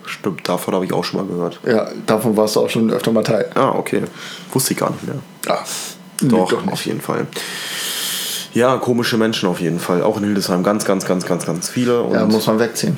Stimmt, 0.05 0.47
davon 0.47 0.75
habe 0.75 0.85
ich 0.85 0.93
auch 0.93 1.03
schon 1.03 1.21
mal 1.21 1.27
gehört. 1.27 1.59
Ja, 1.65 1.89
davon 2.05 2.37
warst 2.37 2.55
du 2.55 2.61
auch 2.61 2.69
schon 2.69 2.91
öfter 2.91 3.11
mal 3.11 3.23
Teil. 3.23 3.49
Ah, 3.55 3.69
okay. 3.69 4.03
Wusste 4.51 4.73
ich 4.73 4.79
gar 4.79 4.91
nicht 4.91 5.03
mehr. 5.07 5.15
Ja, 5.47 5.63
Doch, 6.21 6.49
doch 6.49 6.67
auf 6.71 6.85
jeden 6.85 7.01
Fall. 7.01 7.25
Ja, 8.53 8.77
komische 8.77 9.17
Menschen 9.17 9.49
auf 9.49 9.59
jeden 9.59 9.79
Fall. 9.79 10.03
Auch 10.03 10.17
in 10.17 10.23
Hildesheim 10.23 10.63
ganz, 10.63 10.85
ganz, 10.85 11.05
ganz, 11.05 11.25
ganz, 11.25 11.45
ganz 11.45 11.69
viele. 11.69 12.01
Und 12.01 12.13
Ja, 12.13 12.25
muss 12.25 12.47
man 12.47 12.59
wegziehen. 12.59 12.97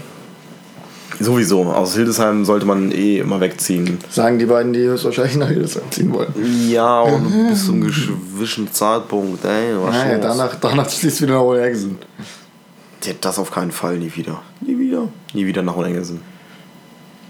Sowieso. 1.20 1.64
Aus 1.64 1.96
Hildesheim 1.96 2.46
sollte 2.46 2.66
man 2.66 2.92
eh 2.92 3.20
immer 3.20 3.40
wegziehen. 3.40 3.98
Sagen 4.10 4.40
die 4.40 4.46
beiden, 4.46 4.74
die 4.74 4.80
höchstwahrscheinlich 4.80 5.38
nach 5.38 5.48
Hildesheim 5.50 5.84
ziehen 5.90 6.14
wollen. 6.14 6.34
Ja, 6.70 7.02
und 7.02 7.50
bis 7.50 7.66
zum 7.66 7.82
gewissen 7.82 8.72
Zeitpunkt, 8.72 9.44
ey, 9.46 9.74
was 9.82 9.94
Naja, 9.96 10.14
los? 10.18 10.22
danach, 10.22 10.56
danach 10.60 10.88
ziehst 10.88 11.20
du 11.20 11.24
wieder 11.26 11.44
nach. 11.44 11.68
Ja, 13.06 13.14
Das 13.22 13.40
auf 13.40 13.52
keinen 13.52 13.72
Fall, 13.72 13.98
nie 13.98 14.12
wieder. 14.16 14.42
Nie 14.62 14.78
wieder. 14.78 15.08
Nie 15.34 15.46
wieder 15.46 15.62
nach 15.64 15.76
Unengelsen. 15.76 16.22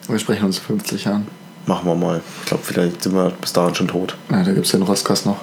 Wir 0.08 0.20
sprechen 0.20 0.46
uns 0.46 0.58
in 0.60 0.64
50 0.64 1.06
Jahren. 1.06 1.28
Machen 1.66 1.86
wir 1.88 1.96
mal. 1.96 2.22
Ich 2.44 2.48
glaube, 2.48 2.64
vielleicht 2.64 3.04
sind 3.04 3.14
wir 3.14 3.32
bis 3.42 3.52
dahin 3.52 3.76
schon 3.76 3.90
tot. 3.90 4.16
Na, 4.30 4.42
da 4.44 4.54
gibt 4.54 4.66
es 4.66 4.72
den 4.72 4.82
Rostkast 4.84 5.26
noch. 5.26 5.38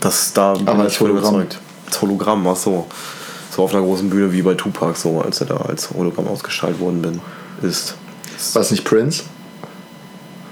Das 0.00 0.32
da 0.32 0.54
bin 0.54 0.66
Aber 0.66 0.78
ich 0.78 0.84
als 0.86 0.96
von 0.96 1.08
Hologramm. 1.10 1.34
überzeugt. 1.36 1.58
Als 1.86 2.02
Hologramm, 2.02 2.46
ach 2.48 2.56
so. 2.56 2.86
So 3.54 3.62
auf 3.64 3.72
einer 3.74 3.82
großen 3.82 4.10
Bühne 4.10 4.32
wie 4.32 4.42
bei 4.42 4.54
Tupac, 4.54 4.96
so 4.96 5.20
als 5.20 5.40
er 5.40 5.46
da 5.48 5.56
als 5.58 5.90
Hologramm 5.90 6.26
ausgestrahlt 6.28 6.80
worden 6.80 7.00
bin, 7.02 7.20
ist. 7.62 7.94
War 8.54 8.62
es 8.62 8.70
nicht 8.70 8.84
Prince? 8.84 9.24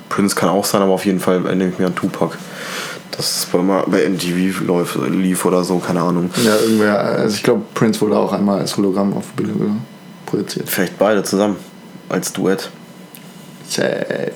Prince 0.09 0.34
kann 0.34 0.48
auch 0.48 0.64
sein, 0.64 0.82
aber 0.82 0.92
auf 0.92 1.06
jeden 1.06 1.20
Fall 1.20 1.44
erinnere 1.44 1.68
ich 1.68 1.78
mich 1.78 1.86
an 1.86 1.94
Tupac. 1.94 2.36
Das 3.16 3.46
bei, 3.50 3.59
mal 3.59 3.84
bei 3.86 4.09
MTV 4.09 4.64
läuft, 4.64 4.96
lief 5.11 5.44
oder 5.44 5.64
so, 5.64 5.78
keine 5.78 6.02
Ahnung. 6.02 6.30
Ja, 6.44 6.56
irgendwer. 6.56 6.98
Also 6.98 7.34
ich 7.34 7.42
glaube, 7.42 7.62
Prince 7.74 8.00
wurde 8.00 8.16
auch 8.16 8.32
einmal 8.32 8.61
als 8.61 8.76
Hologramm 8.76 9.12
auf 9.14 9.26
Bühne 9.32 9.76
projiziert. 10.26 10.68
Vielleicht 10.68 10.98
beide 10.98 11.22
zusammen. 11.24 11.56
Als 12.09 12.32
Duett. 12.32 12.70
Safe. 13.68 14.32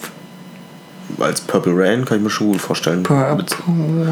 Als 1.19 1.41
Purple 1.43 1.75
Rain 1.77 2.05
kann 2.05 2.19
ich 2.19 2.25
mir 2.25 2.31
schon 2.31 2.49
gut 2.49 2.61
vorstellen. 2.61 3.03
Purple 3.03 3.37
mit, 3.37 3.57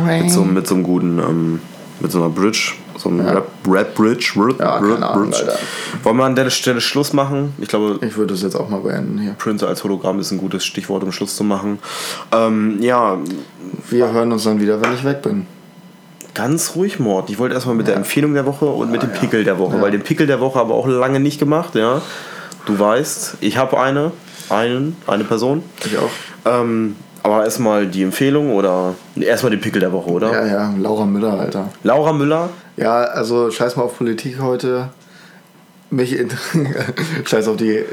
Rain. 0.06 0.22
mit, 0.24 0.32
so, 0.32 0.44
mit 0.44 0.66
so 0.66 0.74
einem 0.74 0.84
guten, 0.84 1.18
ähm, 1.18 1.60
mit 1.98 2.12
so 2.12 2.18
einer 2.18 2.30
Bridge. 2.30 2.74
So 3.02 3.08
einem 3.08 3.26
Ja. 3.26 3.32
Rap, 3.32 3.48
Rap 3.66 3.94
Bridge. 3.94 4.32
Rap, 4.36 4.60
Ja, 4.60 4.76
Rap 4.76 4.94
keine 4.94 5.08
Ahnung, 5.08 5.30
Bridge. 5.30 5.38
Alter. 5.46 5.58
Wollen 6.02 6.16
wir 6.18 6.24
an 6.24 6.34
der 6.36 6.50
Stelle 6.50 6.80
Schluss 6.82 7.12
machen? 7.14 7.54
Ich 7.58 7.68
glaube, 7.68 7.98
Ich 8.06 8.16
würde 8.16 8.34
das 8.34 8.42
jetzt 8.42 8.56
auch 8.56 8.68
mal 8.68 8.80
beenden 8.80 9.18
hier. 9.18 9.32
Prince 9.38 9.66
als 9.66 9.82
Hologramm 9.84 10.18
ist 10.20 10.30
ein 10.32 10.38
gutes 10.38 10.64
Stichwort, 10.66 11.02
um 11.02 11.10
Schluss 11.12 11.34
zu 11.36 11.44
machen. 11.44 11.78
Ähm, 12.32 12.76
ja, 12.80 13.16
Wir 13.88 14.12
hören 14.12 14.30
uns 14.32 14.44
dann 14.44 14.60
wieder, 14.60 14.80
wenn 14.82 14.92
ich 14.92 15.04
weg 15.04 15.22
bin. 15.22 15.46
Ganz 16.34 16.72
ruhig, 16.76 16.98
Mord. 17.00 17.30
Ich 17.30 17.38
wollte 17.38 17.54
erstmal 17.54 17.74
mit 17.74 17.88
der 17.88 17.96
Empfehlung 17.96 18.34
der 18.34 18.46
Woche 18.46 18.66
und 18.66 18.90
mit 18.90 19.02
dem 19.02 19.10
Pickel 19.10 19.44
der 19.44 19.58
Woche, 19.58 19.80
weil 19.80 19.90
den 19.90 20.02
Pickel 20.02 20.26
der 20.26 20.40
Woche 20.40 20.60
aber 20.60 20.74
auch 20.74 20.86
lange 20.86 21.20
nicht 21.20 21.38
gemacht, 21.38 21.74
ja. 21.74 22.02
Du 22.66 22.78
weißt, 22.78 23.38
ich 23.40 23.56
habe 23.56 23.80
eine, 23.80 24.12
einen, 24.48 24.96
eine 25.06 25.24
Person. 25.24 25.62
Ich 25.84 25.96
auch. 25.98 26.10
Ähm, 26.44 26.96
aber 27.22 27.44
erstmal 27.44 27.86
die 27.86 28.02
Empfehlung 28.02 28.52
oder 28.54 28.94
erstmal 29.16 29.50
den 29.50 29.60
Pickel 29.60 29.80
der 29.80 29.92
Woche, 29.92 30.08
oder? 30.10 30.32
Ja, 30.32 30.46
ja, 30.46 30.74
Laura 30.78 31.04
Müller, 31.04 31.38
Alter. 31.38 31.68
Laura 31.82 32.12
Müller, 32.12 32.48
Ja, 32.80 33.02
also 33.04 33.50
scheiß 33.50 33.76
mal 33.76 33.82
auf 33.84 33.98
Politik 33.98 34.40
heute. 34.40 34.88
Mich 35.90 36.16
scheiß 37.24 37.48
auf 37.48 37.56
die 37.56 37.76
äh, 37.76 37.84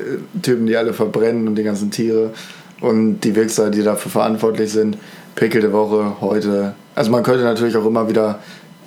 Typen, 0.42 0.66
die 0.68 0.78
alle 0.78 0.94
verbrennen 0.94 1.48
und 1.48 1.56
die 1.56 1.64
ganzen 1.64 1.92
Tiere 1.92 2.32
und 2.80 3.22
die 3.22 3.36
Wichser, 3.36 3.70
die 3.70 3.84
dafür 3.84 4.12
verantwortlich 4.12 4.72
sind. 4.72 4.98
Pickel 5.36 5.62
der 5.62 5.74
Woche 5.74 6.14
heute. 6.22 6.74
Also 6.96 7.12
man 7.12 7.24
könnte 7.24 7.44
natürlich 7.44 7.76
auch 7.76 7.86
immer 7.86 8.08
wieder 8.10 8.40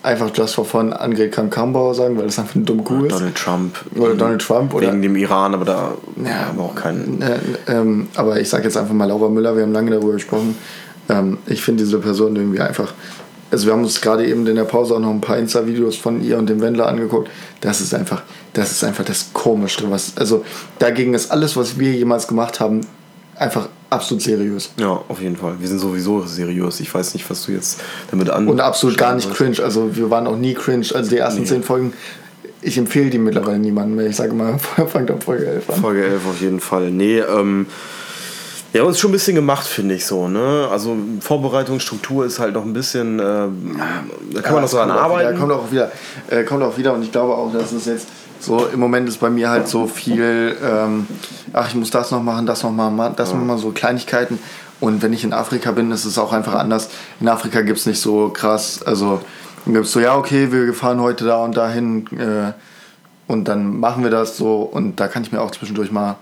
einfach 0.03 0.31
just 0.35 0.55
for 0.55 0.65
fun 0.65 0.93
Annegret 0.93 1.33
Kramp-Karrenbauer 1.33 1.95
sagen, 1.95 2.17
weil 2.17 2.25
das 2.25 2.39
einfach 2.39 2.55
ein 2.55 2.65
dumm 2.65 2.83
cool 2.89 3.07
ist. 3.07 3.13
Donald 3.13 3.35
Trump. 3.35 3.79
Oder 3.97 4.15
Donald 4.15 4.41
Trump 4.43 4.75
oder 4.75 4.89
Wegen 4.89 5.03
dem 5.03 5.17
Iran, 5.17 5.55
aber 5.55 5.65
da 5.65 5.95
Ja. 6.25 6.47
haben 6.49 6.59
wir 6.59 6.65
auch 6.65 6.75
keinen. 6.75 7.21
Äh, 7.21 7.39
ähm, 7.69 8.09
aber 8.17 8.41
ich 8.41 8.49
sage 8.49 8.65
jetzt 8.65 8.77
einfach 8.77 8.95
mal 8.95 9.05
Laura 9.05 9.29
Müller, 9.29 9.55
wir 9.57 9.63
haben 9.63 9.73
lange 9.73 9.91
darüber 9.91 10.13
gesprochen. 10.13 10.57
Ähm, 11.09 11.39
ich 11.47 11.63
finde 11.63 11.85
diese 11.85 11.99
Person 11.99 12.35
irgendwie 12.37 12.61
einfach. 12.61 12.95
Also 13.51 13.67
wir 13.67 13.73
haben 13.73 13.83
uns 13.83 14.01
gerade 14.01 14.27
eben 14.27 14.47
in 14.47 14.57
der 14.57 14.65
Pause 14.65 14.95
auch 14.95 15.01
noch 15.01 15.11
ein 15.11 15.21
paar 15.21 15.39
Insta-Videos 15.39 15.97
von 15.97 16.23
ihr 16.23 16.39
und 16.39 16.49
dem 16.49 16.61
Wendler 16.61 16.87
angeguckt. 16.87 17.29
Das 17.61 17.81
ist 17.81 17.95
einfach, 17.95 18.23
das 18.53 18.71
ist 18.71 18.85
einfach 18.85 19.05
das 19.05 19.31
Komischste, 19.33 19.91
was. 19.91 20.17
Also 20.17 20.45
dagegen 20.79 21.15
ist 21.15 21.31
alles, 21.31 21.57
was 21.57 21.79
wir 21.79 21.93
jemals 21.93 22.29
gemacht 22.29 22.61
haben, 22.61 22.83
einfach 23.37 23.69
absolut 23.89 24.23
seriös. 24.23 24.71
Ja, 24.79 25.01
auf 25.09 25.21
jeden 25.21 25.37
Fall. 25.37 25.55
Wir 25.59 25.69
sind 25.69 25.81
sowieso 25.81 26.23
seriös. 26.23 26.81
Ich 26.81 26.95
weiß 26.95 27.15
nicht, 27.15 27.29
was 27.29 27.45
du 27.47 27.53
jetzt 27.53 27.81
damit 28.11 28.31
an. 28.31 28.47
Und 28.49 28.61
absolut 28.61 28.97
gar 28.97 29.15
nicht 29.15 29.33
cringe. 29.35 29.61
Also 29.63 29.97
wir 29.97 30.11
waren 30.11 30.27
auch 30.27 30.37
nie 30.37 30.55
cringe. 30.55 30.87
Also 30.95 31.11
die 31.11 31.19
ersten 31.19 31.45
zehn 31.45 31.63
Folgen, 31.63 31.93
ich 32.63 32.79
empfehle 32.79 33.11
die 33.11 33.19
mittlerweile 33.19 33.59
niemandem 33.59 33.97
mehr. 33.97 34.07
Ich 34.07 34.17
sage 34.17 34.33
mal, 34.33 34.59
fangt 34.59 35.11
ab 35.11 35.25
Folge 35.25 35.47
11 35.47 35.71
an. 35.71 35.81
Folge 35.81 36.05
11 36.05 36.27
auf 36.27 36.41
jeden 36.41 36.61
Fall. 36.61 36.91
Nee, 36.91 37.19
ähm. 37.19 37.67
Ja, 38.73 38.85
uns 38.85 39.01
schon 39.01 39.11
ein 39.11 39.13
bisschen 39.13 39.35
gemacht, 39.35 39.67
finde 39.67 39.97
ich 39.97 40.07
so, 40.07 40.29
ne? 40.29 40.69
Also 40.71 40.97
Vorbereitungsstruktur 41.21 42.25
ist 42.25 42.39
halt 42.39 42.55
noch 42.55 42.65
ein 42.65 42.73
bisschen, 42.73 43.19
äh, 43.19 43.23
da 43.23 44.43
kann 44.43 44.53
man 44.55 44.63
noch 44.63 44.69
so 44.69 44.77
dran 44.77 44.91
kommt 44.91 45.01
auch 45.01 45.07
wieder, 45.09 45.29
arbeiten. 45.29 45.39
kommt 45.41 45.53
auch 45.53 45.73
wieder, 45.73 45.93
äh, 46.29 46.45
kommt 46.45 46.63
auch 46.63 46.79
wieder 46.79 46.95
und 46.95 47.03
ich 47.03 47.11
glaube 47.11 47.35
auch, 47.35 47.53
dass 47.53 47.73
es 47.73 47.87
jetzt 47.87 48.07
so 48.39 48.67
im 48.73 48.79
Moment 48.79 49.09
ist 49.09 49.19
bei 49.19 49.29
mir 49.29 49.51
halt 49.51 49.67
so 49.67 49.87
viel, 49.89 50.57
ähm, 50.65 51.07
ach 51.53 51.69
ich 51.69 51.75
muss 51.75 51.91
das 51.91 52.13
noch 52.13 52.23
machen, 52.23 52.47
das 52.47 52.63
noch 52.63 52.71
mal, 52.71 52.91
ma- 52.91 53.11
das 53.11 53.35
noch 53.35 53.41
mal 53.41 53.59
so 53.59 53.71
Kleinigkeiten 53.73 54.39
und 54.79 55.03
wenn 55.03 55.13
ich 55.13 55.25
in 55.25 55.33
Afrika 55.33 55.73
bin, 55.73 55.91
ist 55.91 56.05
es 56.05 56.17
auch 56.17 56.33
einfach 56.33 56.55
anders. 56.55 56.91
In 57.21 57.29
Afrika 57.29 57.63
gibt 57.63 57.79
es 57.81 57.87
nicht 57.87 58.01
so 58.01 58.29
krass, 58.29 58.83
also 58.85 59.21
gibt 59.67 59.85
es 59.85 59.91
so, 59.93 59.99
ja 59.99 60.15
okay, 60.17 60.53
wir 60.53 60.73
fahren 60.75 61.01
heute 61.01 61.25
da 61.25 61.43
und 61.45 61.57
dahin 61.57 62.07
äh, 62.19 62.53
und 63.27 63.47
dann 63.49 63.79
machen 63.81 64.05
wir 64.05 64.11
das 64.11 64.37
so 64.37 64.59
und 64.63 65.01
da 65.01 65.09
kann 65.09 65.23
ich 65.25 65.33
mir 65.33 65.41
auch 65.43 65.51
zwischendurch 65.51 65.91
mal 65.91 66.17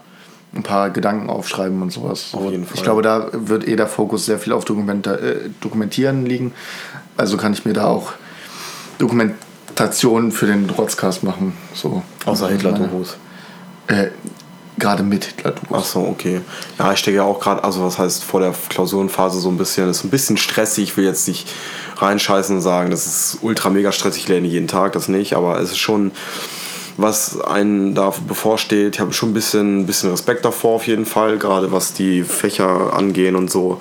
ein 0.55 0.62
paar 0.62 0.90
Gedanken 0.90 1.30
aufschreiben 1.30 1.82
und 1.82 1.90
sowas. 1.92 2.30
So, 2.32 2.38
Auf 2.38 2.51
jeden 2.51 2.64
Fall. 2.64 2.74
Ich 2.76 2.82
glaube, 2.82 3.03
da 3.03 3.28
wird 3.32 3.66
eh 3.68 3.76
der 3.76 3.86
Fokus 3.86 4.26
sehr 4.26 4.38
viel 4.38 4.53
auf 4.53 4.64
Dokumenta 4.64 5.14
äh, 5.14 5.51
Dokumentieren 5.61 6.24
liegen. 6.24 6.53
Also 7.16 7.36
kann 7.36 7.53
ich 7.53 7.64
mir 7.64 7.72
da 7.74 7.86
auch 7.86 8.12
Dokumentationen 8.99 10.32
für 10.32 10.46
den 10.46 10.70
Rotzcast 10.70 11.22
machen. 11.22 11.53
So. 11.74 12.03
Außer 12.24 12.46
Also 12.46 12.49
Hitler-Dokus. 12.49 13.16
Äh, 13.88 14.09
Gerade 14.78 15.03
mit 15.03 15.24
Hitler-Dokus. 15.24 15.76
Ach 15.76 15.84
so, 15.84 16.01
okay. 16.01 16.40
Ja, 16.78 16.92
ich 16.92 17.01
stecke 17.01 17.16
ja 17.16 17.24
auch 17.24 17.40
gerade, 17.40 17.64
also 17.64 17.82
was 17.84 17.99
heißt 17.99 18.22
vor 18.22 18.40
der 18.40 18.55
Klausurenphase 18.68 19.40
so 19.40 19.49
ein 19.49 19.59
bisschen, 19.59 19.90
ist 19.90 20.05
ein 20.05 20.11
bisschen 20.11 20.36
stressig. 20.36 20.84
Ich 20.84 20.96
will 20.96 21.05
jetzt 21.05 21.26
nicht 21.26 21.49
reinscheißen 21.96 22.55
und 22.55 22.62
sagen, 22.62 22.90
das 22.90 23.07
ist 23.07 23.38
ultra 23.42 23.70
mega 23.70 23.90
stressig, 23.90 24.22
ich 24.22 24.28
lerne 24.28 24.46
jeden 24.46 24.68
Tag, 24.68 24.92
das 24.92 25.09
nicht, 25.09 25.34
aber 25.34 25.59
es 25.59 25.72
ist 25.72 25.78
schon, 25.78 26.12
was 26.99 27.40
einen 27.40 27.94
da 27.94 28.12
bevorsteht. 28.26 28.96
Ich 28.96 29.01
habe 29.01 29.12
schon 29.12 29.30
ein 29.30 29.34
bisschen, 29.34 29.86
bisschen 29.86 30.11
Respekt 30.11 30.44
davor 30.44 30.74
auf 30.74 30.86
jeden 30.86 31.07
Fall, 31.07 31.38
gerade 31.38 31.72
was 31.72 31.94
die 31.94 32.22
Fächer 32.24 32.92
angehen 32.92 33.34
und 33.36 33.51
so. 33.51 33.78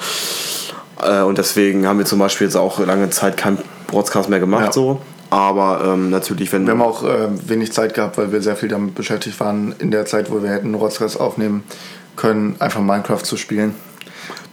Äh, 1.01 1.21
Und 1.23 1.37
deswegen 1.37 1.85
haben 1.87 1.97
wir 1.99 2.05
zum 2.05 2.19
Beispiel 2.19 2.47
jetzt 2.47 2.55
auch 2.55 2.79
lange 2.79 3.09
Zeit 3.09 3.35
keinen 3.35 3.57
Broadcast 3.87 4.29
mehr 4.29 4.39
gemacht, 4.39 4.67
Ja. 4.67 4.71
so. 4.71 5.01
Aber 5.29 5.81
ähm, 5.83 6.09
natürlich, 6.09 6.53
wenn 6.53 6.65
Wir 6.65 6.71
haben 6.71 6.81
auch 6.81 7.03
äh, 7.03 7.27
wenig 7.49 7.73
Zeit 7.73 7.93
gehabt, 7.93 8.17
weil 8.17 8.31
wir 8.31 8.41
sehr 8.41 8.55
viel 8.55 8.69
damit 8.69 8.95
beschäftigt 8.95 9.37
waren, 9.41 9.75
in 9.79 9.91
der 9.91 10.05
Zeit, 10.05 10.31
wo 10.31 10.41
wir 10.41 10.49
hätten 10.49 10.73
Rotzcast 10.73 11.19
aufnehmen 11.19 11.63
können, 12.15 12.55
einfach 12.59 12.79
Minecraft 12.79 13.21
zu 13.23 13.35
spielen. 13.35 13.75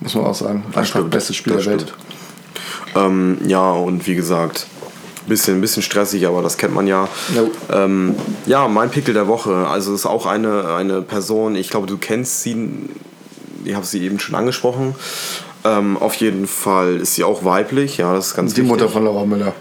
Muss 0.01 0.15
man 0.17 0.25
auch 0.25 0.35
sagen. 0.35 0.65
Einfach 0.69 0.85
stimmt, 0.87 1.11
bestes 1.11 1.37
Spiel 1.37 1.53
das 1.55 1.65
der 1.65 1.73
Welt. 1.75 1.95
Ähm, 2.97 3.39
ja, 3.47 3.71
und 3.71 4.07
wie 4.09 4.17
gesagt, 4.17 4.67
bisschen, 5.27 5.61
bisschen 5.61 5.83
stressig, 5.83 6.27
aber 6.27 6.43
das 6.43 6.57
kennt 6.59 6.75
man 6.75 6.87
ja. 6.87 7.09
Jo. 7.35 7.51
Ähm, 7.72 8.14
ja, 8.47 8.68
mein 8.68 8.91
Pickel 8.91 9.14
der 9.14 9.29
Woche. 9.29 9.66
Also 9.66 9.95
ist 9.95 10.07
auch 10.07 10.27
eine, 10.27 10.75
eine 10.75 11.03
Person, 11.03 11.57
ich 11.57 11.70
glaube, 11.70 11.87
du 11.87 11.99
kennst 11.99 12.43
sie, 12.43 12.68
ich 13.64 13.75
habe 13.75 13.87
sie 13.87 14.03
eben 14.03 14.18
schon 14.18 14.35
angesprochen. 14.35 14.95
Ähm, 15.64 15.97
auf 15.97 16.14
jeden 16.16 16.47
Fall 16.47 16.97
ist 16.97 17.14
sie 17.14 17.25
auch 17.25 17.45
weiblich, 17.45 17.97
ja, 17.97 18.12
das 18.14 18.29
ist 18.29 18.35
ganz 18.37 18.53
Die 18.53 18.59
wichtig. 18.59 18.70
Mutter 18.70 18.89
von 18.89 19.05
Laura 19.05 19.25
Müller. 19.25 19.55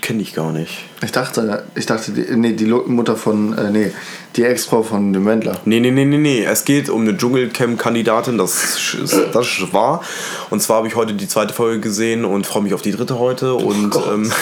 Kenne 0.00 0.22
ich 0.22 0.32
gar 0.32 0.52
nicht. 0.52 0.84
Ich 1.02 1.12
dachte, 1.12 1.64
ich 1.74 1.84
dachte, 1.84 2.12
die, 2.12 2.22
nee, 2.34 2.54
die 2.54 2.64
Mutter 2.64 3.16
von, 3.16 3.56
äh, 3.56 3.70
nee, 3.70 3.92
die 4.40 4.46
Ex-Frau 4.46 4.82
von 4.82 5.12
dem 5.12 5.26
Wendler. 5.26 5.60
Nee, 5.66 5.80
nee, 5.80 5.90
nee, 5.90 6.04
nee, 6.06 6.16
nee. 6.16 6.42
Es 6.44 6.64
geht 6.64 6.88
um 6.88 7.02
eine 7.02 7.16
Dschungelcamp-Kandidatin, 7.16 8.38
das, 8.38 8.54
ist- 8.94 9.12
das 9.34 9.46
ist 9.58 9.72
wahr. 9.74 10.02
Und 10.48 10.62
zwar 10.62 10.78
habe 10.78 10.88
ich 10.88 10.96
heute 10.96 11.12
die 11.12 11.28
zweite 11.28 11.52
Folge 11.52 11.80
gesehen 11.80 12.24
und 12.24 12.46
freue 12.46 12.62
mich 12.62 12.72
auf 12.74 12.80
die 12.82 12.92
dritte 12.92 13.18
heute. 13.18 13.54
Und 13.54 13.90
Gott. 13.90 14.04
ähm, 14.12 14.32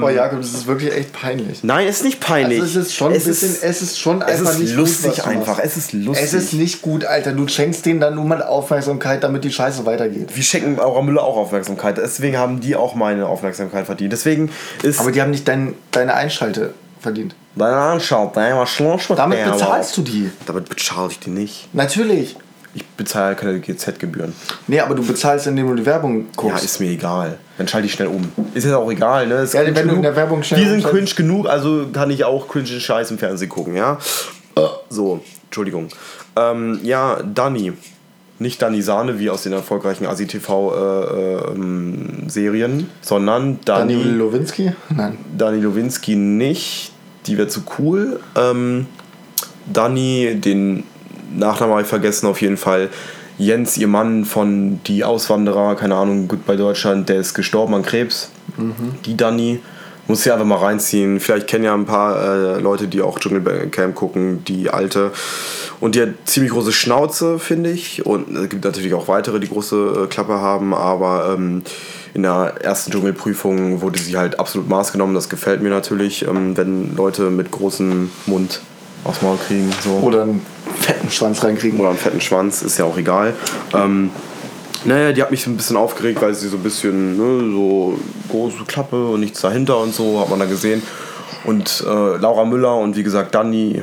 Boah, 0.00 0.10
Jakob, 0.10 0.40
das 0.40 0.54
ist 0.54 0.66
wirklich 0.66 0.92
echt 0.92 1.12
peinlich. 1.12 1.62
nein, 1.62 1.86
es 1.86 1.98
ist 1.98 2.04
nicht 2.04 2.20
peinlich. 2.20 2.60
Also 2.60 2.80
es 2.80 2.86
ist 2.88 2.94
schon 2.94 3.12
ein 3.12 3.16
Es 3.18 3.24
bisschen, 3.24 3.50
ist- 3.50 3.62
es 3.62 3.82
ist 3.82 4.00
schon 4.00 4.22
es 4.22 4.26
einfach 4.40 4.52
ist 4.52 4.58
nicht 4.60 4.74
lustig 4.74 5.16
gut, 5.16 5.26
einfach. 5.26 5.58
Es 5.62 5.76
ist 5.76 5.92
lustig. 5.92 6.24
Es 6.24 6.32
ist 6.34 6.52
nicht 6.54 6.82
gut, 6.82 7.04
Alter. 7.04 7.32
Du 7.32 7.46
schenkst 7.46 7.84
denen 7.86 8.00
dann 8.00 8.14
nur 8.14 8.24
mal 8.24 8.42
Aufmerksamkeit, 8.42 9.22
damit 9.22 9.44
die 9.44 9.52
Scheiße 9.52 9.84
weitergeht. 9.86 10.30
Wir 10.34 10.42
schenken 10.42 10.80
Aura 10.80 11.02
Müller 11.02 11.22
auch 11.24 11.36
Aufmerksamkeit. 11.36 11.98
Deswegen 11.98 12.38
haben 12.38 12.60
die 12.60 12.74
auch 12.76 12.94
meine 12.94 13.26
Aufmerksamkeit 13.26 13.86
verdient. 13.86 14.12
Deswegen 14.12 14.50
ist 14.82 14.98
Aber 15.00 15.12
die 15.12 15.20
haben 15.20 15.30
nicht 15.30 15.46
dein, 15.46 15.74
deine 15.90 16.14
Einschalte 16.14 16.72
verdient. 17.04 17.34
deine 17.54 17.76
Anschau, 17.76 18.30
dein 18.34 18.66
Schloss 18.66 19.08
mit 19.08 19.18
Damit 19.18 19.44
bezahlst 19.44 19.96
du 19.96 20.02
die. 20.02 20.30
Damit 20.46 20.68
bezahle 20.68 21.10
ich 21.12 21.20
die 21.20 21.30
nicht. 21.30 21.68
Natürlich. 21.72 22.36
Ich 22.76 22.84
bezahle 22.84 23.36
keine 23.36 23.60
GZ-Gebühren. 23.60 24.32
Nee, 24.66 24.80
aber 24.80 24.96
du 24.96 25.06
bezahlst, 25.06 25.46
indem 25.46 25.68
du 25.68 25.74
die 25.76 25.86
Werbung 25.86 26.22
Ja, 26.22 26.26
guckst. 26.34 26.64
ist 26.64 26.80
mir 26.80 26.90
egal. 26.90 27.38
Dann 27.56 27.68
schalte 27.68 27.86
ich 27.86 27.92
schnell 27.92 28.08
um. 28.08 28.32
Ist 28.52 28.64
jetzt 28.64 28.74
auch 28.74 28.90
egal, 28.90 29.28
ne? 29.28 29.34
Ist 29.42 29.54
Ja, 29.54 29.60
wenn 29.64 29.74
du 29.74 29.80
in 29.80 29.88
genug. 29.88 30.02
der 30.02 30.16
Werbung 30.16 30.42
schnell 30.42 30.60
Die 30.60 30.68
sind 30.68 30.82
cringe 30.84 31.08
genug, 31.14 31.46
also 31.48 31.86
kann 31.92 32.10
ich 32.10 32.24
auch 32.24 32.48
cringe 32.48 32.66
Scheiß 32.66 33.12
im 33.12 33.18
Fernsehen 33.18 33.48
gucken, 33.48 33.76
ja? 33.76 33.98
So, 34.90 35.20
Entschuldigung. 35.44 35.88
Ähm, 36.36 36.80
ja, 36.82 37.18
Dani. 37.22 37.74
Nicht 38.40 38.60
Dani 38.60 38.82
Sahne, 38.82 39.20
wie 39.20 39.30
aus 39.30 39.44
den 39.44 39.52
erfolgreichen 39.52 40.06
ASI-TV-Serien, 41.54 42.90
sondern 43.00 43.60
Dani 43.64 43.94
Dani, 43.94 44.04
Lowinski? 44.16 44.72
Nein. 44.90 45.18
Dani 45.38 45.60
Lowinski 45.60 46.16
nicht. 46.16 46.90
Die 47.26 47.38
wäre 47.38 47.48
zu 47.48 47.62
cool. 47.78 48.20
Ähm, 48.36 48.86
Dani, 49.72 50.34
den 50.36 50.84
Nachnamen 51.34 51.72
habe 51.72 51.82
ich 51.82 51.88
vergessen, 51.88 52.26
auf 52.26 52.40
jeden 52.40 52.56
Fall. 52.56 52.90
Jens, 53.38 53.76
ihr 53.76 53.88
Mann 53.88 54.24
von 54.24 54.80
Die 54.86 55.02
Auswanderer, 55.04 55.74
keine 55.74 55.96
Ahnung, 55.96 56.28
gut 56.28 56.46
bei 56.46 56.54
Deutschland, 56.56 57.08
der 57.08 57.16
ist 57.16 57.34
gestorben 57.34 57.74
an 57.74 57.82
Krebs. 57.82 58.30
Die 59.04 59.16
Dani. 59.16 59.60
Muss 60.06 60.22
sie 60.22 60.30
einfach 60.30 60.44
mal 60.44 60.58
reinziehen. 60.58 61.18
Vielleicht 61.18 61.46
kennen 61.46 61.64
ja 61.64 61.72
ein 61.72 61.86
paar 61.86 62.22
äh, 62.22 62.60
Leute, 62.60 62.88
die 62.88 63.00
auch 63.00 63.18
Dschungelcamp 63.18 63.94
gucken, 63.94 64.44
die 64.44 64.68
alte. 64.68 65.12
Und 65.80 65.94
die 65.94 66.02
hat 66.02 66.10
ziemlich 66.26 66.52
große 66.52 66.72
Schnauze, 66.72 67.38
finde 67.38 67.70
ich. 67.70 68.04
Und 68.04 68.36
es 68.36 68.50
gibt 68.50 68.66
natürlich 68.66 68.92
auch 68.92 69.08
weitere, 69.08 69.40
die 69.40 69.48
große 69.48 70.04
äh, 70.04 70.06
Klappe 70.08 70.34
haben. 70.34 70.74
Aber 70.74 71.34
ähm, 71.34 71.62
in 72.14 72.22
der 72.22 72.54
ersten 72.60 72.92
Dschungelprüfung 72.92 73.80
wurde 73.80 73.98
sie 73.98 74.16
halt 74.16 74.38
absolut 74.38 74.68
Maß 74.68 74.92
genommen. 74.92 75.14
Das 75.14 75.28
gefällt 75.28 75.60
mir 75.60 75.70
natürlich, 75.70 76.26
ähm, 76.26 76.56
wenn 76.56 76.96
Leute 76.96 77.30
mit 77.30 77.50
großem 77.50 78.10
Mund 78.26 78.60
aufs 79.02 79.20
Maul 79.20 79.36
kriegen. 79.46 79.70
So. 79.82 79.90
Oder 79.98 80.22
einen 80.22 80.46
fetten 80.80 81.10
Schwanz 81.10 81.42
reinkriegen. 81.42 81.78
Oder 81.80 81.90
einen 81.90 81.98
fetten 81.98 82.20
Schwanz, 82.20 82.62
ist 82.62 82.78
ja 82.78 82.84
auch 82.84 82.96
egal. 82.96 83.34
Ähm, 83.74 84.10
naja, 84.84 85.12
die 85.12 85.22
hat 85.22 85.30
mich 85.30 85.46
ein 85.46 85.56
bisschen 85.56 85.76
aufgeregt, 85.76 86.22
weil 86.22 86.34
sie 86.34 86.48
so 86.48 86.56
ein 86.56 86.62
bisschen 86.62 87.16
ne, 87.16 87.52
so 87.52 87.98
große 88.30 88.64
Klappe 88.66 89.06
und 89.08 89.20
nichts 89.20 89.40
dahinter 89.40 89.78
und 89.78 89.94
so, 89.94 90.20
hat 90.20 90.30
man 90.30 90.38
da 90.38 90.46
gesehen. 90.46 90.82
Und 91.44 91.84
äh, 91.86 92.16
Laura 92.16 92.44
Müller 92.44 92.76
und 92.76 92.96
wie 92.96 93.02
gesagt 93.02 93.34
Dani 93.34 93.82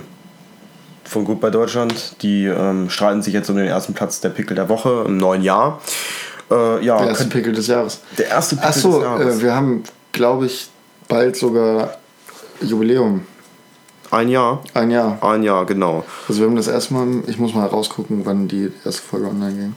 von 1.03 1.25
Gut 1.25 1.41
bei 1.41 1.49
Deutschland, 1.49 2.21
die 2.21 2.45
ähm, 2.45 2.89
streiten 2.89 3.21
sich 3.21 3.33
jetzt 3.33 3.49
um 3.49 3.57
den 3.57 3.67
ersten 3.67 3.93
Platz 3.93 4.21
der 4.21 4.29
Pickel 4.29 4.55
der 4.55 4.69
Woche 4.69 5.03
im 5.05 5.17
neuen 5.17 5.41
Jahr. 5.41 5.81
Äh, 6.51 6.83
ja, 6.85 6.97
Der 6.99 7.07
erste 7.07 7.23
könnt- 7.23 7.33
Pickel 7.33 7.53
des 7.53 7.67
Jahres. 7.67 8.01
der 8.17 8.27
erste 8.27 8.55
Pickel 8.55 8.69
Achso, 8.69 8.91
des 8.93 9.01
Jahres. 9.03 9.39
äh, 9.39 9.41
wir 9.43 9.55
haben, 9.55 9.83
glaube 10.11 10.45
ich, 10.47 10.69
bald 11.07 11.35
sogar 11.37 11.95
Jubiläum. 12.61 13.21
Ein 14.11 14.27
Jahr. 14.27 14.61
Ein 14.73 14.91
Jahr. 14.91 15.17
Ein 15.23 15.41
Jahr, 15.43 15.65
genau. 15.65 16.03
Also 16.27 16.41
wir 16.41 16.47
haben 16.49 16.57
das 16.57 16.67
erstmal, 16.67 17.07
ich 17.27 17.37
muss 17.39 17.53
mal 17.53 17.65
rausgucken, 17.65 18.25
wann 18.25 18.47
die 18.49 18.69
erste 18.83 19.01
Folge 19.01 19.27
online 19.27 19.53
ging. 19.53 19.75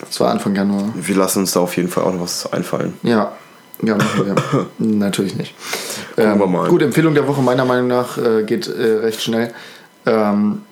Das 0.00 0.20
war 0.20 0.30
Anfang 0.30 0.54
Januar. 0.54 0.84
Wir 0.94 1.16
lassen 1.16 1.40
uns 1.40 1.52
da 1.52 1.60
auf 1.60 1.76
jeden 1.76 1.88
Fall 1.88 2.04
auch 2.04 2.12
noch 2.12 2.22
was 2.22 2.52
einfallen. 2.52 2.94
Ja. 3.02 3.32
Ja. 3.82 3.96
Natürlich 4.78 5.34
nicht. 5.34 5.54
Gucken 6.14 6.32
Ähm, 6.32 6.38
wir 6.38 6.46
mal. 6.46 6.68
Gut, 6.68 6.82
Empfehlung 6.82 7.14
der 7.14 7.26
Woche 7.26 7.42
meiner 7.42 7.64
Meinung 7.64 7.88
nach 7.88 8.16
äh, 8.18 8.44
geht 8.44 8.68
äh, 8.68 8.98
recht 8.98 9.20
schnell. 9.20 9.52
Ähm, 10.06 10.62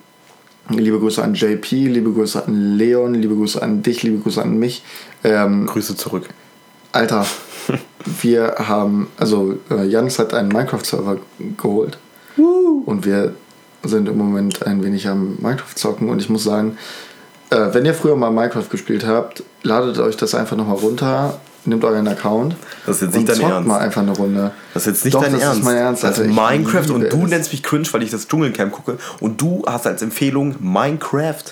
liebe 0.69 0.97
Grüße 0.99 1.21
an 1.21 1.33
JP, 1.33 1.87
liebe 1.89 2.11
Grüße 2.13 2.45
an 2.45 2.77
Leon, 2.77 3.13
liebe 3.13 3.35
Grüße 3.35 3.61
an 3.61 3.83
dich, 3.83 4.03
liebe 4.03 4.19
Grüße 4.19 4.41
an 4.41 4.57
mich. 4.57 4.83
Ähm, 5.23 5.65
Grüße 5.67 5.95
zurück. 5.95 6.27
Alter, 6.91 7.25
wir 8.21 8.55
haben, 8.57 9.07
also 9.17 9.55
äh, 9.69 9.85
Jans 9.85 10.19
hat 10.19 10.33
einen 10.33 10.49
Minecraft-Server 10.49 11.17
geholt. 11.57 11.97
Und 12.85 13.05
wir 13.05 13.33
sind 13.83 14.07
im 14.09 14.17
Moment 14.17 14.65
ein 14.65 14.83
wenig 14.83 15.07
am 15.07 15.37
Minecraft 15.39 15.75
zocken. 15.75 16.09
Und 16.09 16.19
ich 16.21 16.29
muss 16.29 16.43
sagen, 16.43 16.77
äh, 17.49 17.67
wenn 17.73 17.85
ihr 17.85 17.93
früher 17.93 18.15
mal 18.15 18.31
Minecraft 18.31 18.67
gespielt 18.69 19.05
habt, 19.05 19.43
ladet 19.63 19.99
euch 19.99 20.17
das 20.17 20.33
einfach 20.33 20.55
nochmal 20.57 20.77
runter, 20.77 21.39
nehmt 21.65 21.83
euren 21.83 22.07
Account. 22.07 22.55
Das 22.85 22.95
ist 22.97 23.01
jetzt 23.03 23.15
nicht 23.15 23.21
und 23.23 23.29
dein 23.29 23.37
zockt 23.37 23.51
Ernst. 23.51 23.67
mal 23.67 23.77
einfach 23.79 24.01
eine 24.01 24.11
Runde. 24.15 24.51
Das 24.73 24.83
ist 24.83 24.87
jetzt 24.87 25.05
nicht 25.05 25.13
Doch, 25.13 25.21
dein 25.23 25.33
das 25.33 25.41
Ernst. 25.43 25.59
ist 25.59 25.65
mein 25.65 25.77
Ernst. 25.77 26.03
Das 26.03 26.11
ist 26.17 26.19
Alter. 26.19 26.31
Ich 26.31 26.35
Minecraft 26.35 26.93
und 26.93 27.13
du 27.13 27.23
es. 27.25 27.29
nennst 27.29 27.51
mich 27.51 27.61
cringe, 27.63 27.87
weil 27.91 28.03
ich 28.03 28.09
das 28.11 28.27
Dschungelcamp 28.27 28.71
gucke. 28.71 28.97
Und 29.19 29.39
du 29.41 29.63
hast 29.67 29.85
als 29.85 30.01
Empfehlung 30.01 30.55
Minecraft. 30.59 31.43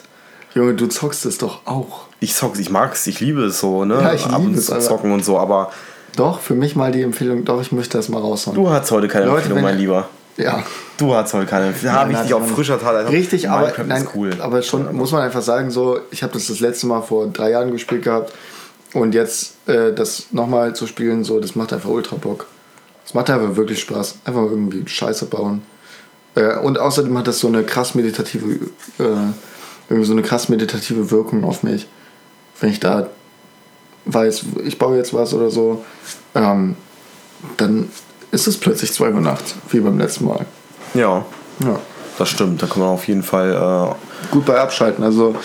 Junge, 0.56 0.74
du 0.74 0.88
zockst 0.88 1.26
es 1.26 1.38
doch 1.38 1.66
auch. 1.66 2.08
Ich 2.20 2.34
zock's, 2.36 2.60
ich 2.60 2.70
mag's, 2.70 3.06
ich 3.08 3.20
liebe 3.20 3.46
es 3.46 3.60
so, 3.60 3.86
ne? 3.86 3.96
Ja, 4.02 4.14
ich 4.14 4.26
Ab 4.26 4.38
liebe 4.40 4.50
und 4.52 4.58
es, 4.58 4.66
zu 4.68 4.74
aber- 4.74 4.82
zocken 4.82 5.12
und 5.12 5.24
so, 5.24 5.38
aber 5.38 5.72
Doch, 6.16 6.40
für 6.40 6.56
mich 6.56 6.76
mal 6.76 6.92
die 6.92 7.02
Empfehlung, 7.04 7.46
doch, 7.46 7.62
ich 7.62 7.72
möchte 7.72 7.98
das 7.98 8.10
mal 8.10 8.20
raushauen. 8.20 8.56
du 8.56 8.70
hast 8.70 8.90
heute 8.92 9.08
keine 9.08 9.26
Leute, 9.26 9.38
Empfehlung, 9.44 9.62
mein 9.64 9.78
Lieber. 9.78 10.10
Ja. 10.38 10.64
Du 10.98 11.14
hast 11.14 11.34
heute 11.34 11.46
keine 11.46 11.68
Empfehlung. 11.68 11.94
Da 11.96 12.02
habe 12.02 12.12
ich 12.12 12.18
Nein, 12.18 12.26
dich 12.28 12.34
auf 12.34 12.42
nein, 12.42 12.50
frischer 12.56 12.80
Tat. 12.80 12.96
einfach- 12.96 13.12
Richtig, 13.12 13.50
aber, 13.50 13.62
Minecraft 13.68 13.86
nein, 13.88 14.04
ist 14.04 14.10
cool. 14.16 14.32
aber 14.40 14.62
schon 14.62 14.96
muss 14.96 15.12
man 15.12 15.22
einfach 15.22 15.42
sagen, 15.42 15.70
so, 15.70 16.00
ich 16.12 16.24
habe 16.24 16.34
das 16.34 16.48
das 16.48 16.60
letzte 16.62 16.88
Mal 16.88 17.02
vor 17.02 17.28
drei 17.28 17.52
Jahren 17.52 17.72
gespielt 17.72 18.04
gehabt 18.04 18.34
und 18.94 19.14
jetzt 19.14 19.56
äh, 19.68 19.94
das 19.94 20.28
nochmal 20.32 20.74
zu 20.76 20.88
spielen, 20.88 21.24
so, 21.24 21.40
das 21.40 21.56
macht 21.56 21.74
einfach 21.74 21.90
ultra 21.90 22.16
Bock. 22.16 22.48
Es 23.06 23.14
macht 23.14 23.30
einfach 23.30 23.56
wirklich 23.56 23.80
Spaß. 23.82 24.16
Einfach 24.26 24.42
irgendwie 24.44 24.88
Scheiße 24.88 25.26
bauen. 25.26 25.62
Äh, 26.36 26.58
und 26.58 26.80
außerdem 26.80 27.18
hat 27.18 27.28
das 27.28 27.40
so 27.40 27.48
eine 27.48 27.64
krass 27.64 27.96
meditative, 27.96 28.46
äh, 29.00 29.04
irgendwie 29.90 30.06
so 30.08 30.14
eine 30.14 30.22
krass 30.22 30.50
meditative 30.50 31.12
Wirkung 31.12 31.44
auf 31.44 31.64
mich. 31.64 31.88
Wenn 32.60 32.70
ich 32.70 32.80
da 32.80 33.08
weiß, 34.06 34.44
ich 34.66 34.78
baue 34.78 34.98
jetzt 34.98 35.14
was 35.14 35.34
oder 35.34 35.50
so, 35.50 35.84
ähm, 36.36 36.76
dann 37.58 37.90
ist 38.32 38.48
es 38.48 38.58
plötzlich 38.58 38.92
2 38.94 39.12
Uhr 39.14 39.22
nachts, 39.22 39.56
wie 39.70 39.80
beim 39.80 39.98
letzten 39.98 40.26
Mal. 40.26 40.46
Ja, 40.94 41.26
Ja. 41.64 41.80
das 42.18 42.30
stimmt. 42.30 42.62
Da 42.62 42.68
kann 42.68 42.80
man 42.80 42.90
auf 42.90 43.08
jeden 43.08 43.24
Fall. 43.24 43.52
Äh, 43.54 44.32
gut 44.32 44.46
bei 44.46 44.60
abschalten. 44.60 45.04
Also, 45.04 45.36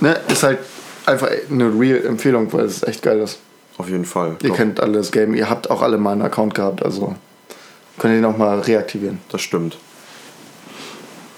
ne, 0.00 0.18
ist 0.28 0.42
halt 0.42 0.58
einfach 1.06 1.28
eine 1.50 1.72
real 1.78 2.04
Empfehlung, 2.04 2.52
weil 2.52 2.64
es 2.66 2.82
echt 2.82 3.02
geil 3.02 3.18
ist. 3.20 3.38
auf 3.78 3.88
jeden 3.88 4.04
Fall. 4.04 4.36
Ihr 4.42 4.50
Doch, 4.50 4.56
kennt 4.56 4.80
alle 4.80 4.92
das 4.98 5.10
Game, 5.12 5.34
ihr 5.34 5.48
habt 5.48 5.70
auch 5.70 5.82
alle 5.82 5.98
mal 5.98 6.12
einen 6.12 6.22
Account 6.22 6.54
gehabt, 6.54 6.84
also 6.84 7.14
könnt 7.98 8.14
ihr 8.14 8.20
nochmal 8.20 8.60
reaktivieren. 8.60 9.20
Das 9.30 9.40
stimmt. 9.40 9.78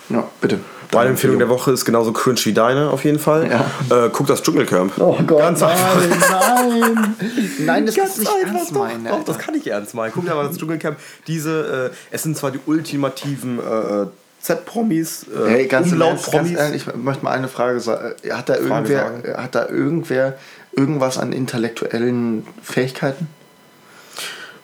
Ja, 0.09 0.25
bitte. 0.41 0.59
Meine 0.93 1.11
Empfehlung 1.11 1.39
der 1.39 1.49
Woche 1.49 1.71
ist 1.71 1.85
genauso 1.85 2.13
cringe 2.13 2.41
wie 2.45 2.53
deine, 2.53 2.91
auf 2.91 3.05
jeden 3.05 3.19
Fall. 3.19 3.49
Ja. 3.49 4.07
Äh, 4.07 4.11
guck 4.13 4.27
das 4.27 4.43
Dschungelcamp. 4.43 4.95
Oh 4.99 5.17
Gott, 5.27 5.39
Ganz 5.39 5.63
einfach. 5.63 5.97
nein! 6.31 7.15
Nein, 7.61 7.87
das 7.87 7.95
Ganz 7.95 8.11
ist 8.13 8.19
nicht 8.21 8.31
einfach, 8.33 8.55
ernst 8.57 8.71
doch, 8.71 8.79
meinen, 8.79 9.05
doch, 9.05 9.25
das 9.25 9.39
kann 9.39 9.55
ich 9.55 9.67
ernst 9.67 9.95
meinen. 9.95 10.13
Guck 10.13 10.25
dir 10.27 10.35
mal 10.35 10.49
das 10.49 10.57
Dschungelcamp. 10.57 10.97
Diese, 11.27 11.91
äh, 11.93 11.97
es 12.11 12.23
sind 12.23 12.37
zwar 12.37 12.51
die 12.51 12.61
ultimativen 12.67 13.59
äh, 13.59 14.03
äh, 14.03 14.07
Z-Promis, 14.41 15.25
äh, 15.29 15.49
Hey, 15.49 15.67
ganz, 15.67 15.93
Ernst, 15.93 16.01
ganz 16.01 16.27
Umlaut-Promis. 16.27 16.59
ehrlich, 16.59 16.87
ich 16.87 16.95
möchte 16.97 17.25
mal 17.25 17.33
eine 17.33 17.49
Frage 17.49 17.81
sagen. 17.81 18.15
Hat 18.31 18.49
da, 18.49 18.55
Frage 18.55 18.67
irgendwer, 18.69 19.03
sagen. 19.03 19.43
hat 19.43 19.55
da 19.55 19.69
irgendwer 19.69 20.35
irgendwas 20.73 21.19
an 21.19 21.33
intellektuellen 21.33 22.47
Fähigkeiten? 22.63 23.29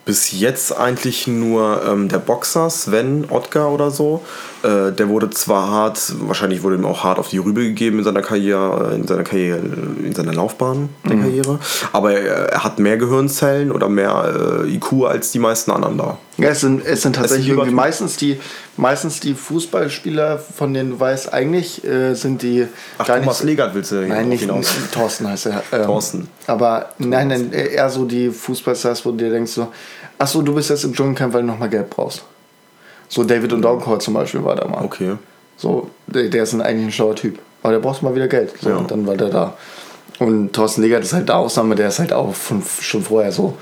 Bis 0.05 0.31
jetzt 0.31 0.75
eigentlich 0.75 1.27
nur 1.27 1.83
ähm, 1.85 2.07
der 2.07 2.19
Boxer 2.19 2.69
Sven 2.69 3.25
Ottgar 3.29 3.71
oder 3.71 3.91
so. 3.91 4.23
Äh, 4.67 4.91
der 4.91 5.07
wurde 5.07 5.29
zwar 5.29 5.71
hart, 5.71 6.13
wahrscheinlich 6.19 6.61
wurde 6.61 6.75
ihm 6.75 6.85
auch 6.85 7.01
hart 7.01 7.19
auf 7.19 7.29
die 7.29 7.37
Rübe 7.37 7.61
gegeben 7.61 7.99
in 7.99 8.03
seiner 8.03 8.21
Karriere, 8.21 8.93
in 8.95 9.07
seiner 9.07 9.23
Karriere, 9.23 9.59
in 10.03 10.13
seiner 10.13 10.33
Laufbahn 10.33 10.89
der 11.07 11.17
Karriere. 11.17 11.59
Aber 11.93 12.11
er, 12.11 12.49
er 12.49 12.63
hat 12.65 12.77
mehr 12.77 12.97
Gehirnzellen 12.97 13.71
oder 13.71 13.87
mehr 13.87 14.65
äh, 14.65 14.75
IQ 14.75 15.05
als 15.05 15.31
die 15.31 15.39
meisten 15.39 15.71
anderen 15.71 15.97
da. 15.97 16.17
Ja, 16.37 16.49
es 16.49 16.59
sind, 16.59 16.85
es 16.85 17.01
sind 17.01 17.15
tatsächlich 17.15 17.47
lieber 17.47 17.61
irgendwie 17.61 17.75
meistens 17.75 18.17
die, 18.17 18.41
meistens 18.75 19.21
die 19.21 19.35
Fußballspieler, 19.35 20.37
von 20.37 20.73
denen 20.73 20.91
du 20.91 20.99
weißt, 20.99 21.33
eigentlich 21.33 21.85
äh, 21.85 22.13
sind 22.15 22.41
die 22.41 22.67
Ach, 22.97 23.07
gar 23.07 23.19
Thomas 23.19 23.39
nicht. 23.39 23.51
Legert 23.51 23.73
willst 23.73 23.93
du 23.93 24.05
Nein, 24.05 24.27
nicht 24.27 24.41
hinaus. 24.41 24.67
Thorsten 24.91 25.29
heißt 25.29 25.45
er. 25.45 25.63
Ähm, 25.71 25.85
Thorsten. 25.85 26.29
Aber 26.45 26.89
nein, 26.97 27.29
nein, 27.29 27.53
eher 27.53 27.89
so 27.89 28.03
die 28.03 28.29
Fußballstars, 28.29 29.05
wo 29.05 29.11
du 29.11 29.17
dir 29.17 29.29
denkst 29.29 29.53
so, 29.53 29.69
ach 30.17 30.27
so, 30.27 30.41
du 30.41 30.53
bist 30.53 30.69
jetzt 30.69 30.83
im 30.83 30.93
Dschungelcamp, 30.93 31.33
weil 31.33 31.41
du 31.41 31.47
nochmal 31.47 31.69
Geld 31.69 31.89
brauchst. 31.89 32.23
So 33.09 33.23
David 33.23 33.53
und 33.53 33.61
Downcourt 33.61 34.01
zum 34.01 34.13
Beispiel 34.13 34.43
war 34.43 34.55
da 34.55 34.67
mal. 34.67 34.83
Okay. 34.83 35.13
So, 35.55 35.89
der, 36.07 36.29
der 36.29 36.43
ist 36.43 36.53
ein, 36.53 36.61
eigentlich 36.61 36.87
ein 36.87 36.91
schlauer 36.91 37.15
Typ. 37.15 37.39
Aber 37.63 37.73
der 37.73 37.79
braucht 37.79 38.03
mal 38.03 38.13
wieder 38.15 38.27
Geld. 38.27 38.53
So, 38.61 38.69
Ja. 38.69 38.75
Und 38.77 38.91
dann 38.91 39.07
war 39.07 39.15
der 39.17 39.29
da. 39.29 39.53
Und 40.19 40.53
Thorsten 40.53 40.81
Legert 40.81 41.03
ist 41.03 41.13
halt 41.13 41.29
eine 41.29 41.39
Ausnahme, 41.39 41.75
der 41.75 41.87
ist 41.89 41.99
halt 41.99 42.11
auch 42.13 42.33
von, 42.33 42.63
schon 42.81 43.03
vorher 43.03 43.31
so. 43.31 43.55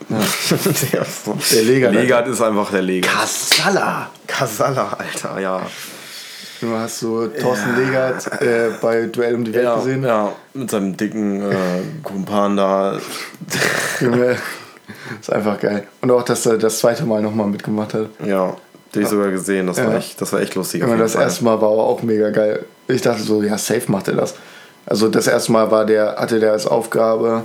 der, 0.08 1.06
Der 1.52 1.62
Legert. 1.62 1.94
Legert 1.94 2.28
ist 2.28 2.40
einfach 2.40 2.70
der 2.70 2.82
Legert. 2.82 3.12
Kasala! 3.12 4.10
Kasala, 4.26 4.96
Alter, 4.98 5.38
ja. 5.40 5.60
Du 6.60 6.74
hast 6.76 6.98
so 7.00 7.26
Thorsten 7.28 7.76
Legert 7.76 8.42
äh, 8.42 8.70
bei 8.82 9.06
Duell 9.06 9.34
um 9.36 9.44
die 9.44 9.54
Welt 9.54 9.64
Ja, 9.64 9.76
gesehen. 9.76 10.02
ja, 10.04 10.32
mit 10.52 10.70
seinem 10.70 10.96
dicken 10.96 11.40
äh, 11.50 11.54
Kumpan 12.02 12.56
da. 12.56 12.98
Junge, 14.00 14.36
ist 15.20 15.32
einfach 15.32 15.58
geil. 15.60 15.86
Und 16.00 16.10
auch, 16.10 16.22
dass 16.22 16.46
er 16.46 16.58
das 16.58 16.78
zweite 16.78 17.04
Mal 17.04 17.22
nochmal 17.22 17.46
mitgemacht 17.46 17.94
hat. 17.94 18.06
Ja, 18.24 18.54
den 18.94 19.02
ich 19.02 19.08
sogar 19.08 19.30
gesehen. 19.30 19.66
Das, 19.66 19.78
war 19.78 19.92
Ja. 19.92 19.98
echt, 19.98 20.20
das 20.20 20.32
war 20.32 20.40
echt 20.40 20.54
lustig. 20.54 20.82
Jeden 20.82 20.98
das 20.98 21.12
Fall. 21.12 21.22
erste 21.22 21.44
Mal 21.44 21.60
war 21.60 21.70
aber 21.72 21.84
auch 21.84 22.02
mega 22.02 22.30
geil. 22.30 22.64
Ich 22.88 23.02
dachte 23.02 23.22
so, 23.22 23.42
ja, 23.42 23.56
safe 23.58 23.90
macht 23.90 24.08
er 24.08 24.14
das. 24.14 24.34
Also 24.86 25.08
das 25.08 25.26
erste 25.26 25.52
Mal 25.52 25.70
war 25.70 25.84
der, 25.84 26.16
hatte 26.16 26.40
der 26.40 26.52
als 26.52 26.66
Aufgabe, 26.66 27.44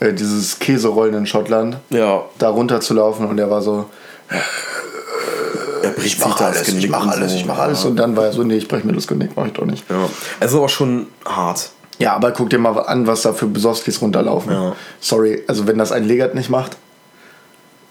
äh, 0.00 0.12
dieses 0.12 0.58
Käserollen 0.58 1.14
in 1.14 1.26
Schottland, 1.26 1.78
Ja, 1.90 2.24
da 2.38 2.50
runter 2.50 2.80
zu 2.80 2.94
laufen 2.94 3.26
und 3.26 3.38
er 3.38 3.50
war 3.50 3.62
so, 3.62 3.86
er 5.82 5.90
bricht 5.90 6.18
ich 6.18 6.18
mach 6.20 6.36
da 6.38 6.48
das 6.48 6.56
alles, 6.58 6.68
ich 6.68 6.74
Genick 6.74 6.90
mach 6.90 7.06
alles, 7.06 7.30
so. 7.32 7.36
ich 7.38 7.46
mach 7.46 7.58
alles. 7.58 7.84
Und 7.84 7.96
dann 7.96 8.16
war 8.16 8.24
er 8.26 8.32
so, 8.32 8.42
nee, 8.42 8.56
ich 8.56 8.68
brech 8.68 8.84
mir 8.84 8.92
das 8.92 9.06
Genick, 9.06 9.30
mach 9.36 9.46
ich 9.46 9.52
doch 9.52 9.64
nicht. 9.64 9.88
Ja, 9.90 10.08
es 10.40 10.50
ist 10.52 10.56
aber 10.56 10.68
schon 10.68 11.06
hart. 11.24 11.70
Ja, 11.98 12.14
aber 12.14 12.32
guck 12.32 12.50
dir 12.50 12.58
mal 12.58 12.78
an, 12.78 13.06
was 13.06 13.22
da 13.22 13.32
für 13.32 13.46
Besowskis 13.46 14.00
runterlaufen. 14.02 14.52
Ja. 14.52 14.76
Sorry, 15.00 15.42
also 15.46 15.66
wenn 15.66 15.78
das 15.78 15.92
ein 15.92 16.04
Legat 16.04 16.34
nicht 16.34 16.50
macht. 16.50 16.76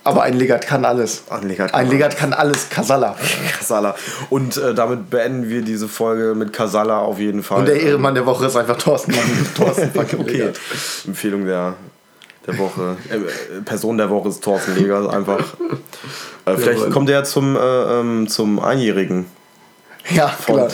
Aber 0.04 0.22
ein 0.22 0.36
Legat 0.38 0.68
kann 0.68 0.86
alles. 0.86 1.24
Ein 1.32 1.48
Legat 1.48 1.72
kann 1.72 1.80
ein 1.82 1.90
Legat 1.90 2.16
kann 2.16 2.32
alles. 2.34 2.70
Kasala. 2.70 3.16
Kasala. 3.58 3.96
Und 4.30 4.56
äh, 4.58 4.76
damit 4.76 5.10
beenden 5.10 5.50
wir 5.50 5.64
diese 5.64 5.88
Folge 5.88 6.36
mit 6.36 6.54
Kasala 6.54 7.00
auf 7.00 7.18
jeden 7.18 7.42
Fall. 7.42 7.60
Und 7.62 7.68
der 7.68 7.82
Ehremann 7.82 8.14
der 8.14 8.28
Woche 8.28 8.46
ist 8.46 8.56
einfach 8.56 8.78
Thorsten. 8.78 9.16
Thorsten 9.58 9.92
fucking 9.94 10.20
Okay. 10.20 10.32
Legert. 10.34 10.60
Empfehlung 11.08 11.46
der, 11.48 11.74
der 12.46 12.58
Woche. 12.60 12.98
Äh, 13.10 13.16
äh, 13.16 13.62
Person 13.66 13.98
der 13.98 14.12
Woche 14.12 14.30
ist 14.30 14.44
Thorsten 14.44 14.76
Legert 14.76 15.12
einfach. 15.12 15.40
Äh, 16.46 16.56
vielleicht 16.56 16.92
kommt 16.92 17.10
er 17.10 17.24
zum, 17.24 17.56
äh, 17.56 17.60
ähm, 17.60 18.28
zum 18.28 18.60
Einjährigen. 18.60 19.26
Ja, 20.12 20.28
Von- 20.28 20.56
klar. 20.58 20.68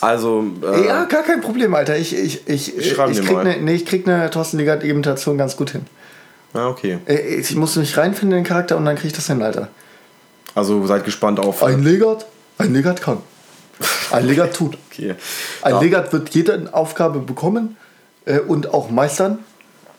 Also, 0.00 0.44
äh, 0.62 0.86
Ja, 0.86 1.04
gar 1.04 1.22
kein 1.22 1.40
Problem, 1.40 1.74
Alter. 1.74 1.96
Ich, 1.96 2.14
ich, 2.16 2.46
ich, 2.48 2.76
ich, 2.76 2.86
ich 2.88 2.94
krieg 2.96 3.32
mal. 3.32 3.40
eine 3.40 3.56
nee, 3.60 3.74
ich 3.74 3.86
krieg 3.86 4.06
eine 4.08 4.30
Thorsten 4.30 4.58
Legert-Imitation 4.58 5.36
ganz 5.38 5.56
gut 5.56 5.70
hin. 5.70 5.82
ja, 6.54 6.68
okay. 6.68 6.98
Äh, 7.06 7.36
Ich 7.36 7.54
muss 7.56 7.76
mich 7.76 7.96
reinfinden 7.96 8.38
in 8.38 8.44
den 8.44 8.48
Charakter 8.48 8.76
und 8.76 8.84
dann 8.84 8.96
krieg 8.96 9.06
ich 9.06 9.12
das 9.12 9.26
hin, 9.26 9.42
Alter. 9.42 9.68
Also 10.54 10.86
seid 10.86 11.04
gespannt 11.04 11.40
auf. 11.40 11.62
Ein 11.62 11.82
Legert, 11.82 12.26
ein 12.58 12.72
Legert 12.72 13.00
kann. 13.02 13.18
Ein 14.10 14.26
Legert 14.26 14.54
tut. 14.54 14.76
Okay. 14.98 15.14
Ein 15.62 15.74
Ja. 15.74 15.80
Legat 15.80 16.12
wird 16.12 16.30
jede 16.30 16.70
Aufgabe 16.74 17.20
bekommen 17.20 17.76
äh, 18.24 18.40
und 18.40 18.74
auch 18.74 18.90
meistern. 18.90 19.38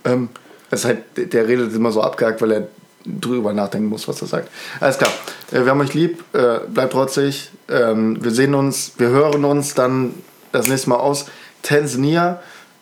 Ähm, 0.04 0.28
das 0.70 0.82
ist 0.82 0.86
halt, 0.88 1.04
der 1.16 1.48
redet 1.48 1.74
immer 1.74 1.94
so 1.94 2.02
abgehakt, 2.04 2.42
weil 2.42 2.52
er 2.52 2.68
drüber 3.06 3.54
nachdenken 3.54 3.88
muss, 3.88 4.10
was 4.10 4.22
er 4.22 4.28
sagt. 4.28 4.50
Alles 4.82 4.98
klar. 4.98 5.10
Äh, 5.54 5.64
wir 5.64 5.68
haben 5.72 5.80
euch 5.80 5.94
lieb. 5.94 6.22
Äh, 6.34 6.60
bleibt 6.68 6.92
trotzig. 6.92 7.50
Ähm, 7.70 8.24
wir 8.24 8.32
sehen 8.32 8.56
uns, 8.56 8.94
wir 8.98 9.10
hören 9.10 9.46
uns 9.46 9.76
dann 9.76 10.14
das 10.52 10.68
nächste 10.68 10.90
Mal 10.90 10.98
aus 10.98 11.26
Tansania. 11.62 12.42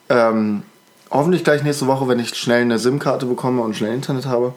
Ähm, 0.09 0.63
hoffentlich 1.11 1.43
gleich 1.43 1.63
nächste 1.63 1.87
Woche, 1.87 2.07
wenn 2.07 2.19
ich 2.19 2.35
schnell 2.35 2.61
eine 2.61 2.79
SIM-Karte 2.79 3.25
bekomme 3.25 3.61
und 3.61 3.75
schnell 3.75 3.93
Internet 3.93 4.25
habe. 4.25 4.53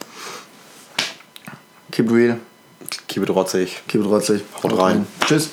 Keep 1.90 2.12
real. 2.12 2.40
Keep 3.08 3.24
it 3.24 3.30
rotzig. 3.30 3.82
Keep 3.88 4.02
it 4.02 4.06
trotzig. 4.06 4.42
Haut 4.62 4.78
rein. 4.78 5.06
Tschüss. 5.26 5.50